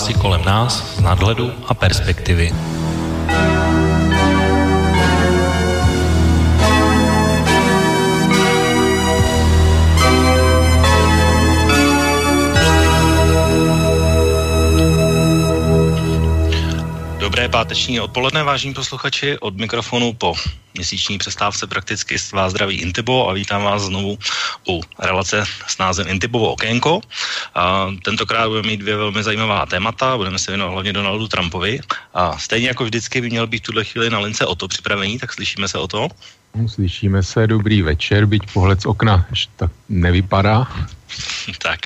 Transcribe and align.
Události 0.00 0.20
kolem 0.20 0.44
nás 0.44 0.96
z 0.96 1.00
nadhledu 1.00 1.52
a 1.68 1.74
perspektivy. 1.74 2.79
Páteční 17.50 18.00
odpoledne, 18.00 18.42
vážení 18.42 18.74
posluchači. 18.74 19.38
Od 19.38 19.56
mikrofonu 19.56 20.12
po 20.12 20.34
měsíční 20.74 21.18
přestávce 21.18 21.66
prakticky 21.66 22.18
s 22.18 22.32
vás 22.32 22.50
zdraví 22.50 22.76
Intibo 22.76 23.28
a 23.28 23.32
vítám 23.32 23.62
vás 23.62 23.82
znovu 23.82 24.18
u 24.68 24.80
relace 24.98 25.44
s 25.66 25.78
názvem 25.78 26.08
Intibovo 26.08 26.52
okénko. 26.52 27.00
A 27.54 27.90
tentokrát 28.04 28.48
budeme 28.48 28.68
mít 28.68 28.80
dvě 28.80 28.96
velmi 28.96 29.22
zajímavá 29.22 29.66
témata, 29.66 30.16
budeme 30.16 30.38
se 30.38 30.50
věnovat 30.50 30.72
hlavně 30.72 30.92
Donaldu 30.92 31.28
Trumpovi. 31.28 31.80
A 32.14 32.38
stejně 32.38 32.68
jako 32.68 32.84
vždycky 32.84 33.20
by 33.20 33.30
měl 33.30 33.46
být 33.46 33.62
v 33.62 33.66
tuhle 33.66 33.84
chvíli 33.84 34.10
na 34.10 34.18
lince 34.18 34.46
o 34.46 34.54
to 34.54 34.68
připravení, 34.68 35.18
tak 35.18 35.32
slyšíme 35.32 35.68
se 35.68 35.78
o 35.78 35.88
to. 35.88 36.08
Slyšíme 36.66 37.22
se, 37.22 37.46
dobrý 37.46 37.82
večer, 37.82 38.26
byť 38.26 38.42
pohled 38.52 38.80
z 38.80 38.86
okna 38.86 39.26
tak 39.56 39.70
nevypadá. 39.88 40.66
tak, 41.58 41.80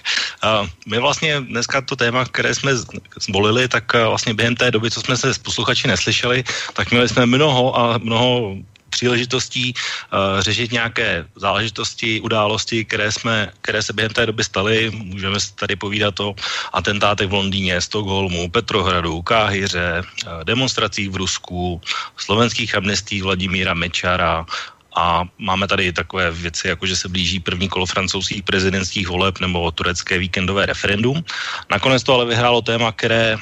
my 0.86 0.98
vlastně 0.98 1.40
dneska 1.40 1.80
to 1.80 1.96
téma, 1.96 2.24
které 2.24 2.54
jsme 2.54 2.72
zvolili, 3.20 3.68
tak 3.68 3.84
uh, 3.94 4.00
vlastně 4.08 4.34
během 4.34 4.56
té 4.56 4.70
doby, 4.70 4.90
co 4.90 5.00
jsme 5.00 5.16
se 5.16 5.34
s 5.34 5.38
posluchači 5.38 5.88
neslyšeli, 5.88 6.44
tak 6.72 6.90
měli 6.90 7.08
jsme 7.08 7.26
mnoho 7.26 7.78
a 7.78 7.98
mnoho 7.98 8.56
příležitostí 8.94 9.74
uh, 9.74 10.38
řešit 10.38 10.72
nějaké 10.72 11.26
záležitosti, 11.34 12.20
události, 12.22 12.84
které, 12.86 13.10
jsme, 13.12 13.50
které 13.60 13.82
se 13.82 13.92
během 13.92 14.14
té 14.14 14.26
doby 14.26 14.44
staly. 14.44 14.90
Můžeme 14.94 15.38
tady 15.58 15.74
povídat 15.76 16.14
o 16.20 16.34
atentátech 16.72 17.26
v 17.26 17.34
Londýně, 17.34 17.80
Stockholmu, 17.80 18.50
Petrohradu, 18.50 19.22
Káhyře, 19.22 20.02
uh, 20.02 20.44
demonstracích 20.46 21.10
v 21.10 21.26
Rusku, 21.26 21.80
slovenských 22.16 22.74
amnestí 22.78 23.18
Vladimíra 23.22 23.74
Mečara, 23.74 24.46
a 24.94 25.24
máme 25.38 25.66
tady 25.66 25.92
takové 25.92 26.30
věci, 26.30 26.68
jako 26.68 26.86
že 26.86 26.96
se 26.96 27.08
blíží 27.08 27.40
první 27.40 27.68
kolo 27.68 27.86
francouzských 27.86 28.42
prezidentských 28.42 29.08
voleb 29.08 29.40
nebo 29.40 29.70
turecké 29.70 30.18
víkendové 30.18 30.66
referendum. 30.66 31.24
Nakonec 31.70 32.02
to 32.02 32.14
ale 32.14 32.24
vyhrálo 32.26 32.62
téma, 32.62 32.92
které 32.92 33.36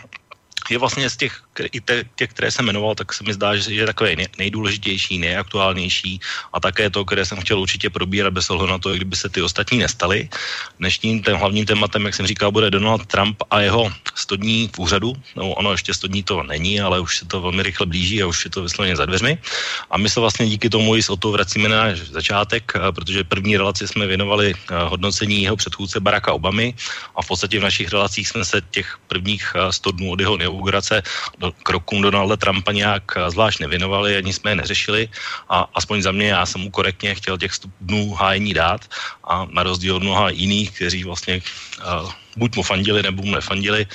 je 0.73 0.78
vlastně 0.78 1.11
z 1.11 1.17
těch, 1.17 1.33
i 1.73 1.81
te, 1.81 2.05
těch, 2.17 2.31
které 2.31 2.51
jsem 2.51 2.65
jmenoval, 2.65 2.95
tak 2.95 3.12
se 3.12 3.25
mi 3.25 3.37
zdá, 3.37 3.56
že 3.56 3.75
je 3.75 3.87
takové 3.87 4.17
nejdůležitější, 4.39 5.19
nejaktuálnější 5.19 6.20
a 6.53 6.61
také 6.61 6.91
to, 6.91 7.05
které 7.05 7.29
jsem 7.29 7.41
chtěl 7.41 7.61
určitě 7.61 7.91
probírat 7.91 8.33
bez 8.33 8.51
ohledu 8.51 8.73
na 8.73 8.79
to, 8.79 8.92
kdyby 8.92 9.17
se 9.17 9.29
ty 9.29 9.42
ostatní 9.42 9.79
nestaly. 9.79 10.29
Dnešním 10.79 11.23
tém, 11.23 11.37
hlavním 11.37 11.67
tématem, 11.67 12.06
jak 12.09 12.14
jsem 12.14 12.27
říkal, 12.27 12.53
bude 12.53 12.70
Donald 12.70 13.06
Trump 13.06 13.37
a 13.51 13.61
jeho 13.61 13.92
100 14.14 14.37
dní 14.37 14.70
v 14.73 14.79
úřadu. 14.79 15.12
No, 15.37 15.53
ono 15.61 15.73
ještě 15.73 15.95
100 15.95 16.09
dní 16.09 16.23
to 16.23 16.42
není, 16.42 16.81
ale 16.81 17.01
už 17.01 17.19
se 17.19 17.25
to 17.29 17.41
velmi 17.41 17.62
rychle 17.62 17.86
blíží 17.86 18.23
a 18.23 18.27
už 18.27 18.45
je 18.45 18.51
to 18.51 18.62
vysloveně 18.62 18.97
za 18.97 19.07
dveřmi. 19.07 19.39
A 19.91 19.98
my 19.98 20.09
se 20.09 20.20
vlastně 20.20 20.48
díky 20.48 20.73
tomu 20.73 20.97
i 20.97 21.03
s 21.03 21.11
o 21.11 21.17
to 21.17 21.33
vracíme 21.33 21.69
na 21.69 21.92
začátek, 21.92 22.73
protože 22.95 23.25
první 23.25 23.57
relaci 23.57 23.89
jsme 23.89 24.07
věnovali 24.07 24.55
hodnocení 24.89 25.42
jeho 25.42 25.57
předchůdce 25.57 26.01
Baracka 26.01 26.33
Obamy 26.33 26.75
a 27.17 27.23
v 27.23 27.29
podstatě 27.29 27.61
v 27.61 27.62
našich 27.62 27.92
relacích 27.92 28.29
jsme 28.29 28.45
se 28.45 28.62
těch 28.70 28.97
prvních 29.07 29.53
100 29.70 29.91
dnů 29.92 30.11
od 30.11 30.20
jeho 30.20 30.36
inaugurace 30.62 31.02
do, 31.38 31.52
krokům 31.62 32.02
Donalda 32.02 32.36
Trumpa 32.36 32.72
nějak 32.72 33.02
eh, 33.16 33.30
zvlášť 33.30 33.60
nevěnovali, 33.60 34.16
ani 34.16 34.32
jsme 34.32 34.50
je 34.50 34.56
neřešili 34.62 35.02
a 35.50 35.66
aspoň 35.74 36.02
za 36.02 36.12
mě 36.14 36.28
já 36.28 36.46
jsem 36.46 36.60
mu 36.60 36.70
korektně 36.70 37.14
chtěl 37.14 37.39
těch 37.39 37.52
dnů 37.80 38.14
hájení 38.14 38.55
dát 38.55 38.86
a 39.27 39.46
na 39.51 39.62
rozdíl 39.62 39.96
od 39.96 40.02
mnoha 40.02 40.30
jiných, 40.30 40.70
kteří 40.70 41.05
vlastně 41.05 41.42
uh, 41.83 42.11
buď 42.36 42.56
mu 42.56 42.62
fandili, 42.62 43.02
nebo 43.02 43.22
mu 43.22 43.34
nefandili, 43.34 43.86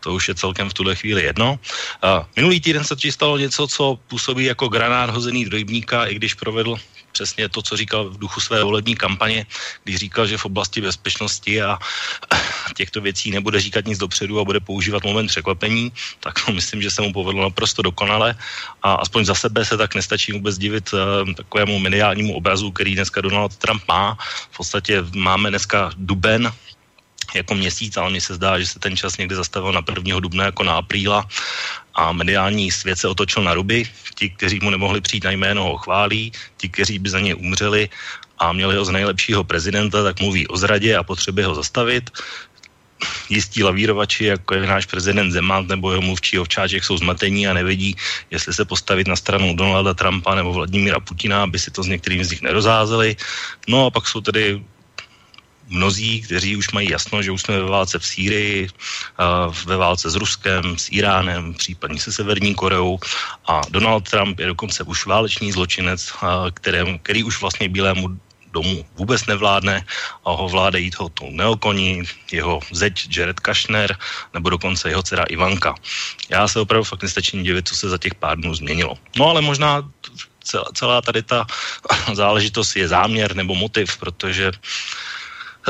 to 0.00 0.14
už 0.14 0.28
je 0.28 0.34
celkem 0.34 0.68
v 0.70 0.74
tuhle 0.74 0.94
chvíli 0.94 1.22
jedno. 1.22 1.58
Uh, 2.02 2.24
minulý 2.36 2.60
týden 2.60 2.84
se 2.84 2.96
stalo 3.10 3.38
něco, 3.38 3.66
co 3.66 3.98
působí 4.08 4.44
jako 4.44 4.68
granát 4.68 5.10
hozený 5.10 5.44
do 5.46 5.56
rybníka, 5.56 6.06
i 6.10 6.14
když 6.14 6.34
provedl 6.34 6.76
přesně 7.16 7.48
to, 7.48 7.64
co 7.64 7.72
říkal 7.76 8.12
v 8.12 8.20
duchu 8.20 8.40
své 8.44 8.60
volební 8.60 8.92
kampaně, 8.92 9.48
když 9.84 9.96
říkal, 9.96 10.28
že 10.28 10.36
v 10.36 10.44
oblasti 10.44 10.84
bezpečnosti 10.84 11.62
a 11.64 11.80
těchto 12.76 13.00
věcí 13.00 13.32
nebude 13.32 13.56
říkat 13.56 13.88
nic 13.88 13.96
dopředu 13.96 14.36
a 14.36 14.44
bude 14.44 14.60
používat 14.60 15.00
moment 15.04 15.32
překvapení, 15.32 15.88
tak 16.20 16.36
to 16.44 16.52
myslím, 16.58 16.84
že 16.84 16.92
se 16.92 17.00
mu 17.00 17.16
povedlo 17.16 17.48
naprosto 17.48 17.80
dokonale 17.80 18.36
a 18.84 19.00
aspoň 19.00 19.24
za 19.24 19.34
sebe 19.34 19.64
se 19.64 19.80
tak 19.80 19.96
nestačí 19.96 20.36
vůbec 20.36 20.60
divit 20.60 20.92
uh, 20.92 21.00
takovému 21.32 21.80
mediálnímu 21.80 22.36
obrazu, 22.36 22.68
který 22.68 22.94
dneska 22.94 23.24
Donald 23.24 23.56
Trump 23.56 23.82
má. 23.88 24.18
V 24.52 24.56
podstatě 24.60 25.00
máme 25.16 25.48
dneska 25.48 25.96
duben, 25.96 26.52
jako 27.34 27.54
měsíc, 27.54 27.96
ale 27.96 28.10
mně 28.10 28.20
se 28.20 28.34
zdá, 28.34 28.58
že 28.58 28.66
se 28.66 28.78
ten 28.78 28.96
čas 28.96 29.16
někde 29.16 29.36
zastavil 29.36 29.72
na 29.72 29.82
1. 29.82 30.20
dubna 30.20 30.44
jako 30.44 30.62
na 30.62 30.76
apríla 30.78 31.26
a 31.96 32.12
mediální 32.12 32.70
svět 32.70 32.98
se 32.98 33.08
otočil 33.08 33.42
na 33.42 33.54
ruby. 33.54 33.88
Ti, 34.14 34.30
kteří 34.30 34.60
mu 34.62 34.70
nemohli 34.70 35.00
přijít 35.00 35.24
na 35.24 35.30
jméno, 35.30 35.64
ho 35.64 35.76
chválí, 35.76 36.32
ti, 36.56 36.68
kteří 36.68 36.98
by 36.98 37.08
za 37.10 37.20
ně 37.20 37.34
umřeli 37.34 37.88
a 38.38 38.52
měli 38.52 38.76
ho 38.76 38.84
z 38.84 38.90
nejlepšího 38.90 39.44
prezidenta, 39.44 40.04
tak 40.04 40.20
mluví 40.20 40.48
o 40.48 40.56
zradě 40.56 40.96
a 40.96 41.02
potřebě 41.02 41.46
ho 41.46 41.54
zastavit. 41.54 42.10
Jistí 43.28 43.64
lavírovači, 43.64 44.24
jako 44.24 44.54
je 44.54 44.66
náš 44.66 44.86
prezident 44.86 45.32
Zeman 45.32 45.66
nebo 45.66 45.90
jeho 45.90 46.02
mluvčí 46.02 46.38
ovčáček, 46.38 46.84
jsou 46.84 46.96
zmatení 46.96 47.48
a 47.48 47.52
nevědí, 47.52 47.96
jestli 48.30 48.54
se 48.54 48.64
postavit 48.64 49.08
na 49.08 49.16
stranu 49.16 49.56
Donalda 49.56 49.94
Trumpa 49.94 50.34
nebo 50.34 50.52
Vladimíra 50.52 51.00
Putina, 51.00 51.42
aby 51.42 51.58
si 51.58 51.70
to 51.70 51.82
s 51.82 51.86
některými 51.86 52.24
z 52.24 52.30
nich 52.30 52.42
nerozházeli. 52.42 53.16
No 53.68 53.86
a 53.86 53.90
pak 53.90 54.08
jsou 54.08 54.20
tedy 54.20 54.60
mnozí, 55.68 56.22
kteří 56.22 56.56
už 56.56 56.72
mají 56.72 56.90
jasno, 56.90 57.22
že 57.22 57.30
už 57.30 57.42
jsme 57.42 57.58
ve 57.58 57.70
válce 57.70 57.98
v 57.98 58.06
Sýrii, 58.06 58.68
ve 59.64 59.76
válce 59.76 60.10
s 60.10 60.14
Ruskem, 60.14 60.78
s 60.78 60.88
Iránem, 60.92 61.54
případně 61.54 62.00
se 62.00 62.12
Severní 62.12 62.54
Koreou 62.54 62.98
a 63.46 63.60
Donald 63.70 64.10
Trump 64.10 64.38
je 64.38 64.46
dokonce 64.46 64.82
už 64.82 65.06
válečný 65.06 65.52
zločinec, 65.52 66.12
který, 66.54 66.98
který 67.02 67.24
už 67.24 67.40
vlastně 67.40 67.68
Bílému 67.68 68.08
domu 68.56 68.84
vůbec 68.96 69.26
nevládne 69.26 69.84
a 70.24 70.30
ho 70.32 70.48
vládají 70.48 70.90
toho 70.90 71.08
tu 71.08 71.30
neokoni, 71.30 72.08
jeho 72.32 72.60
zeď 72.72 73.16
Jared 73.16 73.40
Kushner 73.40 73.96
nebo 74.34 74.50
dokonce 74.50 74.88
jeho 74.88 75.02
dcera 75.02 75.28
Ivanka. 75.28 75.74
Já 76.32 76.48
se 76.48 76.60
opravdu 76.60 76.84
fakt 76.84 77.02
nestačím 77.02 77.44
divit, 77.44 77.68
co 77.68 77.76
se 77.76 77.88
za 77.92 77.98
těch 77.98 78.14
pár 78.16 78.40
dnů 78.40 78.54
změnilo. 78.54 78.96
No 79.16 79.28
ale 79.28 79.44
možná 79.44 79.84
celá, 80.72 81.02
tady 81.02 81.22
ta 81.22 81.46
záležitost 82.12 82.76
je 82.76 82.88
záměr 82.88 83.36
nebo 83.36 83.54
motiv, 83.54 83.96
protože 83.96 84.52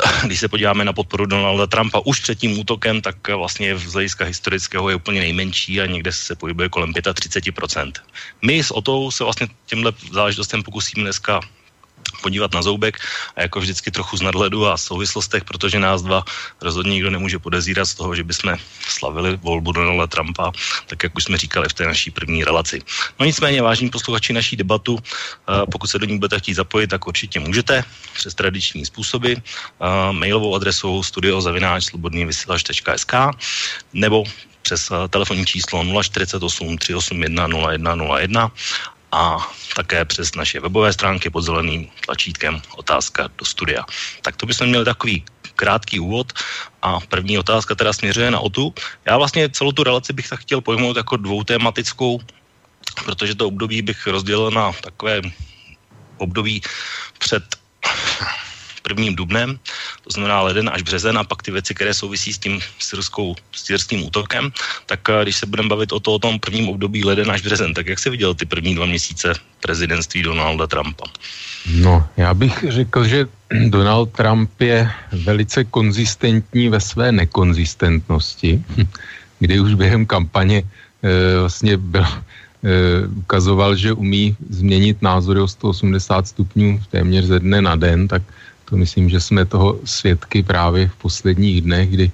když 0.26 0.40
se 0.40 0.48
podíváme 0.48 0.84
na 0.84 0.92
podporu 0.92 1.26
Donalda 1.26 1.66
Trumpa 1.66 2.00
už 2.04 2.20
před 2.20 2.38
tím 2.38 2.58
útokem, 2.58 3.00
tak 3.00 3.28
vlastně 3.28 3.78
z 3.78 3.92
hlediska 3.92 4.24
historického 4.24 4.90
je 4.90 4.96
úplně 4.96 5.20
nejmenší 5.20 5.80
a 5.80 5.86
někde 5.86 6.12
se 6.12 6.34
pohybuje 6.34 6.68
kolem 6.68 6.92
35%. 6.92 7.92
My 8.42 8.64
s 8.64 8.70
Otou 8.70 9.10
se 9.10 9.24
vlastně 9.24 9.48
těmhle 9.66 9.92
záležitostem 10.12 10.62
pokusíme 10.62 11.04
dneska 11.04 11.40
podívat 12.22 12.54
na 12.54 12.62
zoubek 12.62 12.98
a 13.36 13.40
jako 13.40 13.60
vždycky 13.60 13.90
trochu 13.90 14.16
z 14.16 14.22
nadhledu 14.22 14.66
a 14.66 14.76
souvislostech, 14.76 15.44
protože 15.44 15.78
nás 15.78 16.02
dva 16.02 16.24
rozhodně 16.60 16.92
nikdo 16.92 17.10
nemůže 17.10 17.38
podezírat 17.38 17.86
z 17.86 17.94
toho, 17.94 18.14
že 18.14 18.24
bychom 18.24 18.56
slavili 18.88 19.38
volbu 19.42 19.72
Donalda 19.72 20.06
Trumpa, 20.06 20.52
tak 20.86 21.02
jak 21.02 21.16
už 21.16 21.24
jsme 21.24 21.38
říkali 21.38 21.68
v 21.68 21.74
té 21.74 21.86
naší 21.86 22.10
první 22.10 22.44
relaci. 22.44 22.82
No 23.20 23.26
nicméně, 23.26 23.62
vážní 23.62 23.90
posluchači 23.90 24.32
naší 24.32 24.56
debatu, 24.56 24.98
eh, 24.98 25.02
pokud 25.72 25.86
se 25.86 25.98
do 25.98 26.06
ní 26.06 26.18
budete 26.18 26.38
chtít 26.38 26.54
zapojit, 26.54 26.86
tak 26.86 27.06
určitě 27.06 27.40
můžete 27.40 27.84
přes 28.14 28.34
tradiční 28.34 28.86
způsoby, 28.86 29.32
eh, 29.32 29.42
mailovou 30.12 30.54
adresou 30.54 31.02
studiozavináč.slobodnývysílač.sk 31.02 33.14
nebo 33.92 34.24
přes 34.62 34.90
eh, 34.90 35.08
telefonní 35.08 35.46
číslo 35.46 36.02
048 36.02 36.78
381 36.78 37.46
0101 37.46 38.50
a 39.16 39.40
také 39.76 40.04
přes 40.04 40.34
naše 40.34 40.60
webové 40.60 40.92
stránky 40.92 41.30
pod 41.30 41.40
zeleným 41.40 41.88
tlačítkem 42.04 42.60
otázka 42.76 43.32
do 43.38 43.44
studia. 43.44 43.84
Tak 44.22 44.36
to 44.36 44.46
bychom 44.46 44.68
měli 44.68 44.84
takový 44.84 45.24
krátký 45.56 46.00
úvod 46.00 46.32
a 46.82 47.00
první 47.00 47.38
otázka 47.38 47.74
teda 47.74 47.92
směřuje 47.92 48.30
na 48.30 48.40
OTU. 48.40 48.74
Já 49.04 49.16
vlastně 49.16 49.48
celou 49.48 49.72
tu 49.72 49.82
relaci 49.84 50.12
bych 50.12 50.28
tak 50.28 50.40
chtěl 50.40 50.60
pojmout 50.60 50.96
jako 50.96 51.16
dvoutematickou, 51.16 52.20
protože 53.04 53.34
to 53.34 53.48
období 53.48 53.82
bych 53.82 54.06
rozdělil 54.06 54.50
na 54.50 54.72
takové 54.72 55.20
období 56.18 56.62
před 57.18 57.44
prvním 58.86 59.18
dubnem, 59.18 59.58
to 60.06 60.10
znamená 60.14 60.46
leden 60.46 60.70
až 60.70 60.86
březen 60.86 61.18
a 61.18 61.26
pak 61.26 61.42
ty 61.42 61.50
věci, 61.50 61.74
které 61.74 61.90
souvisí 61.90 62.30
s 62.30 62.38
tím 62.38 62.62
syrskou, 62.78 63.34
syrským 63.50 64.06
útokem, 64.06 64.54
tak 64.86 65.02
eh, 65.10 65.26
když 65.26 65.36
se 65.42 65.46
budeme 65.50 65.68
bavit 65.68 65.90
o, 65.90 65.98
to, 65.98 66.14
o 66.14 66.22
tom 66.22 66.38
prvním 66.38 66.70
období 66.70 67.02
leden 67.02 67.26
až 67.26 67.42
březen, 67.42 67.74
tak 67.74 67.90
jak 67.90 67.98
se 67.98 68.10
viděl 68.14 68.30
ty 68.38 68.46
první 68.46 68.78
dva 68.78 68.86
měsíce 68.86 69.34
prezidentství 69.58 70.22
Donalda 70.22 70.70
Trumpa? 70.70 71.10
No, 71.66 72.06
já 72.16 72.30
bych 72.34 72.64
řekl, 72.70 73.04
že 73.04 73.26
Donald 73.74 74.14
Trump 74.14 74.54
je 74.62 74.86
velice 75.26 75.64
konzistentní 75.66 76.70
ve 76.70 76.78
své 76.78 77.10
nekonzistentnosti, 77.10 78.62
kdy 79.42 79.60
už 79.60 79.74
během 79.74 80.06
kampaně 80.06 80.62
e, 80.62 81.40
vlastně 81.42 81.76
byl, 81.76 82.06
e, 82.06 82.14
ukazoval, 83.26 83.76
že 83.76 83.92
umí 83.92 84.36
změnit 84.50 85.02
názory 85.02 85.40
o 85.40 85.48
180 85.48 86.28
stupňů 86.28 86.80
téměř 86.90 87.24
ze 87.24 87.38
dne 87.40 87.58
na 87.62 87.76
den, 87.76 88.08
tak 88.08 88.22
to 88.70 88.76
myslím, 88.76 89.08
že 89.08 89.20
jsme 89.20 89.44
toho 89.44 89.78
svědky 89.84 90.42
právě 90.42 90.88
v 90.88 90.96
posledních 90.96 91.60
dnech, 91.60 91.90
kdy 91.90 92.10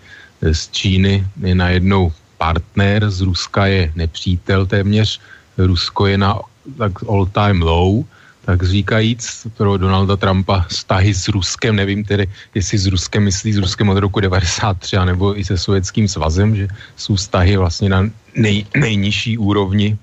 z 0.52 0.68
Číny 0.68 1.26
je 1.40 1.54
najednou 1.54 2.12
partner, 2.38 3.10
z 3.10 3.20
Ruska 3.20 3.66
je 3.66 3.92
nepřítel 3.96 4.66
téměř, 4.66 5.20
Rusko 5.58 6.06
je 6.06 6.18
na 6.18 6.38
tak 6.78 6.92
all 7.08 7.26
time 7.26 7.62
low, 7.62 8.04
tak 8.44 8.62
říkajíc 8.62 9.46
pro 9.56 9.76
Donalda 9.76 10.16
Trumpa 10.16 10.66
vztahy 10.68 11.14
s 11.14 11.28
Ruskem, 11.28 11.76
nevím 11.76 12.04
tedy, 12.04 12.26
jestli 12.54 12.78
s 12.78 12.86
Ruskem 12.86 13.24
myslí 13.24 13.52
s 13.52 13.62
Ruskem 13.62 13.88
od 13.88 13.98
roku 13.98 14.20
93, 14.20 14.96
nebo 15.04 15.38
i 15.38 15.44
se 15.44 15.58
Sovětským 15.58 16.08
svazem, 16.08 16.56
že 16.56 16.68
jsou 16.96 17.14
vztahy 17.14 17.56
vlastně 17.56 17.88
na 17.88 18.10
nej, 18.36 18.66
nejnižší 18.76 19.38
úrovni 19.38 19.98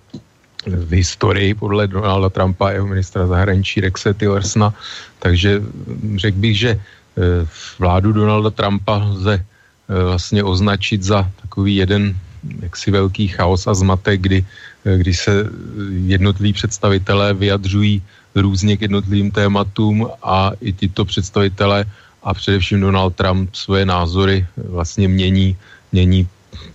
v 0.68 0.92
historii 0.92 1.54
podle 1.54 1.88
Donalda 1.88 2.30
Trumpa 2.30 2.72
jeho 2.72 2.88
ministra 2.88 3.28
zahraničí 3.28 3.82
Rexe 3.82 4.14
Tillersona. 4.14 4.74
Takže 5.20 5.62
řekl 6.16 6.38
bych, 6.38 6.56
že 6.60 6.72
eh, 6.76 6.82
vládu 7.80 8.12
Donalda 8.12 8.50
Trumpa 8.50 8.98
lze 8.98 9.36
eh, 9.40 10.04
vlastně 10.04 10.44
označit 10.44 11.04
za 11.04 11.32
takový 11.42 11.76
jeden 11.76 12.16
jaksi 12.60 12.92
velký 12.92 13.28
chaos 13.28 13.68
a 13.68 13.74
zmatek, 13.74 14.22
kdy, 14.22 14.46
eh, 14.86 14.98
kdy 14.98 15.14
se 15.14 15.32
jednotliví 15.92 16.54
představitelé 16.54 17.34
vyjadřují 17.34 18.04
různě 18.36 18.78
k 18.78 18.82
jednotlivým 18.82 19.32
tématům 19.32 20.08
a 20.24 20.52
i 20.62 20.74
tyto 20.74 21.06
představitelé 21.06 21.86
a 22.24 22.34
především 22.34 22.82
Donald 22.82 23.16
Trump 23.16 23.56
svoje 23.56 23.86
názory 23.86 24.48
vlastně 24.58 25.08
mění, 25.08 25.58
mění 25.92 26.28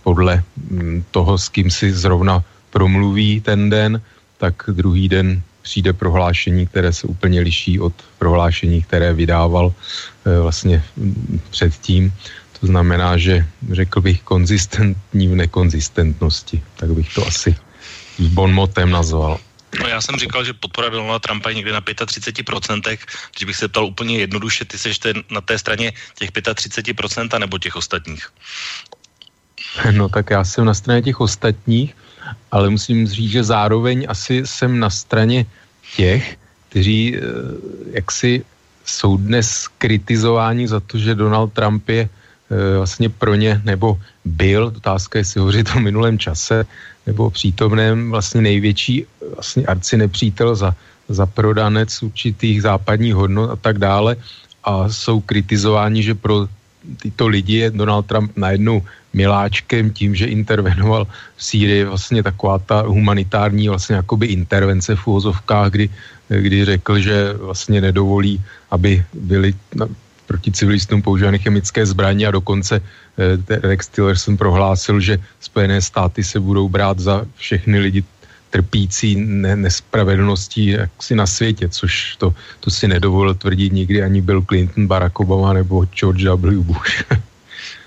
podle 0.03 0.43
mm, 0.57 1.05
toho, 1.11 1.37
s 1.37 1.49
kým 1.49 1.69
si 1.69 1.93
zrovna 1.93 2.43
promluví 2.75 3.39
ten 3.39 3.71
den, 3.71 4.01
tak 4.37 4.67
druhý 4.67 5.07
den 5.07 5.41
přijde 5.63 5.93
prohlášení, 5.95 6.67
které 6.67 6.91
se 6.93 7.07
úplně 7.07 7.39
liší 7.39 7.79
od 7.79 7.95
prohlášení, 8.19 8.83
které 8.83 9.15
vydával 9.15 9.71
e, 9.71 10.39
vlastně 10.43 10.83
předtím. 11.49 12.11
To 12.59 12.67
znamená, 12.67 13.15
že 13.17 13.47
řekl 13.71 14.01
bych 14.01 14.27
konzistentní 14.27 15.27
v 15.27 15.35
nekonzistentnosti. 15.35 16.59
Tak 16.75 16.91
bych 16.91 17.13
to 17.15 17.27
asi 17.27 17.55
s 18.19 18.27
bonmotem 18.27 18.91
nazval. 18.91 19.39
No 19.79 19.87
já 19.87 20.01
jsem 20.01 20.19
říkal, 20.19 20.43
že 20.43 20.53
podpora 20.53 20.89
Donalda 20.89 21.19
Trumpa 21.19 21.49
je 21.49 21.55
někde 21.55 21.71
na 21.71 21.81
35%, 21.81 22.97
když 23.35 23.43
bych 23.45 23.55
se 23.55 23.67
ptal 23.67 23.85
úplně 23.85 24.27
jednoduše, 24.27 24.65
ty 24.67 24.77
seš 24.77 24.99
ten, 24.99 25.23
na 25.31 25.41
té 25.41 25.55
straně 25.55 25.95
těch 26.19 26.31
35% 26.31 27.39
nebo 27.39 27.57
těch 27.57 27.75
ostatních? 27.75 28.27
No 29.91 30.09
tak 30.09 30.29
já 30.29 30.43
jsem 30.43 30.65
na 30.65 30.73
straně 30.73 31.01
těch 31.01 31.19
ostatních, 31.19 31.95
ale 32.51 32.69
musím 32.69 33.07
říct, 33.07 33.31
že 33.31 33.43
zároveň 33.43 34.05
asi 34.09 34.41
jsem 34.45 34.79
na 34.79 34.89
straně 34.89 35.45
těch, 35.95 36.37
kteří 36.69 37.15
eh, 37.15 37.21
jaksi 37.91 38.43
jsou 38.85 39.17
dnes 39.17 39.67
kritizováni 39.77 40.67
za 40.67 40.79
to, 40.79 40.97
že 40.97 41.15
Donald 41.15 41.53
Trump 41.53 41.89
je 41.89 42.03
eh, 42.05 42.77
vlastně 42.77 43.09
pro 43.09 43.35
ně, 43.35 43.61
nebo 43.65 43.99
byl, 44.25 44.73
otázka 44.77 45.19
je, 45.19 45.21
jestli 45.21 45.39
hovořit 45.39 45.69
o 45.75 45.79
minulém 45.79 46.19
čase, 46.19 46.65
nebo 47.05 47.29
přítomném 47.29 48.11
vlastně 48.11 48.41
největší 48.41 49.05
vlastně 49.35 49.65
arci 49.65 49.97
nepřítel 49.97 50.55
za, 50.55 50.75
za 51.09 51.25
prodanec 51.25 52.03
určitých 52.03 52.61
západních 52.61 53.15
hodnot 53.15 53.49
a 53.49 53.55
tak 53.55 53.77
dále. 53.77 54.15
A 54.63 54.89
jsou 54.89 55.21
kritizováni, 55.21 56.03
že 56.03 56.17
pro 56.17 56.47
tyto 56.97 57.27
lidi 57.27 57.55
je 57.57 57.71
Donald 57.71 58.05
Trump 58.05 58.31
najednou 58.37 58.81
miláčkem 59.15 59.95
tím, 59.95 60.11
že 60.11 60.27
intervenoval 60.27 61.07
v 61.07 61.43
Sýrii 61.43 61.87
vlastně 61.87 62.23
taková 62.23 62.59
ta 62.59 62.83
humanitární 62.83 63.71
vlastně 63.71 63.95
jakoby 63.95 64.27
intervence 64.35 64.95
v 64.95 65.07
úvozovkách, 65.07 65.71
kdy, 65.71 65.89
kdy 66.27 66.57
řekl, 66.65 66.99
že 66.99 67.33
vlastně 67.33 67.81
nedovolí, 67.81 68.43
aby 68.71 69.03
byly 69.13 69.55
proti 70.27 70.51
civilistům 70.51 71.01
používané 71.01 71.37
chemické 71.37 71.85
zbraně 71.85 72.27
a 72.27 72.35
dokonce 72.35 72.81
eh, 72.81 73.59
Rex 73.63 73.87
Tillerson 73.87 74.37
prohlásil, 74.37 74.99
že 74.99 75.21
Spojené 75.39 75.81
státy 75.81 76.23
se 76.23 76.39
budou 76.39 76.69
brát 76.69 76.99
za 76.99 77.23
všechny 77.39 77.79
lidi 77.79 78.03
trpící 78.49 79.15
ne, 79.15 79.55
nespravedlností 79.55 80.65
jaksi 80.67 81.15
na 81.15 81.27
světě, 81.27 81.69
což 81.69 82.15
to, 82.19 82.33
to 82.59 82.71
si 82.71 82.87
nedovolil 82.87 83.35
tvrdit 83.35 83.73
nikdy 83.73 84.03
ani 84.03 84.21
Bill 84.21 84.41
Clinton, 84.41 84.87
Barack 84.87 85.19
Obama 85.19 85.53
nebo 85.53 85.85
George 85.85 86.27
W. 86.27 86.63
Bush. 86.63 87.03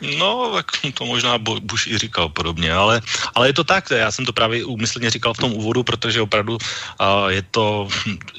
No, 0.01 0.51
tak 0.55 0.67
to 0.95 1.07
možná 1.07 1.39
Bush 1.39 1.87
i 1.87 1.99
říkal 1.99 2.29
podobně, 2.29 2.73
ale, 2.73 3.03
ale 3.35 3.49
je 3.49 3.53
to 3.53 3.65
tak, 3.65 3.91
já 3.91 4.11
jsem 4.13 4.25
to 4.25 4.33
právě 4.33 4.65
úmyslně 4.65 5.11
říkal 5.11 5.35
v 5.35 5.39
tom 5.39 5.53
úvodu, 5.53 5.83
protože 5.83 6.23
opravdu 6.23 6.55
uh, 6.55 7.29
je 7.29 7.43
to, 7.51 7.89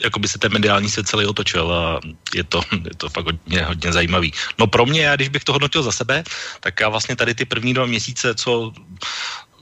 jako 0.03 0.19
by 0.19 0.27
se 0.27 0.39
ten 0.39 0.53
mediální 0.53 0.89
svět 0.89 1.07
celý 1.07 1.25
otočil 1.25 1.73
a 1.73 1.99
je 2.35 2.43
to, 2.43 2.61
je 2.71 2.95
to 2.97 3.09
fakt 3.09 3.25
hodně, 3.25 3.63
hodně 3.63 3.93
zajímavý. 3.93 4.33
No 4.59 4.67
pro 4.67 4.85
mě, 4.85 5.01
já 5.01 5.15
když 5.15 5.29
bych 5.29 5.43
to 5.43 5.53
hodnotil 5.53 5.83
za 5.83 5.91
sebe, 5.91 6.23
tak 6.59 6.79
já 6.79 6.89
vlastně 6.89 7.15
tady 7.15 7.35
ty 7.35 7.45
první 7.45 7.73
dva 7.73 7.85
měsíce, 7.85 8.35
co 8.35 8.71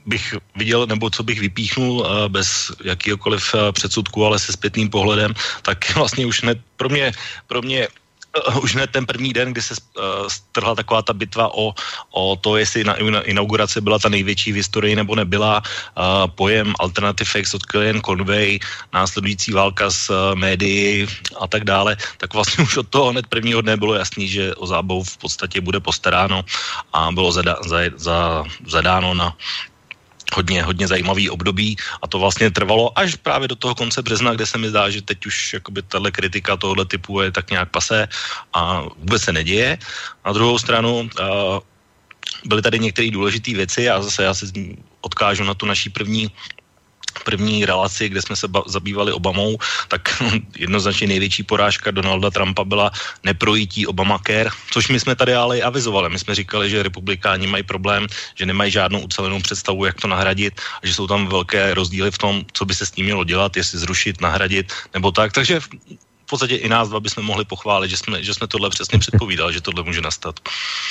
bych 0.06 0.36
viděl, 0.56 0.88
nebo 0.88 1.10
co 1.10 1.24
bych 1.24 1.40
vypíchnul 1.40 2.08
bez 2.28 2.72
jakýkoliv 2.84 3.56
předsudku, 3.72 4.26
ale 4.26 4.40
se 4.40 4.54
zpětným 4.54 4.90
pohledem, 4.90 5.34
tak 5.62 5.96
vlastně 5.96 6.26
už 6.26 6.42
ne, 6.42 6.56
pro 6.78 6.90
mě, 6.90 7.12
pro 7.48 7.62
mě 7.62 7.88
už 8.62 8.76
ne 8.76 8.88
ten 8.88 9.06
první 9.06 9.34
den, 9.34 9.52
kdy 9.52 9.62
se 9.62 9.74
uh, 9.74 10.28
strhla 10.28 10.76
taková 10.76 11.02
ta 11.02 11.14
bitva 11.14 11.54
o, 11.54 11.74
o 12.12 12.36
to, 12.36 12.58
jestli 12.58 12.84
na, 12.84 12.96
na 13.12 13.22
inaugurace 13.22 13.82
byla 13.82 14.00
ta 14.00 14.10
největší 14.10 14.52
v 14.52 14.56
historii 14.56 14.96
nebo 14.96 15.16
nebyla, 15.16 15.62
uh, 15.62 16.32
pojem 16.36 16.74
Alternative 16.80 17.30
Facts 17.30 17.54
od 17.54 17.66
Kellyanne 17.66 18.02
Conway, 18.02 18.60
následující 18.94 19.52
válka 19.52 19.92
s 19.92 20.34
médií 20.34 21.08
a 21.40 21.48
tak 21.48 21.64
dále, 21.64 21.98
tak 22.18 22.34
vlastně 22.34 22.64
už 22.68 22.78
od 22.78 22.88
toho 22.90 23.12
hned 23.12 23.28
prvního 23.28 23.62
dne 23.62 23.78
bylo 23.78 23.94
jasný, 23.94 24.28
že 24.28 24.56
o 24.56 24.68
zábavu 24.68 25.04
v 25.04 25.18
podstatě 25.18 25.62
bude 25.62 25.80
postaráno 25.80 26.46
a 26.94 27.12
bylo 27.12 27.32
zada, 27.32 27.58
za, 27.66 27.78
za, 27.96 28.44
zadáno 28.66 29.14
na 29.14 29.34
hodně, 30.34 30.64
hodně 30.64 30.88
zajímavý 30.88 31.30
období 31.30 31.78
a 32.02 32.08
to 32.08 32.20
vlastně 32.20 32.52
trvalo 32.52 32.92
až 33.00 33.16
právě 33.16 33.48
do 33.48 33.56
toho 33.56 33.76
konce 33.76 34.02
března, 34.02 34.34
kde 34.34 34.46
se 34.46 34.58
mi 34.58 34.70
zdá, 34.70 34.90
že 34.90 35.02
teď 35.02 35.26
už 35.26 35.54
jakoby 35.54 35.82
tahle 35.82 36.12
kritika 36.12 36.58
tohohle 36.58 36.86
typu 36.86 37.22
je 37.22 37.32
tak 37.32 37.52
nějak 37.52 37.72
pasé 37.72 38.08
a 38.54 38.82
vůbec 38.82 39.22
se 39.22 39.34
neděje. 39.34 39.78
Na 40.26 40.34
druhou 40.34 40.60
stranu 40.60 41.00
uh, 41.00 41.60
byly 42.46 42.62
tady 42.62 42.80
některé 42.80 43.12
důležité 43.12 43.54
věci 43.54 43.90
a 43.90 44.02
zase 44.02 44.24
já 44.24 44.34
se 44.34 44.46
odkážu 45.02 45.44
na 45.44 45.54
tu 45.54 45.66
naší 45.66 45.90
první 45.90 46.31
první 47.24 47.66
relaci, 47.66 48.09
kde 48.09 48.21
jsme 48.21 48.36
se 48.36 48.47
ba- 48.47 48.64
zabývali 48.68 49.12
Obamou, 49.12 49.57
tak 49.88 50.24
jednoznačně 50.57 51.07
největší 51.07 51.44
porážka 51.44 51.92
Donalda 51.92 52.30
Trumpa 52.30 52.64
byla 52.64 52.92
neprojítí 53.24 53.88
Obamacare, 53.88 54.50
což 54.71 54.88
my 54.88 55.00
jsme 55.00 55.16
tady 55.16 55.33
ale 55.33 55.57
i 55.57 55.62
avizovali. 55.62 56.09
My 56.09 56.19
jsme 56.19 56.36
říkali, 56.36 56.69
že 56.69 56.83
republikáni 56.83 57.47
mají 57.47 57.64
problém, 57.64 58.07
že 58.36 58.45
nemají 58.45 58.71
žádnou 58.71 59.00
ucelenou 59.00 59.42
představu, 59.42 59.86
jak 59.86 60.02
to 60.02 60.07
nahradit, 60.07 60.62
a 60.83 60.88
že 60.88 60.94
jsou 60.94 61.07
tam 61.07 61.28
velké 61.28 61.74
rozdíly 61.74 62.12
v 62.12 62.18
tom, 62.18 62.45
co 62.54 62.66
by 62.66 62.76
se 62.76 62.86
s 62.86 62.92
tím 62.92 63.06
mělo 63.06 63.24
dělat, 63.24 63.57
jestli 63.57 63.80
zrušit, 63.80 64.21
nahradit 64.21 64.74
nebo 64.94 65.12
tak. 65.12 65.33
Takže 65.33 65.59
v 66.28 66.30
podstatě 66.30 66.56
i 66.56 66.69
nás 66.69 66.90
dva 66.90 67.00
bychom 67.00 67.24
mohli 67.24 67.45
pochválit, 67.45 67.90
že 67.90 67.97
jsme, 67.97 68.24
že 68.24 68.33
jsme 68.33 68.47
tohle 68.47 68.69
přesně 68.69 69.00
předpovídali, 69.00 69.54
že 69.54 69.62
tohle 69.62 69.83
může 69.83 70.02
nastat. 70.02 70.40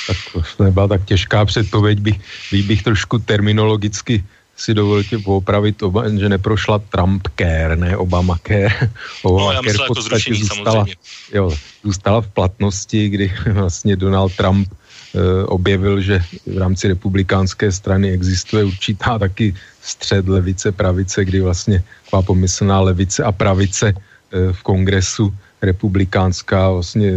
Tak 0.07 0.17
to 0.57 0.63
nebyla 0.63 0.87
tak 0.87 1.05
těžká 1.05 1.45
předpověď, 1.45 1.99
bych, 1.99 2.17
bych, 2.51 2.63
bych 2.65 2.83
trošku 2.83 3.19
terminologicky 3.19 4.25
si 4.57 4.73
dovolíte 4.73 5.17
poopravit, 5.21 5.83
že 6.17 6.29
neprošla 6.29 6.79
Trump 6.89 7.27
care, 7.37 7.77
ne 7.77 7.97
Obama 7.97 8.37
care. 8.41 8.89
Obama 9.23 9.45
no, 9.45 9.51
já 9.51 9.61
myslel, 9.61 9.85
jako 9.85 10.01
zrušení, 10.01 10.39
zůstala, 10.43 10.85
jo, 11.33 11.51
zůstala 11.83 12.21
v 12.21 12.27
platnosti, 12.27 13.09
kdy 13.09 13.33
vlastně 13.53 13.95
Donald 13.95 14.35
Trump 14.35 14.67
e, 14.67 15.45
objevil, 15.45 16.01
že 16.01 16.19
v 16.45 16.57
rámci 16.57 16.87
republikánské 16.87 17.71
strany 17.71 18.11
existuje 18.11 18.63
určitá 18.63 19.19
taky 19.19 19.53
střed 19.81 20.27
levice, 20.27 20.71
pravice, 20.71 21.25
kdy 21.25 21.41
vlastně 21.41 21.83
taková 22.05 22.21
pomyslná 22.21 22.81
levice 22.81 23.23
a 23.23 23.31
pravice 23.31 23.93
e, 23.93 24.53
v 24.53 24.61
kongresu 24.63 25.33
republikánská 25.61 26.69
vlastně 26.69 27.13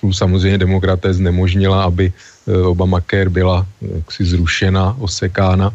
plus 0.00 0.18
samozřejmě 0.18 0.58
demokraté 0.58 1.14
znemožnila, 1.14 1.84
aby 1.84 2.12
Obamacare 2.46 3.30
byla 3.30 3.66
jaksi 3.80 4.24
zrušena, 4.24 4.96
osekána. 5.00 5.74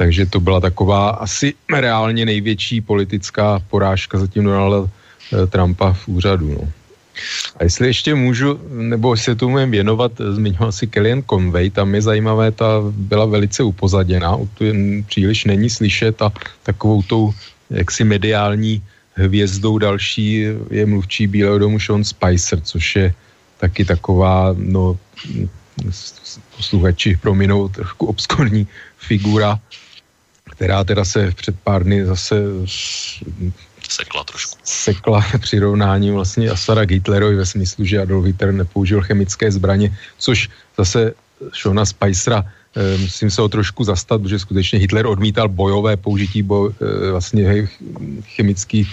Takže 0.00 0.32
to 0.32 0.40
byla 0.40 0.60
taková 0.60 1.20
asi 1.20 1.52
reálně 1.68 2.24
největší 2.24 2.80
politická 2.80 3.60
porážka 3.68 4.18
zatím 4.18 4.48
Donalda 4.48 4.88
eh, 4.88 5.46
Trumpa 5.46 5.92
v 5.92 6.08
úřadu. 6.08 6.48
No. 6.56 6.64
A 7.56 7.68
jestli 7.68 7.86
ještě 7.86 8.14
můžu, 8.14 8.56
nebo 8.72 9.12
se 9.16 9.36
tomu 9.36 9.52
můžeme 9.60 9.72
věnovat, 9.72 10.12
zmiňoval 10.16 10.72
si 10.72 10.86
Kellyanne 10.86 11.28
Conway, 11.28 11.70
tam 11.70 11.94
je 11.94 12.02
zajímavé, 12.02 12.48
ta 12.50 12.80
byla 12.96 13.28
velice 13.28 13.62
upozaděná, 13.62 14.40
tu 14.56 14.64
jen 14.64 15.04
příliš 15.04 15.44
není 15.44 15.68
slyšet 15.70 16.22
a 16.22 16.32
takovou 16.62 17.02
tou 17.02 17.34
jaksi 17.70 18.04
mediální 18.04 18.80
hvězdou 19.20 19.78
další 19.78 20.48
je 20.70 20.86
mluvčí 20.86 21.26
Bílého 21.26 21.58
domu 21.58 21.76
Sean 21.76 22.04
Spicer, 22.04 22.60
což 22.60 22.96
je 22.96 23.14
taky 23.60 23.84
taková, 23.84 24.56
no, 24.56 24.96
posluchači 26.56 27.20
prominou, 27.20 27.68
trošku 27.68 28.06
obskurní 28.06 28.66
figura, 28.98 29.60
která 30.60 30.84
teda 30.84 31.04
se 31.04 31.32
před 31.32 31.56
pár 31.64 31.84
dny 31.84 32.04
zase 32.04 32.36
sekla 33.88 34.24
trošku. 34.24 34.60
Sekla 34.64 35.24
přirovnáním 35.40 36.14
vlastně 36.14 36.50
Asara 36.52 36.84
Hitlerovi 36.84 37.34
ve 37.34 37.46
smyslu, 37.46 37.84
že 37.84 38.04
Adolf 38.04 38.28
Hitler 38.28 38.52
nepoužil 38.52 39.00
chemické 39.00 39.48
zbraně, 39.52 39.96
což 40.18 40.52
zase 40.76 41.16
Shona 41.56 41.88
Spicera 41.88 42.44
musím 43.00 43.30
se 43.30 43.40
ho 43.40 43.48
trošku 43.48 43.84
zastat, 43.84 44.20
protože 44.20 44.38
skutečně 44.38 44.78
Hitler 44.78 45.06
odmítal 45.06 45.48
bojové 45.48 45.96
použití 45.96 46.42
bo, 46.44 46.70
vlastně 47.10 47.68
chemických 48.36 48.88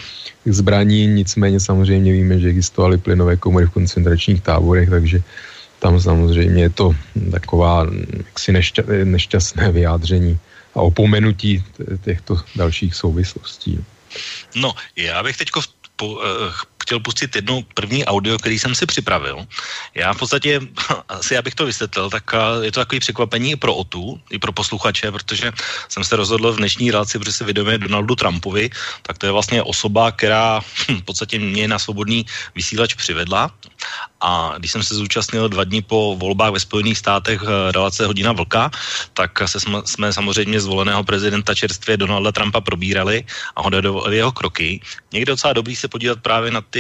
zbraní, 0.46 1.08
nicméně 1.08 1.60
samozřejmě 1.60 2.12
víme, 2.12 2.40
že 2.40 2.48
existovaly 2.48 2.98
plynové 2.98 3.36
komory 3.36 3.66
v 3.68 3.76
koncentračních 3.76 4.42
táborech, 4.42 4.90
takže 4.90 5.20
tam 5.80 6.00
samozřejmě 6.00 6.64
je 6.64 6.70
to 6.70 6.96
taková 7.32 7.86
jaksi 8.28 8.52
nešťa, 8.52 8.84
nešťastné 9.04 9.72
vyjádření 9.72 10.40
a 10.78 10.82
opomenutí 10.82 11.64
těchto 12.06 12.42
dalších 12.56 12.96
souvislostí. 12.96 13.86
No, 14.56 14.74
já 14.96 15.24
bych 15.24 15.38
teď 15.38 15.50
po, 15.96 16.08
uh, 16.08 16.22
chtěl 16.88 17.04
pustit 17.04 17.36
jedno 17.36 17.68
první 17.76 18.08
audio, 18.08 18.40
který 18.40 18.56
jsem 18.56 18.72
si 18.72 18.88
připravil. 18.88 19.44
Já 19.92 20.16
v 20.16 20.20
podstatě, 20.24 20.64
asi 21.20 21.36
abych 21.36 21.56
to 21.56 21.68
vysvětlil, 21.68 22.08
tak 22.10 22.24
uh, 22.32 22.64
je 22.64 22.72
to 22.72 22.80
takový 22.80 23.00
překvapení 23.04 23.52
i 23.52 23.60
pro 23.60 23.76
OTU, 23.76 24.16
i 24.32 24.40
pro 24.40 24.56
posluchače, 24.56 25.12
protože 25.12 25.52
jsem 25.92 26.04
se 26.08 26.16
rozhodl 26.16 26.56
v 26.56 26.64
dnešní 26.64 26.88
relaci, 26.92 27.20
protože 27.20 27.44
se 27.44 27.44
vědomí 27.44 27.78
Donaldu 27.78 28.16
Trumpovi, 28.16 28.70
tak 29.04 29.20
to 29.20 29.28
je 29.28 29.36
vlastně 29.36 29.60
osoba, 29.60 30.16
která 30.16 30.64
hm, 30.64 31.04
v 31.04 31.04
podstatě 31.04 31.36
mě 31.40 31.68
na 31.68 31.76
svobodný 31.76 32.24
vysílač 32.56 32.96
přivedla. 32.96 33.52
A 34.24 34.56
když 34.58 34.72
jsem 34.72 34.84
se 34.84 34.96
zúčastnil 34.96 35.50
dva 35.50 35.68
dny 35.68 35.84
po 35.84 36.16
volbách 36.16 36.56
ve 36.56 36.60
Spojených 36.64 36.98
státech 36.98 37.44
eh, 37.44 37.72
relace 37.72 38.08
Hodina 38.08 38.32
vlka, 38.32 38.72
tak 39.14 39.36
se 39.46 39.60
jsme, 39.60 39.84
jsme 39.86 40.08
samozřejmě 40.14 40.58
zvoleného 40.64 41.04
prezidenta 41.04 41.54
čerstvě 41.54 41.98
Donalda 42.00 42.32
Trumpa 42.32 42.62
probírali 42.62 43.28
a 43.56 43.62
hodovali 43.62 44.18
jeho 44.18 44.32
kroky. 44.32 44.82
Někde 45.14 45.36
docela 45.38 45.54
dobrý 45.54 45.76
se 45.76 45.88
podívat 45.88 46.24
právě 46.24 46.52
na 46.52 46.62
ty 46.62 46.77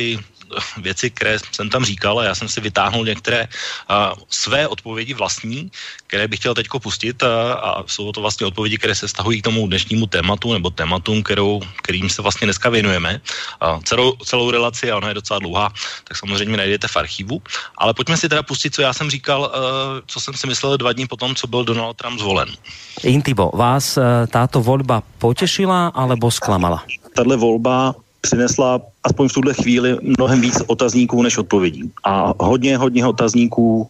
věci, 0.77 1.09
které 1.09 1.39
jsem 1.51 1.69
tam 1.69 1.85
říkal 1.85 2.19
a 2.19 2.23
já 2.23 2.35
jsem 2.35 2.47
si 2.49 2.61
vytáhnul 2.61 3.05
některé 3.05 3.47
uh, 3.47 4.15
své 4.29 4.67
odpovědi 4.67 5.13
vlastní, 5.13 5.71
které 6.07 6.27
bych 6.27 6.39
chtěl 6.39 6.53
teď 6.53 6.67
pustit 6.81 7.23
a, 7.23 7.53
a 7.53 7.83
jsou 7.87 8.11
to 8.11 8.21
vlastně 8.21 8.47
odpovědi, 8.47 8.77
které 8.77 8.95
se 8.95 9.07
stahují 9.07 9.41
k 9.41 9.43
tomu 9.43 9.67
dnešnímu 9.67 10.07
tématu 10.07 10.53
nebo 10.53 10.69
tématům, 10.69 11.23
kterou, 11.23 11.61
kterým 11.83 12.09
se 12.09 12.21
vlastně 12.21 12.47
dneska 12.47 12.69
věnujeme. 12.69 13.21
Uh, 13.61 13.79
celou, 13.83 14.15
celou 14.23 14.51
relaci, 14.51 14.91
a 14.91 14.97
ona 14.97 15.07
je 15.07 15.19
docela 15.19 15.39
dlouhá, 15.39 15.73
tak 16.03 16.17
samozřejmě 16.17 16.57
najdete 16.57 16.87
v 16.87 16.97
archivu. 16.97 17.41
Ale 17.77 17.93
pojďme 17.93 18.17
si 18.17 18.29
teda 18.29 18.43
pustit, 18.43 18.75
co 18.75 18.81
já 18.81 18.93
jsem 18.93 19.09
říkal, 19.09 19.41
uh, 19.41 19.51
co 20.07 20.19
jsem 20.19 20.33
si 20.33 20.47
myslel 20.47 20.77
dva 20.77 20.93
dní 20.93 21.07
potom, 21.07 21.35
co 21.35 21.47
byl 21.47 21.63
Donald 21.63 21.97
Trump 21.97 22.19
zvolen. 22.19 22.49
Intibo, 23.03 23.51
vás 23.53 23.97
uh, 23.97 24.03
táto 24.31 24.61
volba 24.61 25.03
potešila 25.19 25.91
alebo 25.91 26.31
sklamala? 26.31 26.83
Tato 27.15 27.37
volba 27.37 27.93
přinesla 28.27 28.81
aspoň 29.03 29.29
v 29.29 29.33
tuhle 29.33 29.53
chvíli 29.53 29.97
mnohem 30.19 30.41
víc 30.41 30.59
otazníků 30.67 31.23
než 31.23 31.37
odpovědí. 31.37 31.91
A 32.03 32.33
hodně, 32.43 32.77
hodně 32.77 33.07
otazníků 33.07 33.87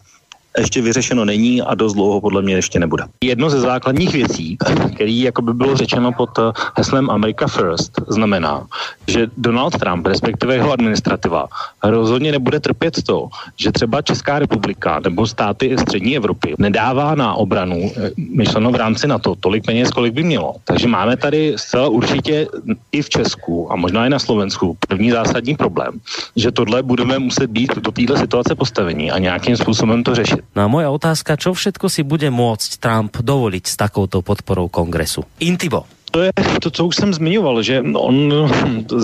ještě 0.60 0.82
vyřešeno 0.82 1.26
není 1.26 1.62
a 1.62 1.76
dost 1.76 1.94
dlouho 1.94 2.22
podle 2.22 2.42
mě 2.42 2.56
ještě 2.56 2.80
nebude. 2.80 3.04
Jedno 3.24 3.50
ze 3.50 3.60
základních 3.60 4.14
věcí, 4.14 4.58
který 4.96 5.22
jako 5.22 5.42
by 5.42 5.54
bylo 5.54 5.76
řečeno 5.76 6.12
pod 6.12 6.30
eh, 6.40 6.42
heslem 6.76 7.10
America 7.10 7.48
First, 7.48 7.92
znamená, 8.08 8.66
že 9.08 9.28
Donald 9.38 9.78
Trump, 9.78 10.08
respektive 10.08 10.56
jeho 10.56 10.72
administrativa, 10.72 11.48
rozhodně 11.84 12.32
nebude 12.32 12.60
trpět 12.60 13.04
to, 13.04 13.30
že 13.56 13.72
třeba 13.72 14.02
Česká 14.02 14.40
republika 14.40 15.00
nebo 15.04 15.28
státy 15.28 15.76
střední 15.78 16.18
Evropy 16.18 16.56
nedává 16.58 17.16
na 17.16 17.34
obranu, 17.34 17.92
eh, 17.98 18.12
myšleno 18.18 18.72
v 18.72 18.76
rámci 18.76 19.08
NATO, 19.08 19.36
tolik 19.36 19.66
peněz, 19.66 19.92
kolik 19.92 20.14
by 20.14 20.24
mělo. 20.24 20.56
Takže 20.64 20.88
máme 20.88 21.18
tady 21.18 21.54
zcela 21.56 21.88
určitě 21.88 22.48
i 22.92 23.02
v 23.02 23.10
Česku 23.10 23.72
a 23.72 23.76
možná 23.76 24.06
i 24.06 24.10
na 24.10 24.20
Slovensku 24.20 24.78
první 24.88 25.12
zásadní 25.12 25.56
problém, 25.56 26.00
že 26.36 26.52
tohle 26.52 26.84
budeme 26.84 27.20
muset 27.20 27.48
být 27.48 27.76
do 27.76 27.92
této 27.92 28.18
situace 28.18 28.56
postavení 28.56 29.12
a 29.12 29.18
nějakým 29.20 29.58
způsobem 29.58 30.04
to 30.04 30.16
řešit. 30.16 30.47
No 30.56 30.60
a 30.64 30.68
moja 30.72 30.94
otázka, 30.94 31.36
čo 31.36 31.52
všetko 31.52 31.90
si 31.92 32.06
bude 32.06 32.30
môcť 32.32 32.80
Trump 32.80 33.14
dovoliť 33.18 33.64
s 33.66 33.76
takouto 33.76 34.22
podporou 34.22 34.72
kongresu? 34.72 35.26
Intibo 35.44 35.97
to 36.12 36.22
je 36.22 36.32
to, 36.62 36.72
co 36.72 36.86
už 36.86 36.96
jsem 36.96 37.14
zmiňoval, 37.14 37.64
že 37.64 37.82
on 37.94 38.34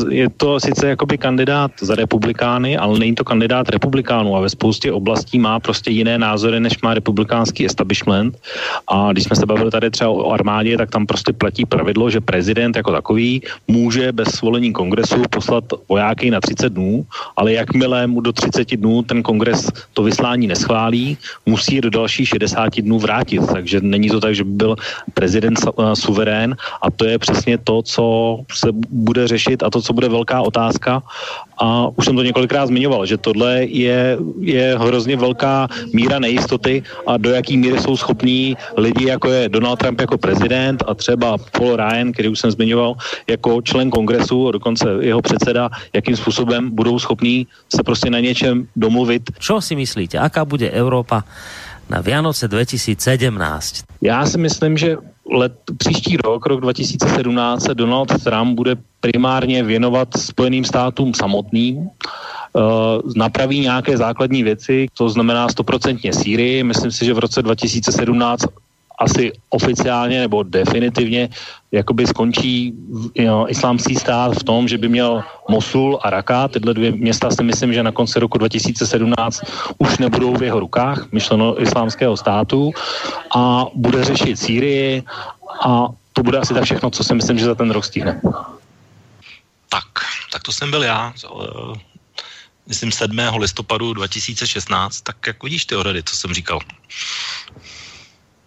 je 0.10 0.30
to 0.30 0.60
sice 0.60 0.88
jakoby 0.88 1.18
kandidát 1.18 1.72
za 1.82 1.96
republikány, 1.96 2.78
ale 2.78 3.00
není 3.00 3.16
to 3.16 3.24
kandidát 3.24 3.70
republikánů 3.70 4.36
a 4.36 4.40
ve 4.40 4.50
spoustě 4.50 4.92
oblastí 4.92 5.40
má 5.40 5.60
prostě 5.60 5.92
jiné 5.92 6.18
názory, 6.18 6.60
než 6.60 6.82
má 6.82 6.94
republikánský 6.94 7.66
establishment. 7.66 8.38
A 8.88 9.12
když 9.12 9.24
jsme 9.24 9.36
se 9.36 9.46
bavili 9.46 9.72
tady 9.72 9.90
třeba 9.90 10.10
o 10.10 10.32
armádě, 10.32 10.78
tak 10.78 10.90
tam 10.90 11.06
prostě 11.06 11.34
platí 11.34 11.66
pravidlo, 11.66 12.10
že 12.10 12.22
prezident 12.22 12.76
jako 12.76 12.92
takový 12.92 13.42
může 13.68 14.12
bez 14.12 14.28
svolení 14.28 14.74
kongresu 14.74 15.24
poslat 15.30 15.64
vojáky 15.90 16.32
na 16.32 16.40
30 16.42 16.74
dnů, 16.74 17.06
ale 17.36 17.54
jakmile 17.54 18.08
mu 18.08 18.22
do 18.22 18.34
30 18.34 18.76
dnů 18.76 19.04
ten 19.04 19.24
kongres 19.24 19.70
to 19.94 20.04
vyslání 20.04 20.48
neschválí, 20.48 21.18
musí 21.46 21.82
do 21.82 21.90
dalších 21.90 22.28
60 22.28 22.82
dnů 22.82 23.00
vrátit. 23.00 23.42
Takže 23.54 23.82
není 23.82 24.10
to 24.10 24.20
tak, 24.20 24.36
že 24.36 24.44
by 24.44 24.52
byl 24.52 24.76
prezident 25.14 25.60
suverén 25.94 26.56
a 26.82 26.93
to 26.96 27.06
je 27.06 27.20
přesně 27.20 27.58
to, 27.58 27.82
co 27.82 28.38
se 28.54 28.68
bude 28.90 29.28
řešit 29.28 29.64
a 29.64 29.70
to, 29.70 29.82
co 29.82 29.94
bude 29.94 30.10
velká 30.10 30.42
otázka. 30.42 31.04
A 31.58 31.88
už 31.96 32.06
jsem 32.06 32.16
to 32.16 32.24
několikrát 32.24 32.66
zmiňoval, 32.66 33.06
že 33.06 33.18
tohle 33.18 33.64
je, 33.66 34.18
je 34.40 34.78
hrozně 34.80 35.18
velká 35.18 35.68
míra 35.94 36.20
nejistoty 36.20 36.84
a 37.08 37.18
do 37.18 37.30
jaký 37.30 37.58
míry 37.58 37.80
jsou 37.80 37.98
schopní 37.98 38.58
lidi, 38.78 39.08
jako 39.08 39.30
je 39.30 39.50
Donald 39.50 39.80
Trump 39.80 40.02
jako 40.02 40.18
prezident 40.18 40.84
a 40.88 40.94
třeba 40.94 41.38
Paul 41.38 41.76
Ryan, 41.76 42.12
který 42.12 42.30
už 42.30 42.40
jsem 42.40 42.52
zmiňoval, 42.52 42.96
jako 43.28 43.62
člen 43.62 43.90
kongresu, 43.90 44.48
a 44.48 44.52
dokonce 44.52 44.86
jeho 45.02 45.22
předseda, 45.22 45.70
jakým 45.94 46.16
způsobem 46.16 46.70
budou 46.76 47.00
schopní 47.00 47.48
se 47.76 47.84
prostě 47.84 48.10
na 48.10 48.20
něčem 48.20 48.68
domluvit. 48.76 49.22
Co 49.40 49.62
si 49.62 49.76
myslíte, 49.76 50.20
aká 50.20 50.46
bude 50.46 50.70
Evropa 50.70 51.24
na 51.90 52.02
Vianoce 52.02 52.48
2017? 52.48 53.84
Já 54.02 54.26
si 54.26 54.38
myslím, 54.38 54.78
že 54.78 54.98
let, 55.32 55.54
příští 55.78 56.18
rok, 56.18 56.46
rok 56.46 56.62
2017, 56.62 57.64
se 57.64 57.76
Donald 57.76 58.24
Trump 58.24 58.56
bude 58.56 58.76
primárně 59.00 59.64
věnovat 59.64 60.08
Spojeným 60.18 60.66
státům 60.66 61.14
samotným, 61.14 61.78
uh, 61.78 61.92
napraví 63.16 63.60
nějaké 63.60 63.98
základní 63.98 64.44
věci, 64.44 64.88
to 64.98 65.10
znamená 65.10 65.50
stoprocentně 65.50 66.14
Sýrii. 66.14 66.64
Myslím 66.64 66.92
si, 66.92 67.06
že 67.06 67.14
v 67.14 67.20
roce 67.20 67.42
2017 67.42 68.46
asi 69.00 69.32
oficiálně 69.50 70.20
nebo 70.20 70.44
definitivně 70.44 71.30
jakoby 71.72 72.08
skončí 72.08 72.74
jo, 73.16 73.46
islámský 73.50 73.96
stát 73.96 74.34
v 74.34 74.44
tom, 74.44 74.68
že 74.68 74.78
by 74.78 74.90
měl 74.90 75.24
Mosul 75.50 76.00
a 76.02 76.10
Raka. 76.10 76.48
Tyhle 76.48 76.74
dvě 76.74 76.92
města 76.92 77.32
si 77.32 77.44
myslím, 77.44 77.74
že 77.74 77.84
na 77.84 77.92
konci 77.92 78.20
roku 78.20 78.38
2017 78.38 79.42
už 79.78 79.98
nebudou 79.98 80.36
v 80.36 80.44
jeho 80.44 80.60
rukách, 80.60 81.12
myšleno 81.12 81.62
islámského 81.62 82.18
státu 82.18 82.72
a 83.36 83.66
bude 83.76 84.04
řešit 84.04 84.40
Sýrii 84.40 85.04
a 85.66 85.88
to 86.14 86.24
bude 86.24 86.38
asi 86.38 86.54
tak 86.54 86.64
všechno, 86.64 86.90
co 86.90 87.04
si 87.04 87.14
myslím, 87.14 87.38
že 87.38 87.46
za 87.46 87.56
ten 87.56 87.72
rok 87.72 87.86
stihne. 87.86 88.22
Tak, 89.70 89.86
tak 90.32 90.44
to 90.44 90.52
jsem 90.52 90.72
byl 90.72 90.84
já. 90.84 91.14
Myslím 92.68 92.92
7. 92.92 93.18
listopadu 93.38 93.94
2016, 93.94 95.02
tak 95.02 95.28
jak 95.28 95.44
vidíš 95.44 95.66
ty 95.66 95.76
odhady, 95.76 96.04
co 96.04 96.16
jsem 96.16 96.34
říkal? 96.34 96.60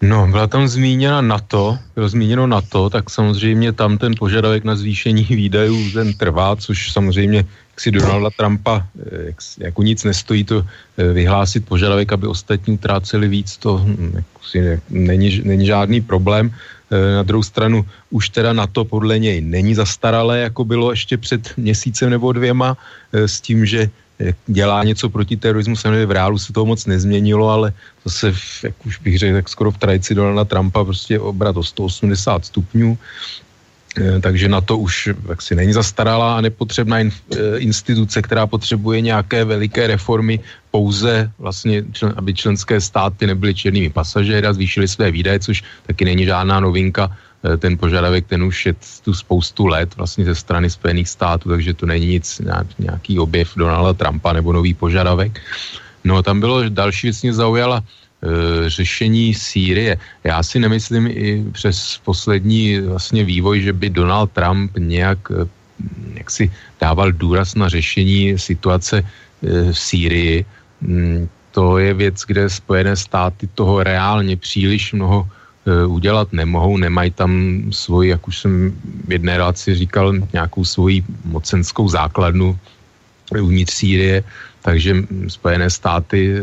No, 0.01 0.27
byla 0.27 0.47
tam 0.47 0.67
zmíněna 0.67 1.21
NATO, 1.21 1.77
bylo 1.95 2.09
zmíněno 2.09 2.47
NATO, 2.47 2.89
tak 2.89 3.09
samozřejmě 3.09 3.73
tam 3.73 3.97
ten 3.97 4.13
požadavek 4.19 4.63
na 4.63 4.75
zvýšení 4.75 5.23
výdajů 5.29 5.91
ten 5.91 6.13
trvá, 6.13 6.55
což 6.55 6.91
samozřejmě 6.91 7.37
jak 7.37 7.81
si 7.81 7.91
Donalda 7.91 8.29
Trumpa 8.29 8.85
eh, 8.99 9.25
jak, 9.25 9.35
jako 9.57 9.83
nic 9.83 10.03
nestojí 10.03 10.43
to 10.43 10.65
eh, 10.97 11.13
vyhlásit 11.13 11.65
požadavek, 11.65 12.13
aby 12.13 12.27
ostatní 12.27 12.73
utráceli 12.73 13.27
víc, 13.27 13.57
to 13.57 13.77
hm, 13.77 14.11
jak 14.15 14.25
si, 14.41 14.57
jak, 14.57 14.79
není, 14.89 15.41
není 15.43 15.65
žádný 15.65 16.01
problém. 16.01 16.53
Eh, 16.91 17.15
na 17.15 17.23
druhou 17.23 17.43
stranu 17.43 17.85
už 18.09 18.29
teda 18.29 18.53
na 18.53 18.67
to 18.67 18.85
podle 18.85 19.19
něj 19.19 19.41
není 19.41 19.75
zastaralé, 19.75 20.39
jako 20.39 20.65
bylo 20.65 20.91
ještě 20.91 21.17
před 21.17 21.57
měsícem 21.57 22.09
nebo 22.09 22.31
dvěma, 22.33 22.77
s 23.13 23.41
tím, 23.41 23.65
že 23.65 23.89
dělá 24.47 24.83
něco 24.83 25.09
proti 25.09 25.37
terorismu, 25.37 25.75
samozřejmě 25.75 26.05
v 26.05 26.11
reálu 26.11 26.37
se 26.37 26.53
toho 26.53 26.65
moc 26.65 26.85
nezměnilo, 26.85 27.49
ale 27.49 27.73
zase, 28.05 28.33
jak 28.63 28.75
už 28.85 28.97
bych 28.99 29.17
řekl, 29.17 29.35
tak 29.35 29.49
skoro 29.49 29.71
v 29.71 29.77
tradici 29.77 30.15
Donalda 30.15 30.45
Trumpa 30.45 30.83
prostě 30.83 31.19
obrat 31.19 31.57
o 31.57 31.63
180 31.63 32.45
stupňů, 32.45 32.97
eh, 33.97 34.19
takže 34.19 34.49
na 34.49 34.61
to 34.61 34.77
už 34.77 35.09
jaksi 35.29 35.55
není 35.55 35.73
zastaralá 35.73 36.37
a 36.37 36.41
nepotřebná 36.41 36.99
in, 36.99 37.11
eh, 37.13 37.57
instituce, 37.57 38.21
která 38.21 38.47
potřebuje 38.47 39.01
nějaké 39.01 39.45
veliké 39.45 39.87
reformy, 39.87 40.39
pouze 40.71 41.31
vlastně, 41.39 41.83
člen, 41.93 42.13
aby 42.17 42.33
členské 42.33 42.81
státy 42.81 43.27
nebyly 43.27 43.53
černými 43.53 43.89
pasažéry 43.89 44.47
a 44.47 44.53
zvýšily 44.53 44.87
své 44.87 45.11
výdaje, 45.11 45.39
což 45.39 45.63
taky 45.87 46.05
není 46.05 46.25
žádná 46.25 46.59
novinka 46.59 47.09
ten 47.57 47.77
požadavek, 47.77 48.27
ten 48.27 48.43
už 48.43 48.65
je 48.65 48.73
tu 49.03 49.13
spoustu 49.13 49.65
let 49.67 49.95
vlastně 49.97 50.25
ze 50.25 50.35
strany 50.35 50.69
Spojených 50.69 51.09
států, 51.09 51.49
takže 51.49 51.73
to 51.73 51.85
není 51.85 52.05
nic, 52.05 52.41
nějaký 52.79 53.19
objev 53.19 53.55
Donalda 53.55 53.93
Trumpa 53.93 54.33
nebo 54.33 54.53
nový 54.53 54.73
požadavek. 54.73 55.39
No 56.03 56.23
tam 56.23 56.39
bylo, 56.39 56.69
další 56.69 57.07
věc 57.07 57.21
mě 57.21 57.33
zaujala, 57.33 57.83
e, 57.83 58.69
řešení 58.69 59.33
Sýrie. 59.33 59.97
Já 60.23 60.43
si 60.43 60.59
nemyslím 60.59 61.07
i 61.07 61.45
přes 61.51 61.99
poslední 62.05 62.79
vlastně 62.79 63.23
vývoj, 63.23 63.61
že 63.61 63.73
by 63.73 63.89
Donald 63.89 64.31
Trump 64.31 64.71
nějak 64.77 65.19
e, 65.31 65.45
jak 66.13 66.31
si 66.31 66.51
dával 66.81 67.11
důraz 67.11 67.55
na 67.55 67.69
řešení 67.69 68.39
situace 68.39 69.05
v 69.41 69.77
Sýrii. 69.77 70.45
Mm, 70.81 71.29
to 71.51 71.77
je 71.77 71.93
věc, 71.93 72.25
kde 72.25 72.49
Spojené 72.49 72.95
státy 72.95 73.49
toho 73.53 73.83
reálně 73.83 74.37
příliš 74.37 74.93
mnoho 74.93 75.29
udělat 75.87 76.33
nemohou, 76.33 76.77
nemají 76.77 77.11
tam 77.11 77.61
svoji, 77.71 78.09
jak 78.09 78.27
už 78.27 78.39
jsem 78.39 78.71
v 79.07 79.11
jedné 79.11 79.37
relaci 79.37 79.75
říkal, 79.75 80.13
nějakou 80.33 80.65
svoji 80.65 81.03
mocenskou 81.25 81.89
základnu 81.89 82.59
uvnitř 83.41 83.73
Sýrie, 83.73 84.23
takže 84.61 84.95
Spojené 85.27 85.69
státy 85.69 86.35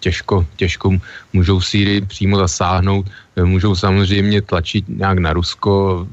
těžko, 0.00 0.46
těžko 0.56 0.96
můžou 1.32 1.60
Sýrii 1.60 2.00
přímo 2.00 2.36
zasáhnout, 2.36 3.06
můžou 3.44 3.74
samozřejmě 3.76 4.42
tlačit 4.42 4.84
nějak 4.88 5.18
na 5.18 5.32
Rusko 5.32 6.06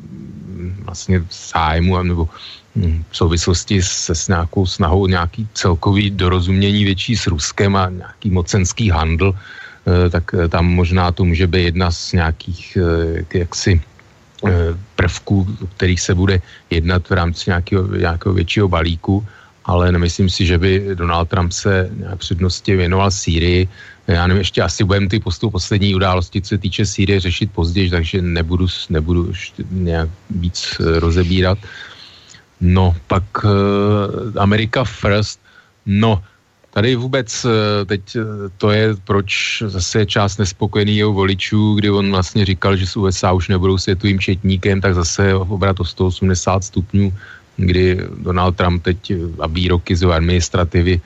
vlastně 0.83 1.23
zájmu 1.53 2.03
nebo 2.03 2.29
hm, 2.75 3.03
v 3.09 3.17
souvislosti 3.17 3.81
se 3.83 4.15
s 4.15 4.27
nějakou 4.27 4.65
snahou 4.65 5.07
nějaký 5.07 5.47
celkový 5.53 6.09
dorozumění 6.09 6.83
větší 6.83 7.15
s 7.15 7.27
Ruskem 7.27 7.75
a 7.75 7.89
nějaký 7.89 8.29
mocenský 8.29 8.89
handl, 8.89 9.35
tak 10.09 10.23
eh, 10.33 10.47
tam 10.47 10.67
možná 10.67 11.11
to 11.11 11.25
může 11.25 11.47
být 11.47 11.63
jedna 11.63 11.91
z 11.91 12.13
nějakých 12.13 12.77
eh, 12.77 13.37
jaksi 13.39 13.81
prvků, 14.95 15.47
o 15.63 15.67
kterých 15.67 16.01
se 16.01 16.13
bude 16.15 16.41
jednat 16.69 17.09
v 17.09 17.11
rámci 17.11 17.49
nějakého, 17.49 17.87
nějakého 17.87 18.33
většího 18.33 18.67
balíku, 18.67 19.25
ale 19.65 19.91
nemyslím 19.91 20.29
si, 20.29 20.45
že 20.45 20.57
by 20.57 20.93
Donald 20.93 21.29
Trump 21.29 21.51
se 21.51 21.89
přednosti 22.21 22.75
věnoval 22.75 23.11
Sýrii. 23.11 23.67
Já 24.07 24.27
nevím, 24.27 24.45
ještě 24.45 24.61
asi 24.61 24.83
budeme 24.83 25.09
ty 25.09 25.19
postup 25.19 25.51
poslední 25.51 25.95
události, 25.95 26.41
co 26.41 26.49
se 26.49 26.57
týče 26.57 26.85
Sýrie, 26.85 27.19
řešit 27.19 27.51
později, 27.51 27.89
takže 27.89 28.21
nebudu, 28.21 28.67
nebudu 28.89 29.33
nějak 29.71 30.09
víc 30.29 30.77
rozebírat. 30.79 31.57
No, 32.61 32.95
pak 33.07 33.23
Amerika 34.37 34.83
First, 34.83 35.41
no, 35.85 36.21
Tady 36.77 36.95
vůbec 36.95 37.45
eh, 37.45 37.85
teď 37.85 38.01
eh, 38.15 38.21
to 38.57 38.69
je, 38.69 38.95
proč 39.03 39.63
zase 39.65 40.05
část 40.05 40.37
nespokojený 40.37 40.97
jeho 40.97 41.13
voličů, 41.13 41.73
kdy 41.73 41.89
on 41.89 42.05
vlastně 42.11 42.45
říkal, 42.45 42.77
že 42.77 42.85
z 42.85 42.97
USA 42.97 43.33
už 43.33 43.49
nebudou 43.49 43.77
světovým 43.77 44.19
četníkem, 44.19 44.81
tak 44.81 44.93
zase 44.93 45.33
obrat 45.33 45.79
o 45.79 45.85
180 45.85 46.37
stupňů, 46.63 47.13
kdy 47.57 47.97
Donald 48.21 48.55
Trump 48.55 48.83
teď 48.83 49.11
a 49.39 49.47
výroky 49.47 49.95
z 49.95 50.05
administrativy 50.05 51.01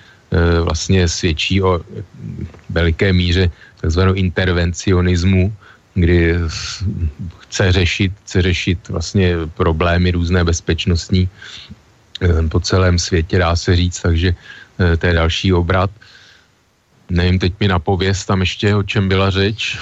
vlastně 0.64 1.08
svědčí 1.08 1.64
o 1.64 1.80
veliké 2.70 3.14
míře 3.14 3.52
takzvanou 3.82 4.14
intervencionismu, 4.14 5.56
kdy 5.94 6.36
chce 7.40 7.72
řešit, 7.72 8.12
chce 8.24 8.42
řešit 8.42 8.90
vlastně 8.90 9.36
problémy 9.56 10.12
různé 10.12 10.44
bezpečnostní 10.44 11.30
eh, 12.22 12.44
po 12.52 12.60
celém 12.60 13.00
světě, 13.00 13.40
dá 13.40 13.56
se 13.56 13.76
říct, 13.76 14.02
takže 14.02 14.36
eh, 14.36 14.61
to 14.98 15.06
je 15.08 15.14
další 15.14 15.54
obrat. 15.54 15.90
Nevím, 17.10 17.40
teď 17.40 17.54
mi 17.60 17.68
napověst 17.68 18.28
tam 18.28 18.40
ještě, 18.40 18.76
o 18.76 18.84
čem 18.84 19.10
byla 19.10 19.30
řeč. 19.30 19.78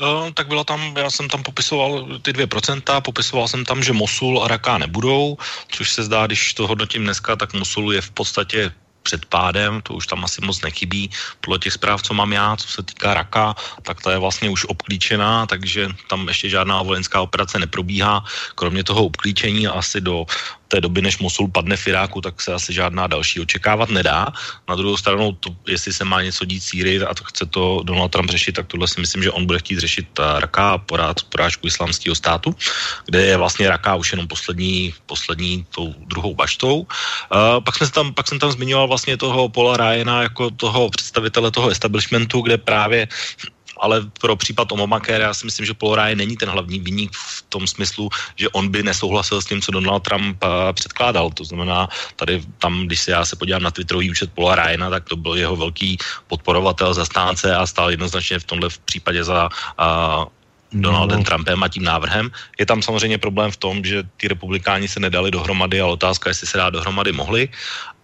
Uh, 0.00 0.30
tak 0.32 0.48
byla 0.48 0.64
tam, 0.64 0.96
já 0.96 1.10
jsem 1.10 1.28
tam 1.28 1.42
popisoval 1.42 2.08
ty 2.22 2.32
2%, 2.32 3.00
popisoval 3.00 3.48
jsem 3.48 3.64
tam, 3.64 3.82
že 3.82 3.92
Mosul 3.92 4.44
a 4.44 4.48
Raka 4.48 4.78
nebudou, 4.78 5.36
což 5.68 5.90
se 5.90 6.02
zdá, 6.02 6.26
když 6.26 6.54
to 6.54 6.66
hodnotím 6.66 7.04
dneska, 7.04 7.36
tak 7.36 7.52
Mosul 7.52 7.92
je 7.92 8.00
v 8.00 8.10
podstatě 8.10 8.72
před 9.02 9.26
pádem, 9.26 9.80
to 9.82 9.94
už 9.94 10.06
tam 10.06 10.24
asi 10.24 10.40
moc 10.40 10.60
nechybí. 10.60 11.10
Podle 11.40 11.58
těch 11.58 11.72
zpráv, 11.72 12.02
co 12.02 12.14
mám 12.14 12.32
já, 12.32 12.56
co 12.56 12.68
se 12.68 12.82
týká 12.82 13.14
Raka, 13.14 13.54
tak 13.82 14.02
ta 14.02 14.12
je 14.12 14.18
vlastně 14.18 14.50
už 14.50 14.64
obklíčená, 14.64 15.46
takže 15.46 15.88
tam 16.08 16.28
ještě 16.28 16.48
žádná 16.48 16.82
vojenská 16.82 17.20
operace 17.20 17.58
neprobíhá. 17.58 18.24
Kromě 18.54 18.84
toho 18.84 19.04
obklíčení 19.04 19.66
asi 19.66 20.00
do 20.00 20.24
té 20.70 20.80
doby, 20.80 21.02
než 21.02 21.18
Mosul 21.18 21.50
padne 21.50 21.76
v 21.76 21.86
Iráku, 21.86 22.20
tak 22.22 22.38
se 22.40 22.54
asi 22.54 22.70
žádná 22.70 23.10
další 23.10 23.42
očekávat 23.42 23.90
nedá. 23.90 24.30
Na 24.68 24.74
druhou 24.78 24.96
stranu, 24.96 25.32
to, 25.42 25.50
jestli 25.66 25.92
se 25.92 26.04
má 26.06 26.22
něco 26.22 26.44
dít 26.46 26.62
Sýrii 26.62 27.02
a 27.02 27.14
to 27.14 27.24
chce 27.26 27.46
to 27.46 27.82
Donald 27.82 28.08
Trump 28.08 28.30
řešit, 28.30 28.52
tak 28.52 28.70
tohle 28.70 28.88
si 28.88 29.00
myslím, 29.00 29.22
že 29.22 29.34
on 29.34 29.46
bude 29.46 29.58
chtít 29.58 29.78
řešit 29.78 30.06
Raka 30.18 30.70
a 30.70 30.78
porád, 30.78 31.26
porážku 31.26 31.66
islamského 31.66 32.14
státu, 32.14 32.54
kde 33.06 33.26
je 33.26 33.36
vlastně 33.36 33.68
Raka 33.68 33.98
už 33.98 34.12
jenom 34.12 34.28
poslední, 34.30 34.94
poslední 35.06 35.66
tou 35.74 35.94
druhou 36.06 36.34
baštou. 36.34 36.86
Uh, 36.86 37.58
pak, 37.64 37.74
jsme 37.76 37.90
tam, 37.90 38.14
pak 38.14 38.28
jsem 38.28 38.38
tam 38.38 38.52
zmiňoval 38.52 38.88
vlastně 38.88 39.16
toho 39.16 39.48
Paula 39.48 39.76
Ryana 39.76 40.22
jako 40.22 40.50
toho 40.50 40.90
představitele 40.90 41.50
toho 41.50 41.68
establishmentu, 41.68 42.40
kde 42.40 42.58
právě 42.58 43.08
ale 43.80 44.06
pro 44.20 44.36
případ 44.36 44.72
Obamacare 44.72 45.24
já 45.24 45.34
si 45.34 45.46
myslím, 45.46 45.66
že 45.66 45.74
Paul 45.74 45.94
Ryan 45.94 46.18
není 46.18 46.36
ten 46.36 46.48
hlavní 46.48 46.80
viník 46.80 47.10
v 47.12 47.44
tom 47.48 47.66
smyslu, 47.66 48.08
že 48.36 48.48
on 48.48 48.68
by 48.68 48.82
nesouhlasil 48.82 49.42
s 49.42 49.46
tím, 49.46 49.60
co 49.60 49.72
Donald 49.72 50.00
Trump 50.00 50.36
eh, 50.44 50.72
předkládal. 50.72 51.30
To 51.30 51.44
znamená, 51.44 51.88
tady 52.16 52.42
tam, 52.58 52.86
když 52.86 53.00
se 53.00 53.10
já 53.10 53.24
se 53.24 53.36
podívám 53.36 53.62
na 53.62 53.70
Twitterový 53.70 54.10
účet 54.10 54.32
Paula 54.32 54.54
Ryana, 54.54 54.90
tak 54.90 55.04
to 55.08 55.16
byl 55.16 55.34
jeho 55.34 55.56
velký 55.56 55.98
podporovatel, 56.26 56.94
zastánce 56.94 57.56
a 57.56 57.66
stál 57.66 57.90
jednoznačně 57.90 58.38
v 58.38 58.44
tomhle 58.44 58.68
případě 58.84 59.24
za 59.24 59.48
uh, 59.48 60.24
Donaldem 60.72 61.18
no. 61.18 61.24
Trumpem 61.24 61.62
a 61.62 61.68
tím 61.68 61.82
návrhem. 61.82 62.30
Je 62.58 62.66
tam 62.66 62.82
samozřejmě 62.82 63.18
problém 63.18 63.50
v 63.50 63.56
tom, 63.56 63.84
že 63.84 64.02
ty 64.16 64.28
republikáni 64.28 64.88
se 64.88 65.00
nedali 65.00 65.30
dohromady, 65.30 65.80
ale 65.80 65.92
otázka, 65.92 66.30
jestli 66.30 66.46
se 66.46 66.58
dá 66.58 66.70
dohromady 66.70 67.12
mohli. 67.12 67.48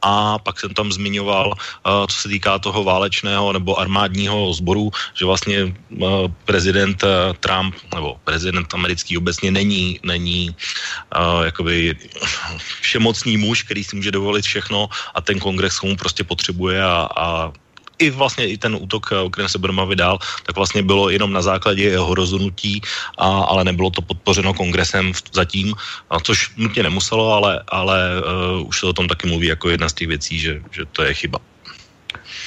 A 0.02 0.38
pak 0.38 0.60
jsem 0.60 0.74
tam 0.74 0.92
zmiňoval, 0.92 1.46
uh, 1.46 2.06
co 2.06 2.16
se 2.16 2.28
týká 2.28 2.58
toho 2.58 2.84
válečného 2.84 3.52
nebo 3.52 3.78
armádního 3.78 4.52
sboru, 4.52 4.90
že 5.14 5.24
vlastně 5.24 5.64
uh, 5.64 6.28
prezident 6.44 7.02
uh, 7.02 7.34
Trump 7.40 7.74
nebo 7.94 8.18
prezident 8.24 8.74
americký 8.74 9.18
obecně 9.18 9.50
není, 9.50 10.00
není 10.02 10.54
jakoby 11.44 11.96
všemocný 12.80 13.36
muž, 13.36 13.62
který 13.62 13.84
si 13.84 13.96
může 13.96 14.10
dovolit 14.10 14.44
všechno 14.44 14.88
a 15.14 15.20
ten 15.20 15.38
kongres 15.38 15.80
mu 15.82 15.96
prostě 15.96 16.24
potřebuje 16.24 16.84
a, 16.84 17.08
a 17.16 17.52
i 17.98 18.10
vlastně 18.10 18.46
i 18.48 18.58
ten 18.58 18.76
útok, 18.80 19.12
o 19.24 19.30
kterém 19.30 19.48
se 19.48 19.58
budeme 19.58 19.86
vydal, 19.86 20.18
tak 20.46 20.56
vlastně 20.56 20.82
bylo 20.82 21.10
jenom 21.10 21.32
na 21.32 21.42
základě 21.42 21.82
jeho 21.82 22.14
rozhodnutí, 22.14 22.80
a, 23.18 23.26
ale 23.26 23.64
nebylo 23.64 23.90
to 23.90 24.02
podpořeno 24.02 24.54
kongresem 24.54 25.12
zatím, 25.32 25.74
a 26.10 26.20
což 26.20 26.52
nutně 26.56 26.82
nemuselo, 26.82 27.32
ale, 27.32 27.62
ale 27.68 27.98
uh, 28.60 28.68
už 28.68 28.80
se 28.80 28.86
o 28.86 28.92
tom 28.92 29.08
taky 29.08 29.28
mluví 29.28 29.46
jako 29.46 29.68
jedna 29.68 29.88
z 29.88 29.92
těch 29.92 30.08
věcí, 30.08 30.38
že, 30.38 30.62
že 30.70 30.84
to 30.92 31.02
je 31.02 31.14
chyba. 31.14 31.38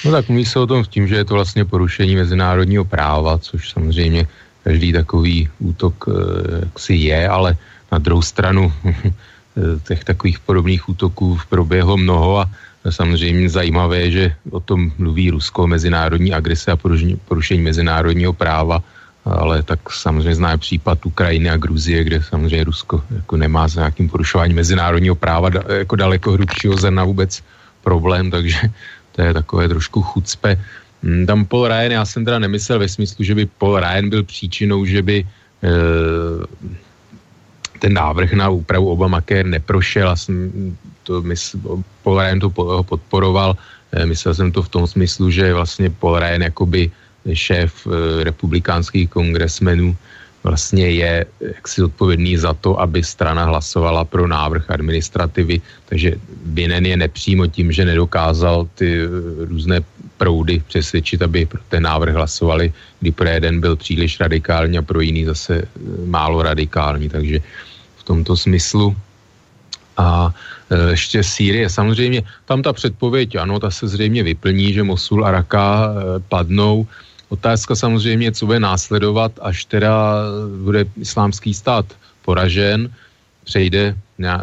No 0.05 0.11
tak 0.11 0.29
mluví 0.29 0.45
se 0.45 0.59
o 0.59 0.67
tom 0.67 0.85
s 0.85 0.87
tím, 0.87 1.07
že 1.07 1.15
je 1.15 1.25
to 1.25 1.33
vlastně 1.33 1.65
porušení 1.65 2.15
mezinárodního 2.15 2.85
práva, 2.85 3.37
což 3.37 3.69
samozřejmě 3.69 4.27
každý 4.63 4.93
takový 4.93 5.49
útok 5.59 6.07
uh, 6.07 6.15
si 6.77 6.93
je, 6.93 7.29
ale 7.29 7.57
na 7.91 7.97
druhou 7.97 8.21
stranu 8.21 8.73
těch 9.87 10.03
takových 10.03 10.39
podobných 10.39 10.89
útoků 10.89 11.39
proběhlo 11.49 11.97
mnoho 11.97 12.39
a 12.39 12.49
samozřejmě 12.89 13.49
zajímavé, 13.49 14.11
že 14.11 14.35
o 14.51 14.59
tom 14.59 14.91
mluví 14.97 15.29
Rusko, 15.29 15.67
mezinárodní 15.67 16.33
agrese 16.33 16.71
a 16.71 16.79
porušení 17.27 17.61
mezinárodního 17.61 18.33
práva, 18.33 18.83
ale 19.25 19.63
tak 19.63 19.91
samozřejmě 19.91 20.35
zná 20.35 20.57
případ 20.57 21.05
Ukrajiny 21.05 21.49
a 21.49 21.57
Gruzie, 21.57 22.03
kde 22.03 22.23
samozřejmě 22.23 22.63
Rusko 22.63 23.03
jako 23.11 23.37
nemá 23.37 23.67
s 23.67 23.75
nějakým 23.75 24.09
porušováním 24.09 24.55
mezinárodního 24.55 25.15
práva 25.15 25.49
jako 25.77 25.95
daleko 25.95 26.31
hrubšího 26.31 26.77
zrna 26.77 27.03
vůbec 27.03 27.43
problém, 27.83 28.31
takže 28.31 28.57
to 29.11 29.21
je 29.21 29.33
takové 29.33 29.67
trošku 29.67 30.01
chucpe. 30.01 30.57
Hmm, 31.03 31.25
tam 31.25 31.45
Paul 31.45 31.67
Ryan, 31.67 31.91
já 31.91 32.05
jsem 32.05 32.25
teda 32.25 32.39
nemyslel 32.39 32.79
ve 32.79 32.87
smyslu, 32.87 33.23
že 33.23 33.35
by 33.35 33.45
Paul 33.45 33.79
Ryan 33.79 34.09
byl 34.09 34.23
příčinou, 34.23 34.85
že 34.85 35.01
by 35.01 35.17
e, 35.19 35.71
ten 37.79 37.93
návrh 37.93 38.33
na 38.33 38.49
úpravu 38.49 38.91
Obamacare 38.91 39.43
neprošel. 39.43 40.07
Já 40.07 40.15
jsem 40.15 40.51
to 41.09 41.25
Paul 42.05 42.21
Ryan 42.21 42.39
to 42.39 42.49
podporoval. 42.85 43.57
Eh, 43.97 44.05
myslel 44.05 44.33
jsem 44.33 44.49
to 44.53 44.61
v 44.61 44.69
tom 44.69 44.85
smyslu, 44.85 45.33
že 45.33 45.53
vlastně 45.53 45.89
Paul 45.89 46.21
Ryan 46.21 46.53
jakoby 46.53 46.91
šéf 47.33 47.73
eh, 47.89 48.23
republikánských 48.23 49.09
kongresmenů 49.09 49.97
vlastně 50.45 50.89
je 51.03 51.25
jaksi 51.41 51.83
odpovědný 51.83 52.37
za 52.37 52.53
to, 52.53 52.79
aby 52.79 53.03
strana 53.03 53.43
hlasovala 53.43 54.05
pro 54.05 54.23
návrh 54.23 54.71
administrativy, 54.71 55.59
takže 55.89 56.15
vinen 56.55 56.85
je 56.85 56.95
nepřímo 56.95 57.47
tím, 57.51 57.73
že 57.73 57.83
nedokázal 57.89 58.69
ty 58.77 59.03
eh, 59.03 59.09
různé 59.49 59.81
proudy 60.21 60.61
přesvědčit, 60.67 61.25
aby 61.25 61.49
pro 61.49 61.59
ten 61.67 61.83
návrh 61.83 62.13
hlasovali, 62.13 62.71
kdy 62.99 63.09
pro 63.11 63.27
jeden 63.27 63.59
byl 63.59 63.75
příliš 63.75 64.19
radikální 64.19 64.77
a 64.77 64.85
pro 64.85 65.01
jiný 65.01 65.25
zase 65.25 65.65
málo 66.05 66.43
radikální, 66.43 67.09
takže 67.09 67.39
v 67.97 68.03
tomto 68.03 68.37
smyslu 68.37 68.95
a 69.99 70.31
e, 70.71 70.95
ještě 70.95 71.23
Sýrie. 71.23 71.69
Samozřejmě 71.69 72.23
tam 72.47 72.63
ta 72.63 72.73
předpověď, 72.73 73.35
ano, 73.35 73.59
ta 73.59 73.67
se 73.71 73.87
zřejmě 73.87 74.23
vyplní, 74.23 74.73
že 74.73 74.83
Mosul 74.83 75.25
a 75.27 75.31
Raka 75.31 75.91
e, 75.91 76.19
padnou. 76.31 76.87
Otázka 77.29 77.75
samozřejmě, 77.75 78.31
co 78.31 78.45
bude 78.45 78.59
následovat, 78.59 79.31
až 79.41 79.65
teda 79.65 80.23
bude 80.63 80.85
islámský 80.97 81.53
stát 81.53 81.85
poražen, 82.25 82.89
přejde 83.43 83.95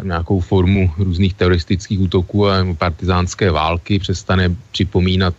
nějakou 0.03 0.39
formu 0.39 0.91
různých 0.97 1.33
teroristických 1.33 1.99
útoků 1.99 2.47
a 2.47 2.65
partizánské 2.77 3.51
války, 3.51 3.99
přestane 3.99 4.55
připomínat 4.71 5.35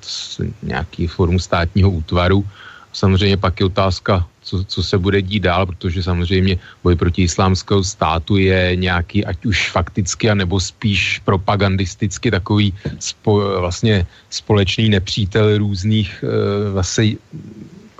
nějaký 0.62 1.06
formu 1.06 1.38
státního 1.38 1.90
útvaru. 1.90 2.44
Samozřejmě 2.92 3.36
pak 3.36 3.60
je 3.60 3.66
otázka, 3.66 4.26
co, 4.48 4.64
co 4.64 4.80
se 4.82 4.96
bude 4.98 5.22
dít 5.22 5.44
dál, 5.44 5.66
protože 5.66 6.02
samozřejmě 6.02 6.56
boj 6.80 6.96
proti 6.96 7.28
islámského 7.28 7.84
státu 7.84 8.40
je 8.40 8.76
nějaký, 8.76 9.24
ať 9.28 9.44
už 9.44 9.70
fakticky, 9.70 10.30
anebo 10.30 10.56
spíš 10.56 11.20
propagandisticky 11.24 12.30
takový 12.32 12.72
spo, 12.98 13.60
vlastně 13.60 14.08
společný 14.30 14.88
nepřítel 14.88 15.58
různých 15.58 16.24
e, 16.24 16.28
vlastně 16.72 17.20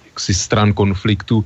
jaksi 0.09 0.33
stran 0.35 0.73
konfliktu 0.73 1.45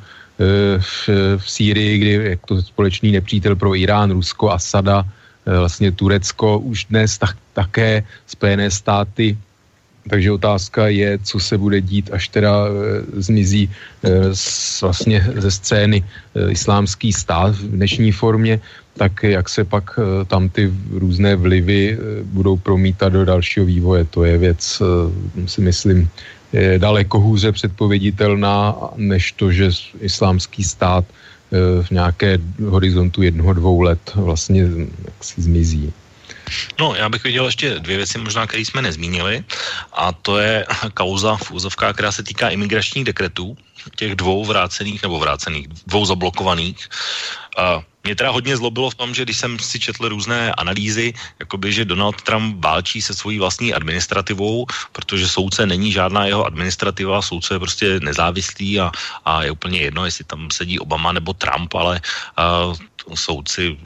v, 0.79 1.09
v 1.39 1.45
Sýrii, 1.51 1.99
kdy 1.99 2.11
je 2.11 2.39
to 2.47 2.63
společný 2.63 3.13
nepřítel 3.13 3.57
pro 3.57 3.77
Irán, 3.77 4.11
Rusko, 4.11 4.51
Asada, 4.51 5.05
vlastně 5.47 5.93
Turecko, 5.93 6.59
už 6.59 6.85
dnes 6.91 7.19
tak, 7.19 7.37
také 7.53 8.03
Spojené 8.27 8.71
státy 8.71 9.39
takže 10.09 10.33
otázka 10.33 10.89
je, 10.89 11.19
co 11.23 11.41
se 11.41 11.59
bude 11.59 11.81
dít, 11.81 12.11
až 12.13 12.29
teda 12.29 12.67
e, 12.67 12.71
zmizí 13.23 13.71
e, 14.03 14.35
z, 14.35 14.83
vlastně 14.83 15.27
ze 15.37 15.51
scény 15.51 16.05
e, 16.05 16.51
islámský 16.51 17.13
stát 17.13 17.55
v 17.55 17.69
dnešní 17.79 18.13
formě, 18.13 18.61
tak 18.97 19.23
jak 19.23 19.49
se 19.49 19.65
pak 19.65 19.99
e, 19.99 20.25
tam 20.25 20.49
ty 20.49 20.73
různé 20.91 21.37
vlivy 21.37 21.93
e, 21.93 21.97
budou 22.25 22.57
promítat 22.57 23.13
do 23.13 23.25
dalšího 23.25 23.67
vývoje. 23.67 24.05
To 24.05 24.25
je 24.25 24.39
věc, 24.39 24.83
e, 24.83 25.49
si 25.49 25.61
myslím, 25.61 26.09
je 26.53 26.79
daleko 26.79 27.21
hůře 27.21 27.53
předpověditelná, 27.53 28.77
než 28.97 29.33
to, 29.33 29.53
že 29.53 29.71
islámský 30.01 30.65
stát 30.65 31.05
e, 31.05 31.83
v 31.83 31.91
nějaké 31.91 32.39
horizontu 32.69 33.23
jednoho, 33.23 33.53
dvou 33.53 33.81
let 33.81 34.01
vlastně 34.15 34.67
si 35.21 35.43
zmizí. 35.43 35.93
No, 36.79 36.95
já 36.95 37.09
bych 37.09 37.25
viděl 37.25 37.47
ještě 37.47 37.79
dvě 37.79 37.97
věci, 37.97 38.19
možná, 38.19 38.47
které 38.47 38.65
jsme 38.65 38.83
nezmínili, 38.83 39.45
a 39.93 40.13
to 40.13 40.39
je 40.39 40.67
kauza 40.95 41.37
v 41.37 41.51
úzovkách, 41.51 41.95
která 41.95 42.13
se 42.13 42.23
týká 42.23 42.49
imigračních 42.49 43.05
dekretů, 43.05 43.57
těch 43.97 44.15
dvou 44.15 44.45
vrácených, 44.45 45.03
nebo 45.03 45.19
vrácených, 45.19 45.69
dvou 45.69 46.07
zablokovaných. 46.07 46.89
A 47.59 47.83
mě 48.05 48.17
teda 48.17 48.31
hodně 48.31 48.57
zlobilo 48.57 48.91
v 48.91 48.95
tom, 48.95 49.15
že 49.15 49.23
když 49.23 49.39
jsem 49.39 49.59
si 49.59 49.81
četl 49.81 50.09
různé 50.09 50.53
analýzy, 50.53 51.15
jakoby, 51.39 51.73
že 51.73 51.85
Donald 51.85 52.23
Trump 52.23 52.65
válčí 52.65 53.03
se 53.03 53.15
svojí 53.15 53.39
vlastní 53.39 53.75
administrativou, 53.75 54.67
protože 54.93 55.29
soudce 55.29 55.67
není 55.67 55.93
žádná 55.93 56.27
jeho 56.27 56.45
administrativa, 56.45 57.23
soudce 57.23 57.55
je 57.55 57.59
prostě 57.59 58.01
nezávislý 58.01 58.81
a, 58.81 58.91
a 59.25 59.43
je 59.45 59.51
úplně 59.51 59.81
jedno, 59.81 60.05
jestli 60.05 60.25
tam 60.25 60.51
sedí 60.51 60.79
Obama 60.79 61.13
nebo 61.13 61.33
Trump, 61.33 61.75
ale 61.75 62.01
uh, 62.39 62.75
soudci 63.15 63.79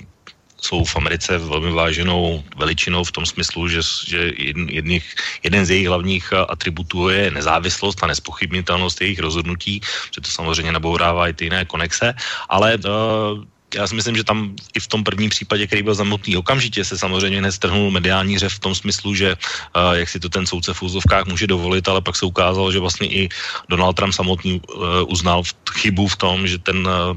jsou 0.61 0.85
v 0.85 0.97
Americe 0.97 1.39
velmi 1.39 1.73
váženou 1.73 2.45
veličinou 2.57 3.05
v 3.05 3.13
tom 3.13 3.27
smyslu, 3.27 3.69
že, 3.69 3.81
že 4.07 4.33
jedných, 4.69 5.05
jeden 5.43 5.67
z 5.67 5.71
jejich 5.71 5.89
hlavních 5.89 6.33
eh, 6.33 6.37
atributů 6.49 7.09
je 7.09 7.31
nezávislost 7.31 8.03
a 8.03 8.07
nespochybnitelnost 8.07 9.01
jejich 9.01 9.19
rozhodnutí, 9.19 9.81
že 10.15 10.21
to 10.21 10.31
samozřejmě 10.31 10.73
nabourává 10.73 11.29
i 11.29 11.33
ty 11.33 11.45
jiné 11.45 11.65
konexe, 11.65 12.15
ale 12.49 12.79
uh, 12.79 13.45
já 13.75 13.87
si 13.87 13.95
myslím, 13.95 14.17
že 14.17 14.25
tam 14.25 14.57
i 14.75 14.81
v 14.81 14.87
tom 14.89 15.05
prvním 15.05 15.31
případě, 15.31 15.67
který 15.67 15.83
byl 15.83 15.95
zamotný 15.95 16.37
okamžitě, 16.37 16.85
se 16.85 16.99
samozřejmě 16.99 17.41
nestrhnul 17.43 17.91
mediální 17.91 18.39
řev 18.39 18.53
v 18.55 18.59
tom 18.59 18.75
smyslu, 18.75 19.15
že 19.15 19.37
uh, 19.37 19.93
jak 19.93 20.09
si 20.09 20.21
to 20.21 20.29
ten 20.29 20.47
soudce 20.47 20.75
v 20.75 20.83
úzovkách 20.83 21.27
může 21.27 21.47
dovolit, 21.47 21.89
ale 21.89 22.01
pak 22.01 22.17
se 22.17 22.27
ukázalo, 22.27 22.73
že 22.73 22.79
vlastně 22.79 23.09
i 23.09 23.29
Donald 23.69 23.93
Trump 23.93 24.15
samotný 24.15 24.61
uh, 24.61 24.87
uznal 25.09 25.43
v 25.43 25.53
chybu 25.71 26.09
v 26.09 26.17
tom, 26.17 26.47
že 26.47 26.59
ten 26.59 26.87
uh, 26.87 27.17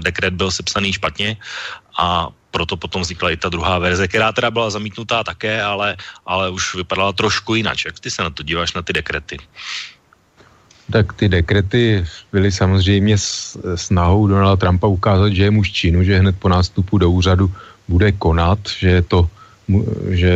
dekret 0.00 0.34
byl 0.34 0.50
sepsaný 0.50 0.92
špatně 0.92 1.36
a 1.98 2.28
proto 2.52 2.76
potom 2.76 3.02
vznikla 3.02 3.32
i 3.32 3.36
ta 3.40 3.48
druhá 3.48 3.80
verze, 3.80 4.04
která 4.08 4.32
teda 4.32 4.52
byla 4.52 4.70
zamítnutá 4.70 5.24
také, 5.24 5.62
ale, 5.62 5.96
ale 6.28 6.52
už 6.52 6.84
vypadala 6.84 7.12
trošku 7.12 7.56
jinak. 7.56 7.80
Jak 7.84 7.96
ty 8.00 8.10
se 8.12 8.22
na 8.22 8.30
to 8.30 8.44
díváš, 8.44 8.76
na 8.76 8.84
ty 8.84 8.92
dekrety? 8.92 9.40
Tak 10.92 11.12
ty 11.16 11.28
dekrety 11.28 12.04
byly 12.32 12.52
samozřejmě 12.52 13.16
snahou 13.74 14.28
Donalda 14.28 14.56
Trumpa 14.60 14.86
ukázat, 14.86 15.32
že 15.32 15.48
je 15.48 15.50
muž 15.50 15.72
činu, 15.72 16.04
že 16.04 16.20
hned 16.20 16.36
po 16.36 16.48
nástupu 16.52 16.98
do 16.98 17.10
úřadu 17.10 17.48
bude 17.88 18.12
konat, 18.12 18.58
že 18.78 18.88
je 18.88 19.02
to, 19.02 19.28
že 20.10 20.32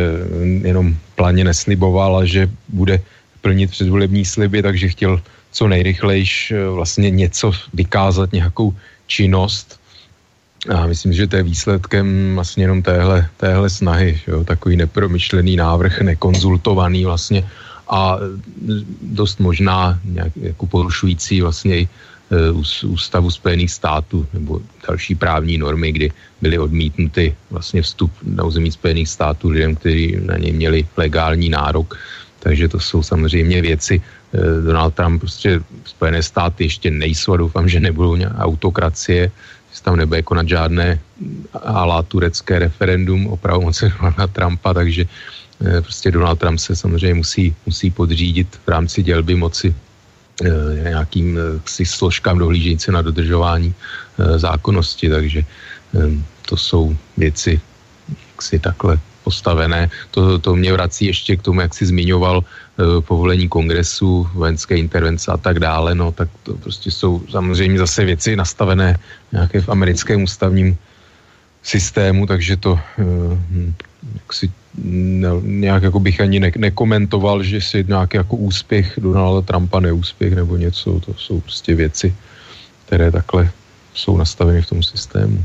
jenom 0.65 0.97
pláně 1.15 1.43
nesliboval 1.43 2.17
a 2.17 2.25
že 2.25 2.49
bude 2.73 2.99
plnit 3.41 3.71
předvolební 3.71 4.25
sliby, 4.25 4.65
takže 4.65 4.89
chtěl 4.89 5.21
co 5.51 5.67
nejrychlejš 5.67 6.51
eh, 6.51 6.69
vlastně 6.69 7.09
něco 7.09 7.51
vykázat, 7.73 8.33
nějakou 8.33 8.73
činnost 9.07 9.79
a 10.69 10.87
myslím, 10.87 11.13
že 11.13 11.27
to 11.27 11.35
je 11.35 11.43
výsledkem 11.43 12.35
vlastně 12.35 12.63
jenom 12.63 12.81
téhle, 12.81 13.29
téhle 13.37 13.69
snahy, 13.69 14.21
jo? 14.27 14.43
takový 14.43 14.75
nepromyšlený 14.75 15.55
návrh, 15.55 16.01
nekonzultovaný 16.01 17.05
vlastně 17.05 17.43
a 17.89 18.19
dost 19.01 19.39
možná 19.39 19.99
nějak 20.03 20.31
jako 20.35 20.65
porušující 20.67 21.41
vlastně 21.41 21.79
i 21.79 21.83
e, 21.87 22.51
ústavu 22.87 23.31
Spojených 23.31 23.71
států 23.71 24.27
nebo 24.33 24.61
další 24.87 25.15
právní 25.15 25.57
normy, 25.57 25.91
kdy 25.91 26.11
byly 26.41 26.59
odmítnuty 26.59 27.35
vlastně 27.51 27.81
vstup 27.81 28.11
na 28.23 28.43
území 28.43 28.71
Spojených 28.71 29.09
států 29.09 29.49
lidem, 29.49 29.75
kteří 29.75 30.17
na 30.19 30.37
ně 30.37 30.51
měli 30.51 30.87
legální 30.97 31.49
nárok. 31.49 31.97
Takže 32.39 32.67
to 32.67 32.79
jsou 32.79 33.03
samozřejmě 33.03 33.61
věci. 33.61 34.01
E, 34.33 34.61
Donald 34.61 34.93
Trump 34.93 35.19
prostě 35.19 35.61
Spojené 35.85 36.23
státy 36.23 36.63
ještě 36.63 36.91
nejsou 36.91 37.33
a 37.33 37.37
doufám, 37.37 37.69
že 37.69 37.79
nebudou 37.79 38.17
autokracie, 38.37 39.31
tam 39.87 39.95
nebude 39.95 40.19
konat 40.19 40.43
žádné 40.51 40.99
alá 41.63 42.03
turecké 42.03 42.59
referendum 42.59 43.31
o 43.31 43.39
pravomoci 43.39 43.87
Donalda 43.87 44.27
Trumpa, 44.27 44.75
takže 44.75 45.07
eh, 45.07 45.79
prostě 45.79 46.11
Donald 46.11 46.35
Trump 46.43 46.59
se 46.59 46.75
samozřejmě 46.75 47.23
musí, 47.23 47.55
musí 47.63 47.87
podřídit 47.95 48.59
v 48.59 48.67
rámci 48.67 48.99
dělby 48.99 49.39
moci 49.39 49.71
eh, 49.71 50.91
nějakým 50.91 51.39
eh, 51.39 51.63
si 51.63 51.87
složkám 51.87 52.35
dohlížející 52.35 52.91
na 52.91 52.99
dodržování 52.99 53.71
zákonnosti, 54.17 55.09
takže 55.09 55.41
to 56.49 56.57
jsou 56.57 56.97
věci 57.17 57.61
si 58.41 58.59
takhle 58.59 58.99
postavené. 59.27 59.91
To, 60.11 60.39
to 60.39 60.55
mě 60.55 60.71
vrací 60.73 61.11
ještě 61.11 61.35
k 61.35 61.43
tomu, 61.43 61.61
jak 61.61 61.75
si 61.75 61.85
zmiňoval 61.85 62.43
Eh, 62.77 63.01
povolení 63.01 63.49
kongresu, 63.49 64.29
vojenské 64.37 64.77
intervence 64.77 65.25
a 65.33 65.37
tak 65.37 65.57
dále, 65.57 65.97
no 65.97 66.13
tak 66.13 66.29
to 66.45 66.53
prostě 66.61 66.93
jsou 66.93 67.25
samozřejmě 67.25 67.79
zase 67.79 68.05
věci 68.05 68.35
nastavené 68.35 69.01
nějaké 69.33 69.61
v 69.65 69.69
americkém 69.69 70.21
ústavním 70.21 70.77
systému, 71.65 72.29
takže 72.29 72.57
to 72.57 72.77
eh, 72.77 73.73
jak 74.13 74.29
si 74.33 74.45
ne, 74.85 75.29
nějak 75.41 75.83
jako 75.89 75.99
bych 75.99 76.21
ani 76.21 76.39
ne, 76.39 76.51
nekomentoval, 76.53 77.41
že 77.43 77.57
si 77.61 77.81
nějaký 77.81 78.17
jako 78.17 78.35
úspěch 78.45 78.93
Donalda 79.01 79.41
Trumpa 79.41 79.79
neúspěch 79.79 80.37
nebo 80.37 80.53
něco, 80.57 81.01
to 81.01 81.17
jsou 81.17 81.41
prostě 81.41 81.73
věci, 81.75 82.13
které 82.85 83.09
takhle 83.09 83.49
jsou 83.93 84.17
nastaveny 84.17 84.61
v 84.61 84.69
tom 84.69 84.85
systému. 84.85 85.41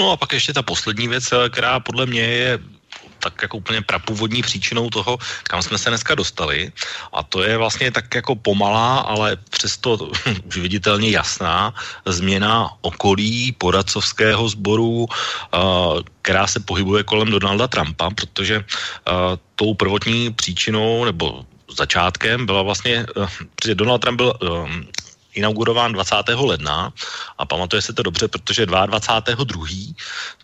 No 0.00 0.10
a 0.12 0.16
pak 0.16 0.32
ještě 0.32 0.56
ta 0.56 0.64
poslední 0.64 1.12
věc, 1.12 1.28
eh, 1.28 1.48
která 1.52 1.76
podle 1.80 2.08
mě 2.08 2.24
je 2.24 2.58
tak 3.24 3.42
jako 3.42 3.56
úplně 3.56 3.80
prapůvodní 3.82 4.42
příčinou 4.42 4.90
toho, 4.90 5.18
kam 5.48 5.62
jsme 5.62 5.78
se 5.78 5.88
dneska 5.90 6.14
dostali. 6.14 6.72
A 7.12 7.22
to 7.22 7.42
je 7.42 7.56
vlastně 7.56 7.90
tak 7.90 8.14
jako 8.14 8.36
pomalá, 8.36 8.98
ale 9.08 9.36
přesto 9.50 9.96
už 10.46 10.56
viditelně 10.56 11.10
jasná 11.10 11.74
změna 12.04 12.68
okolí 12.80 13.52
poradcovského 13.56 14.48
sboru, 14.48 15.08
která 16.22 16.46
se 16.46 16.60
pohybuje 16.60 17.04
kolem 17.04 17.30
Donalda 17.30 17.68
Trumpa, 17.68 18.10
protože 18.10 18.64
tou 19.56 19.74
prvotní 19.74 20.32
příčinou 20.32 21.04
nebo 21.04 21.44
začátkem 21.76 22.46
byla 22.46 22.62
vlastně, 22.62 23.06
protože 23.56 23.74
Donald 23.74 23.98
Trump 23.98 24.16
byl 24.16 24.32
inaugurován 25.34 25.92
20. 25.92 26.14
ledna 26.28 26.92
a 27.38 27.42
pamatuje 27.46 27.82
se 27.82 27.92
to 27.92 28.02
dobře, 28.02 28.28
protože 28.28 28.66
22. 28.66 29.66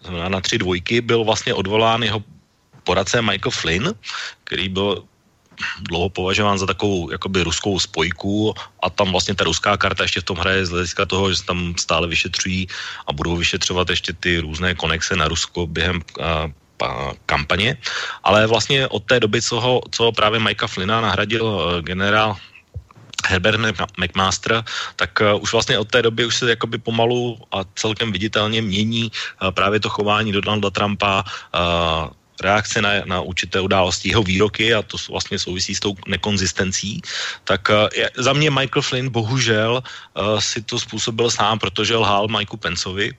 to 0.03 0.09
znamená 0.09 0.29
na 0.29 0.41
tři 0.41 0.59
dvojky, 0.59 1.01
byl 1.01 1.25
vlastně 1.25 1.55
odvolán 1.55 2.03
jeho 2.03 2.23
poradce 2.91 3.23
Michael 3.23 3.55
Flynn, 3.55 3.87
který 4.45 4.67
byl 4.69 5.07
dlouho 5.87 6.09
považován 6.11 6.59
za 6.59 6.67
takovou 6.67 7.15
jakoby 7.15 7.47
ruskou 7.47 7.79
spojku 7.79 8.51
a 8.83 8.91
tam 8.91 9.15
vlastně 9.15 9.39
ta 9.39 9.45
ruská 9.45 9.77
karta 9.77 10.03
ještě 10.03 10.21
v 10.21 10.29
tom 10.35 10.37
hraje 10.43 10.67
z 10.67 10.71
hlediska 10.75 11.07
toho, 11.07 11.31
že 11.31 11.37
se 11.37 11.45
tam 11.47 11.79
stále 11.79 12.09
vyšetřují 12.11 12.67
a 13.07 13.13
budou 13.13 13.37
vyšetřovat 13.37 13.91
ještě 13.95 14.13
ty 14.13 14.43
různé 14.43 14.75
konexe 14.75 15.15
na 15.15 15.29
Rusko 15.29 15.71
během 15.71 16.03
a, 16.19 16.51
a, 16.83 17.13
kampaně. 17.31 17.77
Ale 18.25 18.49
vlastně 18.51 18.89
od 18.89 19.05
té 19.05 19.21
doby, 19.21 19.39
co, 19.39 19.61
ho, 19.61 19.75
co 19.93 20.13
právě 20.13 20.41
Mikea 20.41 20.67
Flynna 20.67 21.01
nahradil 21.01 21.45
uh, 21.45 21.79
generál 21.85 22.35
Herbert 23.29 23.61
McMaster, 24.01 24.65
tak 24.97 25.21
uh, 25.21 25.43
už 25.45 25.53
vlastně 25.53 25.79
od 25.79 25.87
té 25.93 26.03
doby 26.03 26.25
už 26.25 26.37
se 26.37 26.51
jakoby 26.51 26.81
pomalu 26.81 27.39
a 27.53 27.69
celkem 27.77 28.13
viditelně 28.13 28.65
mění 28.65 29.13
uh, 29.13 29.53
právě 29.53 29.81
to 29.81 29.93
chování 29.93 30.33
Donalda 30.33 30.71
Trumpa, 30.73 31.25
reakce 32.41 32.83
na, 32.83 32.91
na 33.05 33.21
určité 33.21 33.61
události, 33.61 34.09
jeho 34.09 34.23
výroky 34.23 34.75
a 34.75 34.83
to 34.83 34.97
vlastně 35.11 35.39
souvisí 35.39 35.75
s 35.75 35.81
tou 35.81 35.95
nekonzistencí, 36.07 37.03
tak 37.45 37.69
uh, 37.69 37.89
je, 37.95 38.11
za 38.17 38.33
mě 38.33 38.51
Michael 38.51 38.83
Flynn 38.83 39.11
bohužel 39.11 39.83
uh, 39.83 40.39
si 40.41 40.63
to 40.63 40.79
způsobil 40.79 41.31
sám, 41.31 41.59
protože 41.59 41.97
lhal 41.97 42.29
Mikeu 42.29 42.57
Pencovi. 42.57 43.13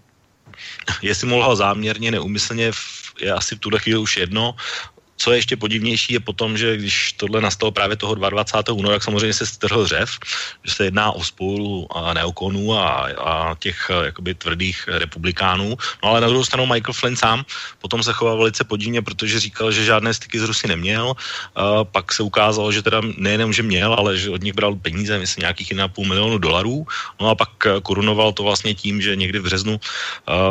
Jestli 1.01 1.27
mu 1.27 1.37
lhal 1.37 1.55
záměrně, 1.55 2.11
neumyslně, 2.11 2.71
je 3.19 3.31
asi 3.33 3.55
v 3.55 3.59
tuhle 3.59 3.79
chvíli 3.79 3.99
už 3.99 4.17
jedno. 4.17 4.55
Co 5.21 5.31
je 5.31 5.37
ještě 5.37 5.55
podivnější, 5.57 6.13
je 6.13 6.19
potom, 6.19 6.57
že 6.57 6.77
když 6.77 7.13
tohle 7.13 7.41
nastalo 7.41 7.71
právě 7.71 7.97
toho 7.97 8.15
22. 8.15 8.73
února, 8.73 8.95
tak 8.95 9.03
samozřejmě 9.03 9.33
se 9.33 9.45
strhl 9.45 9.85
řev, 9.85 10.09
že 10.63 10.73
se 10.73 10.83
jedná 10.89 11.11
o 11.11 11.21
spolu 11.23 11.87
neokonů 12.13 12.73
a, 12.73 13.05
a 13.05 13.55
těch 13.55 13.77
jakoby 14.03 14.33
tvrdých 14.33 14.87
republikánů. 14.87 15.77
No 16.03 16.09
ale 16.09 16.21
na 16.21 16.27
druhou 16.27 16.45
stranu 16.45 16.65
Michael 16.65 16.93
Flynn 16.93 17.15
sám 17.15 17.45
potom 17.77 18.01
se 18.03 18.13
choval 18.13 18.37
velice 18.37 18.63
podivně, 18.63 19.01
protože 19.01 19.39
říkal, 19.39 19.71
že 19.71 19.85
žádné 19.85 20.13
styky 20.13 20.39
z 20.39 20.43
Rusy 20.49 20.67
neměl. 20.67 21.13
A 21.55 21.83
pak 21.83 22.13
se 22.13 22.23
ukázalo, 22.23 22.71
že 22.71 22.81
teda 22.81 23.01
nejenom, 23.17 23.53
že 23.53 23.61
měl, 23.63 23.93
ale 23.93 24.17
že 24.17 24.33
od 24.33 24.41
nich 24.41 24.57
bral 24.57 24.73
peníze, 24.75 25.19
myslím, 25.19 25.41
nějakých 25.41 25.71
1,5 25.77 26.07
milionu 26.07 26.37
dolarů. 26.37 26.87
No 27.21 27.29
a 27.29 27.35
pak 27.35 27.49
korunoval 27.83 28.33
to 28.33 28.43
vlastně 28.43 28.73
tím, 28.73 29.01
že 29.01 29.15
někdy 29.15 29.39
v 29.39 29.43
březnu 29.43 29.79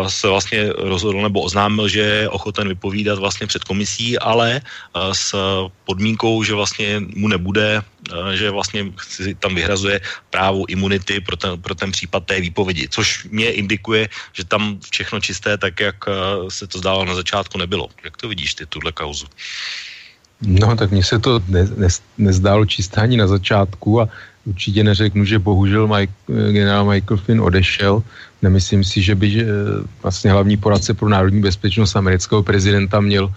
se 0.07 0.29
vlastně 0.29 0.71
rozhodl 0.79 1.23
nebo 1.23 1.43
oznámil, 1.43 1.89
že 1.89 2.01
je 2.01 2.29
ochoten 2.29 2.69
vypovídat 2.69 3.19
vlastně 3.19 3.47
před 3.47 3.65
komisí, 3.65 4.19
ale 4.19 4.60
s 5.13 5.35
podmínkou, 5.85 6.43
že 6.43 6.55
vlastně 6.55 7.01
mu 7.17 7.29
nebude, 7.29 7.83
že 8.35 8.51
vlastně 8.51 8.93
si 8.99 9.35
tam 9.35 9.55
vyhrazuje 9.55 10.01
právo 10.31 10.65
imunity 10.69 11.21
pro 11.21 11.37
ten, 11.37 11.61
pro 11.61 11.75
ten 11.75 11.93
případ 11.93 12.25
té 12.25 12.41
výpovědi, 12.41 12.89
což 12.89 13.25
mě 13.31 13.51
indikuje, 13.53 14.09
že 14.33 14.45
tam 14.45 14.79
všechno 14.91 15.21
čisté, 15.21 15.59
tak 15.59 15.81
jak 15.81 15.97
se 16.49 16.67
to 16.67 16.79
zdálo 16.79 17.05
na 17.05 17.15
začátku, 17.15 17.59
nebylo. 17.59 17.89
Jak 18.05 18.17
to 18.17 18.29
vidíš 18.29 18.55
ty, 18.55 18.67
tuhle 18.67 18.93
kauzu? 18.93 19.27
No, 20.41 20.77
tak 20.77 20.91
mně 20.91 21.05
se 21.05 21.19
to 21.19 21.41
ne, 21.49 21.69
ne, 21.77 21.89
nezdálo 22.19 22.67
čisté 22.67 23.01
ani 23.01 23.17
na 23.17 23.27
začátku 23.27 24.01
a 24.01 24.09
určitě 24.45 24.85
neřeknu, 24.85 25.25
že 25.25 25.39
bohužel 25.39 25.85
Mike, 25.89 26.13
generál 26.53 26.85
Michael 26.85 27.17
Finn 27.17 27.41
odešel. 27.41 28.03
Nemyslím 28.43 28.85
si, 28.85 29.03
že 29.03 29.15
by 29.15 29.31
že 29.31 29.45
vlastně 30.03 30.33
hlavní 30.33 30.57
poradce 30.57 30.95
pro 30.95 31.09
národní 31.09 31.41
bezpečnost 31.41 31.97
amerického 31.97 32.43
prezidenta 32.43 33.01
měl 33.01 33.29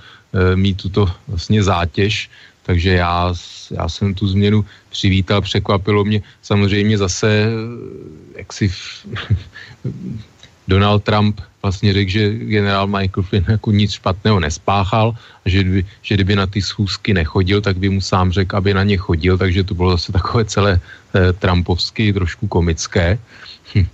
mít 0.55 0.81
tuto 0.81 1.09
vlastně 1.27 1.63
zátěž, 1.63 2.29
takže 2.63 2.89
já, 2.89 3.33
já 3.71 3.89
jsem 3.89 4.13
tu 4.13 4.27
změnu 4.27 4.65
přivítal, 4.89 5.41
překvapilo 5.41 6.03
mě 6.03 6.21
samozřejmě 6.41 6.97
zase, 6.97 7.27
eh, 7.27 8.37
jak 8.37 8.53
si 8.53 8.71
Donald 10.67 11.03
Trump 11.03 11.41
vlastně 11.61 11.93
řekl, 11.93 12.11
že 12.11 12.33
generál 12.33 12.87
Michael 12.87 13.23
Flynn 13.23 13.45
jako 13.47 13.71
nic 13.71 13.91
špatného 13.91 14.39
nespáchal 14.39 15.15
a 15.45 15.49
že, 15.49 15.83
že 16.01 16.15
kdyby 16.15 16.35
na 16.35 16.47
ty 16.47 16.61
schůzky 16.61 17.13
nechodil, 17.13 17.61
tak 17.61 17.77
by 17.77 17.89
mu 17.89 18.01
sám 18.01 18.31
řekl, 18.31 18.55
aby 18.55 18.73
na 18.73 18.83
ně 18.83 18.97
chodil, 18.97 19.37
takže 19.37 19.63
to 19.63 19.73
bylo 19.75 19.91
zase 19.91 20.11
takové 20.11 20.45
celé 20.45 20.79
eh, 20.79 21.33
Trumpovsky, 21.33 22.13
trošku 22.13 22.47
komické. 22.47 23.19
Hm. 23.75 23.87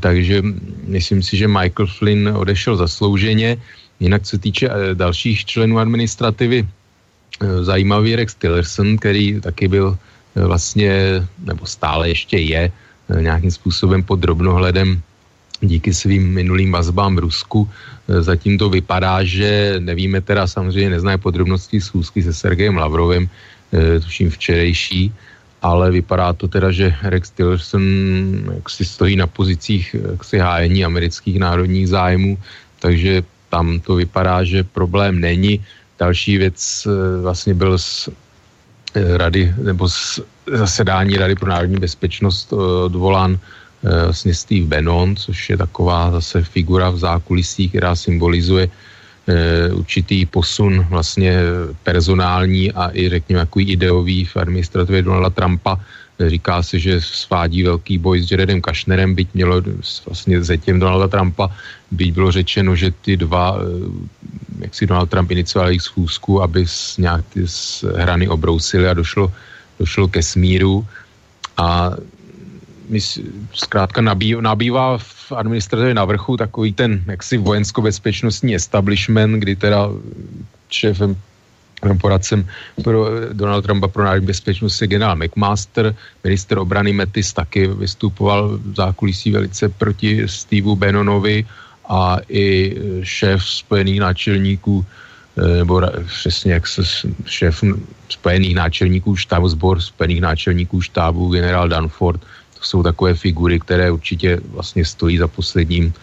Takže 0.00 0.42
myslím 0.86 1.22
si, 1.22 1.36
že 1.36 1.48
Michael 1.48 1.86
Flynn 1.86 2.28
odešel 2.28 2.76
zaslouženě. 2.76 3.56
Jinak 4.00 4.26
se 4.26 4.38
týče 4.38 4.68
eh, 4.70 4.94
dalších 4.94 5.44
členů 5.44 5.78
administrativy, 5.78 6.62
eh, 6.62 7.64
zajímavý 7.64 8.16
Rex 8.16 8.34
Tillerson, 8.34 8.96
který 8.96 9.40
taky 9.40 9.68
byl 9.68 9.98
eh, 9.98 10.44
vlastně, 10.46 11.22
nebo 11.38 11.66
stále 11.66 12.08
ještě 12.08 12.38
je, 12.38 12.72
nějakým 13.08 13.50
způsobem 13.50 14.04
pod 14.04 14.20
drobnohledem 14.20 15.00
díky 15.60 15.94
svým 15.96 16.28
minulým 16.28 16.72
vazbám 16.72 17.16
v 17.16 17.18
Rusku. 17.18 17.68
Zatím 18.04 18.60
to 18.60 18.68
vypadá, 18.68 19.24
že 19.24 19.80
nevíme 19.80 20.20
teda, 20.20 20.44
samozřejmě 20.44 20.90
neznáme 20.90 21.18
podrobnosti 21.18 21.80
schůzky 21.80 22.20
se 22.22 22.36
Sergejem 22.36 22.76
Lavrovem, 22.76 23.24
tuším 24.04 24.28
včerejší, 24.30 25.08
ale 25.64 25.90
vypadá 25.90 26.36
to 26.36 26.52
teda, 26.52 26.68
že 26.68 26.92
Rex 27.00 27.30
Tillerson 27.32 27.82
si 28.68 28.84
stojí 28.84 29.16
na 29.16 29.26
pozicích 29.26 29.96
si 30.20 30.36
hájení 30.38 30.84
amerických 30.84 31.40
národních 31.40 31.88
zájmů, 31.88 32.36
takže 32.76 33.24
tam 33.50 33.80
to 33.80 33.94
vypadá, 33.94 34.44
že 34.44 34.64
problém 34.64 35.20
není. 35.20 35.64
Další 35.98 36.38
věc 36.38 36.86
e, 36.86 37.22
vlastně 37.22 37.54
byl 37.54 37.78
z 37.78 38.08
rady, 38.94 39.54
nebo 39.62 39.88
z 39.88 40.20
zasedání 40.46 41.16
Rady 41.16 41.34
pro 41.34 41.50
národní 41.50 41.76
bezpečnost 41.76 42.52
odvolán 42.52 43.38
Eh, 43.84 44.04
vlastně 44.04 44.34
Steve 44.34 44.66
Bannon, 44.66 45.16
což 45.16 45.50
je 45.50 45.56
taková 45.56 46.10
zase 46.10 46.42
figura 46.42 46.90
v 46.90 46.98
zákulisí, 46.98 47.68
která 47.68 47.94
symbolizuje 47.94 48.66
eh, 48.66 49.72
určitý 49.72 50.26
posun 50.26 50.86
vlastně 50.90 51.38
personální 51.82 52.72
a 52.72 52.90
i 52.90 53.08
řekněme 53.08 53.40
takový 53.40 53.70
ideový 53.70 54.24
v 54.24 54.36
administrativě 54.36 55.02
Donalda 55.02 55.30
Trumpa. 55.30 55.80
Říká 56.26 56.62
se, 56.62 56.78
že 56.78 57.00
svádí 57.00 57.62
velký 57.62 57.98
boj 57.98 58.22
s 58.22 58.30
Jaredem 58.30 58.60
Kašnerem, 58.60 59.14
byť 59.14 59.28
mělo 59.34 59.62
vlastně 60.06 60.42
zetím 60.42 60.80
Donalda 60.80 61.08
Trumpa, 61.08 61.50
byť 61.90 62.10
bylo 62.12 62.32
řečeno, 62.32 62.76
že 62.76 62.90
ty 62.90 63.16
dva, 63.16 63.58
eh, 63.62 63.66
jak 64.58 64.74
si 64.74 64.86
Donald 64.86 65.10
Trump 65.10 65.30
inicioval 65.30 65.68
jejich 65.68 65.82
schůzku, 65.82 66.42
aby 66.42 66.66
s 66.66 66.98
nějak 66.98 67.24
ty 67.30 67.46
hrany 67.96 68.28
obrousili 68.28 68.88
a 68.88 68.94
došlo, 68.94 69.32
došlo 69.78 70.08
ke 70.08 70.22
smíru. 70.22 70.86
A 71.56 71.94
zkrátka 73.54 74.00
nabývá, 74.00 74.40
nabývá 74.40 74.98
v 74.98 75.32
administrativě 75.32 75.94
na 75.94 76.04
vrchu 76.04 76.36
takový 76.36 76.72
ten 76.72 77.04
jaksi 77.06 77.38
vojensko-bezpečnostní 77.38 78.54
establishment, 78.54 79.38
kdy 79.38 79.56
teda 79.56 79.90
šéfem 80.70 81.16
poradcem 82.00 82.46
pro 82.82 83.06
Donald 83.32 83.62
Trumpa 83.62 83.88
pro 83.88 84.04
národní 84.04 84.26
bezpečnost 84.26 84.80
je 84.82 84.86
generál 84.86 85.16
McMaster, 85.16 85.94
minister 86.24 86.58
obrany 86.58 86.92
Metis 86.92 87.32
taky 87.32 87.66
vystupoval 87.66 88.58
v 88.58 88.74
zákulisí 88.74 89.30
velice 89.30 89.68
proti 89.68 90.28
Steveu 90.28 90.76
Bannonovi 90.76 91.46
a 91.88 92.18
i 92.28 92.76
šéf 93.02 93.44
spojených 93.44 94.00
náčelníků 94.00 94.86
eh, 95.38 95.56
nebo 95.56 95.82
přesně 96.06 96.52
jak 96.52 96.66
se 96.66 96.82
šéf 97.26 97.64
spojených 98.08 98.54
náčelníků 98.54 99.16
štábu, 99.16 99.48
zbor 99.48 99.80
spojených 99.80 100.20
náčelníků 100.20 100.80
štábu 100.80 101.30
generál 101.30 101.68
Danford 101.68 102.20
to 102.58 102.64
jsou 102.64 102.82
takové 102.82 103.14
figury, 103.14 103.60
které 103.60 103.90
určitě 103.90 104.40
vlastně 104.50 104.84
stojí 104.84 105.18
za 105.18 105.28
posledním 105.28 105.94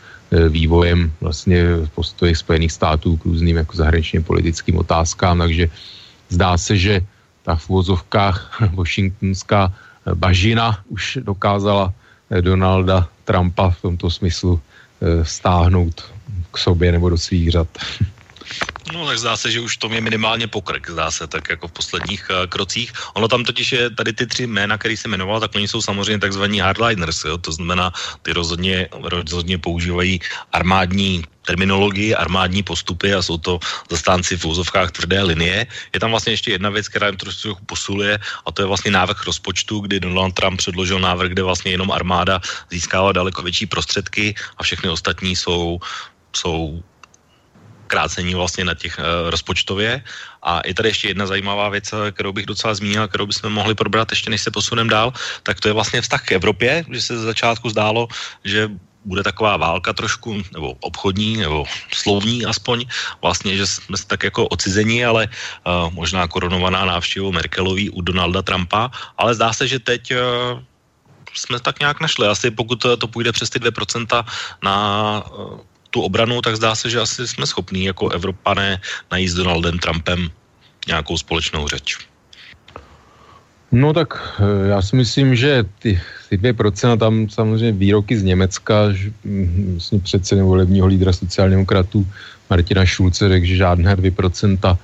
vývojem 0.49 1.11
vlastně 1.21 1.63
postoje 1.95 2.35
Spojených 2.35 2.71
států 2.71 3.17
k 3.17 3.25
různým 3.25 3.57
jako 3.57 3.77
zahraničně 3.77 4.21
politickým 4.21 4.77
otázkám, 4.77 5.37
takže 5.37 5.69
zdá 6.29 6.57
se, 6.57 6.77
že 6.77 7.01
ta 7.43 7.55
v 7.55 7.69
úvozovkách 7.69 8.61
washingtonská 8.73 9.69
e, 9.69 10.15
bažina 10.15 10.79
už 10.89 11.19
dokázala 11.21 11.93
e, 12.29 12.41
Donalda 12.41 13.07
Trumpa 13.25 13.69
v 13.69 13.81
tomto 13.81 14.09
smyslu 14.09 14.59
stáhnout 15.23 16.01
k 16.51 16.57
sobě 16.57 16.91
nebo 16.91 17.09
do 17.09 17.17
svých 17.17 17.51
řad. 17.51 17.67
No 18.93 19.05
tak 19.05 19.17
zdá 19.17 19.38
se, 19.38 19.51
že 19.51 19.60
už 19.60 19.77
to 19.77 19.89
je 19.89 20.01
minimálně 20.01 20.47
pokrk, 20.47 20.89
zdá 20.89 21.12
se, 21.12 21.27
tak 21.27 21.49
jako 21.49 21.67
v 21.67 21.71
posledních 21.71 22.27
uh, 22.29 22.45
krocích. 22.45 22.93
Ono 23.13 23.27
tam 23.27 23.43
totiž 23.43 23.71
je 23.71 23.89
tady 23.89 24.13
ty 24.13 24.25
tři 24.27 24.47
jména, 24.47 24.77
který 24.77 24.97
se 24.97 25.08
jmenoval, 25.08 25.39
tak 25.39 25.55
oni 25.55 25.67
jsou 25.67 25.81
samozřejmě 25.81 26.19
takzvaní 26.19 26.60
hardliners, 26.60 27.25
jo? 27.25 27.38
to 27.38 27.51
znamená, 27.51 27.91
ty 28.21 28.34
rozhodně, 28.34 28.89
rozhodně 28.93 29.58
používají 29.58 30.19
armádní 30.51 31.23
terminologii, 31.45 32.15
armádní 32.15 32.63
postupy 32.63 33.13
a 33.13 33.21
jsou 33.21 33.38
to 33.38 33.60
zastánci 33.89 34.38
v 34.38 34.45
úzovkách 34.45 34.91
tvrdé 34.91 35.21
linie. 35.21 35.67
Je 35.93 35.99
tam 35.99 36.10
vlastně 36.10 36.34
ještě 36.34 36.51
jedna 36.51 36.69
věc, 36.69 36.89
která 36.89 37.08
jim 37.08 37.17
trošku 37.17 37.58
posuluje 37.65 38.17
a 38.45 38.51
to 38.51 38.62
je 38.62 38.65
vlastně 38.65 38.91
návrh 38.91 39.25
rozpočtu, 39.25 39.79
kdy 39.79 39.99
Donald 39.99 40.34
Trump 40.34 40.58
předložil 40.58 40.99
návrh, 40.99 41.29
kde 41.29 41.43
vlastně 41.43 41.71
jenom 41.71 41.91
armáda 41.91 42.41
získává 42.71 43.12
daleko 43.12 43.41
větší 43.41 43.65
prostředky 43.65 44.36
a 44.58 44.63
všechny 44.63 44.89
ostatní 44.89 45.36
jsou, 45.36 45.79
jsou 46.36 46.81
krácení 47.87 48.35
vlastně 48.35 48.65
na 48.65 48.73
těch 48.73 48.99
uh, 48.99 49.29
rozpočtově. 49.29 50.03
A 50.43 50.61
je 50.65 50.73
tady 50.73 50.89
ještě 50.89 51.07
jedna 51.07 51.25
zajímavá 51.25 51.69
věc, 51.69 51.93
eh, 51.93 52.11
kterou 52.11 52.33
bych 52.33 52.45
docela 52.45 52.75
zmínil, 52.75 53.07
kterou 53.07 53.25
bychom 53.25 53.53
mohli 53.53 53.75
probrat 53.75 54.11
ještě 54.11 54.29
než 54.29 54.41
se 54.41 54.51
posuneme 54.51 54.89
dál, 54.89 55.13
tak 55.43 55.59
to 55.59 55.67
je 55.67 55.73
vlastně 55.73 56.01
vztah 56.01 56.21
k 56.21 56.37
Evropě, 56.37 56.85
že 56.91 57.01
se 57.01 57.17
z 57.17 57.21
začátku 57.21 57.69
zdálo, 57.69 58.07
že 58.43 58.69
bude 59.05 59.23
taková 59.23 59.57
válka 59.57 59.93
trošku, 59.93 60.41
nebo 60.53 60.73
obchodní, 60.81 61.37
nebo 61.37 61.65
slovní 61.93 62.45
aspoň, 62.45 62.85
vlastně, 63.21 63.57
že 63.57 63.67
jsme 63.67 63.97
tak 64.07 64.23
jako 64.23 64.47
ocizení, 64.47 65.05
ale 65.05 65.29
uh, 65.29 65.93
možná 65.93 66.27
korunovaná 66.27 66.85
návštěvou 66.85 67.31
Merkelový 67.31 67.89
u 67.89 68.01
Donalda 68.01 68.41
Trumpa, 68.41 68.89
ale 69.17 69.35
zdá 69.37 69.53
se, 69.53 69.67
že 69.67 69.79
teď 69.79 70.03
uh, 70.11 70.17
jsme 71.33 71.59
tak 71.59 71.79
nějak 71.79 72.01
našli. 72.01 72.27
Asi 72.27 72.51
pokud 72.51 72.81
to, 72.81 72.97
to 72.97 73.07
půjde 73.07 73.31
přes 73.31 73.49
ty 73.49 73.59
2% 73.59 74.25
na 74.63 74.75
uh, 75.29 75.59
tu 75.95 76.03
obranu, 76.03 76.43
tak 76.43 76.60
zdá 76.60 76.75
se, 76.75 76.91
že 76.91 76.99
asi 76.99 77.23
jsme 77.23 77.47
schopní 77.47 77.88
jako 77.88 78.12
Evropané 78.12 78.84
najít 79.08 79.31
s 79.31 79.39
Donaldem 79.39 79.79
Trumpem 79.79 80.27
nějakou 80.91 81.15
společnou 81.15 81.63
řeč. 81.71 82.03
No 83.71 83.95
tak 83.95 84.19
eh, 84.19 84.75
já 84.75 84.81
si 84.84 84.95
myslím, 84.95 85.36
že 85.36 85.63
ty, 85.79 85.95
ty 86.29 86.36
2% 86.38 86.99
tam 86.99 87.29
samozřejmě 87.31 87.71
výroky 87.71 88.19
z 88.19 88.23
Německa, 88.23 88.91
hm, 89.23 89.79
vlastně 89.79 89.99
předsedy 89.99 90.41
volebního 90.43 90.88
lídra 90.88 91.15
sociálních 91.15 91.63
demokratů 91.63 92.03
Martina 92.49 92.86
Šulce 92.86 93.29
řekl, 93.29 93.45
že 93.47 93.55
žádné 93.55 93.95
2% 93.95 94.60
eh, 94.67 94.77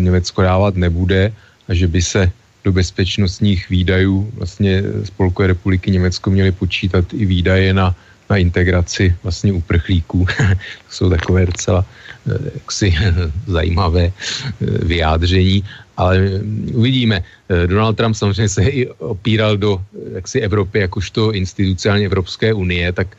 Německo 0.00 0.42
dávat 0.42 0.76
nebude 0.76 1.32
a 1.68 1.70
že 1.74 1.86
by 1.86 2.00
se 2.02 2.32
do 2.64 2.72
bezpečnostních 2.72 3.68
výdajů 3.68 4.32
vlastně 4.40 4.82
Spolkové 5.04 5.52
republiky 5.52 5.90
Německo 5.90 6.32
měly 6.32 6.52
počítat 6.52 7.04
i 7.12 7.24
výdaje 7.28 7.76
na 7.76 7.94
na 8.30 8.36
integraci 8.36 9.14
vlastně 9.22 9.52
uprchlíků. 9.52 10.26
to 10.26 10.44
jsou 10.90 11.10
takové 11.10 11.46
docela 11.46 11.84
eh, 11.84 12.50
jaksi 12.54 12.94
zajímavé 13.46 14.12
vyjádření, 14.60 15.64
ale 15.96 16.30
uvidíme. 16.72 17.24
Donald 17.66 17.96
Trump 17.96 18.16
samozřejmě 18.16 18.48
se 18.48 18.62
i 18.62 18.86
opíral 18.86 19.56
do 19.56 19.80
jaksi 20.14 20.40
Evropy 20.40 20.78
jakožto 20.78 21.32
institucionálně 21.32 22.06
Evropské 22.06 22.52
unie, 22.52 22.92
tak 22.92 23.16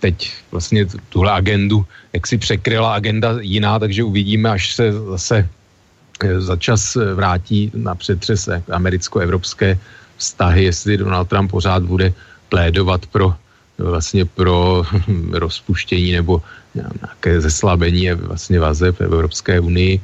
teď 0.00 0.32
vlastně 0.50 0.86
tuhle 1.08 1.32
agendu, 1.32 1.86
jak 2.12 2.26
si 2.26 2.38
překryla 2.38 2.94
agenda 2.94 3.38
jiná, 3.40 3.78
takže 3.78 4.04
uvidíme, 4.04 4.50
až 4.50 4.74
se 4.74 4.92
zase 4.92 5.48
za 6.38 6.56
čas 6.56 6.96
vrátí 7.14 7.70
na 7.74 7.94
přetřes 7.94 8.48
americko-evropské 8.70 9.78
vztahy, 10.16 10.64
jestli 10.64 10.96
Donald 10.96 11.28
Trump 11.28 11.50
pořád 11.50 11.82
bude 11.82 12.12
plédovat 12.48 13.06
pro 13.06 13.34
vlastně 13.78 14.24
pro 14.24 14.82
rozpuštění 15.30 16.12
nebo 16.12 16.42
nějaké 16.74 17.40
zeslabení 17.40 18.10
vlastně 18.12 18.60
vazeb 18.60 18.96
v 18.96 19.00
Evropské 19.00 19.60
unii, 19.60 20.00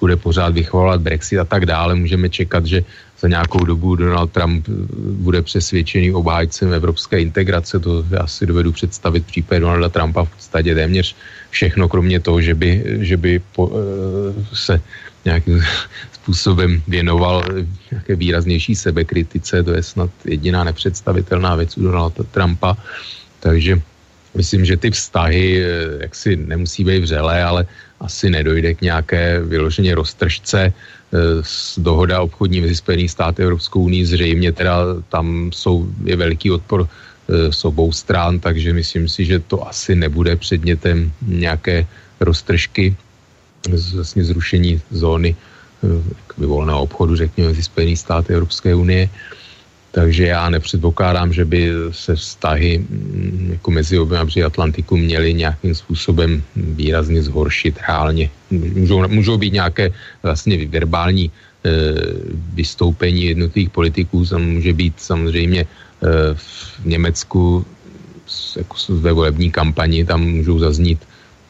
bude 0.00 0.16
pořád 0.16 0.52
vychovávat 0.54 1.00
Brexit 1.00 1.38
a 1.38 1.44
tak 1.44 1.66
dále. 1.66 1.94
Můžeme 1.94 2.28
čekat, 2.28 2.66
že 2.66 2.84
za 3.20 3.28
nějakou 3.28 3.64
dobu 3.64 3.96
Donald 3.96 4.36
Trump 4.36 4.68
bude 5.24 5.42
přesvědčený 5.42 6.12
obhájcem 6.12 6.72
evropské 6.72 7.20
integrace. 7.20 7.80
To 7.80 8.04
já 8.10 8.26
si 8.26 8.46
dovedu 8.46 8.72
představit 8.72 9.24
případ 9.26 9.64
Donalda 9.64 9.88
Trumpa 9.88 10.24
v 10.24 10.30
podstatě 10.30 10.74
téměř 10.74 11.16
všechno, 11.50 11.88
kromě 11.88 12.20
toho, 12.20 12.40
že 12.40 12.54
by, 12.54 13.00
že 13.00 13.16
by 13.16 13.40
po, 13.56 13.72
se 14.52 14.80
nějakým 15.24 15.64
způsobem 16.24 16.80
věnoval 16.88 17.44
nějaké 17.92 18.16
výraznější 18.16 18.72
sebekritice, 18.74 19.60
to 19.62 19.76
je 19.76 19.82
snad 19.82 20.10
jediná 20.24 20.64
nepředstavitelná 20.64 21.52
věc 21.54 21.76
u 21.76 21.82
Donalda 21.84 22.24
Trumpa, 22.32 22.76
takže 23.44 23.76
myslím, 24.32 24.64
že 24.64 24.80
ty 24.80 24.88
vztahy 24.90 25.60
eh, 25.60 25.68
jaksi 26.08 26.36
nemusí 26.36 26.80
být 26.80 27.04
vřelé, 27.04 27.44
ale 27.44 27.68
asi 28.00 28.32
nedojde 28.32 28.74
k 28.74 28.80
nějaké 28.80 29.40
vyloženě 29.44 29.94
roztržce. 29.94 30.72
Eh, 30.72 31.42
dohoda 31.76 32.24
obchodní 32.24 32.64
mezi 32.64 32.80
Spojených 32.80 33.10
státy 33.12 33.44
Evropskou 33.44 33.84
unii 33.84 34.08
zřejmě 34.08 34.52
teda 34.52 35.04
tam 35.12 35.52
jsou, 35.52 35.92
je 36.08 36.16
veliký 36.16 36.56
odpor 36.56 36.88
eh, 36.88 37.52
s 37.52 37.68
obou 37.68 37.92
stran, 37.92 38.40
takže 38.40 38.72
myslím 38.72 39.12
si, 39.12 39.28
že 39.28 39.44
to 39.44 39.60
asi 39.60 39.92
nebude 39.92 40.40
předmětem 40.40 41.12
nějaké 41.20 41.84
roztržky 42.16 42.96
vlastně 43.68 44.24
zrušení 44.24 44.80
zóny 44.90 45.36
volného 46.36 46.80
obchodu, 46.82 47.16
řekněme, 47.16 47.48
mezi 47.48 47.62
Spojených 47.62 47.98
státy 47.98 48.32
a 48.32 48.36
Evropské 48.36 48.74
unie. 48.74 49.08
Takže 49.94 50.26
já 50.26 50.50
nepředpokládám, 50.50 51.32
že 51.32 51.44
by 51.44 51.70
se 51.90 52.16
vztahy 52.16 52.78
mm, 52.78 53.48
jako 53.52 53.70
mezi 53.70 53.98
oběma 53.98 54.24
břehy 54.24 54.44
Atlantiku 54.44 54.96
měly 54.96 55.34
nějakým 55.34 55.74
způsobem 55.74 56.42
výrazně 56.56 57.22
zhoršit 57.22 57.78
reálně. 57.88 58.30
Můžou, 58.50 59.08
můžou 59.08 59.38
být 59.38 59.52
nějaké 59.52 59.92
vlastně 60.22 60.66
verbální 60.66 61.30
e, 61.30 61.30
vystoupení 62.54 63.24
jednotlivých 63.24 63.70
politiků, 63.70 64.26
tam 64.26 64.42
může 64.42 64.72
být 64.72 64.94
samozřejmě 64.98 65.60
e, 65.62 65.66
v 66.34 66.84
Německu 66.84 67.64
jako 68.56 68.74
ve 68.88 69.12
volební 69.12 69.50
kampani, 69.50 70.04
tam 70.04 70.26
můžou 70.26 70.58
zaznít 70.58 70.98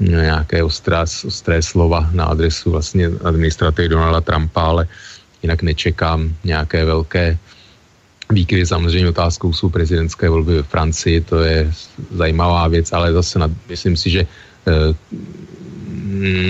nějaké 0.00 0.62
ostrá, 0.62 1.04
ostré 1.26 1.62
slova 1.62 2.10
na 2.12 2.24
adresu 2.24 2.70
vlastně 2.70 3.10
administrativy 3.24 3.88
Donalda 3.88 4.20
Trumpa, 4.20 4.62
ale 4.62 4.88
jinak 5.42 5.62
nečekám 5.62 6.34
nějaké 6.44 6.84
velké 6.84 7.38
výkyvy. 8.30 8.66
Samozřejmě 8.66 9.08
otázkou 9.08 9.52
jsou 9.52 9.68
prezidentské 9.68 10.28
volby 10.28 10.54
ve 10.54 10.62
Francii, 10.62 11.20
to 11.20 11.40
je 11.40 11.72
zajímavá 12.10 12.68
věc, 12.68 12.92
ale 12.92 13.12
zase 13.12 13.38
nad, 13.38 13.50
myslím 13.68 13.96
si, 13.96 14.10
že 14.10 14.22
eh, 14.66 14.94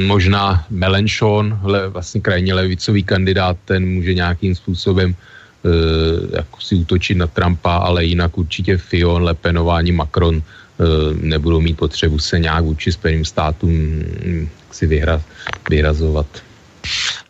možná 0.07 0.64
Melenchon, 0.70 1.59
le, 1.62 1.88
vlastně 1.88 2.20
krajně 2.20 2.54
levicový 2.54 3.02
kandidát, 3.02 3.57
ten 3.64 3.87
může 3.87 4.14
nějakým 4.14 4.54
způsobem 4.54 5.14
eh, 5.14 6.37
jako 6.37 6.61
si 6.61 6.74
útočit 6.74 7.16
na 7.18 7.26
Trumpa, 7.26 7.76
ale 7.76 8.04
jinak 8.04 8.38
určitě 8.38 8.78
Fion, 8.78 9.22
Lepenování, 9.22 9.92
Macron 9.92 10.42
nebudou 11.20 11.60
mít 11.60 11.78
potřebu 11.78 12.18
se 12.18 12.38
nějak 12.38 12.64
vůči 12.64 12.92
Spojeným 12.92 13.24
státům 13.24 13.70
hm, 13.70 14.48
si 14.70 14.87
vyhra, 14.87 15.22
vyhrazovat. 15.70 16.26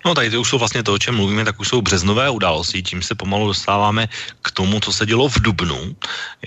No 0.05 0.15
tady 0.15 0.37
už 0.39 0.49
jsou 0.49 0.59
vlastně 0.59 0.83
to, 0.83 0.95
o 0.95 0.99
čem 0.99 1.15
mluvíme, 1.15 1.45
tak 1.45 1.61
už 1.61 1.69
jsou 1.69 1.83
březnové 1.83 2.31
události, 2.31 2.83
tím 2.83 3.03
se 3.03 3.15
pomalu 3.15 3.47
dostáváme 3.47 4.09
k 4.43 4.51
tomu, 4.51 4.81
co 4.81 4.93
se 4.93 5.07
dělo 5.07 5.29
v 5.29 5.41
Dubnu. 5.41 5.97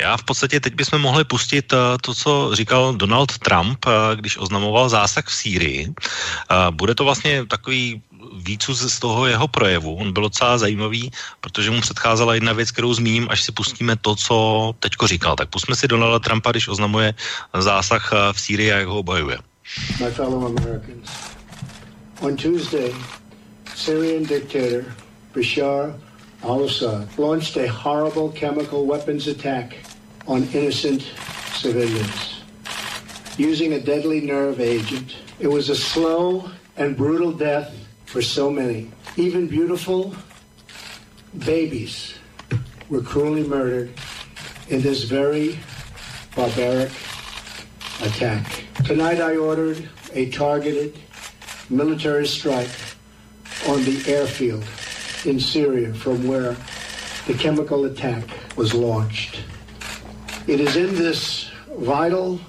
Já 0.02 0.18
v 0.18 0.24
podstatě 0.24 0.60
teď 0.60 0.76
bychom 0.76 1.02
mohli 1.02 1.24
pustit 1.24 1.74
eh, 1.74 1.78
to, 2.02 2.14
co 2.14 2.50
říkal 2.54 2.94
Donald 2.94 3.38
Trump, 3.38 3.86
eh, 3.88 4.16
když 4.16 4.38
oznamoval 4.38 4.90
zásah 4.90 5.26
v 5.26 5.34
Sýrii. 5.34 5.94
Bude 6.72 6.96
to 6.96 7.04
vlastně 7.04 7.46
takový 7.46 8.02
výcud 8.34 8.78
z 8.78 9.00
toho 9.00 9.26
jeho 9.26 9.48
projevu. 9.48 9.96
On 9.96 10.14
byl 10.14 10.24
docela 10.24 10.58
zajímavý, 10.58 11.12
protože 11.42 11.72
mu 11.72 11.82
předcházela 11.82 12.34
jedna 12.34 12.54
věc, 12.54 12.72
kterou 12.72 12.94
zmíním, 12.94 13.28
až 13.30 13.44
si 13.44 13.52
pustíme 13.52 13.96
to, 13.96 14.16
co 14.16 14.74
teďko 14.80 15.08
říkal. 15.08 15.36
Tak 15.36 15.50
pustíme 15.50 15.76
si 15.76 15.88
Donalda 15.88 16.20
Trumpa, 16.20 16.52
když 16.52 16.68
oznamuje 16.68 17.14
zásah 17.60 18.12
eh, 18.14 18.34
v 18.34 18.40
Sýrii 18.40 18.72
a 18.74 18.78
jak 18.78 18.88
ho 18.88 19.00
obhajuje. 19.00 19.38
My 20.00 20.12
fellow 20.12 20.46
Americans, 20.46 21.10
on 22.22 22.36
Tuesday, 22.36 22.96
Syrian 23.76 24.24
dictator 24.24 24.96
Bashar 25.36 25.94
al-Assad 26.44 27.08
launched 27.18 27.58
a 27.58 27.68
horrible 27.68 28.30
chemical 28.30 28.86
weapons 28.86 29.28
attack 29.28 29.76
on 30.26 30.48
innocent 30.54 31.04
civilians 31.54 32.42
using 33.38 33.74
a 33.74 33.80
deadly 33.80 34.22
nerve 34.22 34.60
agent. 34.60 35.16
It 35.40 35.48
was 35.48 35.70
a 35.70 35.76
slow 35.76 36.50
and 36.78 36.98
brutal 36.98 37.32
death 37.32 37.74
for 38.08 38.22
so 38.22 38.50
many. 38.50 38.90
Even 39.18 39.48
beautiful 39.48 40.16
babies 41.46 42.16
were 42.90 43.02
cruelly 43.02 43.44
murdered 43.44 43.92
in 44.70 44.82
this 44.82 45.04
very 45.04 45.60
barbaric 46.36 46.90
attack. 48.02 48.64
Tonight 48.86 49.20
I 49.20 49.36
ordered 49.36 49.90
a 50.14 50.32
targeted 50.32 50.98
military 51.70 52.26
strike 52.26 52.70
on 53.68 53.84
the 53.84 54.02
airfield 54.08 54.64
in 55.26 55.38
Syria 55.38 55.94
from 55.94 56.26
where 56.28 56.56
the 57.28 57.34
chemical 57.34 57.86
attack 57.86 58.24
was 58.56 58.74
launched. 58.74 59.44
It 60.48 60.62
is 60.62 60.78
in 60.78 60.96
this 60.96 61.52
vital 61.78 62.40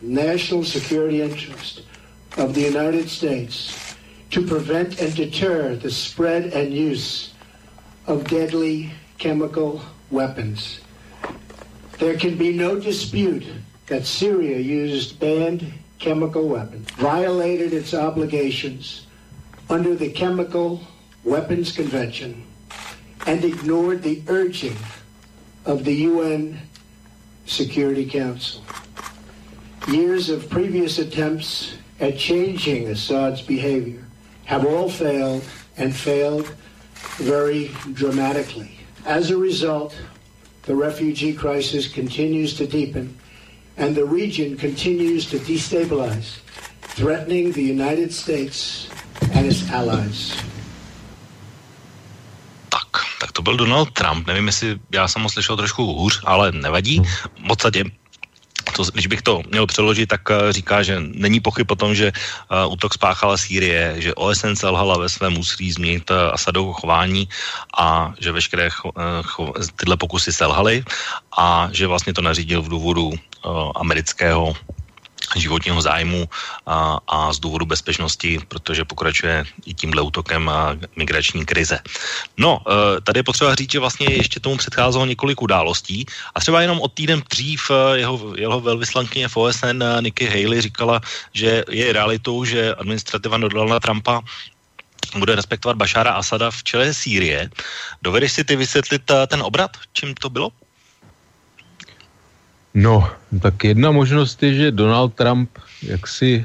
national 0.00 0.64
security 0.64 1.20
interest 1.20 1.82
of 2.38 2.54
the 2.54 2.62
United 2.62 3.10
States 3.10 3.85
to 4.30 4.46
prevent 4.46 5.00
and 5.00 5.14
deter 5.14 5.76
the 5.76 5.90
spread 5.90 6.46
and 6.52 6.72
use 6.72 7.32
of 8.06 8.28
deadly 8.28 8.90
chemical 9.18 9.82
weapons. 10.10 10.80
There 11.98 12.16
can 12.16 12.36
be 12.36 12.52
no 12.52 12.78
dispute 12.78 13.46
that 13.86 14.04
Syria 14.04 14.58
used 14.58 15.18
banned 15.18 15.72
chemical 15.98 16.48
weapons, 16.48 16.90
violated 16.92 17.72
its 17.72 17.94
obligations 17.94 19.06
under 19.70 19.94
the 19.94 20.10
Chemical 20.10 20.80
Weapons 21.24 21.72
Convention, 21.72 22.44
and 23.26 23.44
ignored 23.44 24.02
the 24.02 24.22
urging 24.28 24.76
of 25.64 25.84
the 25.84 25.94
UN 25.94 26.60
Security 27.46 28.08
Council. 28.08 28.62
Years 29.88 30.28
of 30.30 30.50
previous 30.50 30.98
attempts 30.98 31.76
at 31.98 32.18
changing 32.18 32.88
Assad's 32.88 33.40
behavior 33.40 34.05
have 34.46 34.64
all 34.64 34.88
failed 34.88 35.42
and 35.76 35.94
failed 35.94 36.48
very 37.18 37.70
dramatically. 37.92 38.70
As 39.04 39.30
a 39.30 39.36
result, 39.36 39.94
the 40.62 40.74
refugee 40.74 41.34
crisis 41.34 41.86
continues 41.86 42.54
to 42.54 42.66
deepen 42.66 43.14
and 43.76 43.94
the 43.94 44.04
region 44.04 44.56
continues 44.56 45.26
to 45.26 45.38
destabilize, 45.38 46.40
threatening 46.80 47.52
the 47.52 47.62
United 47.62 48.12
States 48.12 48.88
and 49.34 49.46
its 49.46 49.68
allies. 49.70 50.34
Tak, 52.68 52.88
tak 53.20 53.32
to 53.32 53.42
byl 53.42 53.56
Donald 53.56 53.92
Trump. 53.92 54.26
Nevím, 54.26 54.46
jestli 54.46 54.78
já 54.92 55.08
jsem 55.08 55.22
ho 55.22 55.28
slyšel 55.28 55.56
trošku 55.56 55.84
hůř, 55.84 56.20
ale 56.24 56.52
nevadí. 56.52 57.02
V 57.44 57.46
podstatě 57.46 57.84
to, 58.76 58.84
když 58.92 59.06
bych 59.06 59.22
to 59.22 59.40
měl 59.48 59.66
přeložit, 59.66 60.06
tak 60.06 60.20
uh, 60.30 60.52
říká, 60.52 60.82
že 60.82 61.00
není 61.00 61.40
pochyb 61.40 61.70
o 61.70 61.76
tom, 61.76 61.94
že 61.94 62.12
uh, 62.12 62.72
útok 62.72 62.94
spáchala 62.94 63.36
Sýrie, 63.36 63.96
že 63.98 64.14
OSN 64.14 64.54
selhala 64.54 64.98
ve 64.98 65.08
svém 65.08 65.38
úsilí 65.38 65.72
změnit 65.72 66.10
uh, 66.10 66.16
Asadovo 66.36 66.72
chování 66.72 67.28
a 67.78 68.12
že 68.20 68.32
veškeré 68.32 68.68
cho, 68.70 68.92
cho, 69.24 69.52
tyhle 69.76 69.96
pokusy 69.96 70.32
selhaly 70.32 70.84
a 71.38 71.68
že 71.72 71.86
vlastně 71.86 72.12
to 72.12 72.22
nařídil 72.22 72.62
v 72.62 72.68
důvodu 72.68 73.12
amerického 73.76 74.54
životního 75.36 75.82
zájmu 75.82 76.28
a, 76.66 76.98
a 77.08 77.32
z 77.32 77.38
důvodu 77.38 77.66
bezpečnosti, 77.66 78.38
protože 78.48 78.84
pokračuje 78.84 79.44
i 79.66 79.74
tímhle 79.74 80.02
útokem 80.02 80.48
a 80.48 80.76
migrační 80.96 81.46
krize. 81.46 81.78
No, 82.36 82.60
e, 82.62 83.00
tady 83.00 83.18
je 83.18 83.24
potřeba 83.24 83.54
říct, 83.54 83.72
že 83.72 83.78
vlastně 83.78 84.06
ještě 84.10 84.40
tomu 84.40 84.56
předcházelo 84.56 85.06
několik 85.06 85.42
událostí 85.42 86.06
a 86.34 86.40
třeba 86.40 86.62
jenom 86.62 86.80
od 86.80 86.92
týden 86.94 87.22
dřív 87.30 87.70
e, 87.70 87.98
jeho, 87.98 88.34
jeho 88.36 88.60
velvyslankyně 88.60 89.28
v 89.28 89.36
OSN 89.36 89.82
e, 89.82 90.02
Nikki 90.02 90.26
Haley 90.26 90.60
říkala, 90.60 91.00
že 91.32 91.64
je 91.70 91.92
realitou, 91.92 92.44
že 92.44 92.74
administrativa 92.74 93.38
Donalda 93.38 93.80
Trumpa 93.80 94.22
bude 95.16 95.34
respektovat 95.36 95.76
Bašára 95.76 96.12
Asada 96.12 96.50
v 96.50 96.62
čele 96.62 96.94
Sýrie. 96.94 97.50
Dovedeš 98.02 98.32
si 98.32 98.44
ty 98.44 98.56
vysvětlit 98.56 99.02
ten 99.26 99.42
obrat, 99.42 99.70
čím 99.92 100.14
to 100.14 100.30
bylo? 100.30 100.50
No, 102.76 103.08
tak 103.40 103.64
jedna 103.64 103.88
možnost 103.88 104.36
je, 104.42 104.54
že 104.54 104.76
Donald 104.76 105.16
Trump 105.16 105.48
jaksi 105.82 106.44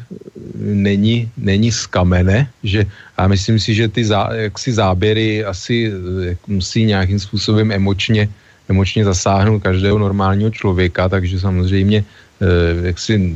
není, 0.64 1.28
není 1.38 1.72
z 1.72 1.86
kamene, 1.92 2.48
že 2.64 2.88
a 3.18 3.28
myslím 3.28 3.60
si, 3.60 3.76
že 3.76 3.92
ty 3.92 4.06
zá, 4.06 4.32
jaksi 4.48 4.72
záběry 4.72 5.44
asi 5.44 5.92
jak 6.24 6.40
musí 6.48 6.86
nějakým 6.86 7.20
způsobem 7.20 7.72
emočně, 7.72 8.30
emočně 8.70 9.06
zasáhnout 9.06 9.60
každého 9.60 10.00
normálního 10.00 10.50
člověka, 10.56 11.10
takže 11.10 11.40
samozřejmě 11.40 12.00
eh, 12.00 12.88
jak 12.88 13.00
si 13.00 13.36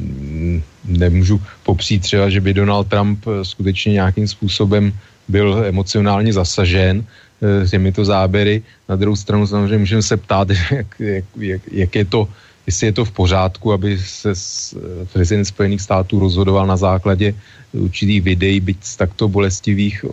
nemůžu 0.88 1.42
popřít 1.68 2.02
třeba, 2.02 2.30
že 2.32 2.42
by 2.42 2.54
Donald 2.64 2.88
Trump 2.88 3.20
eh, 3.28 3.44
skutečně 3.44 3.94
nějakým 4.00 4.28
způsobem 4.28 4.94
byl 5.28 5.68
emocionálně 5.68 6.34
zasažen 6.34 7.04
eh, 7.04 7.68
těmito 7.68 8.06
záběry. 8.08 8.64
Na 8.88 8.96
druhou 8.96 9.16
stranu 9.16 9.48
samozřejmě 9.48 9.78
můžeme 9.78 10.02
se 10.02 10.18
ptát, 10.18 10.48
jak, 10.72 10.88
jak, 11.00 11.26
jak, 11.36 11.62
jak 11.72 11.96
je 11.96 12.06
to 12.06 12.28
jestli 12.66 12.88
je 12.88 12.94
to 12.94 13.06
v 13.06 13.12
pořádku, 13.12 13.74
aby 13.74 13.98
se 13.98 14.32
eh, 14.32 15.06
prezident 15.14 15.46
Spojených 15.46 15.82
států 15.82 16.20
rozhodoval 16.20 16.68
na 16.68 16.78
základě 16.78 17.34
určitých 17.74 18.22
videí, 18.22 18.60
byť 18.60 18.78
z 18.82 18.96
takto 18.96 19.28
bolestivých 19.28 20.06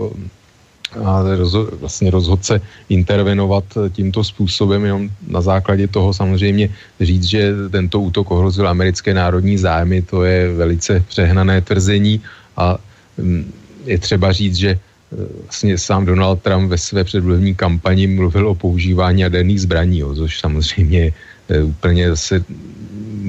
a 1.01 1.23
rozho- 1.23 1.71
vlastně 1.81 2.11
rozhodce 2.11 2.61
intervenovat 2.89 3.65
tímto 3.93 4.25
způsobem, 4.25 4.85
jenom 4.85 5.11
na 5.29 5.41
základě 5.41 5.89
toho 5.89 6.15
samozřejmě 6.15 6.69
říct, 7.01 7.25
že 7.25 7.53
tento 7.71 8.01
útok 8.01 8.31
ohrozil 8.31 8.69
americké 8.69 9.15
národní 9.15 9.59
zájmy, 9.59 10.03
to 10.03 10.25
je 10.25 10.53
velice 10.53 11.05
přehnané 11.09 11.61
tvrzení 11.61 12.21
a 12.57 12.79
mm, 13.19 13.53
je 13.85 13.99
třeba 13.99 14.33
říct, 14.33 14.57
že 14.57 14.71
eh, 14.71 15.17
vlastně 15.43 15.79
sám 15.79 16.07
Donald 16.07 16.43
Trump 16.43 16.71
ve 16.71 16.79
své 16.79 17.05
předvolební 17.05 17.55
kampani 17.55 18.07
mluvil 18.07 18.49
o 18.49 18.55
používání 18.55 19.21
jaderných 19.21 19.61
zbraní, 19.61 19.99
jo, 19.99 20.15
což 20.15 20.41
samozřejmě 20.41 21.13
je 21.53 21.63
úplně 21.63 22.09
zase 22.09 22.45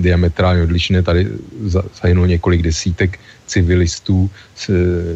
diametrálně 0.02 0.64
odlišné. 0.64 1.04
Tady 1.04 1.28
zahynulo 2.02 2.26
několik 2.26 2.62
desítek 2.62 3.20
civilistů, 3.48 4.30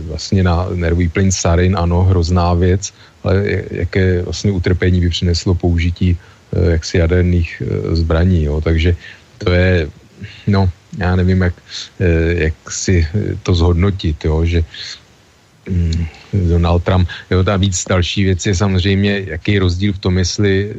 vlastně 0.08 0.44
na 0.44 0.68
nervový 0.76 1.10
plyn 1.10 1.32
sarin, 1.32 1.76
ano, 1.78 2.04
hrozná 2.04 2.54
věc, 2.54 2.94
ale 3.24 3.44
jaké 3.72 4.22
vlastně 4.22 4.52
utrpení 4.52 5.02
by 5.02 5.10
přineslo 5.10 5.56
použití 5.56 6.18
eh, 6.18 6.72
jaksi 6.72 6.98
jaderných 6.98 7.62
eh, 7.62 7.96
zbraní, 7.96 8.44
jo. 8.44 8.62
takže 8.62 8.96
to 9.38 9.52
je, 9.52 9.90
no, 10.48 10.70
já 10.98 11.16
nevím, 11.16 11.42
jak, 11.42 11.56
eh, 12.00 12.34
jak 12.44 12.56
si 12.70 13.08
to 13.44 13.56
zhodnotit, 13.56 14.26
jo, 14.26 14.46
že 14.46 14.64
Donald 16.34 16.84
Trump. 16.84 17.10
Jo, 17.32 17.44
ta 17.44 17.58
víc 17.58 17.86
další 17.90 18.24
věc 18.24 18.46
je 18.46 18.56
samozřejmě, 18.56 19.24
jaký 19.28 19.52
je 19.54 19.60
rozdíl 19.60 19.94
v 19.94 20.00
tom, 20.00 20.18
jestli 20.18 20.74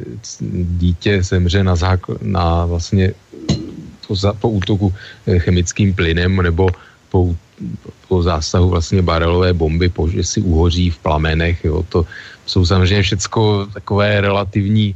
dítě 0.77 1.23
zemře 1.23 1.63
na, 1.63 1.75
zákl- 1.75 2.17
na 2.21 2.65
vlastně 2.65 3.13
po, 4.07 4.15
za, 4.15 4.33
po 4.33 4.49
útoku 4.49 4.93
eh, 5.27 5.39
chemickým 5.39 5.93
plynem 5.93 6.35
nebo 6.41 6.69
po, 7.09 7.35
po 8.07 8.23
zásahu 8.23 8.69
vlastně 8.69 9.01
barelové 9.01 9.53
bomby, 9.53 9.89
po, 9.89 10.09
že 10.09 10.23
si 10.23 10.41
uhoří 10.41 10.89
v 10.89 10.97
plamenech. 10.97 11.65
Jo, 11.65 11.85
to 11.89 12.05
jsou 12.45 12.65
samozřejmě 12.65 13.03
všecko 13.03 13.67
takové 13.73 14.21
relativní, 14.21 14.95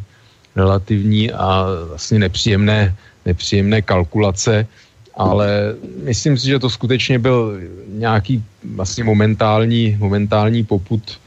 relativní 0.56 1.32
a 1.32 1.66
vlastně 1.90 2.20
nepříjemné, 2.20 2.96
nepříjemné 3.26 3.82
kalkulace 3.82 4.68
ale 5.16 5.76
myslím 6.04 6.38
si, 6.38 6.48
že 6.48 6.60
to 6.60 6.70
skutečně 6.70 7.20
byl 7.20 7.60
nějaký 7.88 8.44
vlastně 8.76 9.04
momentální, 9.04 9.98
momentální 10.00 10.64
poput 10.64 11.20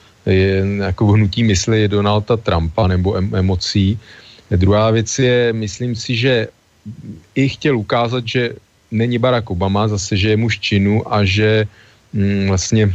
jako 0.83 1.07
hnutí 1.07 1.45
mysli 1.45 1.89
Donalda 1.89 2.37
Trumpa 2.37 2.87
nebo 2.87 3.15
em, 3.17 3.35
emocí. 3.35 3.99
Druhá 4.51 4.91
věc 4.91 5.19
je, 5.19 5.53
myslím 5.53 5.95
si, 5.95 6.17
že 6.17 6.49
i 7.35 7.49
chtěl 7.49 7.79
ukázat, 7.79 8.27
že 8.27 8.51
není 8.91 9.19
Barack 9.19 9.51
Obama, 9.51 9.89
zase, 9.89 10.17
že 10.17 10.31
je 10.31 10.37
muž 10.37 10.59
činu 10.59 11.15
a 11.15 11.25
že 11.25 11.67
mm, 12.13 12.47
vlastně 12.49 12.95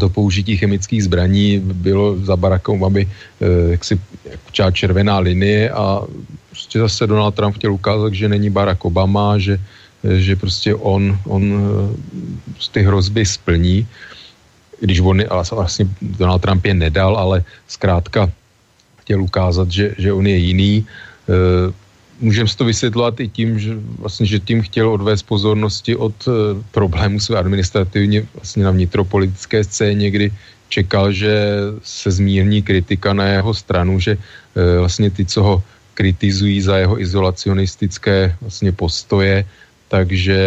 to 0.00 0.08
použití 0.08 0.56
chemických 0.56 1.04
zbraní 1.04 1.60
bylo 1.60 2.16
za 2.18 2.36
Barackem 2.36 2.74
Obamy 2.74 3.08
eh, 3.08 3.70
jaksi 3.70 4.00
červená 4.72 5.18
linie 5.18 5.70
a 5.70 6.00
prostě 6.50 6.78
zase 6.78 7.06
Donald 7.06 7.34
Trump 7.34 7.56
chtěl 7.56 7.72
ukázat, 7.72 8.14
že 8.14 8.28
není 8.28 8.50
Barack 8.50 8.84
Obama, 8.84 9.38
že 9.38 9.60
že 10.04 10.36
prostě 10.36 10.74
on, 10.74 11.18
on 11.26 11.42
eh, 11.46 12.68
ty 12.72 12.82
hrozby 12.82 13.26
splní, 13.26 13.86
když 14.80 15.00
on, 15.00 15.22
vlastně 15.50 15.86
Donald 16.02 16.42
Trump 16.42 16.64
je 16.64 16.74
nedal, 16.74 17.16
ale 17.16 17.44
zkrátka 17.68 18.30
chtěl 19.00 19.22
ukázat, 19.22 19.70
že, 19.70 19.94
že 19.98 20.12
on 20.12 20.26
je 20.26 20.36
jiný. 20.36 20.74
Eh, 20.82 21.72
můžeme 22.20 22.48
si 22.48 22.56
to 22.56 22.64
vysvětlovat 22.64 23.20
i 23.20 23.28
tím, 23.28 23.58
že, 23.58 23.78
vlastně, 23.98 24.26
že 24.26 24.38
tím 24.38 24.62
chtěl 24.62 24.90
odvést 24.90 25.22
pozornosti 25.22 25.96
od 25.96 26.14
eh, 26.26 26.30
problémů 26.70 27.20
své 27.20 27.38
administrativně 27.38 28.26
vlastně 28.34 28.64
na 28.64 28.70
vnitropolitické 28.70 29.64
scéně, 29.64 30.10
kdy 30.10 30.32
čekal, 30.68 31.12
že 31.12 31.32
se 31.82 32.10
zmírní 32.10 32.62
kritika 32.62 33.12
na 33.12 33.26
jeho 33.28 33.52
stranu, 33.52 34.00
že 34.00 34.16
vlastně 34.56 35.10
ty, 35.12 35.24
co 35.28 35.42
ho 35.42 35.62
kritizují 35.94 36.64
za 36.64 36.80
jeho 36.80 36.96
izolacionistické 36.96 38.36
vlastně 38.40 38.72
postoje, 38.72 39.44
takže 39.92 40.38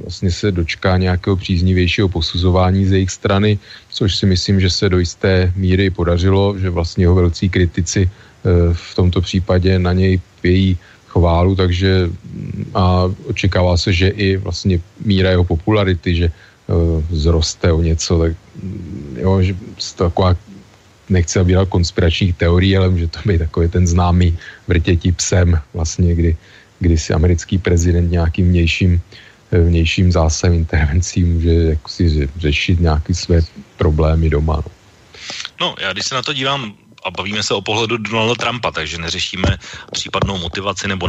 vlastně 0.00 0.32
se 0.32 0.48
dočká 0.52 0.96
nějakého 0.96 1.36
příznivějšího 1.36 2.08
posuzování 2.08 2.88
z 2.88 2.92
jejich 2.92 3.12
strany, 3.12 3.58
což 3.92 4.16
si 4.16 4.24
myslím, 4.24 4.56
že 4.56 4.72
se 4.72 4.88
do 4.88 4.96
jisté 4.96 5.52
míry 5.52 5.92
podařilo, 5.92 6.56
že 6.56 6.72
vlastně 6.72 7.04
jeho 7.04 7.14
velcí 7.14 7.52
kritici 7.52 8.08
eh, 8.08 8.72
v 8.72 8.90
tomto 8.96 9.20
případě 9.20 9.76
na 9.76 9.92
něj 9.92 10.20
pějí 10.40 10.78
chválu, 11.12 11.52
takže 11.52 12.08
mm, 12.08 12.72
a 12.72 13.12
očekává 13.28 13.76
se, 13.76 13.92
že 13.92 14.08
i 14.16 14.40
vlastně 14.40 14.80
míra 15.04 15.36
jeho 15.36 15.44
popularity, 15.44 16.16
že 16.16 16.26
uh, 16.28 17.04
zroste 17.12 17.72
o 17.72 17.84
něco, 17.84 18.18
tak 18.18 18.32
mm, 18.32 19.16
jo, 19.20 19.42
že 19.42 19.52
taková 19.96 20.36
nechci 21.08 21.38
zabírat 21.38 21.68
konspiračních 21.68 22.36
teorií, 22.36 22.76
ale 22.76 22.88
může 22.88 23.08
to 23.08 23.20
být 23.28 23.38
takový 23.38 23.68
ten 23.68 23.84
známý 23.86 24.36
vrtětí 24.68 25.12
psem, 25.12 25.52
vlastně, 25.76 26.14
kdy 26.14 26.36
kdy 26.78 26.98
si 26.98 27.12
americký 27.12 27.58
prezident 27.58 28.10
nějakým 28.10 28.48
vnějším, 28.48 29.00
eh, 29.52 29.58
vnějším 29.58 30.12
zásahem 30.12 30.56
intervencí 30.56 31.24
může 31.24 31.54
jako 31.78 31.88
si 31.88 32.28
řešit 32.36 32.80
nějaké 32.80 33.14
své 33.14 33.40
problémy 33.76 34.30
doma. 34.30 34.56
No. 34.56 34.70
no, 35.60 35.74
já 35.80 35.92
když 35.92 36.06
se 36.06 36.14
na 36.14 36.22
to 36.22 36.32
dívám 36.32 36.74
a 37.06 37.10
bavíme 37.10 37.42
se 37.42 37.54
o 37.54 37.62
pohledu 37.62 37.96
Donalda 37.96 38.34
Trumpa, 38.34 38.70
takže 38.70 38.98
neřešíme 38.98 39.58
případnou 39.92 40.38
motivaci 40.38 40.88
nebo 40.88 41.06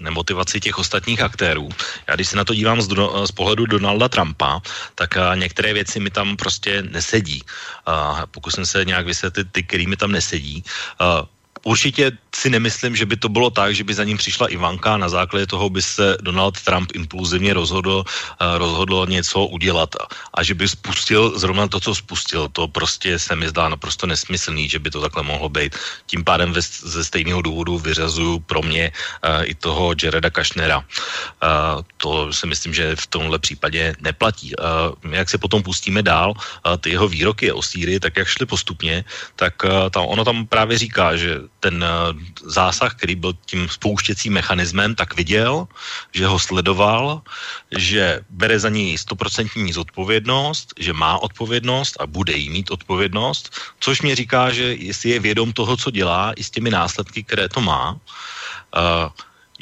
nemotivaci 0.00 0.60
těch 0.60 0.78
ostatních 0.78 1.20
aktérů. 1.20 1.68
Já 2.08 2.14
když 2.14 2.28
se 2.28 2.36
na 2.36 2.44
to 2.44 2.54
dívám 2.54 2.82
z, 2.82 2.88
z 3.24 3.32
pohledu 3.32 3.66
Donalda 3.66 4.08
Trumpa, 4.08 4.60
tak 4.94 5.16
a, 5.16 5.34
některé 5.34 5.72
věci 5.72 6.00
mi 6.00 6.10
tam 6.10 6.36
prostě 6.36 6.82
nesedí. 6.82 7.42
A 7.86 8.26
pokusím 8.28 8.66
se 8.66 8.84
nějak 8.84 9.06
vysvětlit 9.06 9.48
ty, 9.52 9.62
který 9.62 9.86
mi 9.86 9.96
tam 9.96 10.12
nesedí. 10.12 10.64
A, 11.00 11.24
určitě 11.64 12.12
si 12.34 12.50
nemyslím, 12.50 12.96
že 12.96 13.06
by 13.06 13.16
to 13.16 13.28
bylo 13.28 13.50
tak, 13.50 13.74
že 13.74 13.84
by 13.84 13.94
za 13.94 14.04
ním 14.04 14.16
přišla 14.16 14.48
Ivanka 14.48 14.94
a 14.94 14.96
na 14.96 15.08
základě 15.08 15.46
toho 15.46 15.70
by 15.70 15.82
se 15.82 16.16
Donald 16.20 16.60
Trump 16.60 16.90
impulzivně 16.94 17.54
rozhodl, 17.54 18.04
uh, 18.04 18.58
rozhodl 18.58 19.06
něco 19.08 19.46
udělat 19.46 19.94
a 20.34 20.42
že 20.42 20.54
by 20.54 20.68
spustil 20.68 21.38
zrovna 21.38 21.68
to, 21.68 21.80
co 21.80 21.94
spustil. 21.94 22.48
To 22.48 22.68
prostě 22.68 23.18
se 23.18 23.36
mi 23.36 23.48
zdá 23.48 23.68
naprosto 23.68 24.06
nesmyslný, 24.06 24.68
že 24.68 24.78
by 24.78 24.90
to 24.90 25.00
takhle 25.00 25.22
mohlo 25.22 25.48
být. 25.48 25.76
Tím 26.06 26.24
pádem 26.24 26.52
ve, 26.52 26.60
ze 26.62 27.04
stejného 27.04 27.42
důvodu 27.42 27.78
vyřazuju 27.78 28.38
pro 28.38 28.62
mě 28.62 28.92
uh, 28.92 29.44
i 29.44 29.54
toho 29.54 29.94
Jareda 30.02 30.30
Kašnera. 30.30 30.78
Uh, 30.78 30.84
to 31.96 32.32
si 32.32 32.46
myslím, 32.46 32.74
že 32.74 32.96
v 32.96 33.06
tomhle 33.06 33.38
případě 33.38 33.94
neplatí. 34.00 34.56
Uh, 34.56 35.12
jak 35.12 35.30
se 35.30 35.38
potom 35.38 35.62
pustíme 35.62 36.02
dál, 36.02 36.32
uh, 36.32 36.76
ty 36.80 36.90
jeho 36.90 37.08
výroky 37.08 37.52
o 37.52 37.62
Sýrii, 37.62 38.00
tak 38.00 38.16
jak 38.16 38.28
šly 38.28 38.46
postupně, 38.46 39.04
tak 39.36 39.64
uh, 39.64 39.70
tam, 39.90 40.04
ono 40.06 40.24
tam 40.24 40.46
právě 40.46 40.78
říká, 40.78 41.16
že 41.16 41.51
ten 41.62 41.78
zásah, 42.42 42.90
který 42.98 43.14
byl 43.14 43.38
tím 43.46 43.70
spouštěcím 43.70 44.34
mechanismem, 44.34 44.94
tak 44.98 45.14
viděl, 45.14 45.70
že 46.10 46.26
ho 46.26 46.38
sledoval, 46.38 47.22
že 47.70 48.26
bere 48.30 48.58
za 48.58 48.68
něj 48.68 48.98
stoprocentní 48.98 49.70
zodpovědnost, 49.72 50.74
že 50.74 50.92
má 50.92 51.22
odpovědnost 51.22 51.94
a 52.02 52.06
bude 52.10 52.34
jí 52.34 52.50
mít 52.50 52.70
odpovědnost, 52.74 53.54
což 53.78 54.02
mě 54.02 54.18
říká, 54.18 54.50
že 54.50 54.74
jestli 54.74 55.10
je 55.10 55.20
vědom 55.20 55.52
toho, 55.54 55.76
co 55.78 55.90
dělá, 55.90 56.34
i 56.34 56.42
s 56.42 56.50
těmi 56.50 56.70
následky, 56.70 57.22
které 57.22 57.46
to 57.48 57.62
má, 57.62 57.94
uh, 57.94 59.06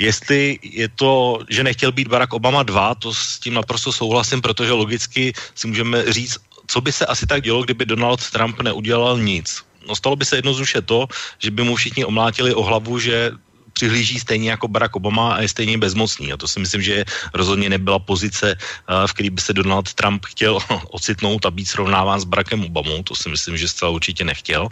jestli 0.01 0.59
je 0.63 0.89
to, 0.89 1.45
že 1.53 1.61
nechtěl 1.61 1.93
být 1.93 2.09
Barack 2.09 2.33
Obama 2.33 2.63
2, 2.65 2.95
to 2.95 3.13
s 3.13 3.39
tím 3.39 3.61
naprosto 3.61 3.93
souhlasím, 3.93 4.41
protože 4.41 4.73
logicky 4.73 5.33
si 5.55 5.69
můžeme 5.69 6.13
říct, 6.13 6.41
co 6.67 6.81
by 6.81 6.93
se 6.93 7.07
asi 7.07 7.27
tak 7.27 7.43
dělo, 7.43 7.63
kdyby 7.63 7.87
Donald 7.87 8.31
Trump 8.31 8.61
neudělal 8.61 9.19
nic. 9.19 9.70
No 9.89 9.97
stalo 9.97 10.17
by 10.17 10.25
se 10.25 10.37
jednoduše 10.37 10.83
to, 10.83 11.07
že 11.39 11.51
by 11.51 11.63
mu 11.63 11.77
všichni 11.77 12.05
omlátili 12.05 12.55
o 12.55 12.63
hlavu, 12.63 12.99
že 12.99 13.33
přihlíží 13.73 14.21
stejně 14.21 14.51
jako 14.51 14.69
Barack 14.69 14.97
Obama 14.97 15.35
a 15.35 15.41
je 15.41 15.49
stejně 15.49 15.79
bezmocný. 15.79 16.33
A 16.33 16.37
to 16.37 16.49
si 16.49 16.61
myslím, 16.61 16.83
že 16.83 17.05
rozhodně 17.33 17.71
nebyla 17.71 17.99
pozice, 17.99 18.53
eh, 18.53 19.07
v 19.07 19.13
které 19.13 19.31
by 19.31 19.41
se 19.41 19.53
Donald 19.57 19.89
Trump 19.95 20.27
chtěl 20.27 20.61
ocitnout 20.93 21.47
a 21.47 21.51
být 21.51 21.65
srovnáván 21.65 22.21
s 22.21 22.29
Barackem 22.29 22.65
Obamou. 22.65 23.03
To 23.03 23.17
si 23.17 23.33
myslím, 23.33 23.57
že 23.57 23.73
zcela 23.73 23.91
určitě 23.97 24.25
nechtěl 24.25 24.69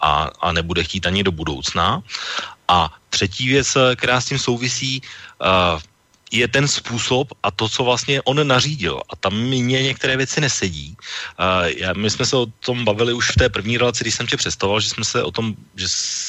a, 0.00 0.28
a 0.40 0.52
nebude 0.52 0.84
chtít 0.84 1.06
ani 1.06 1.24
do 1.24 1.32
budoucna. 1.32 2.04
A 2.68 2.92
třetí 3.08 3.48
věc, 3.48 3.76
eh, 3.76 3.96
která 3.96 4.20
s 4.20 4.28
tím 4.28 4.38
souvisí, 4.38 5.00
uh, 5.40 5.80
je 6.30 6.48
ten 6.48 6.68
způsob 6.68 7.32
a 7.42 7.50
to, 7.50 7.68
co 7.68 7.84
vlastně 7.84 8.22
on 8.22 8.46
nařídil. 8.46 9.02
A 9.10 9.16
tam 9.16 9.34
mě 9.34 9.82
některé 9.82 10.16
věci 10.16 10.40
nesedí. 10.40 10.96
Uh, 10.96 11.66
já, 11.66 11.92
my 11.92 12.10
jsme 12.10 12.26
se 12.26 12.36
o 12.36 12.46
tom 12.46 12.84
bavili 12.84 13.12
už 13.12 13.30
v 13.30 13.36
té 13.36 13.48
první 13.48 13.78
relaci, 13.78 14.04
když 14.04 14.14
jsem 14.14 14.26
tě 14.26 14.36
představoval, 14.36 14.80
že 14.80 14.90
jsme 14.90 15.04
se 15.04 15.22
o 15.22 15.30
tom, 15.30 15.54
že 15.76 15.86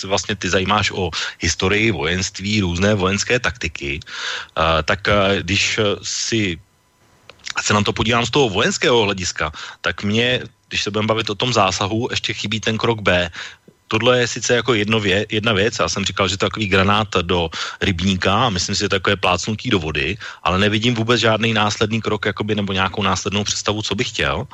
vlastně 0.07 0.35
ty 0.35 0.49
zajímáš 0.49 0.91
o 0.91 1.09
historii 1.39 1.91
vojenství, 1.91 2.61
různé 2.61 2.95
vojenské 2.95 3.39
taktiky, 3.39 3.99
uh, 4.57 4.81
tak 4.85 5.07
uh, 5.07 5.35
když 5.41 5.79
si 6.03 6.59
se 7.61 7.73
na 7.73 7.81
to 7.83 7.93
podívám 7.93 8.25
z 8.25 8.29
toho 8.29 8.49
vojenského 8.49 9.03
hlediska, 9.03 9.51
tak 9.81 10.03
mě 10.03 10.41
když 10.71 10.83
se 10.83 10.91
budeme 10.91 11.07
bavit 11.07 11.29
o 11.29 11.35
tom 11.35 11.53
zásahu, 11.53 12.07
ještě 12.11 12.33
chybí 12.33 12.59
ten 12.59 12.77
krok 12.77 13.03
B, 13.03 13.29
tohle 13.91 14.23
je 14.23 14.27
sice 14.39 14.55
jako 14.55 14.73
jedno 14.73 14.99
vě, 15.03 15.27
jedna 15.27 15.51
věc, 15.51 15.75
já 15.79 15.89
jsem 15.91 16.07
říkal, 16.07 16.31
že 16.31 16.39
to 16.39 16.45
je 16.45 16.49
takový 16.49 16.67
granát 16.71 17.11
do 17.27 17.51
rybníka 17.83 18.47
a 18.47 18.49
myslím 18.49 18.71
si, 18.71 18.87
že 18.87 18.95
takové 18.95 19.19
plácnutí 19.19 19.67
do 19.67 19.83
vody, 19.83 20.15
ale 20.47 20.55
nevidím 20.63 20.95
vůbec 20.95 21.19
žádný 21.19 21.51
následný 21.51 21.99
krok 21.99 22.25
jakoby, 22.25 22.55
nebo 22.55 22.71
nějakou 22.71 23.03
následnou 23.03 23.43
představu, 23.43 23.83
co 23.83 23.91
bych 23.95 24.09
chtěl, 24.15 24.47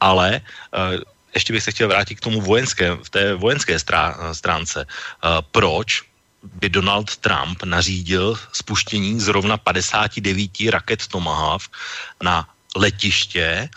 ale 0.00 0.40
uh, 0.72 1.04
ještě 1.36 1.52
bych 1.52 1.62
se 1.62 1.70
chtěl 1.76 1.88
vrátit 1.92 2.16
k 2.16 2.24
tomu 2.24 2.40
vojenské, 2.40 2.96
v 2.96 3.10
té 3.12 3.36
vojenské 3.36 3.76
strá, 3.76 4.32
stránce. 4.32 4.88
Uh, 4.88 5.44
proč 5.52 6.08
by 6.42 6.72
Donald 6.72 7.16
Trump 7.20 7.62
nařídil 7.68 8.40
spuštění 8.56 9.20
zrovna 9.20 9.60
59 9.60 10.72
raket 10.72 11.06
Tomahawk 11.12 11.68
na 12.24 12.48
letiště, 12.72 13.68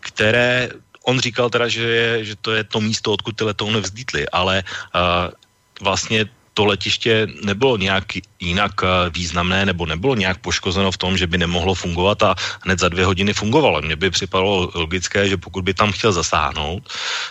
které 0.00 0.83
on 1.04 1.20
říkal 1.20 1.50
teda, 1.50 1.68
že, 1.68 1.82
je, 1.82 2.24
že 2.24 2.34
to 2.36 2.52
je 2.52 2.64
to 2.64 2.80
místo, 2.80 3.12
odkud 3.12 3.36
ty 3.36 3.44
letouny 3.44 3.80
vzdítly, 3.80 4.28
ale 4.28 4.64
uh, 4.64 5.32
vlastně 5.80 6.26
to 6.54 6.64
letiště 6.64 7.26
nebylo 7.42 7.76
nějak 7.76 8.04
jinak 8.40 8.72
významné 9.10 9.66
nebo 9.66 9.86
nebylo 9.86 10.14
nějak 10.14 10.38
poškozeno 10.38 10.90
v 10.90 10.98
tom, 10.98 11.18
že 11.18 11.26
by 11.26 11.38
nemohlo 11.38 11.74
fungovat 11.74 12.22
a 12.22 12.34
hned 12.62 12.78
za 12.78 12.88
dvě 12.88 13.04
hodiny 13.04 13.32
fungovalo. 13.34 13.82
Mně 13.82 13.96
by 13.96 14.10
připadalo 14.10 14.70
logické, 14.74 15.28
že 15.28 15.36
pokud 15.36 15.64
by 15.64 15.74
tam 15.74 15.92
chtěl 15.92 16.12
zasáhnout, 16.12 16.82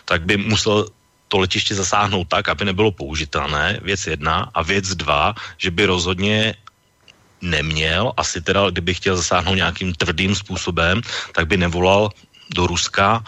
tak 0.05 0.25
by 0.25 0.37
musel 0.37 0.87
to 1.27 1.37
letiště 1.37 1.75
zasáhnout 1.75 2.27
tak, 2.27 2.49
aby 2.49 2.65
nebylo 2.65 2.91
použitelné, 2.91 3.79
věc 3.81 4.07
jedna, 4.07 4.51
a 4.53 4.61
věc 4.61 4.95
dva, 4.95 5.33
že 5.57 5.71
by 5.71 5.85
rozhodně 5.85 6.55
neměl, 7.41 8.13
asi 8.17 8.41
teda, 8.41 8.69
kdyby 8.69 8.93
chtěl 8.93 9.17
zasáhnout 9.17 9.55
nějakým 9.55 9.93
tvrdým 9.95 10.35
způsobem, 10.35 11.01
tak 11.31 11.47
by 11.47 11.57
nevolal 11.57 12.09
do 12.55 12.67
Ruska 12.67 13.23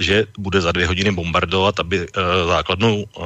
že 0.00 0.26
bude 0.38 0.60
za 0.60 0.72
dvě 0.72 0.86
hodiny 0.86 1.12
bombardovat, 1.12 1.80
aby 1.80 2.00
uh, 2.00 2.06
základnou 2.48 3.04
uh, 3.04 3.24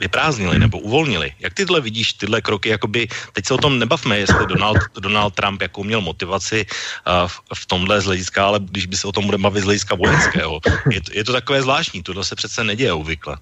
vyprázdnili 0.00 0.58
nebo 0.58 0.78
uvolnili. 0.78 1.32
Jak 1.40 1.54
tyhle 1.54 1.80
vidíš, 1.80 2.12
tyhle 2.12 2.40
kroky, 2.40 2.68
jakoby, 2.68 3.08
teď 3.32 3.46
se 3.46 3.54
o 3.54 3.58
tom 3.58 3.78
nebavme, 3.78 4.18
jestli 4.18 4.46
Donald, 4.46 4.78
Donald 4.98 5.34
Trump 5.34 5.62
jakou 5.62 5.84
měl 5.84 6.00
motivaci 6.00 6.66
uh, 6.66 7.28
v, 7.28 7.40
v 7.54 7.66
tomhle 7.66 8.00
z 8.00 8.04
hlediska, 8.04 8.46
ale 8.46 8.60
když 8.60 8.86
by 8.86 8.96
se 8.96 9.06
o 9.06 9.12
tom 9.12 9.26
bude 9.26 9.38
bavit 9.38 9.60
z 9.60 9.64
hlediska 9.64 9.94
vojenského. 9.94 10.60
Je 10.90 11.00
to, 11.00 11.10
je 11.14 11.24
to 11.24 11.32
takové 11.32 11.62
zvláštní, 11.62 12.02
tohle 12.02 12.24
se 12.24 12.34
přece 12.34 12.64
neděje 12.64 12.92
obvykle. 12.92 13.36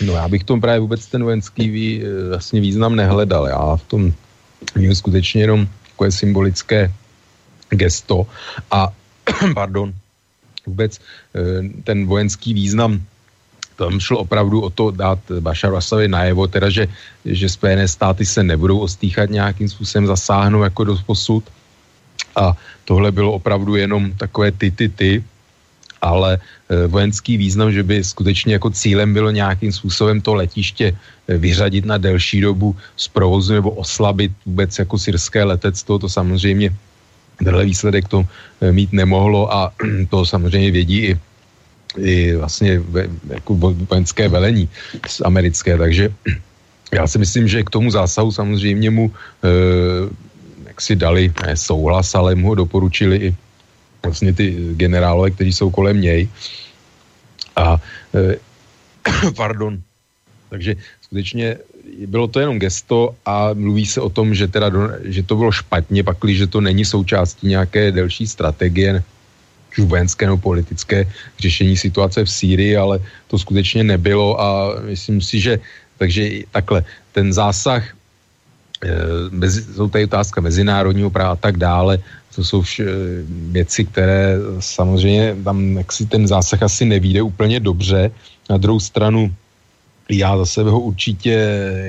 No 0.00 0.12
já 0.12 0.28
bych 0.28 0.44
tom 0.44 0.60
právě 0.60 0.80
vůbec 0.80 1.06
ten 1.06 1.22
vojenský 1.22 1.68
vý, 1.68 2.02
vlastně 2.28 2.60
význam 2.60 2.96
nehledal. 2.96 3.46
Já 3.46 3.76
v 3.76 3.82
tom 3.82 4.12
měl 4.74 4.94
skutečně 4.94 5.42
jenom 5.42 5.68
takové 5.90 6.10
symbolické 6.10 6.92
gesto 7.70 8.26
a 8.70 8.88
pardon, 9.54 9.92
vůbec 10.68 11.00
eh, 11.00 11.82
ten 11.84 12.06
vojenský 12.06 12.54
význam 12.54 13.00
tam 13.78 14.02
šlo 14.02 14.26
opravdu 14.26 14.60
o 14.60 14.70
to 14.70 14.90
dát 14.90 15.18
Bašaru 15.40 15.78
Asadovi 15.78 16.10
najevo, 16.10 16.50
teda, 16.50 16.66
že, 16.66 16.90
že 17.24 17.46
Spojené 17.46 17.86
státy 17.86 18.26
se 18.26 18.42
nebudou 18.42 18.82
ostýchat 18.82 19.30
nějakým 19.30 19.70
způsobem 19.70 20.06
zasáhnout 20.06 20.66
jako 20.66 20.84
do 20.84 20.94
posud. 21.06 21.44
A 22.36 22.58
tohle 22.84 23.14
bylo 23.14 23.32
opravdu 23.38 23.78
jenom 23.78 24.12
takové 24.18 24.50
ty, 24.50 24.70
ty, 24.70 24.88
ty, 24.88 25.24
ale 26.02 26.38
e, 26.38 26.86
vojenský 26.86 27.38
význam, 27.38 27.70
že 27.72 27.82
by 27.82 28.04
skutečně 28.04 28.58
jako 28.58 28.70
cílem 28.70 29.14
bylo 29.14 29.30
nějakým 29.30 29.72
způsobem 29.72 30.20
to 30.20 30.34
letiště 30.34 30.90
e, 30.90 31.38
vyřadit 31.38 31.86
na 31.86 31.98
delší 31.98 32.40
dobu 32.40 32.76
z 32.96 33.08
provozu 33.08 33.54
nebo 33.54 33.70
oslabit 33.70 34.32
vůbec 34.46 34.78
jako 34.78 34.98
syrské 34.98 35.44
letectvo, 35.44 35.98
to 35.98 36.08
samozřejmě 36.08 36.74
tenhle 37.44 37.64
výsledek 37.64 38.08
to 38.08 38.24
eh, 38.60 38.72
mít 38.72 38.92
nemohlo 38.92 39.52
a 39.52 39.72
to 40.10 40.26
samozřejmě 40.26 40.70
vědí 40.70 40.98
i, 41.06 41.18
i 41.98 42.36
vlastně 42.36 42.78
ve, 42.78 43.08
jako 43.28 43.54
vojenské 43.54 44.28
velení 44.28 44.68
americké, 45.24 45.78
takže 45.78 46.10
já 46.92 47.06
si 47.06 47.18
myslím, 47.18 47.48
že 47.48 47.62
k 47.62 47.70
tomu 47.70 47.90
zásahu 47.90 48.32
samozřejmě 48.32 48.90
mu 48.90 49.12
e, 49.12 49.48
jak 50.66 50.80
si 50.80 50.96
dali 50.96 51.32
ne 51.46 51.56
souhlas, 51.56 52.14
ale 52.14 52.34
mu 52.34 52.48
ho 52.48 52.54
doporučili 52.54 53.16
i 53.16 53.28
vlastně 54.02 54.32
ty 54.32 54.74
generálové, 54.76 55.30
kteří 55.30 55.52
jsou 55.52 55.70
kolem 55.70 56.00
něj. 56.00 56.28
A 57.56 57.76
e, 58.14 58.36
pardon, 59.36 59.80
takže 60.50 60.76
skutečně 61.02 61.56
bylo 62.06 62.28
to 62.28 62.40
jenom 62.40 62.58
gesto 62.58 63.14
a 63.26 63.50
mluví 63.54 63.86
se 63.86 64.00
o 64.00 64.08
tom, 64.08 64.34
že, 64.34 64.48
teda 64.48 64.68
do, 64.68 64.80
že 65.04 65.22
to 65.22 65.36
bylo 65.36 65.52
špatně, 65.52 66.02
pakli, 66.02 66.34
že 66.34 66.46
to 66.46 66.60
není 66.60 66.84
součástí 66.84 67.48
nějaké 67.48 67.92
delší 67.92 68.26
strategie, 68.26 69.02
vojenské 69.78 70.26
nebo 70.26 70.38
politické 70.38 71.06
řešení 71.38 71.76
situace 71.76 72.24
v 72.24 72.30
Sýrii, 72.30 72.76
ale 72.76 72.98
to 73.30 73.38
skutečně 73.38 73.84
nebylo 73.84 74.40
a 74.40 74.74
myslím 74.90 75.22
si, 75.22 75.40
že 75.40 75.58
takže 75.98 76.46
takhle, 76.50 76.84
ten 77.12 77.32
zásah, 77.32 77.82
e, 78.82 79.50
jsou 79.50 79.88
tady 79.88 80.04
otázka 80.04 80.40
mezinárodního 80.40 81.10
práva 81.10 81.30
a 81.32 81.42
tak 81.42 81.56
dále, 81.56 81.98
to 82.34 82.44
jsou 82.44 82.62
vš, 82.62 82.80
věci, 83.50 83.84
které 83.84 84.38
samozřejmě 84.60 85.36
tam 85.44 85.76
jaksi 85.76 86.06
ten 86.06 86.26
zásah 86.26 86.62
asi 86.62 86.84
nevíde 86.84 87.22
úplně 87.22 87.60
dobře. 87.60 88.10
Na 88.50 88.56
druhou 88.58 88.80
stranu 88.80 89.34
já 90.08 90.38
za 90.38 90.46
sebe 90.46 90.70
ho 90.70 90.80
určitě 90.80 91.34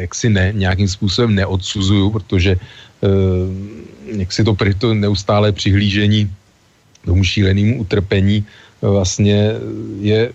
jaksi 0.08 0.30
ne, 0.30 0.52
nějakým 0.56 0.88
způsobem 0.88 1.36
neodsuzuju, 1.36 2.10
protože 2.12 2.56
uh, 2.56 4.20
jak 4.20 4.32
si 4.32 4.44
to, 4.44 4.56
to 4.78 4.94
neustále 4.94 5.52
přihlížení 5.52 6.32
tomu 7.06 7.24
šílenému 7.24 7.80
utrpení 7.80 8.46
uh, 8.82 8.90
vlastně 8.92 9.52
je 10.00 10.32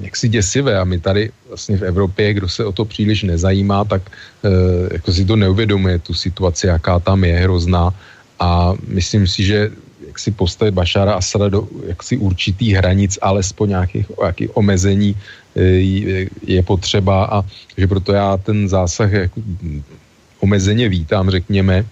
jaksi 0.00 0.28
děsivé. 0.28 0.78
A 0.78 0.84
my 0.84 0.98
tady 1.00 1.30
vlastně 1.48 1.76
v 1.76 1.82
Evropě, 1.82 2.34
kdo 2.34 2.48
se 2.48 2.64
o 2.64 2.72
to 2.72 2.84
příliš 2.84 3.22
nezajímá, 3.22 3.84
tak 3.84 4.02
uh, 4.06 4.52
jako 4.92 5.12
si 5.12 5.24
to 5.24 5.36
neuvědomuje, 5.36 5.98
tu 5.98 6.14
situaci, 6.14 6.66
jaká 6.66 6.98
tam 6.98 7.24
je 7.24 7.34
hrozná. 7.34 7.94
A 8.38 8.74
myslím 8.86 9.26
si, 9.26 9.44
že 9.44 9.70
si 10.22 10.30
postavit 10.30 10.74
Bašára 10.74 11.18
Asada 11.18 11.50
do 11.50 11.66
jaksi 11.86 12.16
určitých 12.16 12.78
hranic, 12.78 13.18
alespoň 13.18 13.68
nějakých, 13.68 14.06
nějakých 14.20 14.50
omezení 14.56 15.10
e, 15.10 15.62
je 16.46 16.62
potřeba 16.62 17.26
a 17.26 17.36
že 17.74 17.90
proto 17.90 18.14
já 18.14 18.36
ten 18.38 18.70
zásah 18.70 19.10
jako 19.12 19.42
omezeně 20.38 20.88
vítám, 20.88 21.30
řekněme, 21.30 21.82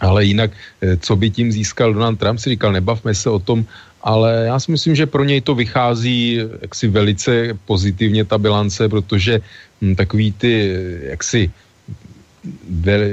ale 0.00 0.24
jinak, 0.24 0.50
e, 0.80 0.96
co 0.96 1.12
by 1.16 1.30
tím 1.30 1.52
získal 1.52 1.92
Donald 1.92 2.16
Trump, 2.16 2.40
si 2.40 2.56
říkal, 2.56 2.72
nebavme 2.72 3.12
se 3.12 3.28
o 3.28 3.38
tom, 3.38 3.68
ale 4.02 4.48
já 4.48 4.56
si 4.58 4.72
myslím, 4.72 4.96
že 4.96 5.06
pro 5.06 5.22
něj 5.24 5.40
to 5.44 5.54
vychází 5.54 6.40
jaksi 6.62 6.88
velice 6.88 7.32
pozitivně 7.68 8.24
ta 8.24 8.38
bilance, 8.40 8.88
protože 8.88 9.40
hm, 9.80 9.94
takový 9.94 10.32
ty 10.32 10.52
jaksi 11.14 11.50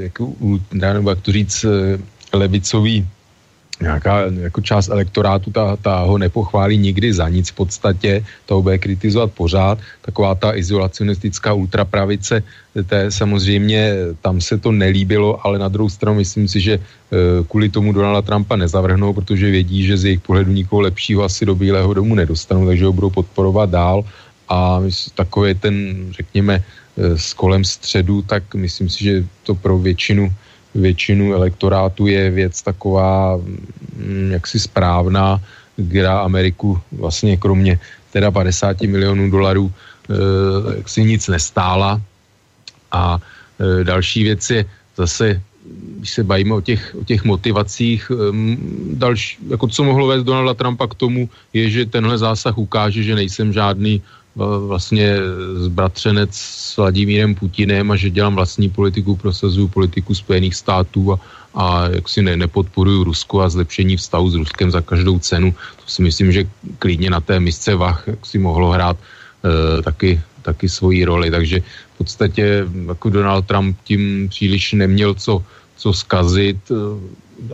jak, 0.01 0.17
nebo 0.73 1.09
jak 1.09 1.21
to 1.21 1.31
říct, 1.31 1.65
levicový 2.33 3.05
nějaká 3.81 4.21
jako 4.51 4.61
část 4.61 4.89
elektorátu 4.89 5.51
ta, 5.51 5.75
ta 5.75 6.03
ho 6.03 6.17
nepochválí 6.17 6.77
nikdy 6.77 7.13
za 7.13 7.29
nic 7.29 7.49
v 7.49 7.55
podstatě, 7.55 8.23
to 8.45 8.61
bude 8.61 8.77
kritizovat 8.77 9.31
pořád. 9.31 9.79
Taková 10.01 10.35
ta 10.35 10.55
izolacionistická 10.55 11.53
ultrapravice, 11.53 12.43
té 12.85 13.11
samozřejmě 13.11 13.95
tam 14.21 14.41
se 14.41 14.57
to 14.57 14.71
nelíbilo, 14.71 15.39
ale 15.47 15.59
na 15.59 15.67
druhou 15.67 15.89
stranu 15.89 16.17
myslím 16.17 16.47
si, 16.47 16.59
že 16.59 16.73
e, 16.73 16.79
kvůli 17.47 17.69
tomu 17.69 17.93
Donalda 17.93 18.21
Trumpa 18.21 18.55
nezavrhnou, 18.55 19.13
protože 19.13 19.51
vědí, 19.51 19.83
že 19.83 19.97
z 19.97 20.05
jejich 20.05 20.21
pohledu 20.21 20.51
nikoho 20.51 20.81
lepšího 20.81 21.23
asi 21.23 21.45
do 21.45 21.55
Bílého 21.55 21.93
domu 21.93 22.15
nedostanou, 22.15 22.65
takže 22.65 22.85
ho 22.85 22.93
budou 22.93 23.09
podporovat 23.09 23.69
dál 23.69 24.03
a 24.49 24.81
takové 25.15 25.55
ten, 25.55 25.75
řekněme, 26.11 26.63
s 26.99 27.33
kolem 27.33 27.63
středu, 27.63 28.21
tak 28.21 28.43
myslím 28.55 28.89
si, 28.89 29.03
že 29.03 29.23
to 29.43 29.55
pro 29.55 29.77
většinu, 29.77 30.33
většinu 30.75 31.33
elektorátu 31.33 32.07
je 32.07 32.29
věc 32.31 32.61
taková 32.61 33.37
mm, 33.37 34.31
jaksi 34.31 34.59
správná, 34.59 35.41
která 35.89 36.19
Ameriku 36.19 36.79
vlastně 36.91 37.37
kromě 37.37 37.79
teda 38.11 38.31
50 38.31 38.81
milionů 38.81 39.31
dolarů 39.31 39.71
jaksi 40.77 41.03
nic 41.03 41.27
nestála. 41.27 42.01
A 42.91 43.19
další 43.83 44.23
věc 44.23 44.49
je 44.49 44.65
zase 44.97 45.41
když 45.97 46.09
se 46.09 46.23
bavíme 46.23 46.53
o 46.53 46.61
těch, 46.61 46.95
o 47.01 47.03
těch 47.03 47.23
motivacích, 47.23 48.11
další, 48.93 49.37
jako 49.49 49.67
co 49.67 49.83
mohlo 49.83 50.07
vést 50.07 50.23
Donalda 50.23 50.53
Trumpa 50.53 50.87
k 50.87 50.95
tomu, 50.95 51.29
je, 51.53 51.69
že 51.69 51.85
tenhle 51.85 52.17
zásah 52.17 52.57
ukáže, 52.57 53.03
že 53.03 53.15
nejsem 53.15 53.53
žádný 53.53 54.01
vlastně 54.45 55.15
zbratřenec 55.55 56.29
s 56.33 56.77
Vladimírem 56.77 57.35
Putinem 57.35 57.91
a 57.91 57.95
že 57.95 58.09
dělám 58.09 58.35
vlastní 58.35 58.69
politiku, 58.69 59.15
prosazuju 59.15 59.67
politiku 59.67 60.15
Spojených 60.15 60.55
států 60.55 61.13
a, 61.13 61.19
a 61.55 61.87
jak 61.87 62.09
si 62.09 62.21
ne, 62.21 62.37
nepodporuju 62.37 63.03
Rusko 63.03 63.41
a 63.41 63.49
zlepšení 63.49 63.97
vztahu 63.97 64.29
s 64.29 64.35
Ruskem 64.35 64.71
za 64.71 64.81
každou 64.81 65.19
cenu. 65.19 65.51
To 65.51 65.85
si 65.91 66.01
myslím, 66.01 66.31
že 66.31 66.49
klidně 66.79 67.09
na 67.09 67.21
té 67.21 67.39
misce 67.39 67.75
vach 67.75 68.03
jak 68.07 68.25
si 68.25 68.37
mohlo 68.37 68.71
hrát 68.71 68.97
e, 68.97 69.81
taky, 69.81 70.21
taky 70.41 70.69
svoji 70.69 71.05
roli. 71.05 71.31
Takže 71.31 71.59
v 71.95 71.97
podstatě 71.97 72.65
jako 72.87 73.09
Donald 73.09 73.45
Trump 73.45 73.77
tím 73.83 74.29
příliš 74.29 74.73
neměl 74.73 75.13
co, 75.13 75.43
co 75.77 75.93
zkazit, 75.93 76.71
e, 76.71 76.75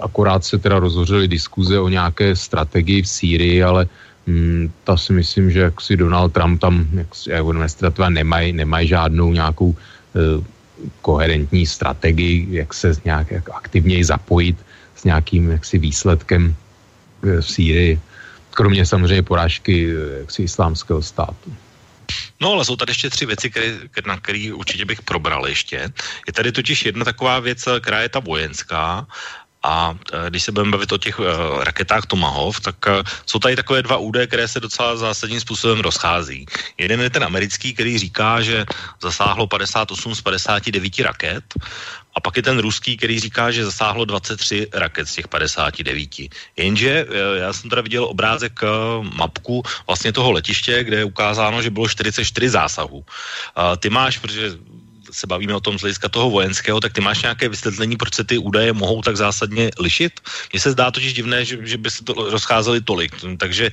akorát 0.01 0.45
se 0.45 0.57
teda 0.57 0.79
rozhořely 0.79 1.27
diskuze 1.27 1.79
o 1.79 1.89
nějaké 1.89 2.35
strategii 2.35 3.01
v 3.01 3.09
Sýrii, 3.09 3.63
ale 3.63 3.87
Hmm, 4.27 4.73
ta 4.83 4.97
si 4.97 5.13
myslím, 5.13 5.51
že 5.51 5.59
jak 5.59 5.81
si 5.81 5.97
Donald 5.97 6.33
Trump 6.33 6.61
tam, 6.61 6.87
jak 6.93 7.15
si 7.15 7.33
administrativa 7.33 8.09
nemají, 8.09 8.53
nemají 8.53 8.87
žádnou 8.87 9.33
nějakou 9.33 9.69
uh, 9.69 9.75
koherentní 11.01 11.65
strategii, 11.65 12.47
jak 12.49 12.73
se 12.73 12.93
nějak 13.05 13.31
jak 13.31 13.49
aktivněji 13.49 14.03
zapojit 14.03 14.57
s 14.95 15.03
nějakým 15.03 15.49
jaksi 15.49 15.77
výsledkem 15.77 16.55
uh, 17.23 17.41
v 17.41 17.51
Sýrii, 17.51 17.99
kromě 18.49 18.85
samozřejmě 18.85 19.23
porážky 19.23 19.95
uh, 19.95 20.01
jaksi 20.19 20.43
islámského 20.43 21.01
státu. 21.01 21.53
No 22.41 22.51
ale 22.51 22.65
jsou 22.65 22.75
tady 22.75 22.91
ještě 22.91 23.09
tři 23.09 23.25
věci, 23.25 23.49
které, 23.49 23.77
na 24.07 24.17
které 24.17 24.51
určitě 24.53 24.85
bych 24.85 25.01
probral 25.01 25.47
ještě. 25.47 25.89
Je 26.27 26.33
tady 26.33 26.51
totiž 26.51 26.85
jedna 26.85 27.05
taková 27.05 27.39
věc, 27.39 27.63
která 27.81 28.01
je 28.01 28.09
ta 28.09 28.19
vojenská 28.19 29.07
a 29.65 29.97
e, 30.13 30.29
když 30.29 30.43
se 30.43 30.51
budeme 30.51 30.71
bavit 30.71 30.91
o 30.91 30.97
těch 30.97 31.19
uh, 31.19 31.25
raketách 31.63 32.05
Tomahawk, 32.05 32.59
tak 32.59 32.75
uh, 32.87 33.01
jsou 33.25 33.39
tady 33.39 33.55
takové 33.55 33.81
dva 33.81 33.97
údaje, 33.97 34.27
které 34.27 34.47
se 34.47 34.59
docela 34.59 34.95
zásadním 34.95 35.39
způsobem 35.41 35.79
rozchází. 35.79 36.45
Jeden 36.77 37.01
je 37.01 37.09
ten 37.09 37.23
americký, 37.23 37.73
který 37.73 37.97
říká, 37.97 38.41
že 38.41 38.65
zasáhlo 39.01 39.47
58 39.47 40.15
z 40.15 40.21
59 40.21 40.99
raket 40.99 41.43
a 42.15 42.19
pak 42.21 42.37
je 42.37 42.43
ten 42.43 42.59
ruský, 42.59 42.97
který 42.97 43.19
říká, 43.19 43.51
že 43.51 43.65
zasáhlo 43.65 44.05
23 44.05 44.67
raket 44.73 45.07
z 45.07 45.13
těch 45.13 45.27
59. 45.27 46.09
Jenže 46.57 47.05
já 47.35 47.53
jsem 47.53 47.69
teda 47.69 47.81
viděl 47.81 48.05
obrázek 48.05 48.59
mapku 49.17 49.63
vlastně 49.87 50.13
toho 50.13 50.31
letiště, 50.31 50.83
kde 50.83 50.97
je 50.97 51.11
ukázáno, 51.11 51.61
že 51.61 51.69
bylo 51.69 51.87
44 51.89 52.49
zásahů. 52.49 53.05
Ty 53.79 53.89
máš, 53.89 54.17
protože 54.17 54.55
se 55.15 55.27
bavíme 55.27 55.55
o 55.55 55.63
tom 55.63 55.79
z 55.79 55.81
hlediska 55.81 56.09
toho 56.09 56.29
vojenského, 56.29 56.79
tak 56.79 56.93
ty 56.93 57.01
máš 57.01 57.21
nějaké 57.23 57.49
vysvětlení, 57.49 57.95
proč 57.95 58.13
se 58.15 58.23
ty 58.23 58.37
údaje 58.37 58.73
mohou 58.73 59.01
tak 59.01 59.15
zásadně 59.15 59.71
lišit? 59.79 60.19
Mně 60.53 60.59
se 60.59 60.71
zdá 60.71 60.91
totiž 60.91 61.13
divné, 61.13 61.45
že, 61.45 61.57
že 61.63 61.77
by 61.77 61.89
se 61.91 62.03
to 62.03 62.13
rozcházeli 62.13 62.81
tolik, 62.81 63.15
takže 63.37 63.71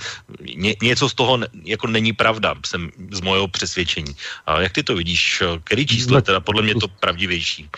ně, 0.55 0.75
něco 0.83 1.09
z 1.09 1.15
toho 1.15 1.39
jako 1.65 1.87
není 1.87 2.13
pravda, 2.13 2.55
jsem 2.67 2.91
z 3.11 3.21
mojeho 3.21 3.49
přesvědčení. 3.49 4.15
A 4.47 4.61
jak 4.61 4.73
ty 4.73 4.83
to 4.83 4.95
vidíš? 4.95 5.43
Který 5.65 5.87
číslo 5.87 6.17
je 6.17 6.23
teda 6.23 6.41
podle 6.41 6.63
mě 6.63 6.75
to 6.75 6.89
pravdivější? 6.89 7.69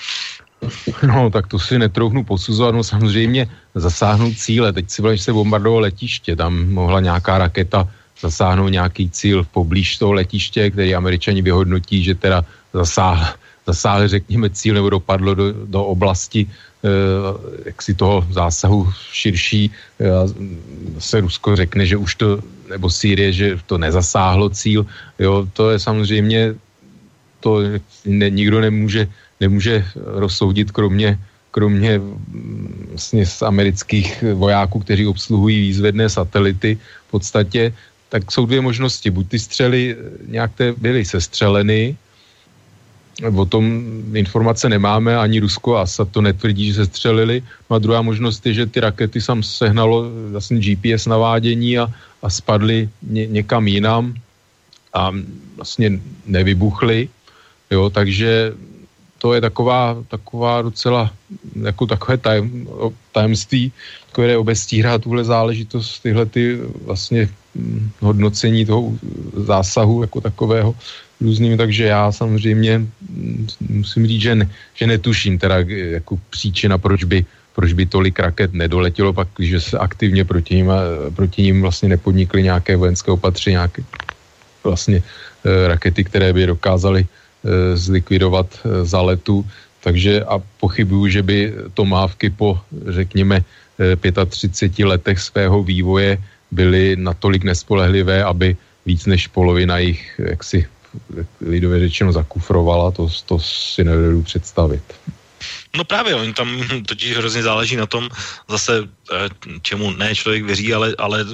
No, 1.02 1.30
tak 1.30 1.46
to 1.46 1.58
si 1.58 1.78
netrouhnu 1.78 2.24
posuzovat, 2.24 2.74
no 2.74 2.84
samozřejmě 2.84 3.48
zasáhnout 3.74 4.38
cíle. 4.38 4.72
Teď 4.72 4.90
si 4.90 5.02
že 5.02 5.22
se 5.22 5.32
bombardovalo 5.32 5.80
letiště, 5.80 6.36
tam 6.36 6.72
mohla 6.72 7.00
nějaká 7.00 7.38
raketa 7.38 7.88
zasáhnout 8.20 8.68
nějaký 8.68 9.10
cíl 9.10 9.44
poblíž 9.44 9.98
toho 9.98 10.12
letiště, 10.12 10.70
který 10.70 10.94
američani 10.94 11.42
vyhodnotí, 11.42 12.04
že 12.04 12.14
teda 12.14 12.44
zasáhl 12.72 13.43
zasáhli, 13.66 14.08
řekněme, 14.08 14.50
cíl 14.50 14.74
nebo 14.74 14.90
dopadlo 14.90 15.34
do, 15.34 15.52
do 15.52 15.84
oblasti 15.84 16.46
eh, 16.46 16.88
jak 17.64 17.82
si 17.82 17.94
toho 17.94 18.26
zásahu 18.30 18.92
širší, 19.12 19.70
eh, 20.00 20.06
se 20.98 21.20
Rusko 21.20 21.56
řekne, 21.56 21.86
že 21.86 21.96
už 21.96 22.14
to, 22.14 22.28
nebo 22.68 22.90
Sýrie, 22.90 23.32
že 23.32 23.46
to 23.66 23.78
nezasáhlo 23.78 24.50
cíl, 24.50 24.86
jo, 25.18 25.48
to 25.52 25.70
je 25.70 25.78
samozřejmě, 25.78 26.54
to 27.40 27.60
ne, 28.04 28.30
nikdo 28.30 28.60
nemůže, 28.60 29.08
nemůže 29.40 29.84
rozsoudit, 29.96 30.72
kromě, 30.72 31.18
kromě 31.50 31.98
mm, 31.98 32.88
vlastně 32.90 33.26
z 33.26 33.42
amerických 33.42 34.24
vojáků, 34.34 34.80
kteří 34.80 35.06
obsluhují 35.06 35.60
výzvedné 35.60 36.08
satelity 36.08 36.78
v 37.08 37.10
podstatě, 37.10 37.72
tak 38.08 38.32
jsou 38.32 38.46
dvě 38.46 38.60
možnosti. 38.60 39.10
Buď 39.10 39.28
ty 39.28 39.38
střely 39.38 39.96
nějak 40.28 40.50
byly 40.78 41.04
sestřeleny, 41.04 41.96
O 43.22 43.44
tom 43.46 43.84
informace 44.14 44.68
nemáme, 44.68 45.16
ani 45.16 45.38
Rusko 45.40 45.76
a 45.76 45.82
Asad 45.82 46.10
to 46.10 46.20
netvrdí, 46.20 46.66
že 46.66 46.74
se 46.74 46.86
střelili. 46.86 47.42
No 47.70 47.76
a 47.76 47.78
druhá 47.78 48.02
možnost 48.02 48.46
je, 48.46 48.54
že 48.54 48.66
ty 48.66 48.80
rakety 48.80 49.20
sam 49.20 49.42
sehnalo 49.42 50.10
vlastně 50.30 50.58
GPS 50.58 51.06
navádění 51.06 51.78
a, 51.78 51.86
a 52.22 52.30
spadly 52.30 52.88
ně, 53.02 53.26
někam 53.26 53.68
jinam 53.68 54.14
a 54.94 55.14
vlastně 55.56 56.00
nevybuchly. 56.26 57.08
Jo, 57.70 57.90
takže 57.90 58.52
to 59.18 59.34
je 59.34 59.40
taková, 59.40 59.96
taková 60.08 60.62
docela 60.62 61.10
jako 61.62 61.86
takové 61.86 62.18
tajem, 62.18 62.68
tajemství, 63.12 63.72
které 64.12 64.36
obestírá 64.36 64.98
tuhle 64.98 65.24
záležitost, 65.24 66.02
tyhle 66.02 66.26
ty 66.26 66.58
vlastně 66.84 67.30
hm, 67.54 67.90
hodnocení 68.00 68.66
toho 68.66 68.92
zásahu 69.36 70.02
jako 70.02 70.20
takového 70.20 70.74
různými, 71.20 71.56
takže 71.56 71.84
já 71.84 72.12
samozřejmě 72.12 72.86
musím 73.68 74.06
říct, 74.06 74.22
že, 74.22 74.34
ne, 74.34 74.50
že 74.74 74.86
netuším 74.86 75.38
teda 75.38 75.56
jako 75.68 76.18
příčina, 76.30 76.78
proč 76.78 77.04
by, 77.04 77.24
proč 77.54 77.72
by 77.72 77.86
tolik 77.86 78.18
raket 78.18 78.52
nedoletělo, 78.52 79.12
pak 79.12 79.28
když 79.36 79.64
se 79.64 79.78
aktivně 79.78 80.24
proti 80.24 80.54
ním, 80.54 80.72
proti 81.14 81.42
ním 81.42 81.62
vlastně 81.62 81.88
nepodnikly 81.88 82.42
nějaké 82.42 82.76
vojenské 82.76 83.10
opatření, 83.10 83.54
nějaké 83.54 83.82
vlastně 84.64 85.02
e, 85.44 85.68
rakety, 85.68 86.04
které 86.04 86.32
by 86.32 86.46
dokázaly 86.46 87.06
e, 87.06 87.76
zlikvidovat 87.76 88.46
e, 88.64 88.84
za 88.84 89.00
letu, 89.02 89.46
takže 89.80 90.24
a 90.24 90.40
pochybuju, 90.60 91.08
že 91.08 91.22
by 91.22 91.54
to 91.74 91.84
mávky 91.84 92.30
po, 92.30 92.58
řekněme, 92.88 93.44
35 94.28 94.86
letech 94.86 95.18
svého 95.18 95.62
vývoje 95.62 96.18
byly 96.50 96.96
natolik 96.96 97.44
nespolehlivé, 97.44 98.24
aby 98.24 98.56
víc 98.86 99.06
než 99.06 99.26
polovina 99.26 99.78
jich 99.78 100.20
jaksi 100.24 100.66
lidově 101.40 101.80
řečeno 101.80 102.12
zakufrovala, 102.12 102.90
to, 102.90 103.08
to 103.26 103.38
si 103.38 103.84
nedovedu 103.84 104.22
představit. 104.22 104.82
No 105.76 105.84
právě, 105.84 106.14
oni 106.14 106.32
tam 106.32 106.62
totiž 106.86 107.16
hrozně 107.16 107.42
záleží 107.42 107.76
na 107.76 107.86
tom 107.86 108.08
zase, 108.48 108.88
eh, 109.12 109.28
čemu 109.62 109.90
ne 109.90 110.14
člověk 110.14 110.44
věří, 110.44 110.74
ale, 110.74 110.94
ale 110.98 111.24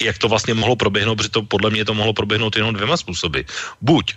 jak 0.00 0.18
to 0.18 0.28
vlastně 0.28 0.54
mohlo 0.54 0.76
proběhnout, 0.76 1.16
protože 1.16 1.28
to 1.28 1.42
podle 1.42 1.70
mě 1.70 1.84
to 1.84 1.94
mohlo 1.94 2.12
proběhnout 2.12 2.56
jenom 2.56 2.74
dvěma 2.74 2.96
způsoby. 2.96 3.40
Buď 3.80 4.14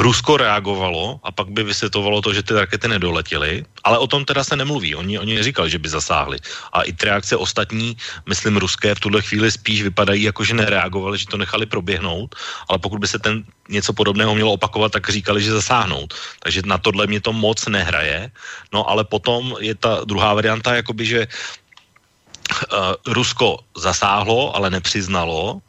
Rusko 0.00 0.40
reagovalo 0.40 1.20
a 1.20 1.28
pak 1.28 1.52
by 1.52 1.62
vysvětovalo 1.62 2.24
to, 2.24 2.32
že 2.32 2.42
ty 2.42 2.54
rakety 2.54 2.88
nedoletěly, 2.88 3.64
ale 3.84 3.98
o 3.98 4.06
tom 4.06 4.24
teda 4.24 4.44
se 4.44 4.56
nemluví. 4.56 4.96
Oni, 4.96 5.18
oni 5.18 5.34
neříkali, 5.36 5.70
že 5.70 5.78
by 5.78 5.88
zasáhli. 5.88 6.38
A 6.72 6.82
i 6.88 6.92
ty 6.92 7.06
reakce 7.06 7.36
ostatní, 7.36 7.96
myslím 8.24 8.56
ruské, 8.56 8.94
v 8.94 9.00
tuhle 9.00 9.22
chvíli 9.22 9.52
spíš 9.52 9.82
vypadají 9.82 10.22
jako, 10.22 10.44
že 10.44 10.54
nereagovali, 10.56 11.18
že 11.18 11.26
to 11.26 11.36
nechali 11.36 11.66
proběhnout, 11.66 12.34
ale 12.68 12.78
pokud 12.80 12.96
by 12.96 13.08
se 13.08 13.18
ten 13.18 13.44
něco 13.68 13.92
podobného 13.92 14.34
mělo 14.34 14.52
opakovat, 14.52 14.92
tak 14.92 15.10
říkali, 15.10 15.42
že 15.42 15.52
zasáhnout. 15.52 16.14
Takže 16.40 16.62
na 16.64 16.78
tohle 16.78 17.06
mě 17.06 17.20
to 17.20 17.32
moc 17.32 17.60
nehraje. 17.68 18.30
No 18.72 18.88
ale 18.88 19.04
potom 19.04 19.56
je 19.60 19.74
ta 19.74 20.00
druhá 20.08 20.34
varianta, 20.34 20.80
jakoby, 20.80 21.06
že 21.06 21.20
uh, 21.28 23.12
Rusko 23.12 23.58
zasáhlo, 23.76 24.56
ale 24.56 24.70
nepřiznalo, 24.70 25.60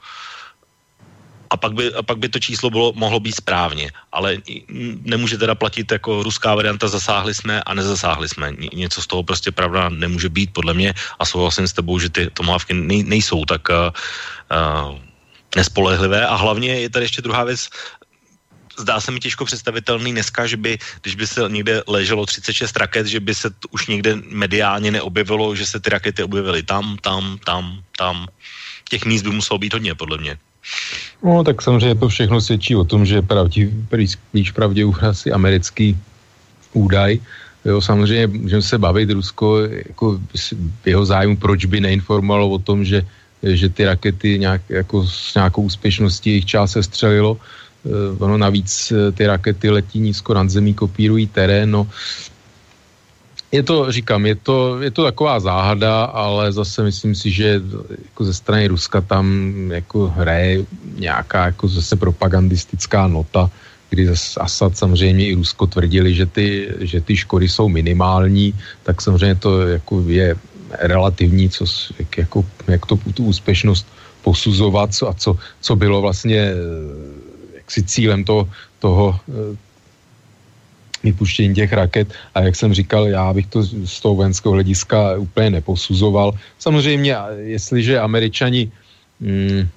a 1.52 1.58
pak 1.58 1.74
by, 1.74 1.94
a 1.94 2.02
pak 2.04 2.18
by 2.18 2.30
to 2.30 2.40
číslo 2.40 2.70
bylo, 2.70 2.94
mohlo 2.96 3.20
být 3.20 3.36
správně. 3.36 3.92
Ale 4.12 4.38
nemůže 5.04 5.38
teda 5.38 5.56
platit 5.56 5.92
jako 5.92 6.24
ruská 6.24 6.56
varianta 6.56 6.88
zasáhli 6.88 7.34
jsme 7.34 7.64
a 7.64 7.74
nezasáhli 7.74 8.30
jsme. 8.30 8.56
Něco 8.74 9.02
z 9.02 9.08
toho 9.08 9.24
prostě 9.24 9.52
pravda 9.52 9.90
nemůže 9.90 10.30
být 10.30 10.54
podle 10.54 10.74
mě 10.74 10.94
a 11.20 11.26
souhlasím 11.26 11.68
s 11.68 11.74
tebou, 11.74 12.00
že 12.00 12.10
ty 12.10 12.30
tomávky 12.34 12.74
nej, 12.74 13.04
nejsou 13.04 13.46
tak 13.46 13.68
uh, 13.70 13.76
uh, 14.48 14.96
nespolehlivé 15.56 16.28
a 16.28 16.36
hlavně 16.36 16.88
je 16.88 16.90
tady 16.90 17.06
ještě 17.06 17.22
druhá 17.22 17.44
věc, 17.44 17.70
zdá 18.80 19.00
se 19.00 19.12
mi 19.12 19.20
těžko 19.20 19.46
představitelný 19.46 20.12
dneska, 20.12 20.48
že 20.48 20.58
by, 20.58 20.80
když 21.02 21.16
by 21.16 21.28
se 21.28 21.42
někde 21.48 21.84
leželo 21.88 22.26
36 22.26 22.78
raket, 22.78 23.08
že 23.08 23.20
by 23.20 23.36
se 23.36 23.50
už 23.72 23.88
někde 23.88 24.16
mediálně 24.16 24.92
neobjevilo, 24.92 25.56
že 25.56 25.66
se 25.66 25.80
ty 25.80 25.90
rakety 25.90 26.24
objevily 26.24 26.64
tam, 26.64 26.98
tam, 27.02 27.38
tam, 27.44 27.84
tam. 27.98 28.28
Těch 28.90 29.06
míst 29.06 29.22
by 29.22 29.30
muselo 29.30 29.58
být 29.60 29.74
hodně, 29.74 29.96
podle 29.96 30.18
mě. 30.18 30.38
No, 31.24 31.44
tak 31.44 31.62
samozřejmě 31.62 31.96
to 31.96 32.08
všechno 32.10 32.42
svědčí 32.42 32.76
o 32.76 32.84
tom, 32.84 33.06
že 33.06 33.22
pravdí, 33.22 33.70
spíš 34.06 34.52
pravdě 34.52 34.86
asi 35.02 35.32
americký 35.32 35.98
údaj. 36.74 37.20
Jo, 37.66 37.82
samozřejmě 37.82 38.28
můžeme 38.28 38.62
se 38.62 38.78
bavit 38.78 39.10
Rusko 39.10 39.60
jako 39.60 40.20
v 40.82 40.88
jeho 40.88 41.06
zájmu, 41.06 41.38
proč 41.38 41.66
by 41.66 41.82
neinformovalo 41.82 42.50
o 42.50 42.60
tom, 42.60 42.86
že, 42.86 43.06
že 43.44 43.70
ty 43.70 43.86
rakety 43.86 44.40
nějak, 44.40 44.62
jako 44.70 45.08
s 45.08 45.36
nějakou 45.36 45.62
úspěšností 45.62 46.30
jejich 46.30 46.46
část 46.46 46.72
se 46.72 46.84
střelilo. 46.84 47.38
Eh, 47.86 48.18
ono 48.18 48.38
navíc 48.38 48.92
eh, 48.92 49.12
ty 49.12 49.26
rakety 49.28 49.70
letí 49.70 50.00
nízko 50.00 50.34
nad 50.34 50.50
zemí, 50.50 50.74
kopírují 50.74 51.28
terén, 51.28 51.72
no 51.72 51.88
je 53.52 53.64
to, 53.64 53.92
říkám, 53.92 54.26
je 54.26 54.36
to, 54.36 54.82
je 54.82 54.92
to 54.92 55.04
taková 55.04 55.40
záhada, 55.40 56.04
ale 56.04 56.52
zase 56.52 56.84
myslím 56.84 57.16
si, 57.16 57.32
že 57.32 57.62
jako 58.04 58.24
ze 58.24 58.34
strany 58.34 58.68
Ruska 58.68 59.02
tam 59.02 59.54
jako 59.72 60.08
hraje 60.08 60.66
nějaká 60.96 61.46
jako 61.46 61.68
zase 61.68 61.96
propagandistická 61.96 63.08
nota, 63.08 63.50
kdy 63.90 64.10
Assad 64.40 64.78
samozřejmě 64.78 65.28
i 65.28 65.36
Rusko 65.36 65.68
tvrdili, 65.68 66.16
že 66.16 66.26
ty, 66.26 66.72
že 66.80 67.02
ty 67.02 67.18
škody 67.18 67.50
jsou 67.50 67.70
minimální, 67.70 68.56
tak 68.84 69.02
samozřejmě 69.02 69.36
to 69.36 69.68
jako 69.68 70.04
je 70.08 70.36
relativní, 70.80 71.50
co, 71.50 71.66
jak, 72.00 72.18
jako, 72.18 72.46
jak 72.68 72.86
to 72.86 72.96
tu 73.14 73.24
úspěšnost 73.26 73.88
posuzovat 74.24 74.96
co, 74.96 75.10
a 75.10 75.14
co, 75.14 75.36
co 75.62 75.76
bylo 75.76 76.02
vlastně 76.02 76.52
jaksi 77.56 77.84
cílem 77.84 78.24
toho, 78.24 78.50
toho 78.80 79.20
vypuštění 81.04 81.56
těch 81.56 81.74
raket 81.74 82.08
a 82.36 82.42
jak 82.42 82.56
jsem 82.56 82.74
říkal, 82.74 83.08
já 83.08 83.34
bych 83.34 83.48
to 83.48 83.64
z 83.64 84.02
toho 84.02 84.16
vojenského 84.16 84.54
hlediska 84.54 85.18
úplně 85.18 85.50
neposuzoval. 85.50 86.34
Samozřejmě, 86.60 87.16
jestliže 87.46 88.00
američani 88.00 88.72
mm, 89.20 89.68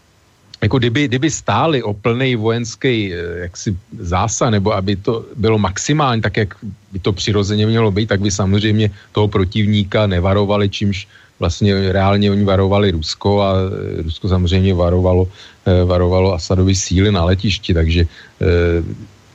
jako 0.64 0.78
kdyby, 0.78 1.08
kdyby 1.08 1.28
stáli 1.30 1.82
o 1.82 1.92
plný 1.92 2.36
vojenský 2.36 3.12
eh, 3.12 3.16
jaksi 3.48 3.76
zásah, 4.00 4.50
nebo 4.50 4.72
aby 4.72 4.96
to 4.96 5.24
bylo 5.36 5.60
maximální, 5.60 6.24
tak 6.24 6.36
jak 6.36 6.56
by 6.92 6.98
to 6.98 7.12
přirozeně 7.12 7.66
mělo 7.66 7.90
být, 7.92 8.08
tak 8.08 8.20
by 8.20 8.30
samozřejmě 8.30 8.90
toho 9.12 9.28
protivníka 9.28 10.06
nevarovali, 10.06 10.68
čímž 10.68 11.08
vlastně 11.38 11.92
reálně 11.92 12.30
oni 12.30 12.44
varovali 12.44 12.96
Rusko 12.96 13.30
a 13.42 13.48
eh, 13.60 14.02
Rusko 14.02 14.28
samozřejmě 14.28 14.72
varovalo, 14.74 15.28
eh, 15.68 15.84
varovalo 15.84 16.32
Asadovi 16.32 16.74
síly 16.74 17.12
na 17.12 17.24
letišti, 17.28 17.74
takže 17.74 18.06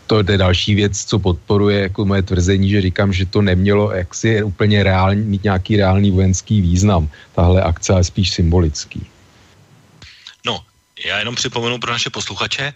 to 0.09 0.31
je 0.31 0.37
další 0.37 0.75
věc, 0.75 1.05
co 1.05 1.19
podporuje 1.19 1.81
jako 1.81 2.05
moje 2.05 2.21
tvrzení, 2.21 2.69
že 2.69 2.81
říkám, 2.81 3.13
že 3.13 3.25
to 3.25 3.41
nemělo 3.41 3.91
jaksi 3.91 4.43
úplně 4.43 4.83
reální, 4.83 5.21
mít 5.21 5.43
nějaký 5.43 5.77
reálný 5.77 6.11
vojenský 6.11 6.61
význam. 6.61 7.09
Tahle 7.35 7.61
akce 7.61 7.93
je 7.93 8.03
spíš 8.03 8.33
symbolický. 8.33 9.05
No, 10.45 10.59
já 11.05 11.19
jenom 11.19 11.35
připomenu 11.35 11.77
pro 11.77 11.91
naše 11.91 12.09
posluchače, 12.09 12.73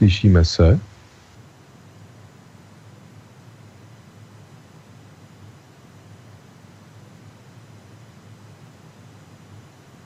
Slyšíme 0.00 0.44
se? 0.44 0.80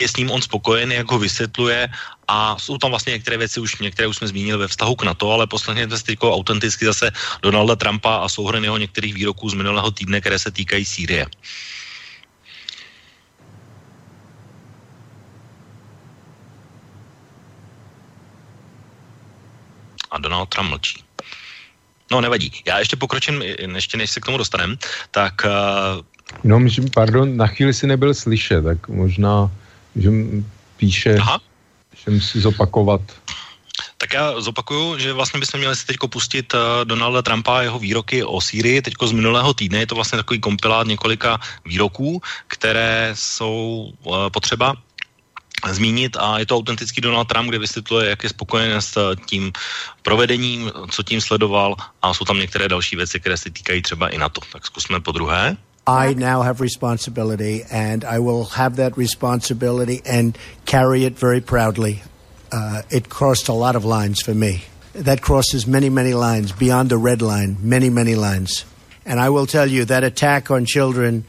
je 0.04 0.08
s 0.08 0.16
ním 0.20 0.30
on 0.30 0.42
spokojen, 0.42 0.92
jak 0.92 1.08
ho 1.10 1.18
vysvětluje 1.18 1.88
a 2.28 2.58
jsou 2.58 2.78
tam 2.78 2.90
vlastně 2.90 3.12
některé 3.12 3.36
věci, 3.36 3.60
už 3.60 3.78
některé 3.80 4.08
už 4.08 4.16
jsme 4.16 4.28
zmínili 4.28 4.58
ve 4.58 4.68
vztahu 4.68 4.94
k 4.96 5.02
NATO, 5.02 5.30
ale 5.30 5.46
posledně 5.46 5.86
to 5.88 5.96
je 5.96 6.16
autenticky 6.20 6.84
zase 6.84 7.10
Donalda 7.42 7.76
Trumpa 7.76 8.16
a 8.16 8.28
souhrn 8.28 8.64
jeho 8.64 8.78
některých 8.78 9.14
výroků 9.14 9.50
z 9.50 9.54
minulého 9.54 9.90
týdne, 9.90 10.20
které 10.20 10.38
se 10.38 10.50
týkají 10.50 10.84
Sýrie. 10.84 11.26
A 20.14 20.18
Donald 20.18 20.48
Trump 20.48 20.70
mlčí. 20.70 21.02
No 22.10 22.20
nevadí. 22.20 22.52
Já 22.66 22.78
ještě 22.78 22.96
pokročím, 22.96 23.42
ještě 23.74 23.96
než 23.98 24.10
se 24.10 24.20
k 24.20 24.24
tomu 24.24 24.38
dostanem, 24.38 24.78
tak... 25.10 25.42
Uh... 25.44 26.04
No, 26.44 26.60
pardon, 26.94 27.36
na 27.36 27.46
chvíli 27.46 27.74
si 27.74 27.86
nebyl 27.86 28.14
slyšet, 28.14 28.62
tak 28.64 28.88
možná, 28.88 29.50
že 29.96 30.10
píše, 30.76 31.18
Aha. 31.18 31.40
že 32.04 32.10
musí 32.10 32.40
zopakovat. 32.40 33.00
Tak 33.98 34.12
já 34.12 34.40
zopakuju, 34.40 34.98
že 34.98 35.12
vlastně 35.12 35.40
bychom 35.40 35.60
měli 35.60 35.76
si 35.76 35.86
teď 35.86 35.96
pustit 36.08 36.54
uh, 36.54 36.60
Donalda 36.84 37.22
Trumpa 37.22 37.58
a 37.58 37.62
jeho 37.62 37.78
výroky 37.78 38.24
o 38.24 38.40
Sýrii. 38.40 38.82
Teď 38.82 38.94
z 39.04 39.12
minulého 39.12 39.54
týdne 39.54 39.78
je 39.78 39.86
to 39.86 39.94
vlastně 39.94 40.16
takový 40.16 40.40
kompilát 40.40 40.86
několika 40.86 41.40
výroků, 41.64 42.22
které 42.46 43.10
jsou 43.14 43.92
uh, 44.02 44.28
potřeba 44.28 44.74
zmínit 45.72 46.16
a 46.20 46.38
je 46.38 46.46
to 46.46 46.56
autentický 46.56 47.00
Donald 47.00 47.24
Trump, 47.24 47.48
kde 47.48 47.58
vysvětluje, 47.58 48.10
jak 48.10 48.22
je 48.22 48.28
spokojen 48.28 48.82
s 48.82 49.14
tím 49.26 49.52
provedením, 50.02 50.72
co 50.90 51.02
tím 51.02 51.20
sledoval 51.20 51.76
a 52.02 52.14
jsou 52.14 52.24
tam 52.24 52.38
některé 52.38 52.68
další 52.68 52.96
věci, 52.96 53.20
které 53.20 53.36
se 53.36 53.50
týkají 53.50 53.82
třeba 53.82 54.08
i 54.08 54.18
na 54.18 54.28
to. 54.28 54.40
Tak 54.52 54.66
zkusme 54.66 55.00
po 55.00 55.12
druhé. 55.12 55.56
I 55.86 56.14
now 56.14 56.42
have 56.42 56.60
responsibility 56.60 57.64
and 57.70 58.04
I 58.04 58.18
will 58.18 58.44
have 58.44 58.76
that 58.76 58.96
responsibility 58.96 60.02
and 60.18 60.38
carry 60.64 61.04
it 61.04 61.20
very 61.20 61.40
proudly. 61.40 62.02
Uh, 62.52 62.82
it 62.90 63.08
crossed 63.08 63.48
a 63.48 63.52
lot 63.52 63.76
of 63.76 63.84
lines 63.84 64.22
for 64.22 64.34
me. 64.34 64.62
That 64.94 65.20
crosses 65.20 65.66
many, 65.66 65.90
many 65.90 66.14
lines 66.14 66.52
beyond 66.52 66.88
the 66.88 66.96
red 66.96 67.20
line, 67.20 67.56
many, 67.60 67.90
many 67.90 68.14
lines. 68.14 68.64
And 69.04 69.20
I 69.20 69.28
will 69.28 69.46
tell 69.46 69.66
you 69.66 69.84
that 69.84 70.04
attack 70.04 70.50
on 70.50 70.64
children 70.64 71.24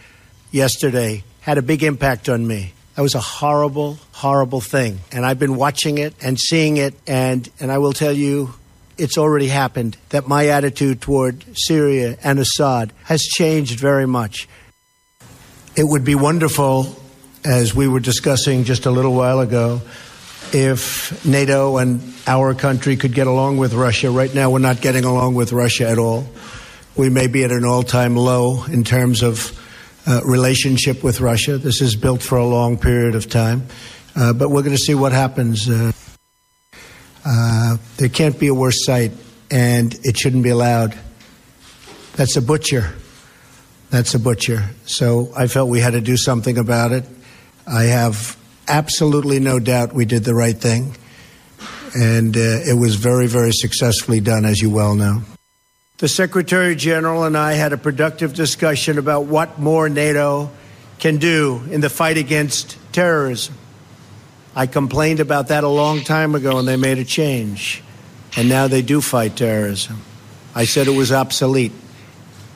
yesterday 0.51 1.23
had 1.41 1.57
a 1.57 1.61
big 1.61 1.83
impact 1.83 2.29
on 2.29 2.47
me. 2.47 2.74
That 2.95 3.01
was 3.01 3.13
a 3.13 3.19
horrible, 3.19 3.99
horrible 4.13 4.61
thing. 4.61 4.99
And 5.11 5.25
I've 5.25 5.39
been 5.39 5.55
watching 5.55 5.97
it 5.97 6.13
and 6.21 6.39
seeing 6.39 6.77
it, 6.77 6.93
and, 7.05 7.49
and 7.59 7.71
I 7.71 7.77
will 7.77 7.91
tell 7.91 8.13
you, 8.13 8.53
it's 8.97 9.17
already 9.17 9.47
happened 9.47 9.97
that 10.09 10.27
my 10.29 10.47
attitude 10.47 11.01
toward 11.01 11.43
Syria 11.57 12.17
and 12.23 12.39
Assad 12.39 12.93
has 13.03 13.21
changed 13.21 13.79
very 13.79 14.07
much. 14.07 14.47
It 15.75 15.83
would 15.83 16.05
be 16.05 16.15
wonderful, 16.15 16.95
as 17.43 17.75
we 17.75 17.89
were 17.89 17.99
discussing 17.99 18.63
just 18.63 18.85
a 18.85 18.91
little 18.91 19.13
while 19.13 19.41
ago, 19.41 19.81
if 20.53 21.25
NATO 21.25 21.75
and 21.77 22.13
our 22.25 22.53
country 22.53 22.95
could 22.95 23.13
get 23.13 23.27
along 23.27 23.57
with 23.57 23.73
Russia. 23.73 24.09
Right 24.09 24.33
now, 24.33 24.51
we're 24.51 24.59
not 24.59 24.79
getting 24.79 25.03
along 25.03 25.35
with 25.35 25.51
Russia 25.51 25.89
at 25.89 25.97
all. 25.97 26.27
We 26.95 27.09
may 27.09 27.27
be 27.27 27.43
at 27.43 27.51
an 27.51 27.65
all 27.65 27.83
time 27.83 28.15
low 28.15 28.63
in 28.63 28.85
terms 28.85 29.21
of 29.21 29.61
uh, 30.07 30.21
relationship 30.23 31.03
with 31.03 31.21
Russia. 31.21 31.57
This 31.57 31.81
is 31.81 31.95
built 31.95 32.21
for 32.21 32.37
a 32.37 32.45
long 32.45 32.77
period 32.77 33.15
of 33.15 33.29
time, 33.29 33.67
uh, 34.15 34.33
but 34.33 34.49
we're 34.49 34.61
going 34.61 34.75
to 34.75 34.81
see 34.81 34.95
what 34.95 35.11
happens. 35.11 35.69
Uh, 35.69 35.91
uh, 37.25 37.77
there 37.97 38.09
can't 38.09 38.39
be 38.39 38.47
a 38.47 38.53
worse 38.53 38.85
sight, 38.85 39.11
and 39.49 39.97
it 40.03 40.17
shouldn't 40.17 40.43
be 40.43 40.49
allowed. 40.49 40.97
That's 42.15 42.35
a 42.35 42.41
butcher. 42.41 42.93
That's 43.89 44.13
a 44.13 44.19
butcher. 44.19 44.69
So 44.85 45.31
I 45.35 45.47
felt 45.47 45.69
we 45.69 45.79
had 45.79 45.93
to 45.93 46.01
do 46.01 46.17
something 46.17 46.57
about 46.57 46.91
it. 46.91 47.05
I 47.67 47.83
have 47.83 48.37
absolutely 48.67 49.39
no 49.39 49.59
doubt 49.59 49.93
we 49.93 50.05
did 50.05 50.23
the 50.23 50.35
right 50.35 50.57
thing, 50.57 50.95
and 51.95 52.35
uh, 52.37 52.39
it 52.39 52.77
was 52.77 52.95
very, 52.95 53.27
very 53.27 53.51
successfully 53.51 54.19
done, 54.19 54.45
as 54.45 54.61
you 54.61 54.69
well 54.69 54.95
know. 54.95 55.21
The 55.97 56.07
Secretary 56.09 56.75
General 56.75 57.23
and 57.23 57.37
I 57.37 57.53
had 57.53 57.71
a 57.71 57.77
productive 57.77 58.33
discussion 58.33 58.97
about 58.97 59.25
what 59.25 59.59
more 59.59 59.87
NATO 59.87 60.51
can 60.99 61.17
do 61.17 61.61
in 61.71 61.79
the 61.79 61.89
fight 61.89 62.17
against 62.17 62.77
terrorism. 62.91 63.55
I 64.55 64.67
complained 64.67 65.21
about 65.21 65.47
that 65.47 65.63
a 65.63 65.69
long 65.69 66.01
time 66.01 66.35
ago 66.35 66.59
and 66.59 66.67
they 66.67 66.75
made 66.75 66.97
a 66.97 67.05
change. 67.05 67.81
And 68.35 68.49
now 68.49 68.67
they 68.67 68.81
do 68.81 68.99
fight 68.99 69.37
terrorism. 69.37 70.01
I 70.53 70.65
said 70.65 70.87
it 70.87 70.97
was 70.97 71.11
obsolete. 71.11 71.71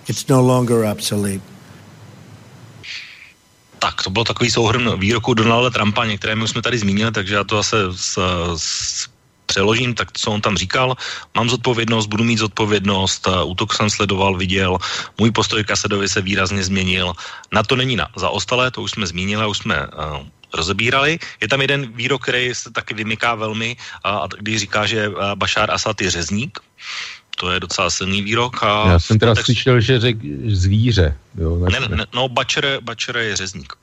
It's 0.07 0.27
no 0.27 0.41
longer 0.41 0.85
obsolete. 0.85 1.41
Tak, 3.79 4.03
to 4.03 4.09
byl 4.09 4.23
takový 4.23 4.51
souhrn 4.51 4.99
výroku 4.99 5.33
Donalda 5.33 5.69
Trumpa, 5.69 6.05
některé 6.05 6.35
my 6.35 6.43
už 6.43 6.49
jsme 6.49 6.61
tady 6.61 6.77
zmínili, 6.77 7.11
takže 7.11 7.35
já 7.35 7.43
to 7.43 7.55
zase 7.55 7.77
s, 7.95 8.19
s 8.55 9.07
přeložím, 9.49 9.97
tak 9.97 10.13
co 10.13 10.31
on 10.31 10.41
tam 10.41 10.53
říkal, 10.53 10.93
mám 11.33 11.49
zodpovědnost, 11.49 12.05
budu 12.05 12.23
mít 12.23 12.37
zodpovědnost, 12.37 13.25
útok 13.25 13.73
jsem 13.73 13.89
sledoval, 13.89 14.37
viděl, 14.37 14.77
můj 15.17 15.33
postoj 15.33 15.65
k 15.65 15.73
Asadovi 15.73 16.05
se 16.05 16.21
výrazně 16.21 16.63
změnil. 16.63 17.17
Na 17.51 17.65
to 17.65 17.73
není 17.73 17.97
na 17.97 18.07
zaostalé, 18.13 18.69
to 18.71 18.85
už 18.85 18.91
jsme 18.91 19.09
zmínili, 19.09 19.41
už 19.41 19.57
jsme 19.57 19.75
uh, 19.89 20.21
rozebírali. 20.53 21.17
Je 21.41 21.47
tam 21.49 21.61
jeden 21.61 21.89
výrok, 21.97 22.21
který 22.29 22.53
se 22.53 22.69
taky 22.69 22.93
vymyká 22.93 23.35
velmi, 23.35 23.73
uh, 24.05 24.29
když 24.37 24.69
říká, 24.69 24.85
že 24.85 25.09
Bashar 25.35 25.73
Asad 25.73 25.97
je 26.01 26.11
řezník, 26.11 26.59
to 27.39 27.51
je 27.51 27.59
docela 27.59 27.89
silný 27.89 28.21
výrok. 28.21 28.63
A 28.63 28.87
Já 28.87 28.99
jsem 28.99 29.19
teda 29.19 29.33
textu... 29.33 29.53
slyšel, 29.53 29.81
že 29.81 29.99
řek 29.99 30.17
zvíře. 30.45 31.17
Jo, 31.37 31.57
ne, 31.71 31.79
ne, 31.79 32.05
no, 32.13 32.29
Bačer, 32.29 32.79
Bačer 32.85 33.17
je 33.17 33.35
řezník. 33.35 33.73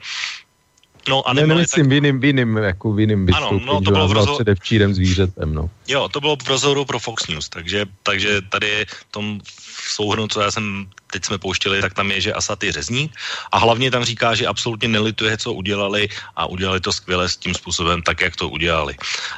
No, 1.08 1.28
a 1.28 1.32
ne, 1.32 1.46
nemyslím 1.46 1.84
tak... 1.84 1.90
v 1.90 1.92
jiným, 1.92 2.20
v 2.20 2.24
jiným, 2.24 2.56
jako 2.56 2.92
v 2.92 3.00
jiným 3.00 3.26
ano, 3.34 3.60
no, 3.64 3.80
to 3.80 3.90
bylo 3.90 4.08
v 4.08 4.12
rozho... 4.12 4.34
předevčírem 4.34 4.94
zvířetem, 4.94 5.54
no. 5.54 5.70
Jo, 5.88 6.08
to 6.08 6.20
bylo 6.20 6.36
v 6.36 6.48
rozhovoru 6.48 6.84
pro 6.84 6.98
Fox 6.98 7.26
News, 7.26 7.48
takže, 7.48 7.86
takže 8.02 8.42
tady 8.42 8.86
v 8.88 9.04
tom 9.10 9.40
souhrnu, 9.88 10.28
co 10.28 10.40
já 10.40 10.50
jsem 10.50 10.86
teď 11.12 11.24
jsme 11.24 11.38
pouštěli, 11.38 11.80
tak 11.80 11.94
tam 11.94 12.10
je, 12.10 12.20
že 12.20 12.32
Asad 12.32 12.62
je 12.62 12.72
řezník 12.72 13.14
a 13.52 13.58
hlavně 13.58 13.90
tam 13.90 14.04
říká, 14.04 14.34
že 14.34 14.46
absolutně 14.46 14.88
nelituje, 14.88 15.36
co 15.38 15.52
udělali 15.52 16.08
a 16.36 16.46
udělali 16.46 16.80
to 16.80 16.92
skvěle 16.92 17.28
s 17.28 17.36
tím 17.36 17.54
způsobem, 17.54 18.02
tak, 18.02 18.20
jak 18.20 18.36
to 18.36 18.48
udělali. 18.48 18.96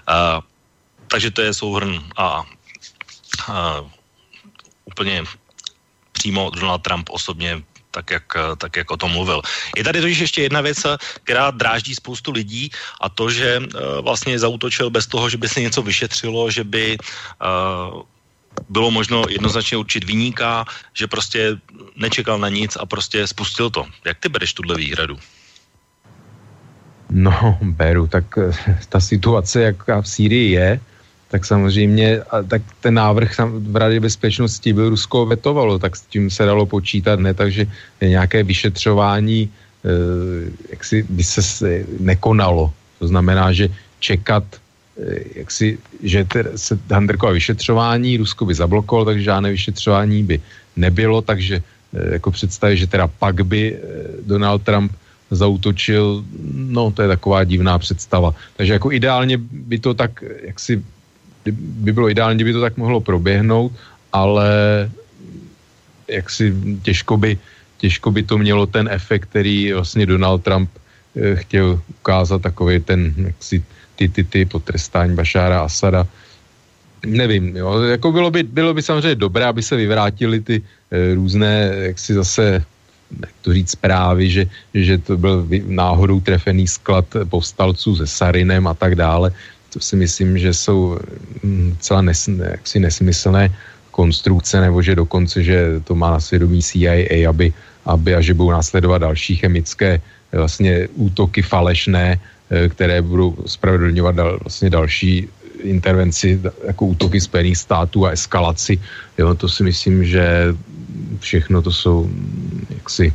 Uh, 0.09 0.41
takže 1.09 1.31
to 1.31 1.43
je 1.43 1.55
souhrn 1.55 2.01
a, 2.17 2.45
a 3.49 3.85
úplně 4.85 5.25
přímo 6.13 6.51
Donald 6.51 6.83
Trump 6.83 7.11
osobně 7.11 7.63
tak 7.99 8.11
jak, 8.11 8.27
tak 8.63 8.77
jak 8.77 8.91
o 8.91 8.97
tom 8.97 9.11
mluvil. 9.11 9.43
Je 9.77 9.83
tady 9.85 10.01
totiž 10.01 10.19
ještě 10.19 10.43
jedna 10.43 10.61
věc, 10.61 10.87
která 11.27 11.51
dráždí 11.51 11.95
spoustu 11.95 12.31
lidí 12.31 12.71
a 13.03 13.11
to, 13.11 13.31
že 13.31 13.59
uh, 13.59 13.67
vlastně 14.07 14.39
zautočil 14.39 14.91
bez 14.91 15.07
toho, 15.11 15.27
že 15.27 15.37
by 15.37 15.49
se 15.49 15.61
něco 15.61 15.83
vyšetřilo, 15.83 16.51
že 16.51 16.65
by 16.65 16.97
bylo 18.69 18.91
možno 18.91 19.25
jednoznačně 19.29 19.77
určit 19.77 20.05
vyníka, 20.05 20.65
že 20.95 21.07
prostě 21.07 21.57
nečekal 21.97 22.39
na 22.39 22.49
nic 22.49 22.77
a 22.77 22.87
prostě 22.87 23.27
spustil 23.27 23.71
to. 23.71 23.87
Jak 24.05 24.19
ty 24.19 24.29
bereš 24.29 24.53
tuhle 24.55 24.77
výhradu? 24.77 25.19
No, 27.11 27.59
beru, 27.63 28.07
tak 28.07 28.25
eh, 28.39 28.53
ta 28.89 29.01
situace, 29.01 29.63
jaká 29.63 30.03
v 30.03 30.09
Sýrii 30.09 30.51
je, 30.51 30.81
tak 31.29 31.45
samozřejmě, 31.45 32.21
a 32.31 32.43
tak 32.43 32.63
ten 32.81 32.95
návrh 32.95 33.31
v 33.69 33.77
Radě 33.77 34.01
bezpečnosti 34.01 34.73
byl 34.73 34.89
Rusko 34.89 35.27
vetovalo, 35.27 35.79
tak 35.79 35.97
s 35.97 36.03
tím 36.09 36.31
se 36.31 36.45
dalo 36.45 36.67
počítat, 36.67 37.21
ne, 37.21 37.35
takže 37.35 37.67
nějaké 38.01 38.43
vyšetřování 38.43 39.41
e, 39.45 39.51
jak 40.71 40.85
si 40.85 41.05
by 41.09 41.23
se 41.25 41.85
nekonalo. 42.01 42.73
To 42.99 43.09
znamená, 43.09 43.53
že 43.53 43.69
čekat, 44.01 44.45
e, 44.97 45.45
jak 45.45 45.51
si, 45.51 45.79
že 46.03 46.27
se 46.57 46.79
Handerkova 46.91 47.33
vyšetřování 47.33 48.17
Rusko 48.17 48.45
by 48.49 48.55
zablokovalo, 48.55 49.05
takže 49.05 49.29
žádné 49.29 49.51
vyšetřování 49.53 50.23
by 50.23 50.41
nebylo, 50.77 51.21
takže 51.21 51.61
e, 51.61 52.13
jako 52.13 52.31
představit, 52.31 52.77
že 52.77 52.87
teda 52.89 53.05
pak 53.05 53.45
by 53.45 53.77
Donald 54.25 54.63
Trump 54.65 54.93
zautočil, 55.31 56.25
no 56.53 56.91
to 56.91 57.05
je 57.05 57.09
taková 57.09 57.45
divná 57.45 57.79
představa. 57.79 58.33
Takže 58.57 58.73
jako 58.73 58.93
ideálně 58.93 59.37
by 59.37 59.79
to 59.79 59.95
tak, 59.95 60.25
jak 60.43 60.61
si 60.61 60.81
by 61.53 61.93
bylo 61.93 62.11
ideální, 62.11 62.37
kdyby 62.37 62.53
to 62.53 62.61
tak 62.61 62.77
mohlo 62.77 63.01
proběhnout, 63.01 63.73
ale 64.13 64.51
jak 66.09 66.31
si 66.31 66.55
těžko 66.83 67.17
by, 67.17 67.39
těžko 67.79 68.11
by 68.11 68.23
to 68.23 68.39
mělo 68.39 68.67
ten 68.67 68.89
efekt, 68.91 69.29
který 69.29 69.73
vlastně 69.73 70.07
Donald 70.07 70.43
Trump 70.43 70.71
eh, 71.17 71.37
chtěl 71.37 71.81
ukázat, 72.01 72.43
takový 72.43 72.81
ten, 72.81 73.15
jak 73.17 73.37
si 73.41 73.65
ty, 73.97 74.09
ty, 74.09 74.25
ty 74.25 74.45
potrestání 74.45 75.15
Bašára 75.15 75.61
Asada. 75.61 76.07
Nevím, 77.07 77.57
jo, 77.57 77.83
jako 77.83 78.13
bylo 78.13 78.31
by, 78.31 78.43
bylo 78.43 78.75
by 78.75 78.83
samozřejmě 78.83 79.15
dobré, 79.15 79.45
aby 79.47 79.63
se 79.63 79.77
vyvrátili 79.77 80.41
ty 80.41 80.63
e, 80.91 81.15
různé, 81.15 81.71
jak 81.95 81.99
si 81.99 82.15
zase 82.15 82.65
jak 83.21 83.31
to 83.43 83.55
říct, 83.55 83.71
zprávy, 83.71 84.31
že, 84.31 84.47
že 84.75 84.99
to 84.99 85.17
byl 85.17 85.47
náhodou 85.67 86.21
trefený 86.21 86.69
sklad 86.69 87.07
povstalců 87.29 87.97
se 87.97 88.07
Sarinem 88.07 88.67
a 88.67 88.75
tak 88.75 88.95
dále 88.95 89.33
to 89.73 89.81
si 89.81 89.97
myslím, 89.97 90.39
že 90.39 90.55
jsou 90.55 90.99
mm, 91.43 91.77
celá 91.81 92.03
nes, 92.03 92.29
jaksi 92.29 92.81
nesmyslné 92.81 93.55
konstrukce, 93.91 94.61
nebo 94.61 94.83
že 94.83 94.95
dokonce, 94.95 95.43
že 95.43 95.81
to 95.85 95.95
má 95.95 96.11
na 96.11 96.21
svědomí 96.21 96.63
CIA, 96.63 97.29
aby, 97.29 97.53
aby 97.85 98.15
a 98.15 98.21
že 98.21 98.35
budou 98.35 98.51
následovat 98.51 98.99
další 98.99 99.37
chemické 99.37 100.01
vlastně 100.33 100.89
útoky 100.95 101.43
falešné, 101.43 102.15
eh, 102.15 102.69
které 102.69 103.03
budou 103.03 103.37
spravedlňovat 103.47 104.15
dal, 104.15 104.39
vlastně 104.39 104.71
další 104.71 105.29
intervenci 105.59 106.41
jako 106.67 106.87
útoky 106.87 107.21
Spojených 107.21 107.59
států 107.59 108.07
a 108.07 108.15
eskalaci. 108.15 108.79
Jo, 109.19 109.35
to 109.35 109.49
si 109.49 109.63
myslím, 109.67 110.05
že 110.05 110.55
všechno 111.19 111.63
to 111.63 111.73
jsou 111.73 112.05
mm, 112.05 112.67
jaksi 112.71 113.13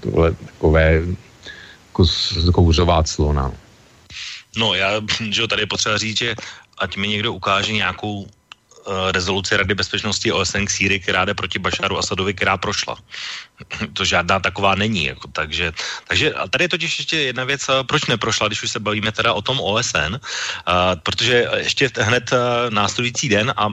tohle 0.00 0.32
takové 0.32 1.02
jako 1.88 2.04
kouřová 2.52 3.02
clona. 3.02 3.52
Já, 4.74 5.00
že 5.30 5.46
tady 5.46 5.62
je 5.62 5.66
potřeba 5.66 5.98
říct, 5.98 6.18
že 6.18 6.34
ať 6.78 6.96
mi 6.96 7.08
někdo 7.08 7.32
ukáže 7.32 7.72
nějakou 7.72 8.22
uh, 8.22 8.28
rezoluci 9.12 9.56
Rady 9.56 9.74
bezpečnosti 9.74 10.32
OSN 10.32 10.64
k 10.64 10.70
Sýrii, 10.70 11.00
která 11.00 11.24
jde 11.24 11.34
proti 11.34 11.58
Bašaru 11.58 11.98
Asadovi, 11.98 12.34
která 12.34 12.56
prošla. 12.56 12.96
to 13.92 14.04
žádná 14.04 14.40
taková 14.40 14.74
není. 14.74 15.04
Jako, 15.04 15.28
takže, 15.28 15.72
takže 16.08 16.34
a 16.34 16.48
tady 16.48 16.64
je 16.64 16.68
totiž 16.68 16.98
ještě 16.98 17.16
jedna 17.16 17.44
věc, 17.44 17.68
uh, 17.68 17.82
proč 17.82 18.06
neprošla, 18.06 18.48
když 18.48 18.62
už 18.62 18.70
se 18.70 18.80
bavíme 18.80 19.12
teda 19.12 19.32
o 19.32 19.42
tom 19.42 19.60
OSN, 19.60 20.16
uh, 20.16 20.18
protože 21.02 21.48
ještě 21.56 21.90
hned 22.00 22.30
následující 22.70 23.28
den 23.28 23.52
a 23.56 23.68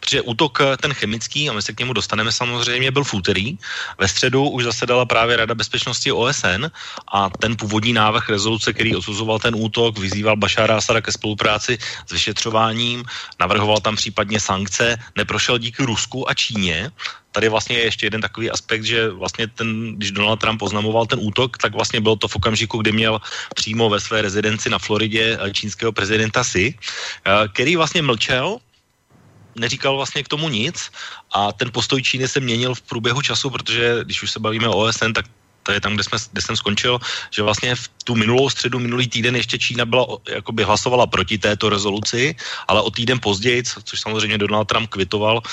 Protože 0.00 0.22
útok 0.22 0.60
eh, 0.60 0.76
ten 0.76 0.94
chemický, 0.94 1.50
a 1.50 1.52
my 1.52 1.62
se 1.62 1.72
k 1.72 1.78
němu 1.80 1.92
dostaneme 1.92 2.32
samozřejmě, 2.32 2.90
byl 2.90 3.04
v 3.04 3.14
úterý. 3.14 3.58
Ve 3.98 4.08
středu 4.08 4.48
už 4.48 4.64
zasedala 4.64 5.04
právě 5.06 5.36
Rada 5.36 5.54
bezpečnosti 5.54 6.12
OSN 6.12 6.70
a 7.12 7.30
ten 7.30 7.56
původní 7.56 7.92
návrh 7.92 8.28
rezoluce, 8.28 8.72
který 8.72 8.96
odsuzoval 8.96 9.38
ten 9.38 9.54
útok, 9.54 9.98
vyzýval 9.98 10.36
Bašára 10.36 10.76
Asada 10.76 11.00
ke 11.00 11.12
spolupráci 11.12 11.78
s 12.06 12.12
vyšetřováním, 12.12 13.04
navrhoval 13.40 13.80
tam 13.80 13.96
případně 13.96 14.40
sankce, 14.40 14.96
neprošel 15.16 15.58
díky 15.58 15.82
Rusku 15.82 16.30
a 16.30 16.34
Číně, 16.34 16.90
tady 17.32 17.48
vlastně 17.48 17.76
je 17.76 17.84
ještě 17.84 18.06
jeden 18.06 18.20
takový 18.20 18.50
aspekt, 18.50 18.84
že 18.84 19.10
vlastně 19.10 19.46
ten, 19.46 19.96
když 19.96 20.10
Donald 20.12 20.40
Trump 20.40 20.62
oznamoval 20.62 21.06
ten 21.06 21.18
útok, 21.22 21.58
tak 21.58 21.74
vlastně 21.74 22.00
bylo 22.00 22.16
to 22.16 22.28
v 22.28 22.36
okamžiku, 22.36 22.78
kdy 22.78 22.92
měl 22.92 23.20
přímo 23.54 23.88
ve 23.88 24.00
své 24.00 24.22
rezidenci 24.22 24.70
na 24.70 24.78
Floridě 24.78 25.38
eh, 25.40 25.50
čínského 25.52 25.92
prezidenta 25.92 26.42
Xi, 26.42 26.74
eh, 26.74 27.48
který 27.52 27.76
vlastně 27.76 28.02
mlčel 28.02 28.58
neříkal 29.60 29.96
vlastně 29.96 30.24
k 30.24 30.32
tomu 30.32 30.48
nic 30.48 30.90
a 31.32 31.52
ten 31.52 31.68
postoj 31.68 32.02
Číny 32.02 32.28
se 32.28 32.40
měnil 32.40 32.74
v 32.74 32.82
průběhu 32.82 33.22
času, 33.22 33.50
protože 33.50 34.00
když 34.04 34.22
už 34.22 34.30
se 34.30 34.40
bavíme 34.40 34.68
o 34.68 34.88
OSN, 34.88 35.12
tak 35.12 35.28
to 35.62 35.72
je 35.72 35.80
tam, 35.80 35.94
kde, 35.94 36.04
jsme, 36.04 36.18
kde 36.32 36.42
jsem 36.42 36.56
skončil, 36.56 36.98
že 37.30 37.44
vlastně 37.44 37.76
v 37.76 37.84
tu 38.04 38.16
minulou 38.16 38.50
středu, 38.50 38.80
minulý 38.80 39.06
týden 39.06 39.36
ještě 39.36 39.58
Čína 39.58 39.84
byla, 39.84 40.18
jakoby 40.28 40.64
hlasovala 40.64 41.06
proti 41.06 41.38
této 41.38 41.68
rezoluci, 41.68 42.34
ale 42.68 42.80
o 42.80 42.90
týden 42.90 43.20
později, 43.20 43.62
což 43.84 44.00
samozřejmě 44.00 44.38
Donald 44.38 44.64
Trump 44.64 44.88
kvitoval, 44.88 45.44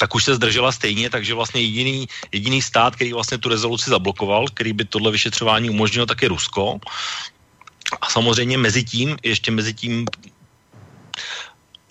tak 0.00 0.14
už 0.14 0.24
se 0.24 0.34
zdržela 0.34 0.72
stejně, 0.72 1.10
takže 1.10 1.34
vlastně 1.34 1.60
jediný, 1.60 2.08
jediný 2.32 2.58
stát, 2.62 2.96
který 2.96 3.12
vlastně 3.12 3.38
tu 3.38 3.48
rezoluci 3.48 3.90
zablokoval, 3.90 4.48
který 4.48 4.72
by 4.72 4.84
tohle 4.84 5.12
vyšetřování 5.12 5.70
umožnil, 5.70 6.06
tak 6.06 6.22
je 6.22 6.28
Rusko. 6.28 6.80
A 8.00 8.06
samozřejmě 8.08 8.58
mezi 8.58 8.84
tím, 8.84 9.16
ještě 9.22 9.50
mezi 9.50 9.74
tím 9.74 10.06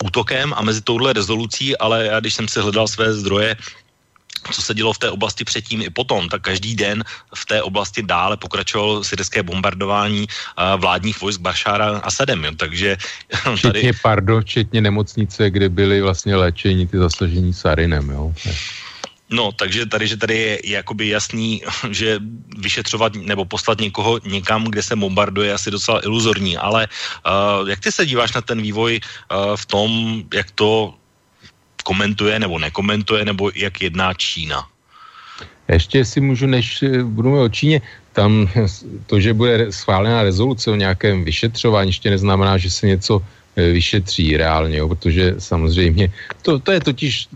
útokem 0.04 0.54
a 0.56 0.62
mezi 0.62 0.80
touhle 0.80 1.12
rezolucí, 1.12 1.76
ale 1.76 2.06
já 2.06 2.20
když 2.20 2.34
jsem 2.34 2.48
si 2.48 2.60
hledal 2.60 2.88
své 2.88 3.14
zdroje, 3.14 3.56
co 4.52 4.62
se 4.62 4.74
dělo 4.74 4.92
v 4.92 4.98
té 4.98 5.10
oblasti 5.10 5.44
předtím 5.44 5.82
i 5.82 5.90
potom, 5.90 6.28
tak 6.28 6.42
každý 6.42 6.76
den 6.76 7.04
v 7.34 7.46
té 7.46 7.62
oblasti 7.62 8.02
dále 8.02 8.36
pokračovalo 8.36 9.04
syrské 9.04 9.42
bombardování 9.42 10.26
vládních 10.76 11.20
vojsk 11.20 11.40
Bašára 11.40 11.98
a 11.98 12.10
Sadem. 12.10 12.56
Takže 12.56 12.96
tady... 13.44 13.56
Včetně, 13.56 13.92
pardon, 14.02 14.42
včetně 14.42 14.80
nemocnice, 14.80 15.50
kde 15.50 15.68
byly 15.68 16.02
vlastně 16.02 16.36
léčení 16.36 16.86
ty 16.86 16.98
zasažení 16.98 17.52
Sarinem. 17.52 18.10
Jo. 18.10 18.34
No, 19.30 19.52
takže 19.52 19.86
tady, 19.86 20.06
že 20.06 20.16
tady 20.16 20.36
je, 20.38 20.60
jakoby 20.64 21.08
jasný, 21.08 21.62
že 21.90 22.18
vyšetřovat 22.58 23.14
nebo 23.14 23.44
poslat 23.44 23.80
někoho 23.80 24.20
někam, 24.24 24.64
kde 24.64 24.82
se 24.82 24.96
bombarduje, 24.96 25.48
je 25.48 25.54
asi 25.54 25.70
docela 25.70 26.04
iluzorní, 26.04 26.56
ale 26.56 26.88
uh, 26.90 27.68
jak 27.68 27.80
ty 27.80 27.92
se 27.92 28.06
díváš 28.06 28.32
na 28.32 28.40
ten 28.40 28.62
vývoj 28.62 29.00
uh, 29.00 29.56
v 29.56 29.66
tom, 29.66 29.90
jak 30.34 30.50
to 30.50 30.94
komentuje 31.84 32.38
nebo 32.38 32.58
nekomentuje, 32.58 33.24
nebo 33.24 33.50
jak 33.54 33.82
jedná 33.82 34.14
Čína? 34.14 34.66
Ještě 35.68 36.04
si 36.04 36.20
můžu, 36.20 36.46
než 36.46 36.84
budu 37.02 37.40
o 37.40 37.48
Číně, 37.48 37.82
tam 38.12 38.50
to, 39.06 39.20
že 39.20 39.34
bude 39.34 39.72
schválená 39.72 40.22
rezoluce 40.22 40.70
o 40.70 40.74
nějakém 40.74 41.24
vyšetřování, 41.24 41.88
ještě 41.88 42.10
neznamená, 42.10 42.58
že 42.58 42.70
se 42.70 42.86
něco 42.86 43.22
Eh, 43.22 43.39
vyšetří 43.56 44.36
reálně, 44.36 44.76
jo, 44.78 44.88
protože 44.88 45.34
samozřejmě, 45.38 46.12
to, 46.42 46.58
to 46.58 46.72
je 46.72 46.80
totiž, 46.80 47.28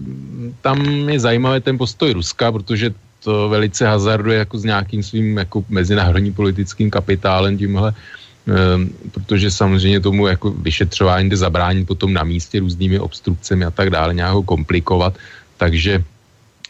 tam 0.60 1.08
je 1.08 1.20
zajímavé 1.20 1.60
ten 1.60 1.78
postoj 1.78 2.12
Ruska, 2.12 2.52
protože 2.52 2.94
to 3.24 3.48
velice 3.48 3.86
hazarduje 3.86 4.38
jako 4.38 4.58
s 4.58 4.64
nějakým 4.64 5.02
svým 5.02 5.36
jako 5.36 5.64
mezinárodním 5.68 6.34
politickým 6.34 6.90
kapitálem 6.90 7.58
tímhle, 7.58 7.94
Um, 8.44 8.92
protože 9.10 9.50
samozřejmě 9.50 10.00
tomu 10.00 10.26
jako 10.26 10.50
vyšetřování 10.52 11.32
jde 11.32 11.36
zabránit 11.36 11.88
potom 11.88 12.12
na 12.12 12.24
místě 12.24 12.60
různými 12.60 13.00
obstrukcemi 13.00 13.64
a 13.64 13.70
tak 13.72 13.88
dále, 13.90 14.14
nějak 14.14 14.32
ho 14.32 14.42
komplikovat, 14.42 15.16
takže 15.56 16.04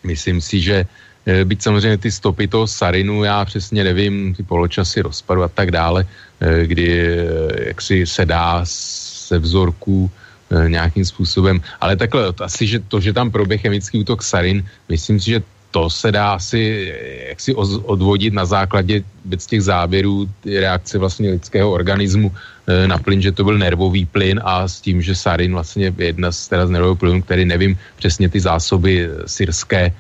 myslím 0.07 0.41
si, 0.41 0.61
že 0.61 0.87
e, 1.27 1.45
byť 1.45 1.63
samozřejmě 1.63 1.99
ty 1.99 2.11
stopy 2.15 2.47
toho 2.47 2.67
Sarinu, 2.71 3.25
já 3.25 3.45
přesně 3.45 3.85
nevím, 3.85 4.35
ty 4.35 4.43
poločasy 4.47 5.03
rozpadu 5.03 5.43
a 5.43 5.51
tak 5.51 5.75
dále, 5.75 6.07
e, 6.41 6.67
kdy 6.67 6.87
e, 6.95 7.27
jak 7.75 7.83
si 7.83 8.07
se 8.07 8.23
dá 8.23 8.63
ze 9.29 9.39
vzorků 9.39 10.11
e, 10.51 10.69
nějakým 10.69 11.05
způsobem. 11.05 11.61
Ale 11.81 11.97
takhle, 11.97 12.33
asi, 12.41 12.67
že 12.67 12.79
to, 12.81 13.01
že 13.01 13.13
tam 13.13 13.31
proběh 13.31 13.61
chemický 13.61 14.01
útok 14.01 14.23
sarin, 14.23 14.65
myslím 14.89 15.21
si, 15.21 15.31
že 15.31 15.43
to 15.71 15.91
se 15.91 16.13
dá 16.13 16.39
asi 16.39 16.95
jaksi 17.29 17.55
odvodit 17.83 18.35
na 18.35 18.47
základě 18.47 19.03
z 19.39 19.47
těch 19.47 19.63
záběrů 19.63 20.31
reakce 20.47 20.99
vlastně 20.99 21.31
lidského 21.31 21.71
organismu 21.71 22.31
e, 22.31 22.89
na 22.89 22.99
plyn, 22.99 23.23
že 23.23 23.33
to 23.33 23.45
byl 23.45 23.59
nervový 23.59 24.07
plyn 24.07 24.41
a 24.45 24.69
s 24.69 24.81
tím, 24.81 25.03
že 25.03 25.15
sarin 25.15 25.53
vlastně 25.53 25.91
je 25.91 26.15
jedna 26.15 26.33
z, 26.33 26.49
teda 26.49 26.67
z 26.67 26.71
nervového 26.71 26.97
plynu, 26.97 27.23
který 27.23 27.45
nevím 27.45 27.79
přesně 27.97 28.29
ty 28.29 28.41
zásoby 28.41 29.09
syrské, 29.27 29.91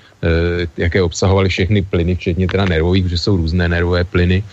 jaké 0.77 1.03
obsahovaly 1.03 1.49
všechny 1.49 1.83
plyny, 1.83 2.15
včetně 2.15 2.47
teda 2.49 2.65
nervových, 2.65 3.05
protože 3.05 3.19
jsou 3.19 3.37
různé 3.37 3.69
nervové 3.69 4.05
plyny 4.05 4.45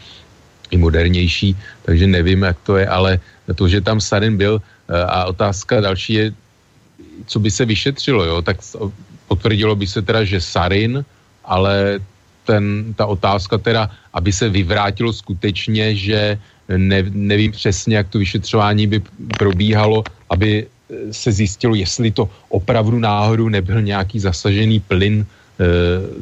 i 0.72 0.78
modernější, 0.78 1.56
takže 1.84 2.08
nevím, 2.08 2.42
jak 2.44 2.58
to 2.64 2.78
je, 2.78 2.88
ale 2.88 3.20
to, 3.56 3.68
že 3.68 3.82
tam 3.82 4.02
sarin 4.02 4.38
byl 4.38 4.58
e, 4.58 5.04
a 5.04 5.26
otázka 5.26 5.82
další 5.82 6.14
je, 6.14 6.26
co 7.28 7.38
by 7.40 7.52
se 7.52 7.66
vyšetřilo, 7.66 8.24
jo, 8.24 8.42
tak 8.42 8.58
potvrdilo 9.28 9.76
by 9.76 9.88
se 9.88 10.02
teda, 10.02 10.24
že 10.24 10.42
sarin, 10.42 11.06
ale 11.46 12.00
ten, 12.46 12.94
ta 12.96 13.06
otázka 13.06 13.58
teda, 13.58 13.90
aby 14.14 14.32
se 14.34 14.50
vyvrátilo 14.50 15.14
skutečně, 15.14 15.96
že 15.96 16.40
ne, 16.68 17.04
nevím 17.12 17.52
přesně, 17.52 17.96
jak 17.96 18.10
to 18.10 18.20
vyšetřování 18.20 18.88
by 18.88 18.98
probíhalo, 19.38 20.04
aby 20.30 20.68
se 21.12 21.32
zjistilo, 21.32 21.76
jestli 21.76 22.12
to 22.12 22.30
opravdu 22.50 23.00
náhodou 23.00 23.50
nebyl 23.50 23.82
nějaký 23.82 24.20
zasažený 24.20 24.80
plyn 24.80 25.26
eh, 25.26 25.66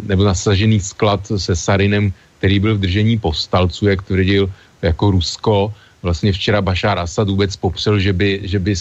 nebo 0.07 0.23
zasažený 0.23 0.79
sklad 0.79 1.21
se 1.37 1.55
sarinem, 1.55 2.13
který 2.39 2.59
byl 2.59 2.75
v 2.75 2.83
držení 2.87 3.19
povstalců, 3.19 3.87
jak 3.87 4.01
tvrdil 4.01 4.47
jako 4.81 5.11
Rusko, 5.11 5.73
vlastně 6.01 6.31
včera 6.31 6.61
Bašár 6.63 6.99
Asad 6.99 7.27
vůbec 7.27 7.55
popřel, 7.55 7.99
že 7.99 8.13
by, 8.13 8.39
že 8.43 8.59
by 8.59 8.73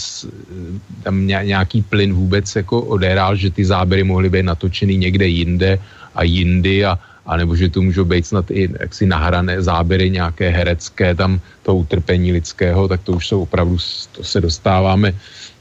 tam 1.02 1.26
nějaký 1.26 1.82
plyn 1.82 2.14
vůbec 2.14 2.46
jako 2.56 2.82
odehral, 2.82 3.36
že 3.36 3.50
ty 3.50 3.64
záběry 3.64 4.04
mohly 4.06 4.30
být 4.30 4.46
natočený 4.46 4.96
někde 4.96 5.26
jinde 5.26 5.78
a 6.14 6.22
jindy 6.22 6.84
a, 6.84 6.98
a 7.26 7.36
nebo 7.36 7.56
že 7.56 7.68
tu 7.68 7.82
můžou 7.82 8.04
být 8.04 8.26
snad 8.26 8.50
i 8.50 8.70
jaksi 8.80 9.06
nahrané 9.06 9.62
záběry 9.62 10.10
nějaké 10.10 10.50
herecké, 10.50 11.14
tam 11.14 11.40
to 11.62 11.74
utrpení 11.74 12.32
lidského, 12.32 12.88
tak 12.88 13.02
to 13.02 13.12
už 13.12 13.26
jsou 13.26 13.42
opravdu, 13.42 13.76
to 14.12 14.24
se 14.24 14.40
dostáváme 14.40 15.10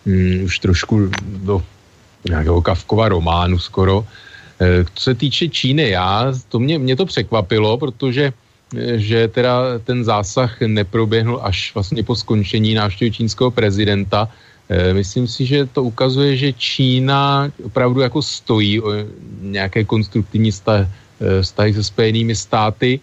um, 0.06 0.46
už 0.46 0.60
trošku 0.60 1.10
do 1.42 1.64
nějakého 2.30 2.62
Kavkova 2.62 3.10
románu 3.10 3.60
skoro. 3.60 4.06
E, 4.62 4.86
co 4.94 5.04
se 5.04 5.14
týče 5.16 5.50
Číny, 5.50 5.90
já, 5.90 6.34
to 6.50 6.60
mě, 6.60 6.80
mě 6.80 6.96
to 6.96 7.06
překvapilo, 7.06 7.78
protože 7.78 8.34
že 8.96 9.28
teda 9.28 9.80
ten 9.84 10.04
zásah 10.04 10.62
neproběhl 10.62 11.40
až 11.44 11.74
vlastně 11.74 12.04
po 12.04 12.16
skončení 12.16 12.74
návštěvy 12.74 13.12
čínského 13.12 13.52
prezidenta. 13.52 14.28
Eh, 14.70 14.94
myslím 14.94 15.28
si, 15.28 15.46
že 15.46 15.66
to 15.66 15.84
ukazuje, 15.84 16.38
že 16.38 16.54
Čína 16.54 17.52
opravdu 17.64 18.02
jako 18.02 18.22
stojí 18.22 18.82
o 18.82 18.92
nějaké 19.42 19.84
konstruktivní 19.84 20.52
eh, 20.52 20.88
vztahy 21.42 21.74
se 21.74 21.84
spojenými 21.84 22.36
státy. 22.36 23.00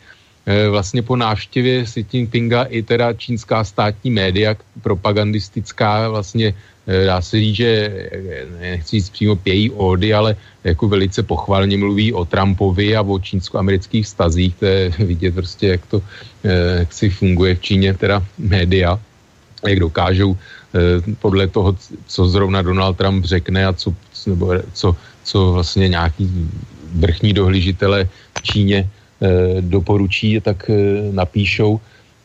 Eh, 0.47 0.69
vlastně 0.69 1.03
po 1.03 1.17
návštěvě 1.17 1.85
Xi 1.85 2.07
Jinpinga 2.13 2.63
i 2.63 2.83
teda 2.83 3.13
čínská 3.13 3.65
státní 3.65 4.11
média 4.11 4.57
propagandistická 4.83 6.09
vlastně 6.09 6.55
Eh, 6.87 7.05
dá 7.05 7.21
se 7.21 7.41
říct, 7.41 7.57
že 7.57 7.71
eh, 8.13 8.47
nechci 8.61 8.97
říct 8.97 9.11
přímo 9.11 9.37
pějí 9.37 9.71
ódy, 9.71 10.15
ale 10.15 10.37
jako 10.65 10.89
velice 10.89 11.23
pochvalně 11.23 11.77
mluví 11.77 12.13
o 12.13 12.25
Trumpovi 12.25 12.97
a 12.97 13.03
o 13.03 13.19
čínsko-amerických 13.19 14.07
stazích, 14.07 14.55
to 14.61 14.65
je 14.65 14.93
vidět 14.99 15.35
prostě, 15.35 15.69
jak 15.69 15.87
to 15.87 16.03
jak 16.79 16.93
si 16.93 17.11
funguje 17.11 17.55
v 17.55 17.61
Číně, 17.61 17.95
teda 17.95 18.21
média, 18.39 19.01
jak 19.67 19.81
dokážou 19.81 20.37
podle 21.25 21.49
toho, 21.49 21.77
co 22.07 22.29
zrovna 22.29 22.63
Donald 22.63 22.97
Trump 23.01 23.25
řekne 23.25 23.67
a 23.67 23.73
co, 23.73 23.95
nebo 24.27 24.53
co, 24.73 24.97
co 25.25 25.53
vlastně 25.53 25.89
nějaký 25.89 26.29
vrchní 26.95 27.33
dohlížitele 27.33 28.09
v 28.39 28.43
Číně 28.43 28.91
doporučí, 29.61 30.41
tak 30.41 30.71
napíšou, 31.13 31.81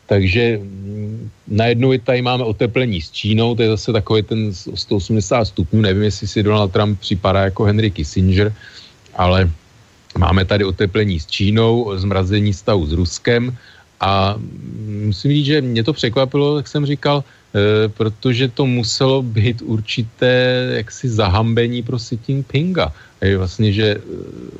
takže 0.09 0.57
mm, 0.57 1.29
najednou 1.47 1.93
tady 2.03 2.21
máme 2.21 2.43
oteplení 2.43 3.01
s 3.01 3.11
Čínou, 3.11 3.55
to 3.55 3.61
je 3.61 3.69
zase 3.69 3.93
takový 3.93 4.23
ten 4.23 4.53
180 4.53 5.45
stupňů, 5.45 5.81
nevím, 5.81 6.03
jestli 6.03 6.27
si 6.27 6.43
Donald 6.43 6.73
Trump 6.73 6.99
připadá 6.99 7.53
jako 7.53 7.63
Henry 7.63 7.91
Kissinger, 7.91 8.53
ale 9.13 9.49
máme 10.17 10.45
tady 10.45 10.65
oteplení 10.65 11.19
s 11.19 11.27
Čínou, 11.27 11.93
zmrazení 11.97 12.53
stavu 12.53 12.85
s 12.85 12.93
Ruskem. 12.93 13.53
A 13.99 14.35
musím 15.05 15.31
říct, 15.31 15.45
že 15.45 15.61
mě 15.61 15.83
to 15.83 15.93
překvapilo, 15.93 16.57
jak 16.57 16.67
jsem 16.67 16.85
říkal, 16.85 17.19
e, 17.19 17.89
protože 17.91 18.47
to 18.47 18.65
muselo 18.65 19.21
být 19.21 19.61
určité 19.61 20.31
jaksi 20.79 21.09
zahambení 21.09 21.83
pro 21.83 21.97
Xi 21.99 22.19
Jinpinga. 22.27 22.93
E, 23.21 23.37
vlastně, 23.37 23.73
že 23.73 23.99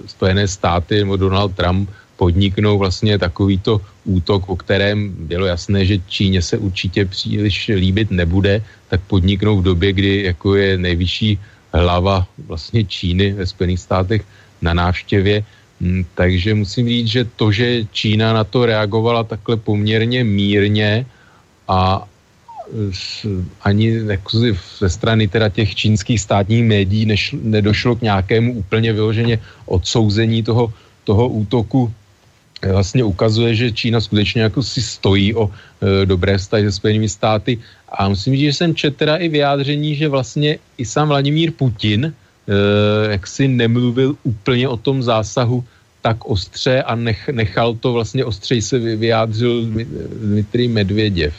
Spojené 0.06 0.48
státy 0.48 1.00
nebo 1.00 1.16
Donald 1.16 1.56
Trump 1.56 1.90
podniknou 2.20 2.76
vlastně 2.76 3.16
takovýto 3.16 3.80
útok, 4.04 4.52
o 4.52 4.56
kterém 4.60 5.16
bylo 5.32 5.48
jasné, 5.48 5.88
že 5.88 6.04
Číně 6.12 6.44
se 6.44 6.60
určitě 6.60 7.08
příliš 7.08 7.72
líbit 7.80 8.12
nebude, 8.12 8.60
tak 8.92 9.00
podniknou 9.08 9.64
v 9.64 9.72
době, 9.72 9.90
kdy 9.96 10.14
jako 10.36 10.56
je 10.60 10.76
nejvyšší 10.76 11.40
hlava 11.72 12.28
vlastně 12.52 12.84
Číny 12.84 13.40
ve 13.40 13.46
Spojených 13.48 13.80
státech 13.80 14.22
na 14.60 14.76
návštěvě. 14.76 15.48
Hmm, 15.80 16.04
takže 16.12 16.60
musím 16.60 16.86
říct, 16.92 17.08
že 17.08 17.22
to, 17.40 17.56
že 17.56 17.88
Čína 17.96 18.36
na 18.36 18.44
to 18.44 18.68
reagovala 18.68 19.24
takhle 19.24 19.56
poměrně 19.56 20.28
mírně 20.28 21.08
a 21.72 22.04
ani 23.64 24.12
jako 24.12 24.30
ze 24.78 24.90
strany 24.90 25.28
teda 25.28 25.50
těch 25.50 25.72
čínských 25.76 26.22
státních 26.22 26.64
médií 26.64 27.06
než, 27.06 27.34
nedošlo 27.34 27.96
k 27.96 28.12
nějakému 28.12 28.54
úplně 28.54 28.94
vyloženě 28.94 29.40
odsouzení 29.66 30.44
toho, 30.44 30.74
toho 31.08 31.28
útoku 31.28 31.94
vlastně 32.68 33.04
ukazuje, 33.04 33.56
že 33.56 33.72
Čína 33.72 34.02
skutečně 34.02 34.42
jako 34.42 34.64
si 34.64 34.82
stojí 34.82 35.36
o 35.36 35.48
e, 35.48 36.06
dobré 36.06 36.38
vztahy 36.38 36.64
se 36.64 36.72
Spojenými 36.72 37.10
státy. 37.10 37.60
A 37.90 38.10
musím 38.10 38.36
říct, 38.36 38.52
že 38.52 38.54
jsem 38.54 38.76
četl 38.76 38.96
teda 38.96 39.16
i 39.18 39.28
vyjádření, 39.30 39.96
že 39.96 40.08
vlastně 40.08 40.60
i 40.78 40.86
sám 40.86 41.08
Vladimír 41.08 41.52
Putin 41.52 42.06
e, 42.06 42.12
jak 43.12 43.28
si 43.28 43.48
nemluvil 43.48 44.16
úplně 44.24 44.68
o 44.68 44.78
tom 44.78 45.04
zásahu 45.04 45.64
tak 46.02 46.26
ostře 46.26 46.84
a 46.84 46.96
nech, 46.96 47.30
nechal 47.30 47.76
to 47.76 47.94
vlastně 47.94 48.26
ostřej 48.26 48.62
se 48.62 48.80
vyjádřil 48.80 49.68
Dmitrij 50.24 50.68
Medvěděv. 50.68 51.34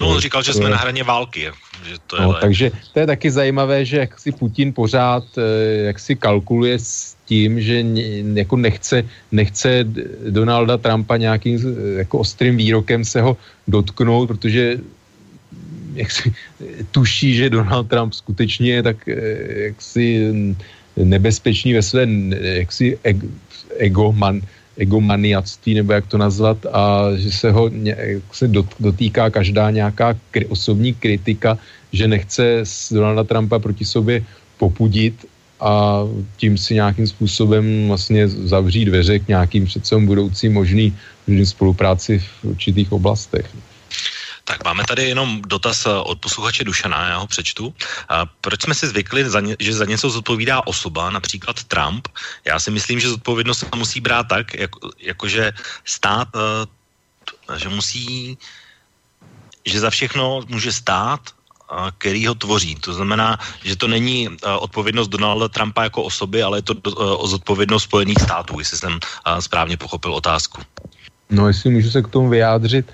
No 0.00 0.08
on 0.08 0.20
říkal, 0.20 0.42
že 0.42 0.52
jsme 0.52 0.70
na 0.70 0.76
hraně 0.76 1.04
války. 1.04 1.50
Že 1.88 1.94
to 2.06 2.16
je 2.16 2.22
no, 2.22 2.34
takže 2.34 2.70
to 2.92 3.00
je 3.00 3.06
taky 3.06 3.30
zajímavé, 3.30 3.84
že 3.84 3.96
jak 3.96 4.20
si 4.20 4.32
Putin 4.32 4.72
pořád 4.72 5.24
e, 5.38 5.42
jak 5.76 5.98
si 5.98 6.16
kalkuluje 6.16 6.78
s 6.78 7.16
tím, 7.30 7.62
že 7.62 7.86
jako 8.34 8.56
nechce, 8.58 9.06
nechce 9.30 9.86
Donalda 10.34 10.82
Trumpa 10.82 11.14
nějakým 11.16 11.62
jako 12.02 12.26
ostrým 12.26 12.58
výrokem 12.58 13.06
se 13.06 13.22
ho 13.22 13.38
dotknout, 13.70 14.26
protože 14.26 14.82
jak 15.94 16.10
si, 16.10 16.34
tuší, 16.90 17.38
že 17.38 17.54
Donald 17.54 17.86
Trump 17.86 18.18
skutečně 18.18 18.70
je 18.70 18.82
tak 18.82 18.98
jaksi 19.70 20.04
nebezpečný 20.98 21.70
ve 21.78 21.82
své 21.86 22.02
jaksi 22.66 22.98
ego, 23.78 24.10
man, 24.10 24.42
egomaniactví, 24.74 25.78
nebo 25.78 25.94
jak 25.94 26.10
to 26.10 26.18
nazvat, 26.18 26.66
a 26.66 27.14
že 27.14 27.30
se 27.30 27.54
ho 27.54 27.70
jak 27.94 28.26
se 28.34 28.50
dotýká 28.80 29.30
každá 29.30 29.70
nějaká 29.70 30.18
kri, 30.34 30.50
osobní 30.50 30.98
kritika, 30.98 31.58
že 31.94 32.10
nechce 32.10 32.66
Donalda 32.90 33.22
Trumpa 33.22 33.62
proti 33.62 33.86
sobě 33.86 34.26
popudit 34.58 35.29
a 35.60 36.02
tím 36.36 36.58
si 36.58 36.74
nějakým 36.74 37.06
způsobem 37.06 37.88
vlastně 37.88 38.28
zavřít 38.28 38.84
dveře 38.84 39.18
k 39.18 39.28
nějakým 39.28 39.66
přece 39.66 39.96
budoucí 39.96 40.48
možný, 40.48 40.96
možný 41.26 41.46
spolupráci 41.46 42.18
v 42.18 42.44
určitých 42.44 42.92
oblastech. 42.92 43.46
Tak 44.44 44.64
máme 44.64 44.84
tady 44.88 45.04
jenom 45.04 45.42
dotaz 45.46 45.86
eh, 45.86 45.94
od 45.94 46.20
posluchače 46.20 46.64
Dušana, 46.64 47.08
já 47.08 47.18
ho 47.18 47.26
přečtu. 47.26 47.74
Proč 48.40 48.62
jsme 48.62 48.74
si 48.74 48.86
zvykli, 48.88 49.24
že 49.58 49.74
za 49.74 49.84
něco 49.84 50.10
zodpovídá 50.10 50.66
osoba, 50.66 51.10
například 51.10 51.64
Trump? 51.64 52.08
Já 52.44 52.58
si 52.58 52.70
myslím, 52.70 53.00
že 53.00 53.08
zodpovědnost 53.08 53.64
musí 53.76 54.00
brát 54.00 54.26
tak, 54.28 54.54
jako, 54.54 54.90
jakože 54.98 55.52
stát, 55.84 56.28
eh, 56.34 57.58
že 57.58 57.68
musí, 57.68 58.38
že 59.66 59.80
za 59.80 59.90
všechno 59.90 60.42
může 60.48 60.72
stát 60.72 61.20
který 61.98 62.26
ho 62.26 62.34
tvoří. 62.34 62.74
To 62.74 62.94
znamená, 62.94 63.38
že 63.64 63.76
to 63.76 63.88
není 63.88 64.28
odpovědnost 64.58 65.08
Donalda 65.08 65.48
Trumpa 65.48 65.84
jako 65.84 66.02
osoby, 66.02 66.42
ale 66.42 66.58
je 66.58 66.62
to 66.62 66.74
zodpovědnost 67.26 67.82
Spojených 67.82 68.20
států, 68.20 68.58
jestli 68.58 68.78
jsem 68.78 68.98
správně 69.40 69.76
pochopil 69.76 70.14
otázku. 70.14 70.62
No, 71.30 71.48
jestli 71.48 71.70
můžu 71.70 71.90
se 71.90 72.02
k 72.02 72.08
tomu 72.08 72.28
vyjádřit. 72.28 72.86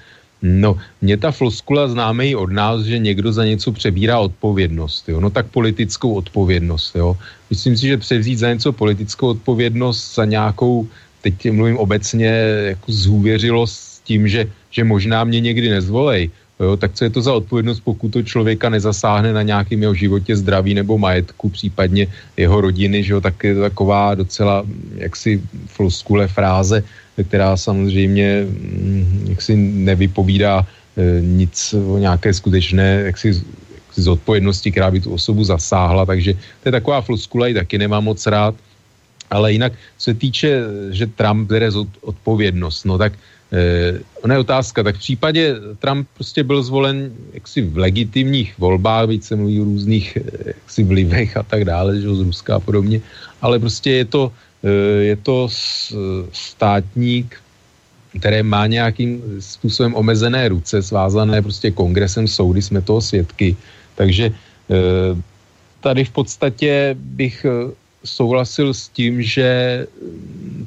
No, 0.42 0.78
mě 1.00 1.16
ta 1.16 1.30
floskula 1.30 1.88
známe 1.88 2.26
i 2.26 2.34
od 2.34 2.52
nás, 2.52 2.84
že 2.84 2.98
někdo 2.98 3.32
za 3.32 3.44
něco 3.44 3.72
přebírá 3.72 4.18
odpovědnost, 4.18 5.08
jo? 5.08 5.20
no 5.20 5.30
tak 5.30 5.46
politickou 5.46 6.14
odpovědnost, 6.14 6.96
jo. 6.96 7.16
Myslím 7.50 7.76
si, 7.76 7.86
že 7.86 7.96
převzít 7.96 8.38
za 8.38 8.52
něco 8.52 8.72
politickou 8.72 9.28
odpovědnost, 9.28 10.14
za 10.14 10.24
nějakou, 10.24 10.88
teď 11.20 11.50
mluvím 11.50 11.78
obecně, 11.78 12.28
jako 12.76 12.92
zhůvěřilost 12.92 13.74
s 13.74 13.98
tím, 14.00 14.28
že, 14.28 14.52
že 14.70 14.84
možná 14.84 15.24
mě 15.24 15.40
někdy 15.40 15.68
nezvolej, 15.68 16.30
jo, 16.60 16.76
tak 16.76 16.92
co 16.94 17.04
je 17.04 17.10
to 17.10 17.22
za 17.22 17.32
odpovědnost, 17.34 17.80
pokud 17.80 18.08
to 18.08 18.22
člověka 18.22 18.68
nezasáhne 18.68 19.32
na 19.32 19.42
nějakém 19.42 19.82
jeho 19.82 19.94
životě, 19.94 20.36
zdraví 20.36 20.74
nebo 20.74 20.98
majetku, 20.98 21.48
případně 21.48 22.06
jeho 22.36 22.60
rodiny, 22.60 23.02
že 23.02 23.12
jo, 23.12 23.20
tak 23.20 23.44
je 23.44 23.54
to 23.54 23.60
taková 23.60 24.14
docela 24.14 24.64
jaksi 24.94 25.42
floskule 25.66 26.28
fráze, 26.28 26.82
která 27.28 27.56
samozřejmě 27.56 28.44
mm, 28.48 29.26
jaksi 29.28 29.56
nevypovídá 29.56 30.66
e, 30.96 31.20
nic 31.20 31.74
o 31.74 31.98
nějaké 31.98 32.34
skutečné 32.34 33.02
jaksi, 33.04 33.28
jaksi 33.86 34.02
zodpovědnosti, 34.02 34.72
která 34.72 34.90
by 34.90 35.00
tu 35.00 35.12
osobu 35.12 35.44
zasáhla, 35.44 36.06
takže 36.06 36.34
to 36.34 36.68
je 36.68 36.72
taková 36.72 37.00
floskula, 37.00 37.48
i 37.48 37.54
taky 37.54 37.78
nemám 37.78 38.04
moc 38.04 38.26
rád. 38.26 38.54
Ale 39.30 39.52
jinak, 39.52 39.72
se 39.98 40.14
týče, 40.14 40.62
že 40.90 41.06
Trump 41.06 41.48
bere 41.48 41.68
odpovědnost, 42.00 42.84
no 42.84 42.98
tak 42.98 43.12
ona 44.22 44.34
je 44.34 44.40
otázka, 44.40 44.82
tak 44.82 44.96
v 44.96 44.98
případě 44.98 45.54
Trump 45.78 46.08
prostě 46.14 46.42
byl 46.42 46.62
zvolen 46.62 47.12
jaksi 47.32 47.62
v 47.62 47.78
legitimních 47.78 48.58
volbách, 48.58 49.08
víc 49.08 49.24
se 49.26 49.36
mluví 49.36 49.60
o 49.60 49.64
různých 49.64 50.16
eh, 50.16 50.52
jaksi 50.58 50.84
vlivech 50.84 51.36
a 51.36 51.42
tak 51.42 51.64
dále, 51.64 52.00
že 52.00 52.14
z 52.14 52.20
Ruska 52.26 52.56
a 52.56 52.60
podobně, 52.60 53.00
ale 53.42 53.58
prostě 53.58 53.90
je 54.02 54.04
to, 54.04 54.32
eh, 54.64 55.14
je 55.14 55.16
to 55.16 55.48
státník, 56.32 57.38
které 58.18 58.42
má 58.42 58.66
nějakým 58.66 59.22
způsobem 59.40 59.94
omezené 59.94 60.48
ruce, 60.48 60.82
svázané 60.82 61.42
prostě 61.42 61.70
kongresem, 61.70 62.26
soudy, 62.26 62.62
jsme 62.62 62.82
toho 62.82 63.00
svědky. 63.00 63.56
Takže 63.94 64.32
eh, 64.34 65.12
tady 65.80 66.04
v 66.04 66.10
podstatě 66.10 66.96
bych 66.98 67.46
souhlasil 68.04 68.74
s 68.74 68.88
tím, 68.88 69.22
že 69.22 69.86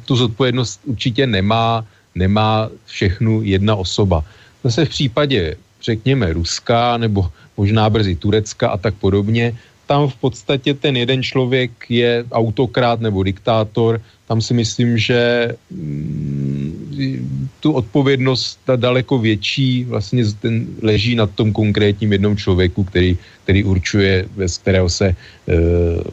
tu 0.05 0.15
zodpovědnost 0.15 0.80
určitě 0.86 1.27
nemá 1.27 1.84
nemá 2.16 2.70
všechnu 2.86 3.41
jedna 3.43 3.76
osoba. 3.76 4.24
Zase 4.64 4.86
v 4.86 4.89
případě, 4.89 5.55
řekněme, 5.82 6.34
Ruska 6.34 6.97
nebo 6.97 7.32
možná 7.57 7.89
brzy 7.89 8.16
Turecka 8.16 8.70
a 8.70 8.78
tak 8.78 8.93
podobně, 8.95 9.55
tam 9.89 10.07
v 10.07 10.16
podstatě 10.16 10.74
ten 10.74 10.97
jeden 10.97 11.24
člověk 11.24 11.72
je 11.89 12.26
autokrát 12.32 13.01
nebo 13.01 13.24
diktátor, 13.24 14.01
tam 14.30 14.38
si 14.38 14.53
myslím, 14.53 14.97
že 14.97 15.49
mm, 15.74 17.49
tu 17.60 17.74
odpovědnost 17.74 18.60
ta 18.66 18.76
daleko 18.76 19.18
větší 19.18 19.89
vlastně 19.89 20.24
ten 20.38 20.68
leží 20.82 21.16
na 21.18 21.26
tom 21.26 21.49
konkrétním 21.49 22.14
jednom 22.14 22.38
člověku, 22.38 22.84
který, 22.84 23.18
který 23.43 23.64
určuje, 23.64 24.30
bez 24.38 24.57
kterého 24.62 24.89
se 24.89 25.07
e, 25.10 25.16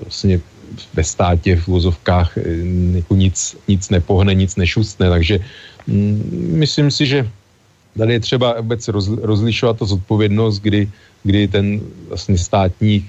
vlastně 0.01 0.41
ve 0.95 1.05
státě 1.05 1.57
v 1.57 1.69
vozovkách 1.69 2.39
e, 2.39 2.43
jako 3.05 3.15
nic, 3.15 3.57
nic 3.69 3.91
nepohne, 3.91 4.35
nic 4.35 4.57
nešustne, 4.57 5.13
takže 5.13 5.39
myslím 5.87 6.91
si, 6.91 7.07
že 7.07 7.31
tady 7.99 8.13
je 8.13 8.21
třeba 8.21 8.61
vůbec 8.61 8.89
rozlišovat 9.23 9.79
to 9.79 9.87
zodpovědnost, 9.87 10.59
kdy, 10.59 10.91
kdy 11.23 11.49
ten 11.49 11.81
vlastně 12.09 12.39
státník 12.39 13.05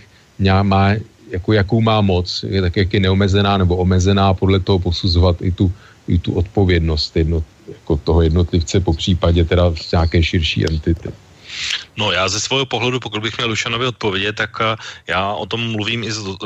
má, 0.62 0.90
jako, 1.32 1.54
jakou 1.54 1.82
má 1.82 2.02
moc, 2.02 2.46
je 2.48 2.62
tak, 2.62 2.78
jak 2.78 2.94
je 2.94 3.00
neomezená 3.00 3.58
nebo 3.58 3.78
omezená, 3.78 4.34
podle 4.34 4.60
toho 4.60 4.80
posuzovat 4.80 5.42
i 5.42 5.52
tu, 5.52 5.72
i 6.08 6.20
tu 6.20 6.34
odpovědnost 6.34 7.18
jednot, 7.18 7.44
jako 7.68 7.98
toho 7.98 8.22
jednotlivce, 8.22 8.80
po 8.80 8.94
případě 8.94 9.46
teda 9.46 9.74
nějaké 9.92 10.24
širší 10.24 10.68
entity. 10.70 11.10
No 11.98 12.12
já 12.12 12.30
ze 12.30 12.40
svého 12.40 12.66
pohledu, 12.66 13.00
pokud 13.00 13.22
bych 13.22 13.38
měl 13.38 13.50
Lušanovi 13.50 13.86
odpovědět, 13.86 14.36
tak 14.36 14.60
uh, 14.60 14.66
já 15.08 15.34
o 15.34 15.46
tom 15.46 15.72
mluvím 15.72 16.04
i 16.04 16.12
z, 16.12 16.18
uh, 16.18 16.38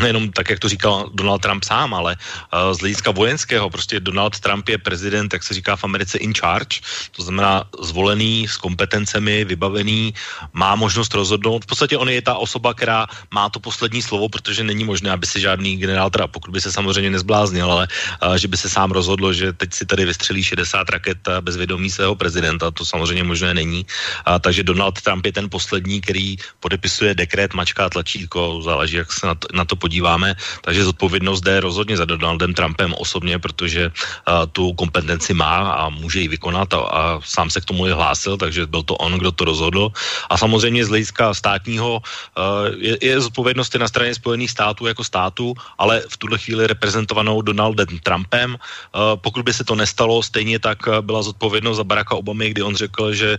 nejenom 0.00 0.30
tak, 0.32 0.50
jak 0.50 0.58
to 0.58 0.68
říkal 0.68 1.10
Donald 1.14 1.38
Trump 1.42 1.64
sám, 1.64 1.94
ale 1.94 2.16
uh, 2.16 2.76
z 2.76 2.78
hlediska 2.80 3.10
vojenského. 3.10 3.70
Prostě 3.70 4.00
Donald 4.00 4.40
Trump 4.40 4.68
je 4.68 4.78
prezident, 4.78 5.32
jak 5.32 5.42
se 5.42 5.54
říká 5.54 5.76
v 5.76 5.84
Americe, 5.84 6.18
in 6.18 6.34
charge, 6.34 6.84
to 7.16 7.22
znamená 7.22 7.64
zvolený, 7.80 8.48
s 8.48 8.56
kompetencemi, 8.56 9.44
vybavený, 9.44 10.14
má 10.52 10.76
možnost 10.76 11.14
rozhodnout. 11.14 11.64
V 11.64 11.66
podstatě 11.66 11.96
on 11.96 12.08
je 12.08 12.22
ta 12.22 12.34
osoba, 12.34 12.74
která 12.74 13.06
má 13.34 13.48
to 13.48 13.60
poslední 13.60 14.02
slovo, 14.02 14.28
protože 14.28 14.64
není 14.64 14.84
možné, 14.84 15.10
aby 15.10 15.26
si 15.26 15.40
žádný 15.40 15.76
generál, 15.76 16.10
teda 16.10 16.26
pokud 16.28 16.50
by 16.50 16.60
se 16.60 16.72
samozřejmě 16.72 17.10
nezbláznil, 17.10 17.72
ale 17.72 17.88
že 18.36 18.48
by 18.48 18.56
se 18.56 18.68
sám 18.68 18.90
rozhodlo, 18.90 19.32
že 19.32 19.52
teď 19.52 19.74
si 19.74 19.86
tady 19.86 20.04
vystřelí 20.04 20.42
60 20.42 20.88
raket 20.90 21.18
bez 21.40 21.56
vědomí 21.56 21.90
svého 21.90 22.14
prezidenta, 22.14 22.70
to 22.70 22.84
samozřejmě 22.84 23.24
možné 23.24 23.54
není. 23.54 23.86
Uh, 24.28 24.38
takže 24.38 24.62
Donald 24.62 24.97
Trump 25.02 25.26
je 25.26 25.32
ten 25.32 25.50
poslední, 25.50 26.00
který 26.00 26.36
podepisuje 26.60 27.14
dekret, 27.14 27.54
mačká 27.54 27.88
tlačítko, 27.88 28.62
záleží, 28.64 28.96
jak 28.96 29.12
se 29.12 29.26
na 29.26 29.34
to, 29.34 29.48
na 29.52 29.64
to 29.64 29.76
podíváme. 29.76 30.34
Takže 30.64 30.84
zodpovědnost 30.84 31.40
jde 31.40 31.60
rozhodně 31.60 31.96
za 31.96 32.04
Donaldem 32.04 32.54
Trumpem 32.54 32.94
osobně, 32.98 33.38
protože 33.38 33.86
uh, 33.88 34.46
tu 34.52 34.72
kompetenci 34.72 35.34
má 35.34 35.72
a 35.72 35.88
může 35.88 36.20
ji 36.20 36.28
vykonat 36.28 36.74
a, 36.74 36.78
a 36.78 37.00
sám 37.24 37.50
se 37.50 37.60
k 37.60 37.64
tomu 37.64 37.86
je 37.86 37.94
hlásil, 37.94 38.36
takže 38.36 38.66
byl 38.66 38.82
to 38.82 38.94
on, 38.96 39.12
kdo 39.18 39.32
to 39.32 39.44
rozhodl. 39.44 39.92
A 40.30 40.38
samozřejmě 40.38 40.84
z 40.84 40.88
hlediska 40.88 41.34
státního 41.34 42.00
uh, 42.00 42.74
je, 42.78 42.98
je 43.02 43.20
zodpovědnost 43.20 43.74
na 43.74 43.88
straně 43.88 44.14
Spojených 44.14 44.50
států 44.50 44.86
jako 44.86 45.04
státu, 45.04 45.54
ale 45.78 46.02
v 46.08 46.16
tuhle 46.16 46.38
chvíli 46.38 46.66
reprezentovanou 46.66 47.42
Donaldem 47.42 47.98
Trumpem. 48.02 48.50
Uh, 48.54 49.16
pokud 49.16 49.44
by 49.44 49.52
se 49.52 49.64
to 49.64 49.74
nestalo, 49.74 50.22
stejně 50.22 50.58
tak 50.58 50.78
byla 51.00 51.22
zodpovědnost 51.22 51.76
za 51.76 51.84
Baracka 51.84 52.14
Obamy, 52.14 52.50
kdy 52.50 52.62
on 52.62 52.76
řekl, 52.76 53.14
že 53.14 53.38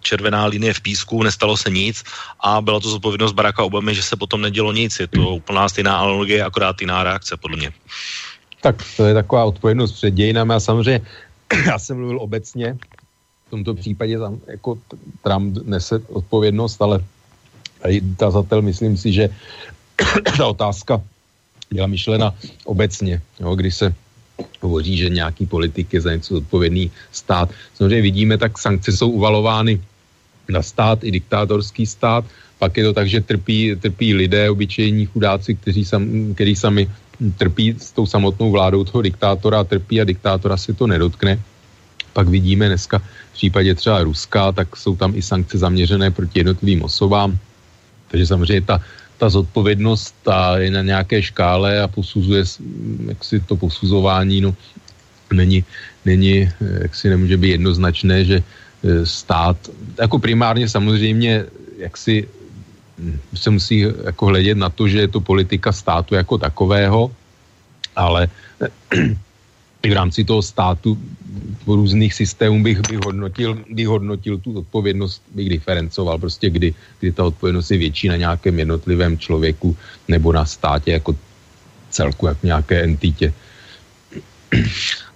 červená 0.00 0.46
linie 0.46 0.74
v 0.74 0.80
písku, 0.80 1.22
nestalo 1.22 1.56
se 1.56 1.70
nic 1.70 2.04
a 2.40 2.60
byla 2.60 2.80
to 2.80 2.88
zodpovědnost 2.88 3.32
Baracka 3.32 3.64
Obamy, 3.64 3.94
že 3.94 4.02
se 4.02 4.16
potom 4.16 4.40
nedělo 4.40 4.72
nic. 4.72 5.00
Je 5.00 5.06
to 5.06 5.34
úplná 5.34 5.68
stejná 5.68 5.98
analogie, 5.98 6.44
akorát 6.44 6.80
jiná 6.80 7.02
reakce, 7.02 7.36
podle 7.36 7.56
mě. 7.56 7.72
Tak 8.60 8.76
to 8.96 9.06
je 9.06 9.14
taková 9.14 9.44
odpovědnost 9.44 9.92
před 9.92 10.10
dějinami 10.10 10.54
a 10.54 10.60
samozřejmě 10.60 11.00
já 11.66 11.78
jsem 11.78 11.96
mluvil 11.96 12.18
obecně, 12.20 12.76
v 13.46 13.50
tomto 13.50 13.74
případě 13.74 14.18
tam 14.18 14.40
jako 14.46 14.78
Trump 15.22 15.58
nese 15.64 15.98
odpovědnost, 16.08 16.82
ale 16.82 17.04
tady 17.82 18.00
tazatel 18.16 18.62
myslím 18.62 18.96
si, 18.96 19.12
že 19.12 19.28
ta 20.36 20.46
otázka 20.46 21.00
byla 21.70 21.86
myšlena 21.86 22.34
obecně, 22.64 23.22
jo, 23.40 23.54
když 23.54 23.74
se 23.74 23.94
hovoří, 24.60 24.96
že 24.96 25.08
nějaký 25.08 25.46
politik 25.46 25.92
je 25.92 26.00
za 26.00 26.12
něco 26.12 26.36
odpovědný 26.36 26.90
stát. 27.12 27.50
Samozřejmě 27.74 28.02
vidíme, 28.02 28.38
tak 28.38 28.58
sankce 28.58 28.92
jsou 28.92 29.10
uvalovány 29.10 29.80
na 30.48 30.62
stát, 30.62 31.04
i 31.04 31.10
diktátorský 31.10 31.86
stát, 31.86 32.24
pak 32.58 32.76
je 32.76 32.84
to 32.84 32.92
tak, 32.92 33.08
že 33.08 33.20
trpí, 33.20 33.76
trpí 33.76 34.14
lidé, 34.14 34.50
obyčejní 34.50 35.06
chudáci, 35.06 35.54
kteří, 35.54 35.84
sam, 35.84 36.34
kteří 36.34 36.56
sami 36.56 36.90
trpí 37.36 37.74
s 37.78 37.92
tou 37.92 38.06
samotnou 38.06 38.50
vládou 38.50 38.84
toho 38.84 39.02
diktátora, 39.02 39.64
trpí 39.64 40.00
a 40.00 40.04
diktátora 40.04 40.56
si 40.56 40.74
to 40.74 40.86
nedotkne. 40.86 41.38
Pak 42.12 42.28
vidíme 42.28 42.66
dneska 42.66 42.98
v 42.98 43.34
případě 43.34 43.74
třeba 43.74 44.02
Ruska, 44.02 44.52
tak 44.52 44.76
jsou 44.76 44.96
tam 44.96 45.14
i 45.14 45.22
sankce 45.22 45.58
zaměřené 45.58 46.10
proti 46.10 46.38
jednotlivým 46.38 46.82
osobám. 46.82 47.38
Takže 48.08 48.26
samozřejmě 48.26 48.60
ta 48.60 48.80
ta 49.18 49.28
zodpovědnost 49.28 50.14
ta 50.22 50.58
je 50.58 50.70
na 50.70 50.82
nějaké 50.82 51.22
škále 51.22 51.82
a 51.82 51.88
posuzuje, 51.88 52.44
jak 53.08 53.24
si 53.24 53.40
to 53.40 53.56
posuzování, 53.56 54.40
no, 54.40 54.54
není, 55.32 55.64
není, 56.04 56.48
jak 56.60 56.94
si 56.94 57.08
nemůže 57.08 57.36
být 57.36 57.50
jednoznačné, 57.50 58.24
že 58.24 58.36
e, 58.38 58.42
stát, 59.06 59.56
jako 59.98 60.18
primárně 60.18 60.68
samozřejmě, 60.68 61.44
jak 61.78 61.96
si 61.96 62.28
hm, 62.98 63.18
se 63.34 63.50
musí 63.50 63.78
jako 64.04 64.26
hledět 64.26 64.58
na 64.58 64.70
to, 64.70 64.88
že 64.88 64.98
je 65.00 65.08
to 65.08 65.20
politika 65.20 65.72
státu 65.72 66.14
jako 66.14 66.38
takového, 66.38 67.10
ale 67.96 68.28
i 69.82 69.90
v 69.90 69.94
rámci 69.98 70.24
toho 70.24 70.42
státu 70.42 70.98
různých 71.66 72.14
systémů 72.14 72.62
bych, 72.62 72.80
bych, 72.80 72.98
hodnotil, 72.98 73.58
bych 73.70 73.88
hodnotil 73.88 74.38
tu 74.38 74.58
odpovědnost, 74.58 75.22
bych 75.34 75.48
diferencoval, 75.48 76.18
prostě 76.18 76.50
kdy, 76.50 76.74
kdy 77.00 77.12
ta 77.12 77.24
odpovědnost 77.24 77.70
je 77.70 77.78
větší 77.78 78.08
na 78.08 78.16
nějakém 78.16 78.58
jednotlivém 78.58 79.18
člověku 79.18 79.76
nebo 80.08 80.32
na 80.32 80.44
státě 80.44 80.90
jako 80.90 81.16
celku, 81.90 82.26
jak 82.26 82.42
nějaké 82.42 82.82
entitě. 82.82 83.32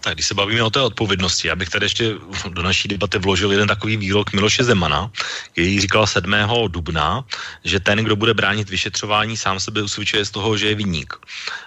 Tak 0.03 0.15
když 0.15 0.27
se 0.27 0.35
bavíme 0.35 0.63
o 0.63 0.71
té 0.71 0.81
odpovědnosti, 0.81 1.49
já 1.49 1.57
bych 1.57 1.71
tady 1.71 1.87
ještě 1.87 2.15
do 2.49 2.63
naší 2.63 2.89
debaty 2.89 3.19
vložil 3.19 3.53
jeden 3.53 3.69
takový 3.69 3.97
výrok 3.97 4.33
Miloše 4.33 4.65
Zemana, 4.65 5.11
který 5.53 5.81
říkal 5.81 6.07
7. 6.07 6.35
dubna, 6.69 7.25
že 7.65 7.81
ten, 7.81 7.99
kdo 7.99 8.17
bude 8.17 8.35
bránit 8.35 8.71
vyšetřování, 8.71 9.37
sám 9.37 9.61
sebe 9.61 9.83
usvědčuje 9.83 10.25
z 10.25 10.31
toho, 10.31 10.57
že 10.57 10.69
je 10.69 10.75
vinník. 10.75 11.15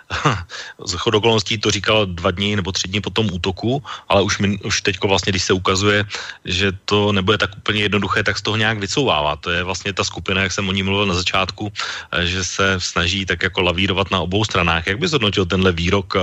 Z 0.86 0.94
okolností 0.94 1.57
to 1.57 1.72
říkal 1.72 2.06
dva 2.06 2.32
dny 2.32 2.56
nebo 2.56 2.72
tři 2.72 2.88
dny 2.88 3.02
po 3.02 3.10
tom 3.10 3.30
útoku, 3.34 3.84
ale 4.10 4.22
už, 4.22 4.38
min, 4.38 4.60
už 4.64 4.82
teďko 4.82 5.07
vlastně, 5.07 5.32
když 5.32 5.44
se 5.44 5.53
ukazuje, 5.53 6.06
že 6.45 6.72
to 6.86 7.12
nebude 7.12 7.38
tak 7.38 7.57
úplně 7.57 7.82
jednoduché, 7.82 8.24
tak 8.24 8.38
z 8.38 8.41
toho 8.41 8.57
nějak 8.57 8.78
vycouvává. 8.78 9.36
To 9.36 9.49
je 9.49 9.64
vlastně 9.64 9.94
ta 9.94 10.03
skupina, 10.03 10.44
jak 10.44 10.52
jsem 10.52 10.70
o 10.70 10.72
ní 10.72 10.84
mluvil 10.84 11.06
na 11.06 11.14
začátku, 11.14 11.72
eh, 12.12 12.28
že 12.28 12.44
se 12.44 12.76
snaží 12.78 13.26
tak 13.26 13.44
jako 13.44 13.62
lavírovat 13.62 14.12
na 14.12 14.20
obou 14.20 14.45
stranách. 14.45 14.88
Jak 14.88 14.99
by 14.99 15.07
zhodnotil 15.07 15.45
tenhle 15.45 15.72
výrok 15.72 16.14
uh, 16.16 16.22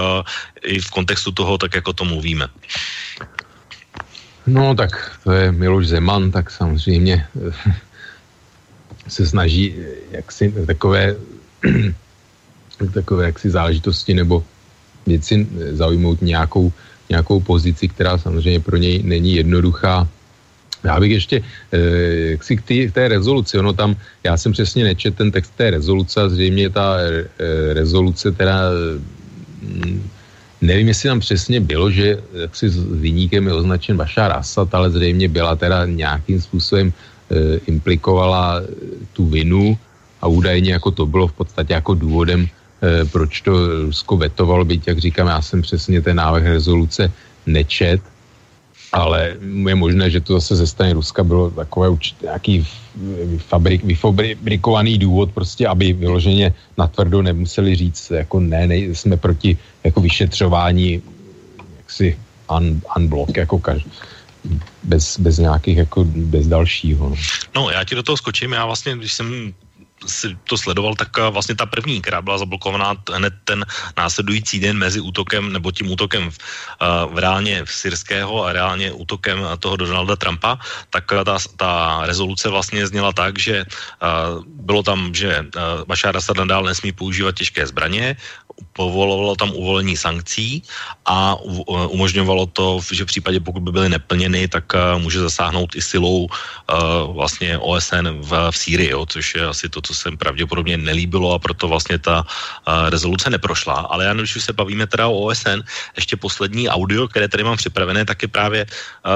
i 0.62 0.80
v 0.80 0.90
kontextu 0.90 1.32
toho, 1.32 1.58
tak 1.58 1.74
jako 1.74 1.92
to 1.92 2.01
mluvíme? 2.04 2.46
No 4.46 4.74
tak 4.74 5.18
to 5.24 5.32
je 5.32 5.52
Miloš 5.52 5.86
Zeman, 5.86 6.30
tak 6.30 6.50
samozřejmě 6.50 7.26
eh, 7.48 7.74
se 9.08 9.26
snaží 9.26 9.74
jaksi 10.10 10.54
takové 10.66 11.16
takové 12.94 13.26
jaksi 13.26 13.50
záležitosti 13.50 14.14
nebo 14.14 14.44
věci 15.06 15.46
zaujmout 15.70 16.22
nějakou, 16.22 16.72
nějakou 17.08 17.40
pozici, 17.40 17.88
která 17.88 18.18
samozřejmě 18.18 18.60
pro 18.60 18.76
něj 18.76 19.02
není 19.02 19.34
jednoduchá. 19.34 20.08
Já 20.84 21.00
bych 21.00 21.10
ještě 21.10 21.42
k, 22.36 22.42
k 22.66 22.92
té 22.92 23.08
rezoluci, 23.08 23.58
ono 23.58 23.72
tam, 23.72 23.96
já 24.24 24.36
jsem 24.36 24.52
přesně 24.52 24.84
nečet 24.84 25.14
ten 25.16 25.30
text 25.30 25.52
té 25.56 25.70
rezoluce 25.70 26.30
zřejmě 26.30 26.70
ta 26.70 26.96
rezoluce 27.72 28.34
m, 29.62 30.10
nevím, 30.62 30.88
jestli 30.88 31.08
tam 31.08 31.20
přesně 31.20 31.60
bylo, 31.60 31.90
že 31.90 32.22
s 32.52 32.78
vyníkem 32.90 33.46
je 33.46 33.52
označen 33.52 33.96
Bašar 33.96 34.32
Assad, 34.32 34.74
ale 34.74 34.90
zřejmě 34.90 35.28
byla 35.28 35.56
teda 35.56 35.86
nějakým 35.86 36.40
způsobem 36.40 36.92
e, 36.94 37.58
implikovala 37.66 38.62
tu 39.12 39.26
vinu 39.26 39.78
a 40.22 40.26
údajně 40.26 40.72
jako 40.72 40.90
to 40.90 41.06
bylo 41.06 41.26
v 41.28 41.32
podstatě 41.32 41.72
jako 41.72 41.94
důvodem, 41.94 42.46
e, 42.46 43.04
proč 43.04 43.40
to 43.40 43.82
Rusko 43.82 44.16
vetovalo, 44.16 44.64
byť 44.64 44.82
jak 44.86 44.98
říkám, 44.98 45.26
já 45.26 45.42
jsem 45.42 45.62
přesně 45.62 46.00
ten 46.00 46.16
návrh 46.16 46.46
rezoluce 46.46 47.12
nečet, 47.46 48.00
ale 48.92 49.36
je 49.40 49.74
možné, 49.74 50.10
že 50.10 50.20
to 50.20 50.36
zase 50.36 50.56
ze 50.56 50.66
strany 50.66 50.92
Ruska 50.92 51.24
bylo 51.24 51.50
takové 51.50 51.88
určitě 51.88 52.26
nějaký 52.26 52.66
fabrik, 53.38 53.84
vyfabrikovaný 53.84 54.98
důvod, 54.98 55.32
prostě, 55.32 55.66
aby 55.66 55.92
vyloženě 55.92 56.54
natvrdo 56.78 57.22
nemuseli 57.22 57.76
říct, 57.76 58.10
jako 58.10 58.40
ne, 58.40 58.66
ne 58.66 58.76
jsme 58.76 59.16
proti 59.16 59.58
jako 59.84 60.00
vyšetřování 60.00 61.02
jaksi 61.78 62.18
un, 62.58 62.80
unblock, 62.96 63.36
jako 63.36 63.58
každý 63.58 63.90
bez, 64.82 65.18
bez 65.18 65.38
nějakých, 65.38 65.76
jako 65.76 66.04
bez 66.04 66.46
dalšího. 66.46 67.08
No. 67.08 67.16
no, 67.54 67.70
já 67.70 67.84
ti 67.84 67.94
do 67.94 68.02
toho 68.02 68.16
skočím, 68.16 68.52
já 68.52 68.66
vlastně, 68.66 68.96
když 68.96 69.12
jsem 69.12 69.54
si 70.06 70.36
to 70.48 70.58
sledoval, 70.58 70.94
tak 70.94 71.08
eh, 71.18 71.30
vlastně 71.30 71.54
ta 71.54 71.66
první, 71.66 72.02
která 72.02 72.22
byla 72.22 72.38
zablokovaná 72.38 72.94
hned 73.12 73.34
ten 73.44 73.64
následující 73.96 74.60
den 74.60 74.78
mezi 74.78 75.00
útokem 75.00 75.52
nebo 75.52 75.72
tím 75.72 75.90
útokem 75.90 76.30
v, 76.30 76.38
uh, 76.82 77.14
v 77.14 77.18
reálně 77.18 77.64
v 77.64 77.72
syrského 77.72 78.44
a 78.44 78.52
reálně 78.52 78.92
útokem 78.92 79.38
toho 79.58 79.76
Donalda 79.76 80.16
Trumpa, 80.16 80.58
tak 80.90 81.04
eh, 81.12 81.24
ta, 81.24 81.38
ta 81.56 82.00
rezoluce 82.04 82.48
vlastně 82.48 82.86
zněla 82.86 83.12
tak, 83.12 83.38
že 83.38 83.64
bylo 84.46 84.82
tam, 84.82 85.14
že 85.14 85.46
Bashar 85.86 86.16
Assad 86.16 86.36
nadál 86.36 86.62
nesmí 86.62 86.92
používat 86.92 87.34
těžké 87.34 87.66
zbraně, 87.66 88.16
povolovalo 88.72 89.36
tam 89.36 89.50
uvolení 89.50 89.96
sankcí 89.96 90.62
a 91.06 91.36
umožňovalo 91.88 92.46
to, 92.46 92.80
že 92.92 93.04
v 93.04 93.06
případě, 93.06 93.40
pokud 93.40 93.62
by 93.62 93.72
byly 93.72 93.88
neplněny, 93.88 94.48
tak 94.48 94.64
uh, 94.74 95.02
může 95.02 95.20
zasáhnout 95.20 95.74
i 95.74 95.82
silou 95.82 96.24
uh, 96.24 96.28
vlastně 97.14 97.58
OSN 97.58 98.08
v, 98.20 98.50
v 98.50 98.56
Sýrii, 98.56 98.90
jo, 98.90 99.06
což 99.06 99.34
je 99.34 99.46
asi 99.46 99.68
to, 99.68 99.80
co 99.80 99.94
se 99.94 100.10
pravděpodobně 100.16 100.76
nelíbilo 100.76 101.34
a 101.34 101.38
proto 101.38 101.68
vlastně 101.68 101.98
ta 101.98 102.26
rezoluce 102.88 103.30
neprošla. 103.30 103.74
Ale 103.74 104.04
já 104.04 104.14
když 104.14 104.44
se 104.44 104.52
bavíme 104.52 104.86
teda 104.86 105.08
o 105.08 105.28
OSN, 105.28 105.60
ještě 105.96 106.16
poslední 106.16 106.68
audio, 106.68 107.08
které 107.08 107.28
tady 107.28 107.44
mám 107.44 107.56
připravené, 107.56 108.04
tak 108.04 108.22
je 108.22 108.28
právě 108.28 108.66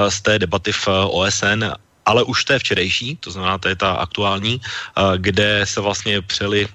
z 0.09 0.21
té 0.21 0.39
debaty 0.39 0.71
v 0.71 0.87
OSN 0.87 1.63
ale 2.07 2.23
už 2.23 2.45
té 2.45 2.59
včerejší, 2.59 3.19
to 3.19 3.31
znamená, 3.31 3.57
to 3.57 3.67
je 3.67 3.75
ta 3.75 3.91
aktuální, 3.99 4.61
kde 5.17 5.67
se 5.67 5.81
vlastně 5.81 6.21
přeli 6.21 6.67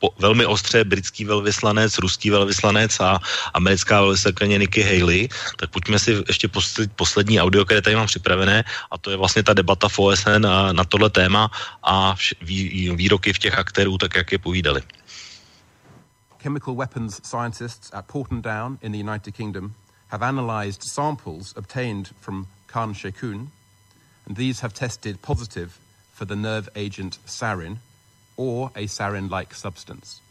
po, 0.00 0.10
velmi 0.18 0.46
ostře 0.46 0.84
britský 0.84 1.24
velvyslanec, 1.24 1.98
ruský 1.98 2.30
velvyslanec 2.30 3.00
a 3.00 3.20
americká 3.54 4.00
velvyslankyně 4.00 4.58
Nikki 4.58 4.82
Haley, 4.82 5.28
tak 5.56 5.70
pojďme 5.70 5.98
si 5.98 6.24
ještě 6.28 6.48
posled, 6.48 6.92
poslední 6.96 7.40
audio, 7.40 7.64
které 7.64 7.82
tady 7.82 7.96
mám 7.96 8.06
připravené 8.06 8.64
a 8.90 8.98
to 8.98 9.10
je 9.10 9.16
vlastně 9.16 9.42
ta 9.42 9.54
debata 9.54 9.88
v 9.88 9.98
OSN 9.98 10.38
na, 10.38 10.72
na 10.72 10.84
tohle 10.84 11.10
téma 11.10 11.50
a 11.82 12.14
vš, 12.14 12.34
vý, 12.42 12.90
výroky 12.96 13.32
v 13.32 13.38
těch 13.38 13.58
aktérů, 13.58 13.98
tak 13.98 14.16
jak 14.16 14.32
je 14.32 14.38
povídali. 14.38 14.82
Chemical 16.42 16.74
weapons 16.74 17.20
scientists 17.22 17.90
at 17.92 18.06
Porton 18.06 18.42
Down 18.42 18.78
in 18.80 18.92
the 18.92 18.98
United 18.98 19.36
Kingdom 19.36 19.74
have 20.08 20.26
analyzed 20.26 20.82
samples 20.82 21.52
obtained 21.56 22.08
from 22.20 22.46
Khan 22.66 22.94
Sheikhoun, 22.94 23.50
and 24.26 24.36
these 24.36 24.62
have 24.62 24.72
tested 24.72 25.20
positive 25.20 25.78
for 26.14 26.24
the 26.24 26.36
nerve 26.36 26.68
agent 26.74 27.18
sarin, 27.26 27.78
or 28.39 28.71
a 28.75 28.87
sarin-like 28.87 29.53
substance. 29.53 30.21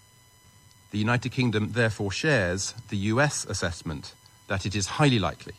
The 0.90 0.98
United 0.98 1.32
Kingdom 1.32 1.72
therefore 1.72 2.12
shares 2.12 2.74
the 2.88 2.96
US 3.12 3.44
assessment 3.46 4.14
that 4.48 4.66
it 4.66 4.74
is 4.74 4.98
highly 4.98 5.18
likely 5.18 5.54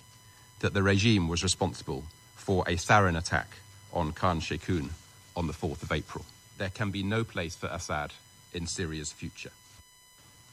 that 0.59 0.73
the 0.73 0.83
regime 0.83 1.27
was 1.27 1.43
responsible 1.43 2.03
for 2.35 2.63
a 2.67 2.77
sarin 2.77 3.17
attack 3.17 3.47
on 3.91 4.13
Khan 4.13 4.39
Sheikhoun 4.39 4.89
on 5.35 5.47
the 5.47 5.53
4th 5.53 5.83
of 5.83 5.91
April. 5.91 6.25
There 6.57 6.69
can 6.69 6.91
be 6.91 7.03
no 7.03 7.23
place 7.23 7.55
for 7.55 7.67
Assad 7.67 8.13
in 8.53 8.67
Syria's 8.67 9.11
future. 9.11 9.51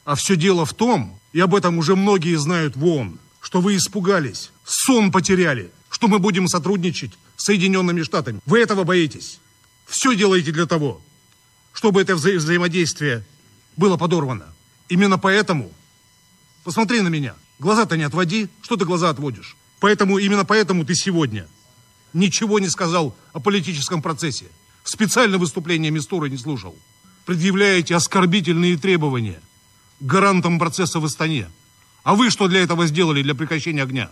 А 0.05 0.15
все 0.15 0.35
дело 0.35 0.65
в 0.65 0.73
том, 0.73 1.17
и 1.31 1.39
об 1.39 1.55
этом 1.55 1.77
уже 1.77 1.95
многие 1.95 2.35
знают 2.35 2.75
в 2.75 2.85
ООН, 2.85 3.19
что 3.41 3.61
вы 3.61 3.77
испугались, 3.77 4.51
сон 4.65 5.11
потеряли, 5.11 5.71
что 5.89 6.07
мы 6.07 6.19
будем 6.19 6.47
сотрудничать 6.47 7.13
с 7.37 7.45
Соединенными 7.45 8.01
Штатами. 8.01 8.41
Вы 8.45 8.59
этого 8.59 8.83
боитесь. 8.83 9.39
Все 9.85 10.15
делаете 10.15 10.51
для 10.51 10.65
того, 10.65 11.01
чтобы 11.78 12.02
это 12.02 12.16
вза 12.16 12.30
взаимодействие 12.30 13.22
было 13.76 13.96
подорвано. 13.96 14.46
Именно 14.88 15.16
поэтому, 15.16 15.70
посмотри 16.64 17.02
на 17.02 17.06
меня, 17.06 17.36
глаза-то 17.60 17.96
не 17.96 18.02
отводи, 18.02 18.48
что 18.62 18.76
ты 18.76 18.84
глаза 18.84 19.10
отводишь? 19.10 19.56
Поэтому, 19.78 20.18
именно 20.18 20.44
поэтому 20.44 20.84
ты 20.84 20.96
сегодня 20.96 21.46
ничего 22.12 22.58
не 22.58 22.68
сказал 22.68 23.14
о 23.32 23.38
политическом 23.38 24.02
процессе. 24.02 24.46
Специально 24.82 25.38
выступление 25.38 25.92
Мистура 25.92 26.26
не 26.26 26.36
слушал. 26.36 26.74
Предъявляете 27.24 27.94
оскорбительные 27.94 28.76
требования 28.76 29.40
гарантам 30.00 30.58
процесса 30.58 30.98
в 30.98 31.04
Астане. 31.04 31.48
А 32.02 32.16
вы 32.16 32.30
что 32.30 32.48
для 32.48 32.60
этого 32.64 32.88
сделали, 32.88 33.22
для 33.22 33.36
прекращения 33.36 33.84
огня? 33.84 34.10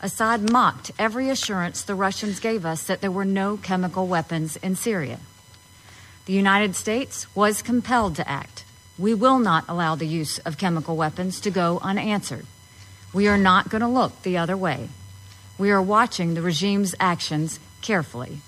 Assad 0.00 0.48
mocked 0.48 0.92
every 0.98 1.30
assurance 1.30 1.82
the 1.82 1.96
Russians 1.96 2.38
gave 2.38 2.64
us 2.64 2.84
that 2.86 3.00
there 3.00 3.10
were 3.10 3.24
no 3.24 3.56
chemical 3.56 4.06
weapons 4.06 4.56
in 4.62 4.76
Syria. 4.76 5.18
The 6.28 6.34
United 6.34 6.76
States 6.76 7.26
was 7.34 7.62
compelled 7.62 8.16
to 8.16 8.28
act. 8.28 8.66
We 8.98 9.14
will 9.14 9.38
not 9.38 9.64
allow 9.66 9.94
the 9.94 10.06
use 10.06 10.38
of 10.40 10.58
chemical 10.58 10.94
weapons 10.94 11.40
to 11.40 11.50
go 11.50 11.78
unanswered. 11.80 12.44
We 13.14 13.28
are 13.28 13.38
not 13.38 13.70
going 13.70 13.80
to 13.80 13.88
look 13.88 14.20
the 14.20 14.36
other 14.36 14.54
way. 14.54 14.90
We 15.56 15.70
are 15.70 15.80
watching 15.80 16.34
the 16.34 16.42
regime's 16.42 16.94
actions 17.00 17.58
carefully. 17.80 18.42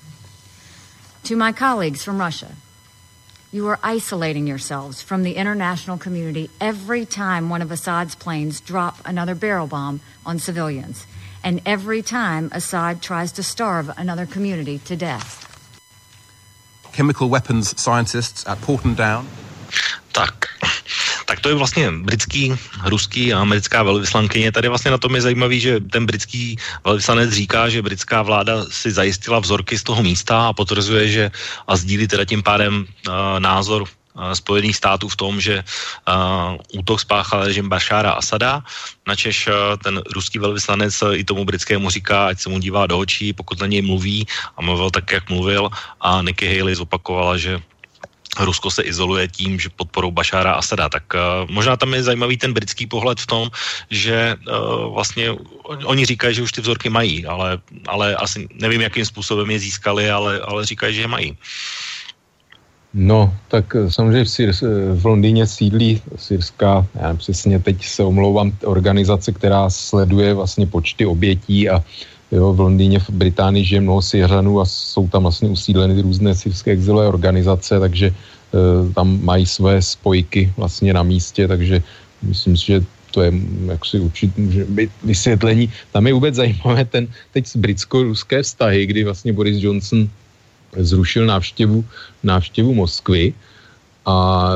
To 1.23 1.37
my 1.37 1.53
colleagues 1.53 2.05
from 2.05 2.21
Russia, 2.21 2.53
you 3.51 3.67
are 3.69 3.79
isolating 3.83 4.47
yourselves 4.47 5.01
from 5.01 5.23
the 5.23 5.37
international 5.37 5.97
community 5.97 6.51
every 6.61 7.07
time 7.07 7.49
one 7.49 7.63
of 7.63 7.71
Assad's 7.71 8.15
planes 8.15 8.61
drop 8.61 8.99
another 9.07 9.35
barrel 9.35 9.67
bomb 9.67 10.03
on 10.27 10.39
civilians, 10.39 11.07
and 11.43 11.63
every 11.65 12.03
time 12.03 12.51
Assad 12.53 13.01
tries 13.01 13.33
to 13.33 13.43
starve 13.43 13.91
another 13.97 14.27
community 14.27 14.81
to 14.81 14.97
death. 14.97 15.50
Chemical 17.01 17.33
weapons 17.33 17.73
scientists 17.81 18.45
at 18.45 18.61
Porton 18.61 18.93
Down. 18.93 19.25
Tak, 20.13 20.35
tak 21.25 21.41
to 21.41 21.49
je 21.49 21.55
vlastně 21.55 21.91
britský, 21.91 22.53
ruský 22.85 23.33
a 23.33 23.41
americká 23.41 23.83
velvyslankyně. 23.83 24.53
Tady 24.53 24.69
vlastně 24.69 24.91
na 24.91 24.99
tom 24.99 25.15
je 25.15 25.21
zajímavý, 25.21 25.61
že 25.61 25.81
ten 25.81 26.07
britský 26.07 26.59
velvyslanec 26.85 27.31
říká, 27.31 27.69
že 27.69 27.83
britská 27.83 28.23
vláda 28.23 28.69
si 28.69 28.91
zajistila 28.91 29.39
vzorky 29.39 29.79
z 29.79 29.83
toho 29.83 30.03
místa 30.03 30.47
a 30.47 30.53
potvrzuje, 30.53 31.09
že 31.09 31.31
a 31.69 31.77
sdílí 31.77 32.09
teda 32.09 32.25
tím 32.25 32.43
pádem 32.43 32.85
uh, 32.85 33.15
názor 33.41 33.89
Spojených 34.33 34.77
států 34.77 35.09
v 35.09 35.17
tom, 35.17 35.41
že 35.41 35.65
útok 36.75 37.01
spáchal 37.01 37.45
režim 37.45 37.69
Bašára 37.69 38.13
Asada, 38.13 38.63
načež 39.07 39.49
ten 39.85 40.03
ruský 40.15 40.39
velvyslanec 40.39 40.95
i 41.15 41.25
tomu 41.25 41.45
britskému 41.45 41.91
říká, 41.91 42.27
ať 42.27 42.41
se 42.41 42.49
mu 42.49 42.59
dívá 42.59 42.87
do 42.87 42.99
očí, 42.99 43.33
pokud 43.33 43.61
na 43.61 43.67
něj 43.67 43.83
mluví 43.83 44.27
a 44.57 44.63
mluvil 44.63 44.91
tak, 44.91 45.13
jak 45.13 45.31
mluvil 45.31 45.71
a 46.01 46.23
Nikki 46.23 46.59
Haley 46.59 46.75
zopakovala, 46.75 47.37
že 47.37 47.63
Rusko 48.39 48.71
se 48.71 48.83
izoluje 48.83 49.29
tím, 49.29 49.59
že 49.59 49.75
podporou 49.75 50.11
Bašára 50.11 50.53
Asada. 50.53 50.89
Tak 50.89 51.03
uh, 51.15 51.51
možná 51.51 51.77
tam 51.77 51.95
je 51.95 52.03
zajímavý 52.03 52.37
ten 52.39 52.55
britský 52.55 52.87
pohled 52.87 53.21
v 53.21 53.27
tom, 53.27 53.51
že 53.91 54.39
uh, 54.39 54.95
vlastně 54.95 55.35
oni 55.67 56.07
říkají, 56.07 56.35
že 56.35 56.43
už 56.43 56.53
ty 56.53 56.61
vzorky 56.61 56.89
mají, 56.89 57.27
ale, 57.27 57.59
ale 57.87 58.15
asi 58.15 58.49
nevím, 58.55 58.81
jakým 58.81 59.05
způsobem 59.05 59.51
je 59.51 59.59
získali, 59.59 60.11
ale, 60.11 60.41
ale 60.41 60.67
říkají, 60.67 60.95
že 60.95 61.01
je 61.01 61.11
mají. 61.11 61.31
Uh, 61.31 61.37
No, 62.95 63.35
tak 63.49 63.75
eh, 63.75 63.91
samozřejmě 63.91 64.25
v, 64.25 64.31
Syr, 64.31 64.51
eh, 64.51 64.95
v 64.95 65.07
Londýně 65.07 65.47
sídlí 65.47 66.03
syrská, 66.17 66.87
já 66.95 67.15
přesně 67.15 67.59
teď 67.59 67.87
se 67.87 68.03
omlouvám, 68.03 68.53
organizace, 68.65 69.33
která 69.33 69.71
sleduje 69.71 70.35
vlastně 70.35 70.67
počty 70.67 71.07
obětí 71.07 71.71
a 71.71 71.85
jo, 72.33 72.53
v 72.53 72.61
Londýně, 72.61 72.99
v 72.99 73.11
Británii 73.11 73.65
žije 73.65 73.81
mnoho 73.81 74.03
Syřanů 74.03 74.61
a 74.61 74.65
jsou 74.67 75.09
tam 75.09 75.23
vlastně 75.23 75.49
usídleny 75.49 76.03
různé 76.03 76.35
syrské 76.35 76.71
exilové 76.71 77.07
organizace, 77.07 77.81
takže 77.81 78.07
e, 78.07 78.15
tam 78.95 79.19
mají 79.25 79.47
své 79.47 79.83
spojky 79.83 80.53
vlastně 80.57 80.95
na 80.95 81.03
místě, 81.03 81.49
takže 81.49 81.83
myslím 82.23 82.57
si, 82.57 82.67
že 82.67 82.85
to 83.11 83.23
je, 83.23 83.33
jak 83.67 83.85
si 83.87 84.01
určitě 84.01 84.41
může 84.41 84.65
být 84.65 84.91
vysvětlení. 85.05 85.73
Tam 85.93 86.07
je 86.07 86.13
vůbec 86.13 86.35
zajímavé 86.35 86.85
ten 86.85 87.09
teď 87.33 87.57
britsko-ruské 87.57 88.43
vztahy, 88.43 88.87
kdy 88.87 89.05
vlastně 89.05 89.33
Boris 89.33 89.63
Johnson 89.63 90.09
zrušil 90.77 91.27
návštěvu, 91.27 91.85
návštěvu 92.23 92.75
Moskvy 92.75 93.35
a 94.07 94.55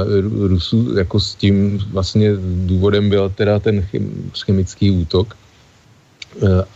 Rusů 0.49 0.99
jako 0.99 1.21
s 1.21 1.35
tím 1.35 1.79
vlastně 1.93 2.31
důvodem 2.67 3.11
byl 3.11 3.31
teda 3.35 3.59
ten 3.59 3.87
chemický 4.45 4.91
útok. 4.91 5.37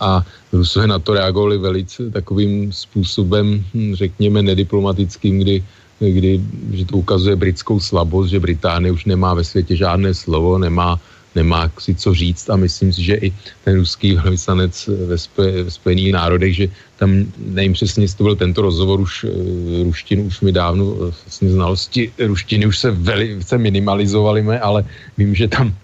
a 0.01 0.23
Rusové 0.53 0.87
na 0.87 0.99
to 0.99 1.15
reagovali 1.15 1.59
velice 1.59 2.11
takovým 2.11 2.73
způsobem, 2.73 3.65
hm, 3.75 3.95
řekněme, 3.95 4.43
nediplomatickým, 4.43 5.41
kdy, 5.41 5.65
kdy 5.99 6.41
že 6.73 6.85
to 6.85 6.97
ukazuje 6.97 7.37
britskou 7.37 7.81
slabost, 7.81 8.31
že 8.31 8.41
Británie 8.41 8.93
už 8.93 9.05
nemá 9.05 9.35
ve 9.35 9.45
světě 9.45 9.77
žádné 9.77 10.15
slovo, 10.15 10.59
nemá, 10.59 11.01
nemá 11.35 11.71
si 11.79 11.95
co 11.95 12.15
říct 12.15 12.51
a 12.51 12.57
myslím 12.57 12.93
si, 12.93 13.03
že 13.03 13.15
i 13.15 13.33
ten 13.65 13.77
ruský 13.77 14.15
velvyslanec 14.15 14.89
ve, 15.07 15.19
spe, 15.19 15.63
ve 15.63 15.71
Spojených 15.71 16.13
národech, 16.13 16.57
že 16.57 16.67
tam 16.97 17.25
nevím 17.39 17.73
přesně, 17.73 18.05
jestli 18.05 18.19
to 18.19 18.25
byl 18.25 18.37
tento 18.37 18.63
rozhovor, 18.63 19.01
už 19.01 19.25
eh, 19.25 19.83
ruštinu, 19.85 20.23
už 20.23 20.41
mi 20.41 20.53
dávno 20.53 20.85
vlastně 21.25 21.51
znalosti 21.51 22.13
ruštiny 22.19 22.67
už 22.67 22.79
se 22.79 22.91
velice 22.91 23.59
minimalizovaly, 23.59 24.43
ale 24.59 24.85
vím, 25.19 25.35
že 25.35 25.49
tam 25.49 25.75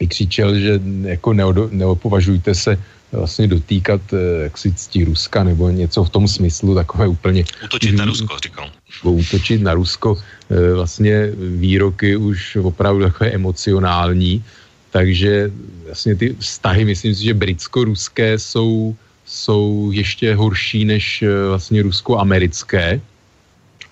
i 0.00 0.06
křičel, 0.06 0.58
že 0.58 0.80
jako 1.02 1.32
neodo, 1.32 1.68
neopovažujte 1.72 2.54
se 2.54 2.78
vlastně 3.12 3.48
dotýkat 3.48 4.00
eh, 4.12 4.42
jaksi 4.42 4.72
ctí 4.72 5.04
Ruska 5.04 5.44
nebo 5.44 5.70
něco 5.70 6.04
v 6.04 6.10
tom 6.10 6.28
smyslu 6.28 6.74
takové 6.74 7.08
úplně... 7.08 7.44
Útočit 7.64 7.92
na 7.92 8.04
Rusko, 8.04 8.36
říkal. 8.42 8.70
Útočit 9.02 9.62
na 9.62 9.74
Rusko, 9.74 10.16
eh, 10.50 10.74
vlastně 10.74 11.32
výroky 11.36 12.16
už 12.16 12.56
opravdu 12.56 13.02
takové 13.02 13.30
emocionální, 13.30 14.44
takže 14.90 15.50
vlastně 15.86 16.14
ty 16.14 16.36
vztahy, 16.38 16.84
myslím 16.84 17.14
si, 17.14 17.24
že 17.24 17.34
britsko-ruské 17.34 18.38
jsou, 18.38 18.94
jsou 19.26 19.90
ještě 19.94 20.34
horší 20.34 20.84
než 20.84 21.22
eh, 21.22 21.48
vlastně 21.48 21.82
rusko-americké. 21.82 23.00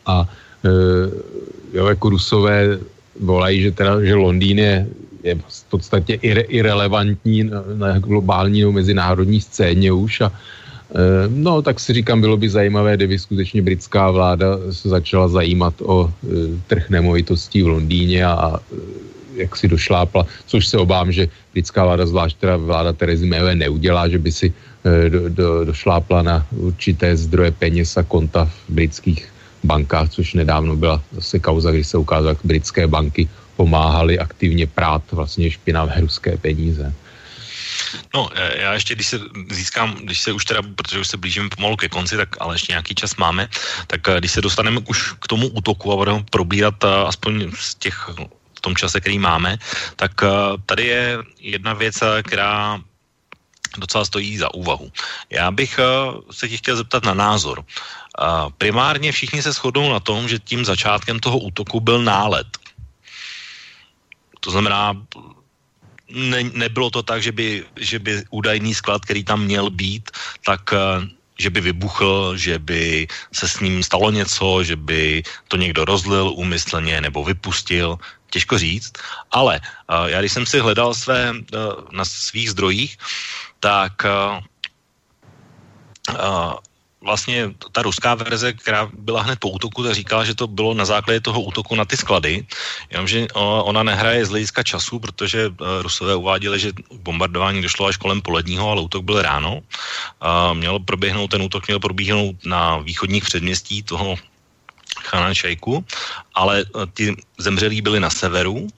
A 0.06 0.28
jo, 1.72 1.86
jako 1.86 2.08
rusové 2.08 2.78
volají, 3.20 3.62
že 3.62 3.70
teda, 3.70 4.02
že 4.04 4.14
Londýn 4.14 4.58
je 4.58 4.86
je 5.22 5.34
v 5.34 5.64
podstatě 5.70 6.14
ire, 6.14 6.40
irrelevantní 6.40 7.44
na, 7.44 7.64
na 7.74 7.98
globální 7.98 8.60
nebo 8.60 8.72
mezinárodní 8.72 9.40
scéně 9.40 9.92
už 9.92 10.20
a 10.20 10.32
e, 10.32 11.28
No, 11.28 11.62
tak 11.62 11.80
si 11.80 11.92
říkám, 11.92 12.20
bylo 12.20 12.36
by 12.36 12.48
zajímavé, 12.48 12.96
kdyby 12.96 13.18
skutečně 13.18 13.62
britská 13.62 14.10
vláda 14.10 14.58
se 14.70 14.88
začala 14.88 15.28
zajímat 15.28 15.74
o 15.82 16.12
trh 16.66 16.90
nemovitostí 16.90 17.62
v 17.62 17.68
Londýně 17.68 18.26
a, 18.26 18.60
jak 19.34 19.56
si 19.56 19.68
došlápla, 19.68 20.26
což 20.46 20.66
se 20.66 20.78
obávám, 20.78 21.12
že 21.12 21.28
britská 21.52 21.84
vláda, 21.84 22.06
zvlášť 22.06 22.36
teda 22.36 22.56
vláda 22.56 22.92
Terezy 22.92 23.26
Mayové 23.26 23.55
neudělá, 23.55 24.09
že 24.09 24.18
by 24.18 24.32
si 24.32 24.52
do, 25.09 25.28
do, 25.28 25.64
došlápla 25.64 26.22
na 26.22 26.46
určité 26.50 27.16
zdroje 27.16 27.50
peněz 27.50 27.96
a 27.96 28.02
konta 28.02 28.44
v 28.44 28.70
britských 28.72 29.28
bankách, 29.64 30.10
což 30.10 30.34
nedávno 30.34 30.76
byla 30.76 31.02
zase 31.12 31.38
kauza, 31.38 31.70
kdy 31.70 31.84
se 31.84 31.98
ukázalo, 31.98 32.28
jak 32.28 32.44
britské 32.44 32.86
banky 32.86 33.28
pomáhali 33.56 34.18
aktivně 34.18 34.66
prát 34.66 35.02
vlastně 35.12 35.50
špinavé 35.50 35.94
ruské 36.00 36.36
peníze. 36.36 36.94
No, 38.14 38.30
e, 38.34 38.62
já 38.62 38.74
ještě, 38.74 38.94
když 38.94 39.06
se 39.06 39.18
získám, 39.50 39.94
když 39.94 40.20
se 40.20 40.32
už 40.32 40.44
teda, 40.44 40.60
protože 40.62 41.00
už 41.00 41.09
se 41.09 41.16
blížíme 41.16 41.48
pomalu 41.48 41.76
ke 41.76 41.88
konci, 41.88 42.16
tak 42.16 42.36
ale 42.40 42.55
ještě 42.55 42.72
nějaký 42.72 42.94
čas 42.94 43.16
máme, 43.16 43.48
tak 43.86 44.09
e, 44.09 44.18
když 44.18 44.32
se 44.32 44.40
dostaneme 44.40 44.80
už 44.88 45.12
k 45.20 45.26
tomu 45.26 45.48
útoku 45.48 45.92
a 45.92 45.96
budeme 45.96 46.24
probírat 46.30 46.84
aspoň 46.84 47.50
z 47.59 47.74
těch 47.74 48.10
v 48.59 48.60
tom 48.60 48.74
čase, 48.74 49.01
který 49.01 49.18
máme, 49.18 49.59
tak 49.97 50.12
tady 50.66 50.86
je 50.86 51.18
jedna 51.39 51.72
věc, 51.72 52.02
která 52.26 52.82
docela 53.78 54.05
stojí 54.05 54.39
za 54.39 54.55
úvahu. 54.55 54.90
Já 55.30 55.51
bych 55.51 55.80
se 56.30 56.48
ti 56.48 56.56
chtěl 56.59 56.76
zeptat 56.76 57.05
na 57.05 57.14
názor. 57.14 57.64
Primárně 58.59 59.12
všichni 59.12 59.43
se 59.43 59.52
shodnou 59.52 59.93
na 59.94 60.01
tom, 60.01 60.28
že 60.28 60.39
tím 60.43 60.64
začátkem 60.64 61.20
toho 61.20 61.39
útoku 61.39 61.80
byl 61.80 62.02
nálet 62.02 62.47
to 64.40 64.51
znamená, 64.51 64.97
ne, 66.09 66.43
nebylo 66.56 66.90
to 66.90 67.02
tak, 67.02 67.22
že 67.22 67.32
by, 67.32 67.64
že 67.76 67.98
by 67.98 68.24
údajný 68.30 68.74
sklad, 68.74 69.05
který 69.05 69.24
tam 69.24 69.44
měl 69.44 69.70
být, 69.70 70.10
tak 70.44 70.72
eh, 70.72 71.05
že 71.39 71.51
by 71.51 71.60
vybuchl, 71.60 72.36
že 72.36 72.59
by 72.59 73.06
se 73.32 73.48
s 73.48 73.60
ním 73.60 73.82
stalo 73.82 74.10
něco, 74.10 74.64
že 74.64 74.76
by 74.76 75.22
to 75.48 75.56
někdo 75.56 75.85
rozlil 75.85 76.32
úmyslně 76.35 77.01
nebo 77.01 77.24
vypustil, 77.24 77.98
těžko 78.30 78.59
říct, 78.59 78.92
ale 79.30 79.60
uh, 79.60 80.06
já 80.06 80.20
když 80.20 80.32
jsem 80.32 80.46
si 80.46 80.60
hledal 80.60 80.94
své, 80.94 81.32
uh, 81.32 81.38
na 81.92 82.05
svých 82.05 82.50
zdrojích, 82.50 82.98
tak 83.60 83.92
uh, 84.05 84.38
uh, 86.14 86.52
vlastně 87.00 87.55
ta 87.72 87.82
ruská 87.82 88.14
verze, 88.14 88.52
která 88.52 88.90
byla 88.92 89.22
hned 89.22 89.38
po 89.38 89.50
útoku, 89.50 89.82
ta 89.82 89.94
říkala, 89.94 90.24
že 90.24 90.34
to 90.34 90.46
bylo 90.46 90.74
na 90.74 90.84
základě 90.84 91.20
toho 91.20 91.40
útoku 91.40 91.74
na 91.74 91.84
ty 91.84 91.96
sklady, 91.96 92.46
jenomže 92.90 93.26
ona 93.38 93.82
nehraje 93.82 94.26
z 94.26 94.28
hlediska 94.28 94.62
času, 94.62 94.98
protože 94.98 95.55
Rusové 95.80 96.14
uváděli, 96.14 96.59
že 96.59 96.72
bombardování 96.92 97.62
došlo 97.62 97.86
až 97.86 97.96
kolem 97.96 98.20
poledního, 98.20 98.70
ale 98.70 98.82
útok 98.82 99.05
byl 99.05 99.22
ráno. 99.22 99.62
Měl 100.52 100.78
proběhnout, 100.78 101.30
ten 101.30 101.42
útok 101.42 101.66
měl 101.66 101.80
proběhnout 101.80 102.36
na 102.44 102.78
východních 102.78 103.24
předměstí 103.24 103.82
toho 103.82 104.18
Chanan 105.05 105.35
Šejku, 105.35 105.85
ale 106.35 106.60
e, 106.60 106.65
ti 106.94 107.16
zemřelí 107.39 107.82
byli 107.82 108.01
na 108.01 108.10
severu 108.10 108.69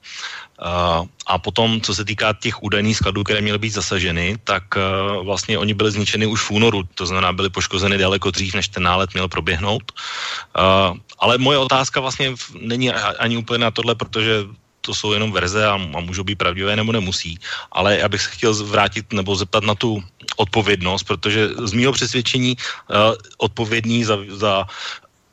a 1.27 1.39
potom, 1.39 1.81
co 1.81 1.95
se 1.95 2.05
týká 2.05 2.33
těch 2.33 2.63
údajných 2.63 2.97
skladů, 2.97 3.25
které 3.25 3.41
měly 3.41 3.59
být 3.59 3.81
zasaženy, 3.81 4.37
tak 4.45 4.63
uh, 4.77 5.25
vlastně 5.25 5.59
oni 5.59 5.75
byli 5.75 5.91
zničeny 5.91 6.27
už 6.27 6.41
v 6.43 6.51
únoru, 6.51 6.83
to 6.95 7.07
znamená, 7.07 7.33
byly 7.33 7.51
poškozeny 7.51 7.99
daleko 7.99 8.31
dřív, 8.31 8.55
než 8.55 8.69
ten 8.69 8.83
nálet 8.83 9.15
měl 9.15 9.29
proběhnout. 9.29 9.93
Ale 11.19 11.39
moje 11.39 11.59
otázka 11.59 12.01
vlastně 12.01 12.35
není 12.61 12.91
ani 12.93 13.37
úplně 13.37 13.59
na 13.59 13.71
tohle, 13.71 13.95
protože 13.95 14.45
to 14.81 14.95
jsou 14.95 15.13
jenom 15.13 15.33
verze 15.33 15.67
a, 15.67 15.73
a 15.73 16.01
můžou 16.01 16.25
být 16.25 16.37
pravdivé 16.37 16.77
nebo 16.77 16.93
nemusí. 16.93 17.39
Ale 17.73 17.99
já 17.99 18.09
bych 18.09 18.23
se 18.23 18.31
chtěl 18.31 18.55
vrátit 18.65 19.13
nebo 19.13 19.37
zeptat 19.37 19.65
na 19.65 19.75
tu 19.75 20.05
odpovědnost, 20.37 21.03
protože 21.03 21.49
z 21.65 21.73
mého 21.73 21.93
přesvědčení 21.93 22.57
uh, 22.57 23.17
odpovědný 23.39 24.05
za, 24.05 24.19
za 24.29 24.65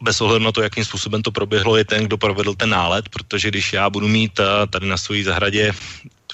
bez 0.02 0.22
ohledu 0.22 0.46
na 0.46 0.52
to, 0.52 0.62
jakým 0.62 0.86
způsobem 0.86 1.22
to 1.22 1.32
proběhlo, 1.32 1.78
je 1.78 1.86
ten, 1.86 2.06
kdo 2.06 2.18
provedl 2.18 2.54
ten 2.54 2.70
nálet, 2.70 3.10
protože 3.10 3.50
když 3.50 3.74
já 3.74 3.90
budu 3.90 4.08
mít 4.08 4.40
eh, 4.40 4.68
tady 4.70 4.88
na 4.88 4.98
své 4.98 5.24
zahradě 5.24 5.72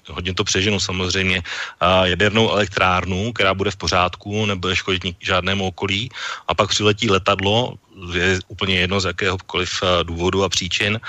hodně 0.10 0.34
to 0.34 0.44
přeženu 0.44 0.80
samozřejmě, 0.80 1.42
a 1.80 2.06
jadernou 2.06 2.52
elektrárnu, 2.52 3.34
která 3.34 3.54
bude 3.54 3.72
v 3.72 3.76
pořádku, 3.76 4.46
nebude 4.46 4.76
škodit 4.76 5.16
žádnému 5.20 5.68
okolí 5.68 6.10
a 6.48 6.54
pak 6.54 6.70
přiletí 6.70 7.10
letadlo, 7.10 7.78
je 8.14 8.40
úplně 8.48 8.76
jedno 8.76 9.00
z 9.00 9.06
jakéhokoliv 9.06 9.70
eh, 9.84 10.04
důvodu 10.04 10.44
a 10.44 10.50
příčin 10.50 11.00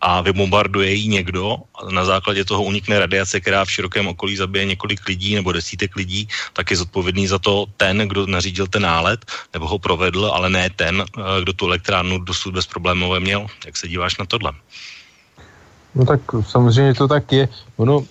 a 0.00 0.20
vybombarduje 0.20 0.92
ji 0.92 1.08
někdo 1.08 1.56
a 1.74 1.90
na 1.90 2.04
základě 2.04 2.44
toho 2.44 2.62
unikne 2.62 2.98
radiace, 2.98 3.40
která 3.40 3.64
v 3.64 3.70
širokém 3.70 4.06
okolí 4.08 4.36
zabije 4.36 4.64
několik 4.64 5.08
lidí 5.08 5.34
nebo 5.34 5.52
desítek 5.52 5.96
lidí, 5.96 6.28
tak 6.52 6.70
je 6.70 6.76
zodpovědný 6.76 7.26
za 7.26 7.38
to 7.38 7.66
ten, 7.76 7.98
kdo 7.98 8.26
nařídil 8.26 8.66
ten 8.66 8.82
nálet 8.82 9.24
nebo 9.52 9.66
ho 9.68 9.78
provedl, 9.78 10.30
ale 10.34 10.50
ne 10.50 10.70
ten, 10.70 11.02
eh, 11.02 11.42
kdo 11.42 11.52
tu 11.52 11.66
elektrárnu 11.66 12.18
dosud 12.18 12.54
bezproblémové 12.54 13.20
měl. 13.20 13.46
Jak 13.66 13.76
se 13.76 13.88
díváš 13.88 14.18
na 14.18 14.26
tohle? 14.26 14.52
No 15.94 16.04
tak 16.06 16.20
samozřejmě 16.46 16.94
to 16.94 17.08
tak 17.08 17.32
je. 17.32 17.48
Ono, 17.76 18.04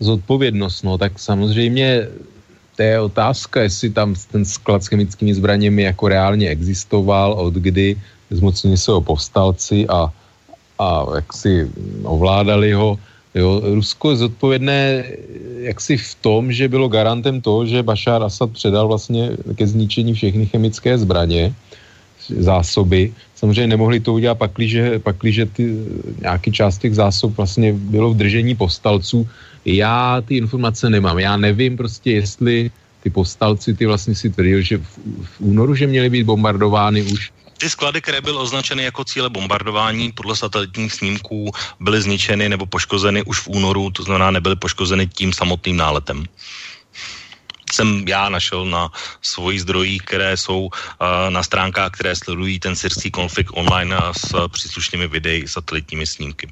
zodpovědnost, 0.00 0.82
no 0.82 0.98
tak 0.98 1.18
samozřejmě 1.18 2.08
to 2.76 2.82
je 2.82 3.00
otázka, 3.00 3.62
jestli 3.62 3.90
tam 3.90 4.14
ten 4.32 4.44
sklad 4.44 4.84
s 4.84 4.86
chemickými 4.86 5.34
zbraněmi 5.34 5.82
jako 5.82 6.08
reálně 6.08 6.48
existoval, 6.48 7.32
od 7.32 7.54
kdy 7.54 7.96
zmocnili 8.30 8.76
se 8.76 8.92
ho 8.92 9.00
povstalci 9.00 9.88
a, 9.88 10.12
a 10.78 11.06
jak 11.14 11.32
si 11.32 11.70
ovládali 12.04 12.72
ho. 12.72 12.98
Jo, 13.34 13.60
Rusko 13.64 14.10
je 14.10 14.16
zodpovědné 14.16 15.04
jaksi 15.58 15.96
v 15.96 16.14
tom, 16.14 16.52
že 16.52 16.68
bylo 16.68 16.88
garantem 16.88 17.40
toho, 17.40 17.66
že 17.66 17.82
Bashar 17.82 18.22
Assad 18.22 18.50
předal 18.50 18.88
vlastně 18.88 19.30
ke 19.54 19.66
zničení 19.66 20.14
všechny 20.14 20.46
chemické 20.46 20.98
zbraně, 20.98 21.54
zásoby. 22.28 23.14
Samozřejmě 23.34 23.66
nemohli 23.66 24.00
to 24.00 24.12
udělat 24.12 24.38
pakliže, 24.38 24.98
pakliže 24.98 25.46
ty, 25.46 25.76
nějaký 26.20 26.52
část 26.52 26.78
těch 26.78 26.94
zásob 26.94 27.36
vlastně 27.36 27.72
bylo 27.72 28.10
v 28.10 28.16
držení 28.16 28.54
povstalců, 28.54 29.28
já 29.64 30.20
ty 30.20 30.36
informace 30.36 30.90
nemám. 30.90 31.18
Já 31.18 31.36
nevím 31.36 31.76
prostě, 31.76 32.10
jestli 32.10 32.70
ty 33.02 33.10
povstalci, 33.10 33.74
ty 33.74 33.86
vlastně 33.86 34.14
si 34.14 34.30
tvrdili, 34.30 34.62
že 34.64 34.78
v, 34.78 34.88
v 35.22 35.40
únoru, 35.40 35.74
že 35.74 35.86
měly 35.86 36.10
být 36.10 36.24
bombardovány 36.24 37.02
už 37.02 37.30
ty 37.58 37.70
sklady, 37.70 38.00
které 38.00 38.20
byly 38.20 38.36
označeny 38.36 38.82
jako 38.84 39.04
cíle 39.04 39.30
bombardování 39.30 40.12
podle 40.12 40.36
satelitních 40.36 40.92
snímků, 40.92 41.50
byly 41.80 42.02
zničeny 42.02 42.48
nebo 42.48 42.66
poškozeny 42.66 43.22
už 43.22 43.40
v 43.40 43.48
únoru, 43.48 43.90
to 43.90 44.02
znamená 44.02 44.30
nebyly 44.30 44.56
poškozeny 44.56 45.06
tím 45.06 45.32
samotným 45.32 45.76
náletem. 45.76 46.24
Jsem 47.76 48.08
já 48.08 48.28
našel 48.28 48.64
na 48.64 48.88
svojich 49.20 49.60
zdrojích, 49.62 50.02
které 50.02 50.36
jsou 50.36 50.60
uh, 50.64 50.70
na 51.28 51.42
stránkách, 51.42 51.92
které 51.92 52.16
sledují 52.16 52.58
ten 52.58 52.76
syrský 52.76 53.10
konflikt 53.10 53.52
online 53.52 53.96
s 54.16 54.32
příslušnými 54.48 55.08
videi, 55.08 55.48
satelitními 55.48 56.06
snímky. 56.06 56.48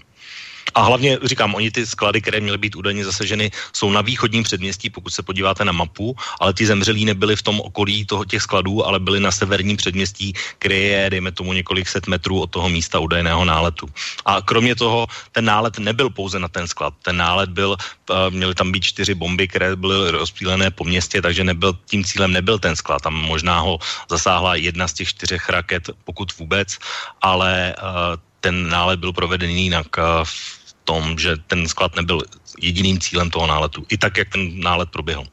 A 0.74 0.82
hlavně 0.82 1.18
říkám, 1.22 1.55
oni 1.55 1.70
ty 1.70 1.86
sklady, 1.86 2.20
které 2.20 2.40
měly 2.40 2.59
být 2.59 2.76
údajně 2.76 3.05
zasaženy, 3.05 3.51
jsou 3.72 3.90
na 3.90 4.01
východním 4.01 4.42
předměstí, 4.42 4.90
pokud 4.90 5.10
se 5.10 5.22
podíváte 5.22 5.64
na 5.64 5.72
mapu, 5.72 6.16
ale 6.40 6.55
ty 6.55 6.66
zemřelí 6.66 7.05
nebyly 7.05 7.36
v 7.36 7.42
tom 7.42 7.60
okolí 7.60 8.05
toho 8.06 8.24
těch 8.24 8.42
skladů, 8.42 8.86
ale 8.86 9.01
byly 9.01 9.20
na 9.20 9.30
severním 9.30 9.76
předměstí, 9.76 10.32
které 10.59 10.78
je, 10.78 11.10
dejme 11.10 11.32
tomu, 11.32 11.52
několik 11.52 11.88
set 11.88 12.06
metrů 12.06 12.40
od 12.40 12.51
toho 12.51 12.68
místa 12.68 12.98
údajného 12.98 13.44
náletu. 13.44 13.86
A 14.24 14.42
kromě 14.42 14.74
toho, 14.74 15.06
ten 15.32 15.44
nálet 15.44 15.78
nebyl 15.78 16.10
pouze 16.10 16.38
na 16.38 16.48
ten 16.48 16.68
sklad. 16.68 16.94
Ten 17.02 17.16
nálet 17.16 17.51
byl, 17.51 17.76
eh, 17.78 18.30
měly 18.30 18.55
tam 18.55 18.72
být 18.72 18.84
čtyři 18.84 19.14
bomby, 19.14 19.48
které 19.48 19.76
byly 19.76 20.10
rozptýlené 20.10 20.70
po 20.70 20.84
městě, 20.84 21.22
takže 21.22 21.44
nebyl, 21.44 21.78
tím 21.86 22.05
cílem 22.05 22.32
nebyl 22.32 22.59
ten 22.59 22.76
sklad. 22.76 23.02
Tam 23.02 23.14
možná 23.14 23.60
ho 23.60 23.78
zasáhla 24.10 24.55
jedna 24.59 24.88
z 24.88 24.92
těch 24.92 25.09
čtyřech 25.09 25.48
raket, 25.48 25.90
pokud 26.05 26.34
vůbec, 26.38 26.78
ale 27.22 27.74
uh, 27.78 28.18
ten 28.40 28.68
nálet 28.68 29.01
byl 29.01 29.12
proveden 29.12 29.51
jinak 29.51 29.88
v 30.24 30.64
tom, 30.85 31.19
že 31.19 31.36
ten 31.47 31.69
sklad 31.69 31.97
nebyl 31.97 32.23
jediným 32.61 33.01
cílem 33.01 33.31
toho 33.31 33.47
náletu. 33.47 33.85
I 33.89 33.97
tak, 33.98 34.16
jak 34.16 34.28
ten 34.28 34.61
nálet 34.61 34.89
proběhl. 34.89 35.24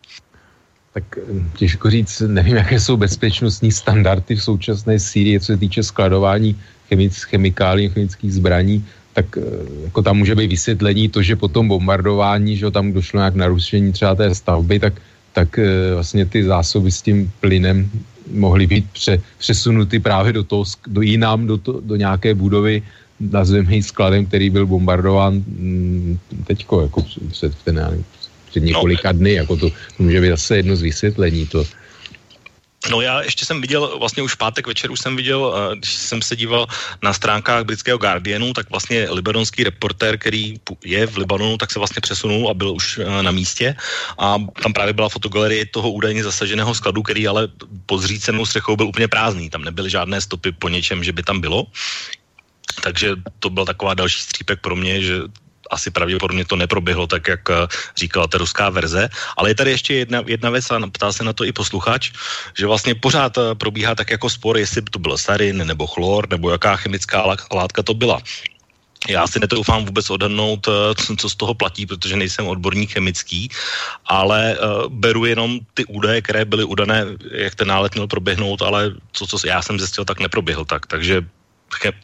Tak 0.93 1.03
eh, 1.17 1.21
těžko 1.57 1.89
říct, 1.89 2.19
nevím, 2.27 2.55
jaké 2.55 2.79
jsou 2.79 2.97
bezpečnostní 2.97 3.71
standardy 3.71 4.35
v 4.35 4.43
současné 4.43 4.99
Sýrii, 4.99 5.39
co 5.39 5.45
se 5.45 5.57
týče 5.57 5.83
skladování 5.83 6.55
chemic, 6.89 7.23
chemikálí, 7.23 7.89
chemických 7.89 8.33
zbraní, 8.33 8.85
tak 9.13 9.37
eh, 9.37 9.41
jako 9.83 10.01
tam 10.01 10.17
může 10.17 10.35
být 10.35 10.51
vysvětlení 10.51 11.09
to, 11.09 11.21
že 11.21 11.35
po 11.35 11.47
tom 11.47 11.67
bombardování, 11.67 12.57
že 12.57 12.71
tam 12.71 12.91
došlo 12.91 13.19
nějak 13.19 13.35
narušení 13.35 13.91
třeba 13.91 14.15
té 14.15 14.35
stavby, 14.35 14.79
tak, 14.79 14.93
tak 15.33 15.59
eh, 15.59 15.93
vlastně 15.93 16.25
ty 16.25 16.43
zásoby 16.43 16.91
s 16.91 17.01
tím 17.01 17.31
plynem 17.39 17.91
mohly 18.31 18.67
být 18.67 18.85
pře, 18.91 19.21
přesunuty 19.37 19.99
právě 19.99 20.33
do 20.33 20.43
toho, 20.43 20.63
do 20.87 21.01
jinam, 21.01 21.47
do, 21.47 21.57
to, 21.57 21.81
do 21.81 21.95
nějaké 21.95 22.35
budovy, 22.35 22.83
nazveme 23.29 23.75
ji 23.75 23.83
skladem, 23.83 24.25
který 24.25 24.49
byl 24.49 24.65
bombardován 24.65 25.33
mm, 25.33 26.19
teďko, 26.43 26.81
jako 26.81 27.05
před, 27.31 27.55
ten, 27.63 28.03
před 28.49 28.63
několika 28.63 29.11
no. 29.11 29.19
dny, 29.19 29.33
jako 29.33 29.57
to, 29.57 29.69
to 29.69 30.03
může 30.03 30.21
být 30.21 30.29
zase 30.29 30.57
jedno 30.57 30.75
z 30.75 30.81
vysvětlení, 30.81 31.47
to, 31.47 31.65
No 32.89 33.01
já 33.01 33.21
ještě 33.21 33.45
jsem 33.45 33.61
viděl, 33.61 33.99
vlastně 33.99 34.23
už 34.23 34.35
pátek 34.35 34.67
večer 34.67 34.91
už 34.91 34.99
jsem 34.99 35.15
viděl, 35.15 35.53
eh, 35.53 35.75
když 35.75 35.93
jsem 35.93 36.21
se 36.21 36.35
díval 36.35 36.67
na 37.03 37.13
stránkách 37.13 37.63
britského 37.63 37.97
Guardianu, 37.97 38.53
tak 38.53 38.69
vlastně 38.69 39.07
libanonský 39.11 39.63
reportér, 39.63 40.17
který 40.17 40.57
je 40.85 41.07
v 41.07 41.17
Libanonu, 41.17 41.57
tak 41.57 41.71
se 41.71 41.79
vlastně 41.79 42.01
přesunul 42.01 42.49
a 42.49 42.53
byl 42.53 42.73
už 42.73 42.97
eh, 42.97 43.23
na 43.23 43.31
místě 43.31 43.75
a 44.17 44.37
tam 44.63 44.73
právě 44.73 44.93
byla 44.93 45.09
fotogalerie 45.09 45.65
toho 45.65 45.91
údajně 45.91 46.23
zasaženého 46.23 46.73
skladu, 46.73 47.01
který 47.01 47.27
ale 47.27 47.47
pod 47.85 48.01
zřícenou 48.01 48.45
střechou 48.45 48.75
byl 48.75 48.87
úplně 48.87 49.07
prázdný, 49.07 49.49
tam 49.49 49.61
nebyly 49.61 49.89
žádné 49.89 50.21
stopy 50.21 50.51
po 50.51 50.69
něčem, 50.69 51.03
že 51.03 51.13
by 51.13 51.23
tam 51.23 51.41
bylo. 51.41 51.69
Takže 52.73 53.15
to 53.39 53.49
byl 53.49 53.65
taková 53.65 53.93
další 53.93 54.21
střípek 54.21 54.59
pro 54.61 54.75
mě, 54.75 55.01
že 55.01 55.21
asi 55.71 55.91
pravděpodobně 55.91 56.45
to 56.45 56.55
neproběhlo 56.55 57.07
tak, 57.07 57.27
jak 57.27 57.49
eh, 57.49 57.67
říkala 57.97 58.27
ta 58.27 58.37
ruská 58.37 58.69
verze. 58.69 59.09
Ale 59.37 59.49
je 59.49 59.55
tady 59.55 59.71
ještě 59.71 59.93
jedna, 59.93 60.23
jedna 60.27 60.49
věc 60.49 60.71
a 60.71 60.79
ptá 60.91 61.11
se 61.11 61.23
na 61.23 61.33
to 61.33 61.47
i 61.47 61.51
posluchač, 61.51 62.11
že 62.59 62.67
vlastně 62.67 62.95
pořád 62.95 63.37
eh, 63.37 63.55
probíhá 63.55 63.95
tak 63.95 64.11
jako 64.11 64.29
spor, 64.29 64.57
jestli 64.57 64.81
to 64.81 64.99
byl 64.99 65.17
sarin 65.17 65.63
nebo 65.63 65.87
chlor, 65.87 66.27
nebo 66.29 66.51
jaká 66.51 66.75
chemická 66.75 67.23
látka 67.51 67.83
to 67.83 67.93
byla. 67.93 68.19
Já 69.09 69.27
si 69.27 69.39
netroufám 69.39 69.85
vůbec 69.85 70.09
odhadnout, 70.09 70.67
eh, 70.67 71.15
co 71.17 71.29
z 71.29 71.35
toho 71.35 71.53
platí, 71.53 71.85
protože 71.85 72.15
nejsem 72.15 72.45
odborník 72.47 72.91
chemický, 72.93 73.49
ale 74.05 74.57
beru 74.89 75.25
jenom 75.25 75.59
ty 75.73 75.85
údaje, 75.85 76.21
které 76.21 76.45
byly 76.45 76.63
udané, 76.63 77.05
jak 77.31 77.55
ten 77.55 77.67
nálet 77.67 77.95
měl 77.95 78.07
proběhnout, 78.07 78.61
ale 78.61 78.93
co, 79.13 79.27
co 79.27 79.35
já 79.47 79.61
jsem 79.61 79.79
zjistil, 79.79 80.05
tak 80.05 80.19
neproběhl 80.19 80.65
tak. 80.65 80.85
Takže 80.85 81.25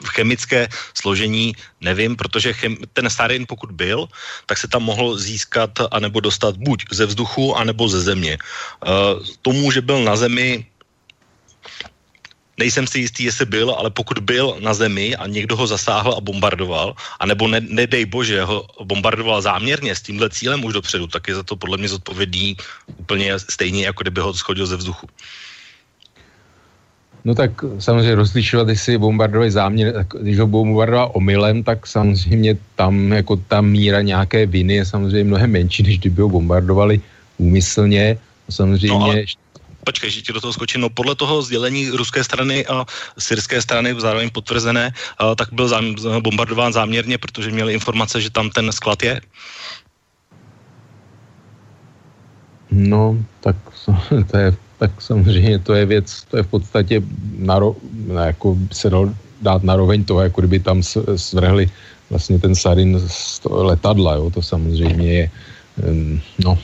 chemické 0.05 0.67
složení 0.93 1.53
nevím, 1.81 2.15
protože 2.15 2.53
chem, 2.53 2.77
ten 2.93 3.09
sarin 3.09 3.45
pokud 3.47 3.71
byl, 3.71 4.07
tak 4.45 4.57
se 4.57 4.67
tam 4.67 4.83
mohl 4.83 5.17
získat 5.17 5.71
anebo 5.91 6.19
dostat 6.19 6.57
buď 6.57 6.85
ze 6.91 7.05
vzduchu, 7.05 7.55
anebo 7.55 7.89
ze 7.89 8.01
země. 8.01 8.37
Uh, 8.37 9.23
tomu, 9.41 9.71
že 9.71 9.81
byl 9.81 10.03
na 10.03 10.15
zemi, 10.15 10.65
nejsem 12.57 12.87
si 12.87 12.99
jistý, 12.99 13.23
jestli 13.23 13.45
byl, 13.45 13.71
ale 13.71 13.89
pokud 13.89 14.19
byl 14.19 14.57
na 14.59 14.73
zemi 14.73 15.15
a 15.15 15.27
někdo 15.27 15.55
ho 15.55 15.67
zasáhl 15.67 16.13
a 16.13 16.21
bombardoval, 16.21 16.95
anebo 17.19 17.47
ne, 17.47 17.61
nedej 17.61 18.05
bože, 18.05 18.43
ho 18.43 18.65
bombardoval 18.83 19.41
záměrně 19.41 19.95
s 19.95 20.01
tímhle 20.01 20.29
cílem 20.29 20.65
už 20.65 20.73
dopředu, 20.73 21.07
tak 21.07 21.27
je 21.27 21.35
za 21.35 21.43
to 21.43 21.55
podle 21.55 21.77
mě 21.77 21.89
zodpovědný 21.89 22.57
úplně 22.97 23.39
stejně, 23.39 23.85
jako 23.85 24.01
kdyby 24.03 24.21
ho 24.21 24.33
schodil 24.33 24.65
ze 24.65 24.77
vzduchu. 24.77 25.07
No 27.25 27.35
tak 27.35 27.51
samozřejmě 27.79 28.15
rozlišovat, 28.15 28.69
jestli 28.69 28.97
bombardovali 28.97 29.51
záměr, 29.51 30.05
když 30.21 30.39
ho 30.39 30.47
bombardoval 30.47 31.11
omylem, 31.13 31.63
tak 31.63 31.87
samozřejmě 31.87 32.57
tam 32.75 33.11
jako 33.11 33.35
ta 33.35 33.61
míra 33.61 34.01
nějaké 34.01 34.45
viny 34.45 34.75
je 34.75 34.85
samozřejmě 34.85 35.23
mnohem 35.23 35.51
menší, 35.51 35.83
než 35.83 35.99
kdyby 35.99 36.21
ho 36.21 36.29
bombardovali 36.29 37.01
úmyslně. 37.37 38.17
Samozřejmě... 38.49 38.99
No, 38.99 39.03
ale 39.03 39.23
počkej, 39.87 40.11
že 40.11 40.21
ti 40.21 40.35
do 40.35 40.43
toho 40.43 40.51
skočím. 40.51 40.83
No 40.83 40.91
podle 40.91 41.15
toho 41.15 41.39
sdělení 41.39 41.95
ruské 41.95 42.19
strany 42.23 42.67
a 42.67 42.83
syrské 43.15 43.63
strany, 43.63 43.95
zároveň 43.95 44.29
potvrzené, 44.35 44.91
a, 45.17 45.35
tak 45.35 45.55
byl 45.55 45.67
zám, 45.71 45.95
bombardován 46.19 46.75
záměrně, 46.75 47.17
protože 47.17 47.51
měli 47.51 47.73
informace, 47.73 48.19
že 48.19 48.29
tam 48.29 48.51
ten 48.51 48.67
sklad 48.71 48.99
je. 49.03 49.15
No, 52.71 53.15
tak 53.39 53.55
to 54.31 54.37
je 54.37 54.66
tak 54.79 55.01
samozřejmě 55.01 55.59
to 55.59 55.73
je 55.73 55.85
věc, 55.85 56.23
to 56.23 56.37
je 56.37 56.43
v 56.43 56.47
podstatě 56.47 57.01
naro, 57.37 57.75
jako 58.25 58.57
se 58.71 58.89
dal 58.89 59.13
dát 59.41 59.63
naroveň 59.63 60.03
toho, 60.03 60.21
jako 60.21 60.41
kdyby 60.41 60.59
tam 60.59 60.83
svrhli 61.15 61.69
vlastně 62.09 62.39
ten 62.39 62.55
sarin 62.55 63.01
z 63.07 63.41
letadla, 63.45 64.15
jo, 64.15 64.29
to 64.29 64.41
samozřejmě 64.41 65.13
je, 65.13 65.29
no, 66.43 66.57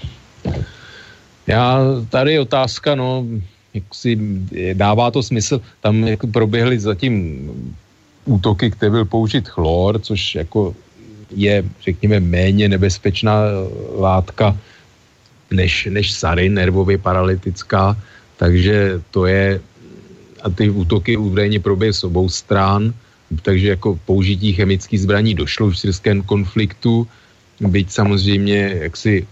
já, 1.48 1.80
tady 2.10 2.34
je 2.34 2.40
otázka, 2.40 2.96
no, 2.96 3.26
jak 3.74 3.84
si 3.94 4.18
dává 4.74 5.12
to 5.12 5.24
smysl, 5.24 5.62
tam 5.82 6.04
jako 6.08 6.28
proběhly 6.28 6.80
zatím 6.80 7.50
útoky, 8.26 8.72
kde 8.80 8.90
byl 8.90 9.06
použit 9.06 9.48
chlor, 9.48 10.00
což 10.00 10.36
jako 10.36 10.76
je, 11.36 11.64
řekněme, 11.82 12.20
méně 12.20 12.70
nebezpečná 12.70 13.34
látka, 14.00 14.58
než, 15.54 15.88
než 15.90 16.12
sarin, 16.12 16.54
nervově 16.54 16.98
paralytická, 16.98 17.98
takže 18.38 19.02
to 19.12 19.26
je, 19.26 19.62
a 20.42 20.50
ty 20.50 20.70
útoky 20.70 21.18
údajně 21.18 21.60
proběhly 21.60 21.94
s 21.94 22.04
obou 22.04 22.30
stran, 22.30 22.94
takže 23.42 23.68
jako 23.78 24.00
použití 24.06 24.54
chemických 24.54 25.02
zbraní 25.02 25.34
došlo 25.34 25.70
v 25.70 25.80
syrském 25.80 26.22
konfliktu, 26.22 27.08
byť 27.62 27.92
samozřejmě 27.92 28.90
jaksi 28.90 29.28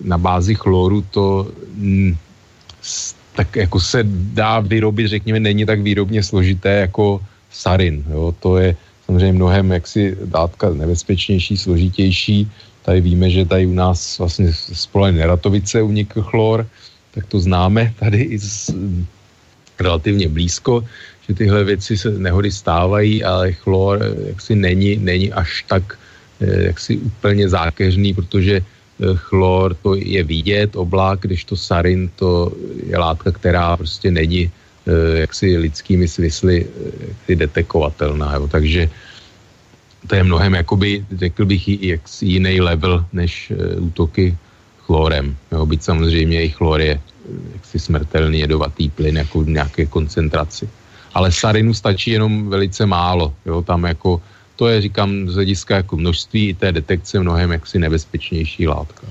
na 0.00 0.18
bázi 0.18 0.54
chloru 0.54 1.02
to 1.10 1.48
m, 1.80 2.16
tak 3.34 3.56
jako 3.56 3.80
se 3.80 4.00
dá 4.32 4.60
vyrobit, 4.60 5.08
řekněme, 5.08 5.40
není 5.40 5.66
tak 5.66 5.80
výrobně 5.80 6.22
složité 6.22 6.86
jako 6.86 7.20
sarin. 7.50 8.04
Jo? 8.10 8.34
To 8.40 8.56
je 8.58 8.76
samozřejmě 9.06 9.32
mnohem 9.32 9.70
jaksi 9.70 10.16
dátka 10.24 10.70
nebezpečnější, 10.70 11.56
složitější, 11.56 12.50
Tady 12.84 13.00
víme, 13.00 13.30
že 13.30 13.44
tady 13.44 13.66
u 13.66 13.74
nás 13.74 14.18
vlastně 14.18 14.52
spole 14.52 15.12
Neratovice 15.12 15.82
unikl 15.82 16.22
chlor, 16.22 16.66
tak 17.14 17.26
to 17.26 17.40
známe 17.40 17.94
tady 17.98 18.22
i 18.22 18.38
z, 18.38 18.70
relativně 19.80 20.28
blízko, 20.28 20.84
že 21.28 21.34
tyhle 21.34 21.64
věci 21.64 21.96
se 21.96 22.10
nehody 22.10 22.52
stávají, 22.52 23.24
ale 23.24 23.52
chlor 23.52 24.02
eh, 24.02 24.28
jaksi 24.28 24.54
není, 24.54 24.96
není 24.96 25.32
až 25.32 25.64
tak 25.68 25.98
eh, 26.40 26.62
jaksi 26.74 26.98
úplně 26.98 27.48
zákeřný, 27.48 28.14
protože 28.14 28.60
eh, 28.60 29.04
chlor 29.14 29.74
to 29.74 29.94
je 29.94 30.22
vidět, 30.24 30.76
oblák, 30.76 31.20
když 31.20 31.44
to 31.44 31.56
sarin 31.56 32.10
to 32.16 32.52
je 32.86 32.98
látka, 32.98 33.32
která 33.32 33.76
prostě 33.76 34.10
není 34.10 34.50
jaksi 35.14 35.56
lidskými 35.56 36.04
smysly 36.08 36.68
detekovatelná. 37.24 38.34
Jo. 38.36 38.48
Takže 38.48 38.90
to 40.06 40.14
je 40.14 40.24
mnohem, 40.24 40.54
jakoby, 40.54 41.06
řekl 41.16 41.44
bych, 41.44 41.68
jak 41.82 42.00
jiný 42.20 42.60
level 42.60 43.04
než 43.12 43.52
uh, 43.52 43.86
útoky 43.86 44.36
chlorem. 44.84 45.36
Jo, 45.52 45.66
byť 45.66 45.82
samozřejmě 45.82 46.44
i 46.44 46.48
chlor 46.48 46.80
je 46.80 47.00
jaksi 47.52 47.78
smrtelný 47.78 48.40
jedovatý 48.40 48.88
plyn 48.88 49.16
jako 49.16 49.40
v 49.40 49.48
nějaké 49.48 49.86
koncentraci. 49.86 50.68
Ale 51.14 51.32
sarinu 51.32 51.74
stačí 51.74 52.10
jenom 52.10 52.50
velice 52.50 52.86
málo. 52.86 53.34
Jo, 53.46 53.62
tam 53.62 53.84
jako, 53.84 54.20
to 54.56 54.68
je, 54.68 54.80
říkám, 54.80 55.28
z 55.28 55.34
hlediska 55.34 55.76
jako 55.76 55.96
množství 55.96 56.48
i 56.48 56.54
té 56.54 56.72
detekce 56.72 57.20
mnohem 57.20 57.52
jaksi 57.52 57.78
nebezpečnější 57.78 58.68
látka. 58.68 59.06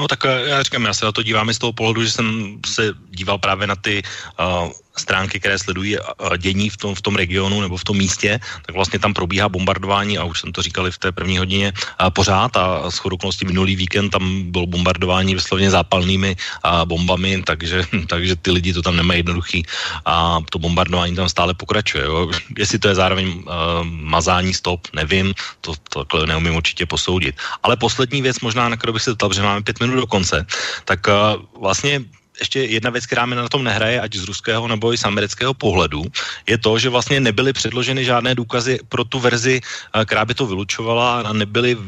No 0.00 0.08
tak 0.08 0.24
eh, 0.24 0.42
já 0.46 0.62
říkám, 0.62 0.84
já 0.84 0.94
se 0.94 1.04
na 1.04 1.12
to 1.12 1.22
dívám 1.22 1.52
z 1.52 1.58
toho 1.58 1.72
pohledu, 1.72 2.04
že 2.04 2.10
jsem 2.10 2.58
se 2.66 2.94
díval 3.10 3.38
právě 3.38 3.66
na 3.66 3.76
ty 3.76 4.02
uh, 4.40 4.72
stránky, 4.96 5.40
které 5.40 5.58
sledují 5.58 5.96
dění 6.38 6.70
v 6.70 6.76
tom, 6.76 6.94
v 6.94 7.02
tom 7.02 7.16
regionu 7.16 7.60
nebo 7.60 7.76
v 7.76 7.84
tom 7.84 7.98
místě, 7.98 8.40
tak 8.66 8.74
vlastně 8.74 8.98
tam 8.98 9.14
probíhá 9.14 9.48
bombardování 9.48 10.18
a 10.18 10.24
už 10.24 10.40
jsem 10.40 10.52
to 10.52 10.62
říkali 10.62 10.90
v 10.90 10.98
té 10.98 11.12
první 11.12 11.38
hodině 11.38 11.72
pořád 12.14 12.56
a 12.56 12.90
s 12.90 13.02
okolností 13.04 13.44
minulý 13.44 13.76
víkend 13.76 14.10
tam 14.10 14.50
bylo 14.50 14.66
bombardování 14.66 15.34
vysloveně 15.34 15.70
zápalnými 15.70 16.36
bombami, 16.84 17.42
takže, 17.42 17.82
takže 18.08 18.36
ty 18.36 18.50
lidi 18.50 18.72
to 18.72 18.82
tam 18.82 18.96
nemají 18.96 19.18
jednoduchý 19.18 19.66
a 20.04 20.38
to 20.50 20.58
bombardování 20.58 21.16
tam 21.16 21.28
stále 21.28 21.54
pokračuje. 21.54 22.04
Jo. 22.04 22.30
Jestli 22.58 22.78
to 22.78 22.88
je 22.88 22.94
zároveň 22.94 23.28
uh, 23.28 23.42
mazání 23.84 24.54
stop, 24.54 24.88
nevím, 24.94 25.34
to, 25.60 25.74
to 26.06 26.26
neumím 26.26 26.54
určitě 26.54 26.86
posoudit. 26.86 27.34
Ale 27.62 27.76
poslední 27.76 28.22
věc 28.22 28.40
možná, 28.40 28.68
na 28.68 28.76
kterou 28.76 28.92
bych 28.92 29.02
se 29.02 29.10
dotal, 29.10 29.32
že 29.32 29.42
máme 29.42 29.62
pět 29.62 29.80
minut 29.86 30.00
do 30.00 30.06
konce, 30.06 30.46
tak 30.84 31.06
uh, 31.06 31.42
vlastně 31.60 32.04
ještě 32.40 32.64
jedna 32.64 32.90
věc, 32.90 33.06
která 33.06 33.26
mi 33.26 33.34
na 33.34 33.48
tom 33.48 33.64
nehraje, 33.64 34.00
ať 34.00 34.16
z 34.16 34.24
ruského 34.24 34.68
nebo 34.68 34.92
i 34.92 34.98
z 34.98 35.04
amerického 35.04 35.54
pohledu, 35.54 36.02
je 36.46 36.58
to, 36.58 36.78
že 36.78 36.88
vlastně 36.88 37.20
nebyly 37.20 37.52
předloženy 37.52 38.04
žádné 38.04 38.34
důkazy 38.34 38.78
pro 38.88 39.04
tu 39.04 39.18
verzi, 39.18 39.60
eh, 39.60 40.04
která 40.04 40.24
by 40.24 40.34
to 40.34 40.46
vylučovala 40.46 41.20
a 41.20 41.32
nebyly 41.32 41.76
uh, 41.76 41.84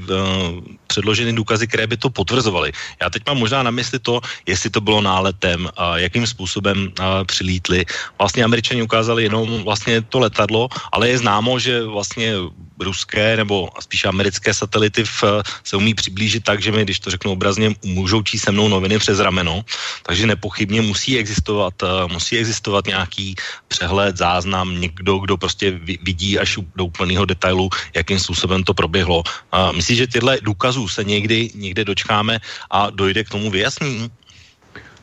předloženy 0.86 1.32
důkazy, 1.32 1.66
které 1.66 1.86
by 1.86 1.96
to 1.96 2.10
potvrzovaly. 2.10 2.72
Já 3.02 3.10
teď 3.10 3.22
mám 3.26 3.38
možná 3.38 3.62
na 3.62 3.70
mysli 3.70 3.98
to, 3.98 4.20
jestli 4.46 4.70
to 4.70 4.80
bylo 4.80 5.00
náletem, 5.00 5.68
a 5.76 5.98
jakým 5.98 6.26
způsobem 6.26 6.78
uh, 6.78 7.04
přilítli. 7.26 7.84
Vlastně 8.18 8.44
američani 8.44 8.82
ukázali 8.82 9.22
jenom 9.22 9.64
vlastně 9.64 10.02
to 10.02 10.18
letadlo, 10.18 10.68
ale 10.92 11.08
je 11.08 11.18
známo, 11.18 11.58
že 11.58 11.82
vlastně 11.82 12.34
ruské 12.80 13.36
nebo 13.36 13.68
spíš 13.80 14.04
americké 14.04 14.54
satelity 14.54 15.04
v, 15.04 15.24
se 15.64 15.76
umí 15.76 15.94
přiblížit 15.94 16.44
tak, 16.44 16.62
že 16.62 16.72
mi, 16.72 16.82
když 16.82 17.00
to 17.00 17.10
řeknu 17.10 17.32
obrazně, 17.32 17.74
můžou 17.84 18.22
číst 18.22 18.42
se 18.42 18.52
mnou 18.52 18.68
noviny 18.68 18.98
přes 18.98 19.18
rameno, 19.18 19.64
takže 20.02 20.26
nepochybně 20.26 20.82
musí 20.82 21.18
existovat, 21.18 21.74
eh, 21.82 22.12
musí 22.12 22.38
existovat 22.38 22.86
nějaký 22.86 23.34
přehled, 23.68 24.16
záznam, 24.16 24.80
někdo, 24.80 25.18
kdo 25.18 25.36
prostě 25.36 25.70
vidí 26.02 26.38
až 26.38 26.58
do 26.76 26.84
úplného 26.84 27.24
detailu, 27.24 27.68
jakým 27.94 28.18
způsobem 28.18 28.64
to 28.64 28.74
proběhlo. 28.74 29.22
Myslíš, 29.74 29.98
že 29.98 30.06
tyhle 30.06 30.38
důkazů 30.42 30.88
se 30.88 31.04
někdy, 31.04 31.50
někde 31.54 31.84
dočkáme 31.84 32.38
a 32.70 32.90
dojde 32.90 33.24
k 33.24 33.30
tomu 33.30 33.50
vyjasnění? 33.50 34.10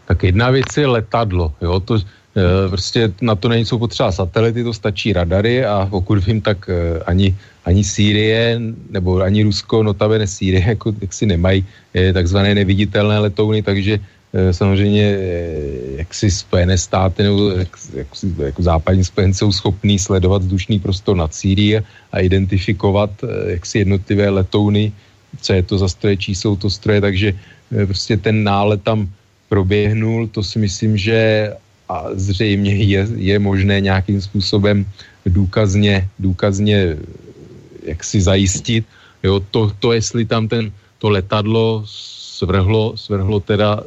Tak 0.06 0.24
jedna 0.24 0.50
věc 0.50 0.72
je 0.78 0.88
letadlo, 0.88 1.54
jo, 1.62 1.80
to, 1.80 1.96
e, 1.96 2.70
prostě 2.70 3.14
na 3.22 3.36
to 3.36 3.50
nejsou 3.50 3.80
potřeba 3.80 4.12
satelity, 4.12 4.64
to 4.64 4.74
stačí 4.74 5.14
radary 5.14 5.66
a 5.66 5.88
pokud 5.90 6.18
vím, 6.26 6.42
tak 6.42 6.70
ani 7.06 7.36
ani 7.66 7.84
Sýrie, 7.84 8.60
nebo 8.90 9.22
ani 9.22 9.44
Rusko, 9.44 9.84
notabene 9.84 10.28
Sýrie, 10.28 10.64
jako, 10.76 10.94
jak 11.02 11.14
si 11.14 11.26
nemají 11.26 11.66
eh, 11.94 12.14
takzvané 12.14 12.56
neviditelné 12.56 13.20
letouny, 13.20 13.64
takže 13.64 14.00
eh, 14.34 14.54
samozřejmě 14.54 15.04
eh, 15.04 16.04
jak 16.04 16.14
si 16.14 16.32
Spojené 16.32 16.78
státy 16.78 17.24
nebo 17.24 17.50
jak, 17.50 17.72
jak, 17.94 18.08
jako 18.38 18.62
západní 18.62 19.04
spojenci 19.04 19.40
jsou 19.40 19.52
schopní 19.52 20.00
sledovat 20.00 20.42
vzdušný 20.42 20.80
prostor 20.80 21.16
nad 21.18 21.34
Sýrií 21.34 21.80
a 22.12 22.20
identifikovat 22.20 23.12
jak 23.48 23.66
si 23.66 23.78
jednotlivé 23.78 24.30
letouny, 24.30 24.92
co 25.42 25.54
je 25.54 25.64
to 25.64 25.78
za 25.78 25.88
stroje, 25.88 26.18
čí 26.18 26.36
jsou 26.36 26.56
to 26.56 26.70
stroje, 26.70 27.02
takže 27.02 27.34
prostě 27.86 28.18
ten 28.18 28.44
nálet 28.44 28.84
tam 28.84 29.10
proběhnul, 29.50 30.28
to 30.28 30.44
si 30.44 30.60
myslím, 30.60 30.98
že 30.98 31.50
a 31.90 32.10
zřejmě 32.14 32.76
je, 32.76 33.08
je 33.16 33.40
možné 33.40 33.82
nějakým 33.82 34.22
způsobem 34.22 34.86
důkazně, 35.26 36.08
důkazně 36.20 36.98
jak 37.86 38.04
si 38.04 38.22
zajistit. 38.22 38.86
Jo, 39.24 39.40
to, 39.52 39.72
to, 39.80 39.94
jestli 39.94 40.26
tam 40.26 40.48
ten, 40.48 40.72
to 41.00 41.10
letadlo 41.10 41.84
svrhlo, 41.88 42.98
svrhlo 42.98 43.40
teda 43.40 43.84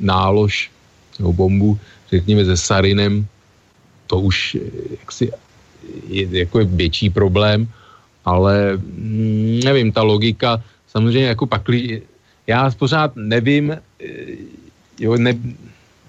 nálož 0.00 0.70
nebo 1.18 1.32
bombu, 1.32 1.78
řekněme, 2.10 2.44
se 2.44 2.56
Sarinem, 2.56 3.26
to 4.06 4.20
už 4.20 4.56
jaksi 5.00 5.30
je 6.08 6.28
jako 6.32 6.58
je 6.58 6.64
větší 6.64 7.10
problém, 7.10 7.68
ale 8.24 8.76
mm, 8.76 9.60
nevím, 9.64 9.92
ta 9.92 10.02
logika, 10.02 10.62
samozřejmě 10.88 11.28
jako 11.28 11.46
pakli, 11.46 12.02
já 12.46 12.70
pořád 12.70 13.16
nevím, 13.16 13.76
jo, 14.98 15.16
ne, 15.16 15.34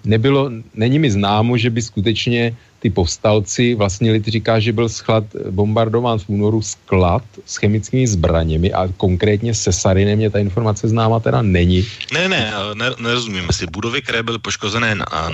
nebylo, 0.06 0.52
není 0.74 1.00
mi 1.00 1.12
známo, 1.12 1.58
že 1.58 1.70
by 1.70 1.82
skutečně 1.82 2.56
ty 2.82 2.90
povstalci, 2.90 3.76
vlastně 3.76 4.12
lid 4.12 4.28
říká, 4.28 4.60
že 4.60 4.74
byl 4.74 4.90
schlad 4.90 5.24
bombardován 5.54 6.20
v 6.20 6.30
únoru 6.30 6.62
sklad 6.62 7.24
s 7.46 7.62
chemickými 7.62 8.08
zbraněmi 8.08 8.74
a 8.74 8.90
konkrétně 8.98 9.54
se 9.54 9.70
Sarinem 9.74 10.18
mě 10.18 10.30
ta 10.30 10.40
informace 10.40 10.90
známa 10.90 11.20
teda 11.20 11.42
není. 11.42 11.86
Ne, 12.14 12.30
ne, 12.30 12.54
ne 12.74 12.90
nerozumím 13.00 13.48
si. 13.52 13.70
Budovy, 13.70 14.02
které 14.02 14.24
byly 14.24 14.40
poškozené 14.40 14.96
na, 14.96 15.06
a, 15.06 15.30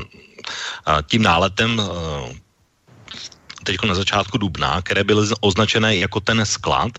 tím 1.07 1.22
náletem 1.24 1.82
teď 3.64 3.76
na 3.88 3.95
začátku 3.95 4.38
dubna, 4.38 4.82
které 4.82 5.03
byly 5.03 5.28
označené 5.40 5.95
jako 5.95 6.19
ten 6.19 6.45
sklad 6.45 6.91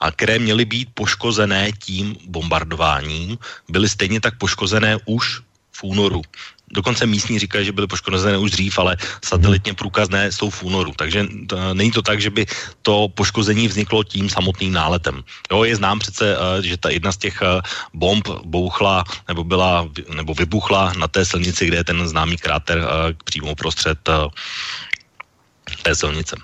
a 0.00 0.10
které 0.10 0.38
měly 0.38 0.64
být 0.64 0.88
poškozené 0.94 1.70
tím 1.82 2.16
bombardováním, 2.26 3.38
byly 3.68 3.88
stejně 3.88 4.20
tak 4.20 4.38
poškozené 4.38 4.98
už 5.06 5.42
v 5.72 5.82
únoru 5.82 6.22
dokonce 6.72 7.06
místní 7.06 7.38
říkají, 7.38 7.66
že 7.66 7.72
byly 7.72 7.86
poškozené 7.86 8.38
už 8.38 8.50
dřív, 8.50 8.78
ale 8.78 8.96
satelitně 9.24 9.74
průkazné 9.74 10.32
jsou 10.32 10.50
v 10.50 10.62
únoru. 10.62 10.92
Takže 10.96 11.26
to, 11.46 11.74
není 11.74 11.90
to 11.90 12.02
tak, 12.02 12.20
že 12.20 12.30
by 12.30 12.46
to 12.82 13.08
poškození 13.14 13.68
vzniklo 13.68 14.04
tím 14.04 14.28
samotným 14.28 14.72
náletem. 14.72 15.22
Jo, 15.50 15.64
je 15.64 15.76
znám 15.76 15.98
přece, 15.98 16.36
uh, 16.38 16.64
že 16.64 16.76
ta 16.76 16.90
jedna 16.90 17.12
z 17.12 17.16
těch 17.16 17.42
uh, 17.42 17.60
bomb 17.94 18.28
bouchla 18.44 19.04
nebo 19.28 19.44
byla, 19.44 19.88
nebo 20.14 20.34
vybuchla 20.34 20.92
na 20.98 21.08
té 21.08 21.24
silnici, 21.24 21.66
kde 21.66 21.76
je 21.76 21.84
ten 21.84 22.08
známý 22.08 22.36
kráter 22.36 22.84
přímo 23.24 23.54
prostřed 23.54 23.98
té 25.82 25.94
silnice. 25.94 26.36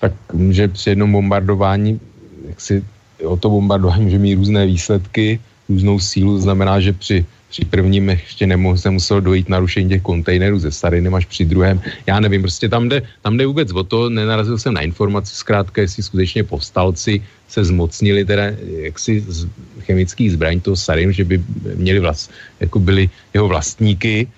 Tak 0.00 0.12
může 0.32 0.68
při 0.68 0.90
jednom 0.90 1.12
bombardování, 1.12 2.00
jak 2.48 2.60
si 2.60 2.84
o 3.24 3.36
to 3.36 3.50
bombardování 3.50 4.04
může 4.04 4.18
mít 4.18 4.34
různé 4.34 4.66
výsledky, 4.66 5.40
různou 5.68 6.00
sílu, 6.00 6.40
znamená, 6.40 6.80
že 6.80 6.92
při 6.92 7.26
při 7.48 7.64
prvním 7.64 8.08
ještě 8.08 8.46
nemohl, 8.46 8.76
se 8.76 8.90
musel 8.90 9.20
dojít 9.20 9.48
narušení 9.48 9.88
těch 9.88 10.02
kontejnerů 10.02 10.58
ze 10.58 10.72
Sarinem 10.72 11.14
až 11.14 11.24
při 11.24 11.44
druhém. 11.44 11.80
Já 12.06 12.20
nevím, 12.20 12.42
prostě 12.42 12.68
tam 12.68 12.88
jde, 12.88 13.02
tam 13.22 13.36
jde 13.36 13.46
vůbec 13.46 13.72
o 13.72 13.84
to, 13.84 14.10
nenarazil 14.10 14.58
jsem 14.58 14.74
na 14.74 14.80
informaci 14.80 15.34
zkrátka, 15.34 15.80
jestli 15.80 16.02
skutečně 16.02 16.44
povstalci 16.44 17.22
se 17.48 17.64
zmocnili 17.64 18.24
teda 18.24 18.42
jaksi 18.84 19.24
z 19.28 19.48
chemických 19.80 20.32
zbraní 20.32 20.60
toho 20.60 20.76
Sarin, 20.76 21.12
že 21.12 21.24
by 21.24 21.40
měli 21.74 22.00
vlast, 22.00 22.30
jako 22.60 22.78
byli 22.78 23.10
jeho 23.34 23.48
vlastníky 23.48 24.28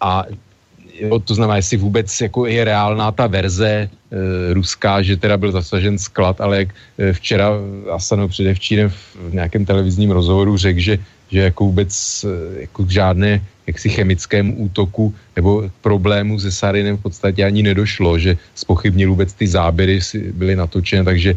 a 0.00 0.26
jo, 1.00 1.18
to 1.18 1.34
znamená, 1.34 1.56
jestli 1.56 1.76
vůbec 1.76 2.20
jako 2.20 2.46
je 2.46 2.64
reálná 2.64 3.12
ta 3.12 3.26
verze 3.26 3.70
e, 3.70 3.88
ruská, 4.54 5.02
že 5.02 5.16
teda 5.16 5.36
byl 5.36 5.52
zasažen 5.52 5.98
sklad, 5.98 6.40
ale 6.40 6.58
jak 6.58 6.68
e, 6.98 7.12
včera 7.12 7.50
Asano 7.90 8.28
předevčírem 8.28 8.90
v 9.30 9.34
nějakém 9.34 9.64
televizním 9.64 10.10
rozhovoru 10.10 10.56
řekl, 10.56 10.80
že 10.80 10.98
že 11.28 11.40
jako 11.52 11.64
vůbec 11.64 11.90
eh, 12.24 12.60
jako 12.60 12.84
k 12.84 12.90
žádné 12.90 13.40
jaksi 13.68 13.88
chemickému 13.88 14.56
útoku 14.56 15.14
nebo 15.36 15.68
problému 15.84 16.40
se 16.40 16.48
Sarinem 16.48 16.96
v 16.96 17.04
podstatě 17.04 17.44
ani 17.44 17.62
nedošlo, 17.62 18.16
že 18.18 18.40
spochybnil 18.56 19.12
vůbec 19.12 19.28
ty 19.36 19.44
záběry 19.44 20.00
byly 20.32 20.56
natočené, 20.56 21.04
takže 21.04 21.30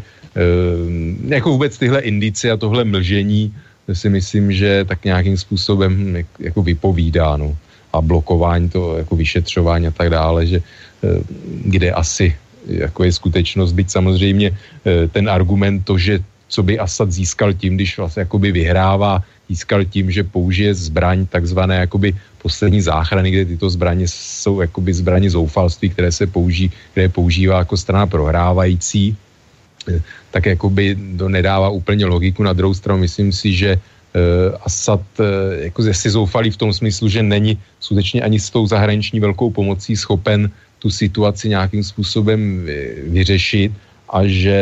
jako 1.28 1.50
vůbec 1.52 1.78
tyhle 1.78 2.00
indice 2.00 2.50
a 2.50 2.56
tohle 2.56 2.88
mlžení 2.88 3.52
si 3.92 4.08
myslím, 4.08 4.52
že 4.52 4.88
tak 4.88 5.04
nějakým 5.04 5.36
způsobem 5.36 6.16
jako 6.40 6.62
vypovídá, 6.62 7.36
no. 7.36 7.52
A 7.92 8.00
blokování 8.00 8.72
to, 8.72 8.96
jako 9.04 9.16
vyšetřování 9.16 9.86
a 9.86 9.92
tak 9.92 10.08
dále, 10.08 10.46
že 10.46 10.58
e, 10.58 10.62
kde 11.68 11.92
asi 11.92 12.32
jako 12.66 13.04
je 13.04 13.12
skutečnost, 13.12 13.72
byť 13.74 13.90
samozřejmě 13.90 14.56
ten 15.10 15.26
argument 15.26 15.82
to, 15.82 15.98
že 15.98 16.22
co 16.52 16.60
by 16.62 16.78
Assad 16.78 17.08
získal 17.08 17.56
tím, 17.56 17.80
když 17.80 17.96
vlastně 17.96 18.28
jakoby 18.28 18.52
vyhrává 18.52 19.24
získal 19.48 19.88
tím, 19.88 20.12
že 20.12 20.20
použije 20.20 20.74
zbraň 20.74 21.24
takzvané 21.26 21.88
jakoby 21.88 22.12
poslední 22.44 22.84
záchrany, 22.84 23.30
kde 23.32 23.56
tyto 23.56 23.70
zbraně 23.72 24.04
jsou 24.08 24.60
jakoby 24.60 24.92
zbraně 24.92 25.32
zoufalství, 25.32 25.96
které 25.96 26.12
se 26.12 26.28
použí, 26.28 26.68
které 26.92 27.08
používá 27.08 27.64
jako 27.64 27.76
strana 27.76 28.04
prohrávající, 28.04 29.16
eh, 29.88 30.02
tak 30.28 30.46
jakoby 30.46 30.96
to 31.16 31.28
nedává 31.32 31.72
úplně 31.72 32.04
logiku. 32.04 32.44
Na 32.44 32.52
druhou 32.52 32.76
stranu 32.76 33.00
myslím 33.00 33.32
si, 33.32 33.48
že 33.56 33.70
uh, 33.76 34.56
Assad 34.60 35.00
uh, 35.20 35.26
jako 35.72 35.80
si 35.88 36.08
zoufalý 36.10 36.52
v 36.52 36.60
tom 36.60 36.72
smyslu, 36.72 37.08
že 37.08 37.24
není 37.24 37.56
skutečně 37.80 38.20
ani 38.20 38.36
s 38.36 38.52
tou 38.52 38.68
zahraniční 38.68 39.20
velkou 39.20 39.48
pomocí 39.50 39.96
schopen 39.96 40.52
tu 40.78 40.90
situaci 40.92 41.48
nějakým 41.48 41.80
způsobem 41.80 42.68
vyřešit 43.08 43.72
a 44.12 44.26
že 44.28 44.58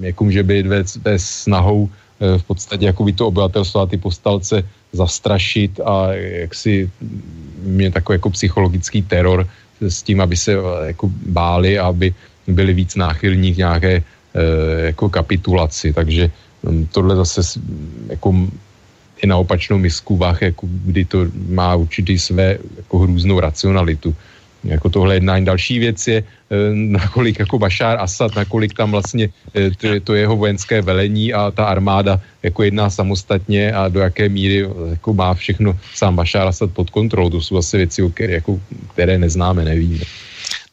jako 0.00 0.24
může 0.24 0.42
být 0.42 0.66
ve, 0.66 0.84
ve 1.04 1.18
snahou 1.18 1.90
Eh, 2.22 2.38
v 2.38 2.44
podstatě 2.46 2.86
jako 2.86 3.04
by 3.04 3.12
to 3.12 3.26
obyvatelstvo 3.26 3.80
a 3.80 3.90
ty 3.90 3.98
postalce 3.98 4.62
zastrašit 4.92 5.80
a 5.82 6.14
jak 6.14 6.54
si 6.54 6.90
mě 7.62 7.90
takový 7.90 8.14
jako 8.14 8.30
psychologický 8.30 9.02
teror 9.02 9.42
s 9.80 10.02
tím, 10.02 10.20
aby 10.22 10.36
se 10.36 10.54
eh, 10.54 10.86
jako 10.94 11.10
báli 11.10 11.78
a 11.78 11.90
aby 11.90 12.14
byli 12.46 12.72
víc 12.74 12.94
náchylní 12.94 13.54
k 13.54 13.62
nějaké 13.62 13.94
e, 13.94 14.02
jako 14.90 15.08
kapitulaci. 15.08 15.92
Takže 15.94 16.30
hm, 16.66 16.90
tohle 16.90 17.16
zase 17.16 17.60
jako 18.10 18.34
i 19.22 19.26
na 19.26 19.38
opačnou 19.38 19.78
misku 19.78 20.16
vách, 20.18 20.42
jako 20.42 20.66
kdy 20.66 21.04
to 21.04 21.18
má 21.48 21.74
určitý 21.78 22.18
své 22.18 22.58
jako 22.76 22.98
hrůznou 22.98 23.40
racionalitu. 23.40 24.10
Jako 24.64 24.88
tohle 24.88 25.14
jednání. 25.14 25.44
Další 25.44 25.78
věc 25.78 26.06
je, 26.06 26.24
nakolik 26.72 27.38
jako 27.38 27.58
Bašár 27.58 28.00
Asad, 28.00 28.36
nakolik 28.36 28.74
tam 28.74 28.90
vlastně 28.90 29.28
to, 29.80 29.86
je 29.86 30.00
to 30.00 30.14
jeho 30.14 30.36
vojenské 30.36 30.82
velení 30.82 31.34
a 31.34 31.50
ta 31.50 31.64
armáda 31.64 32.20
jako 32.42 32.62
jedná 32.62 32.90
samostatně 32.90 33.72
a 33.72 33.88
do 33.88 34.00
jaké 34.00 34.28
míry 34.28 34.68
jako 34.90 35.14
má 35.14 35.34
všechno 35.34 35.78
sám 35.94 36.16
Bašár 36.16 36.46
Asad 36.48 36.70
pod 36.70 36.90
kontrolou. 36.90 37.30
To 37.30 37.40
jsou 37.40 37.56
asi 37.56 37.76
věci, 37.76 38.02
které, 38.14 38.32
jako, 38.32 38.60
které 38.94 39.18
neznáme, 39.18 39.64
nevíme. 39.64 40.04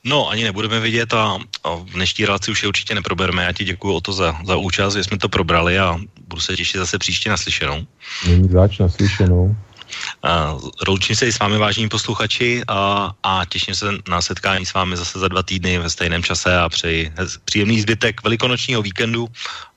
No, 0.03 0.29
ani 0.29 0.43
nebudeme 0.43 0.79
vidět 0.79 1.13
a, 1.13 1.37
a 1.63 1.75
v 1.75 1.85
dnešní 1.85 2.25
relaci 2.25 2.51
už 2.51 2.63
je 2.63 2.67
určitě 2.67 2.95
neprobereme. 2.95 3.43
Já 3.43 3.51
ti 3.51 3.63
děkuji 3.63 3.93
o 3.93 4.01
to 4.01 4.13
za, 4.13 4.35
za 4.45 4.55
účast, 4.55 4.93
že 4.95 5.03
jsme 5.03 5.17
to 5.17 5.29
probrali 5.29 5.79
a 5.79 5.99
budu 6.27 6.41
se 6.41 6.55
těšit 6.55 6.79
zase 6.79 6.97
příště 6.97 7.29
naslyšenou. 7.29 7.85
Není 8.27 8.49
zač 8.49 8.79
naslyšenou. 8.79 9.55
Loučím 10.87 11.15
se 11.15 11.27
i 11.27 11.31
s 11.31 11.39
vámi, 11.39 11.57
vážení 11.57 11.89
posluchači, 11.89 12.61
a, 12.67 13.11
a 13.23 13.45
těším 13.45 13.75
se 13.75 13.85
na 14.09 14.21
setkání 14.21 14.65
s 14.65 14.73
vámi 14.73 14.97
zase 14.97 15.19
za 15.19 15.27
dva 15.27 15.43
týdny 15.43 15.77
ve 15.77 15.89
stejném 15.89 16.23
čase 16.23 16.57
a 16.57 16.69
přeji 16.69 17.11
příjemný 17.45 17.81
zbytek 17.81 18.23
velikonočního 18.23 18.81
víkendu 18.81 19.27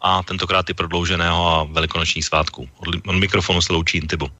a 0.00 0.22
tentokrát 0.22 0.70
i 0.70 0.74
prodlouženého 0.74 1.48
a 1.48 1.64
velikonočních 1.64 2.24
svátků. 2.24 2.68
Od, 2.76 2.88
od 3.06 3.16
mikrofonu 3.16 3.62
se 3.62 3.72
loučí 3.72 3.98
Intibu. 3.98 4.30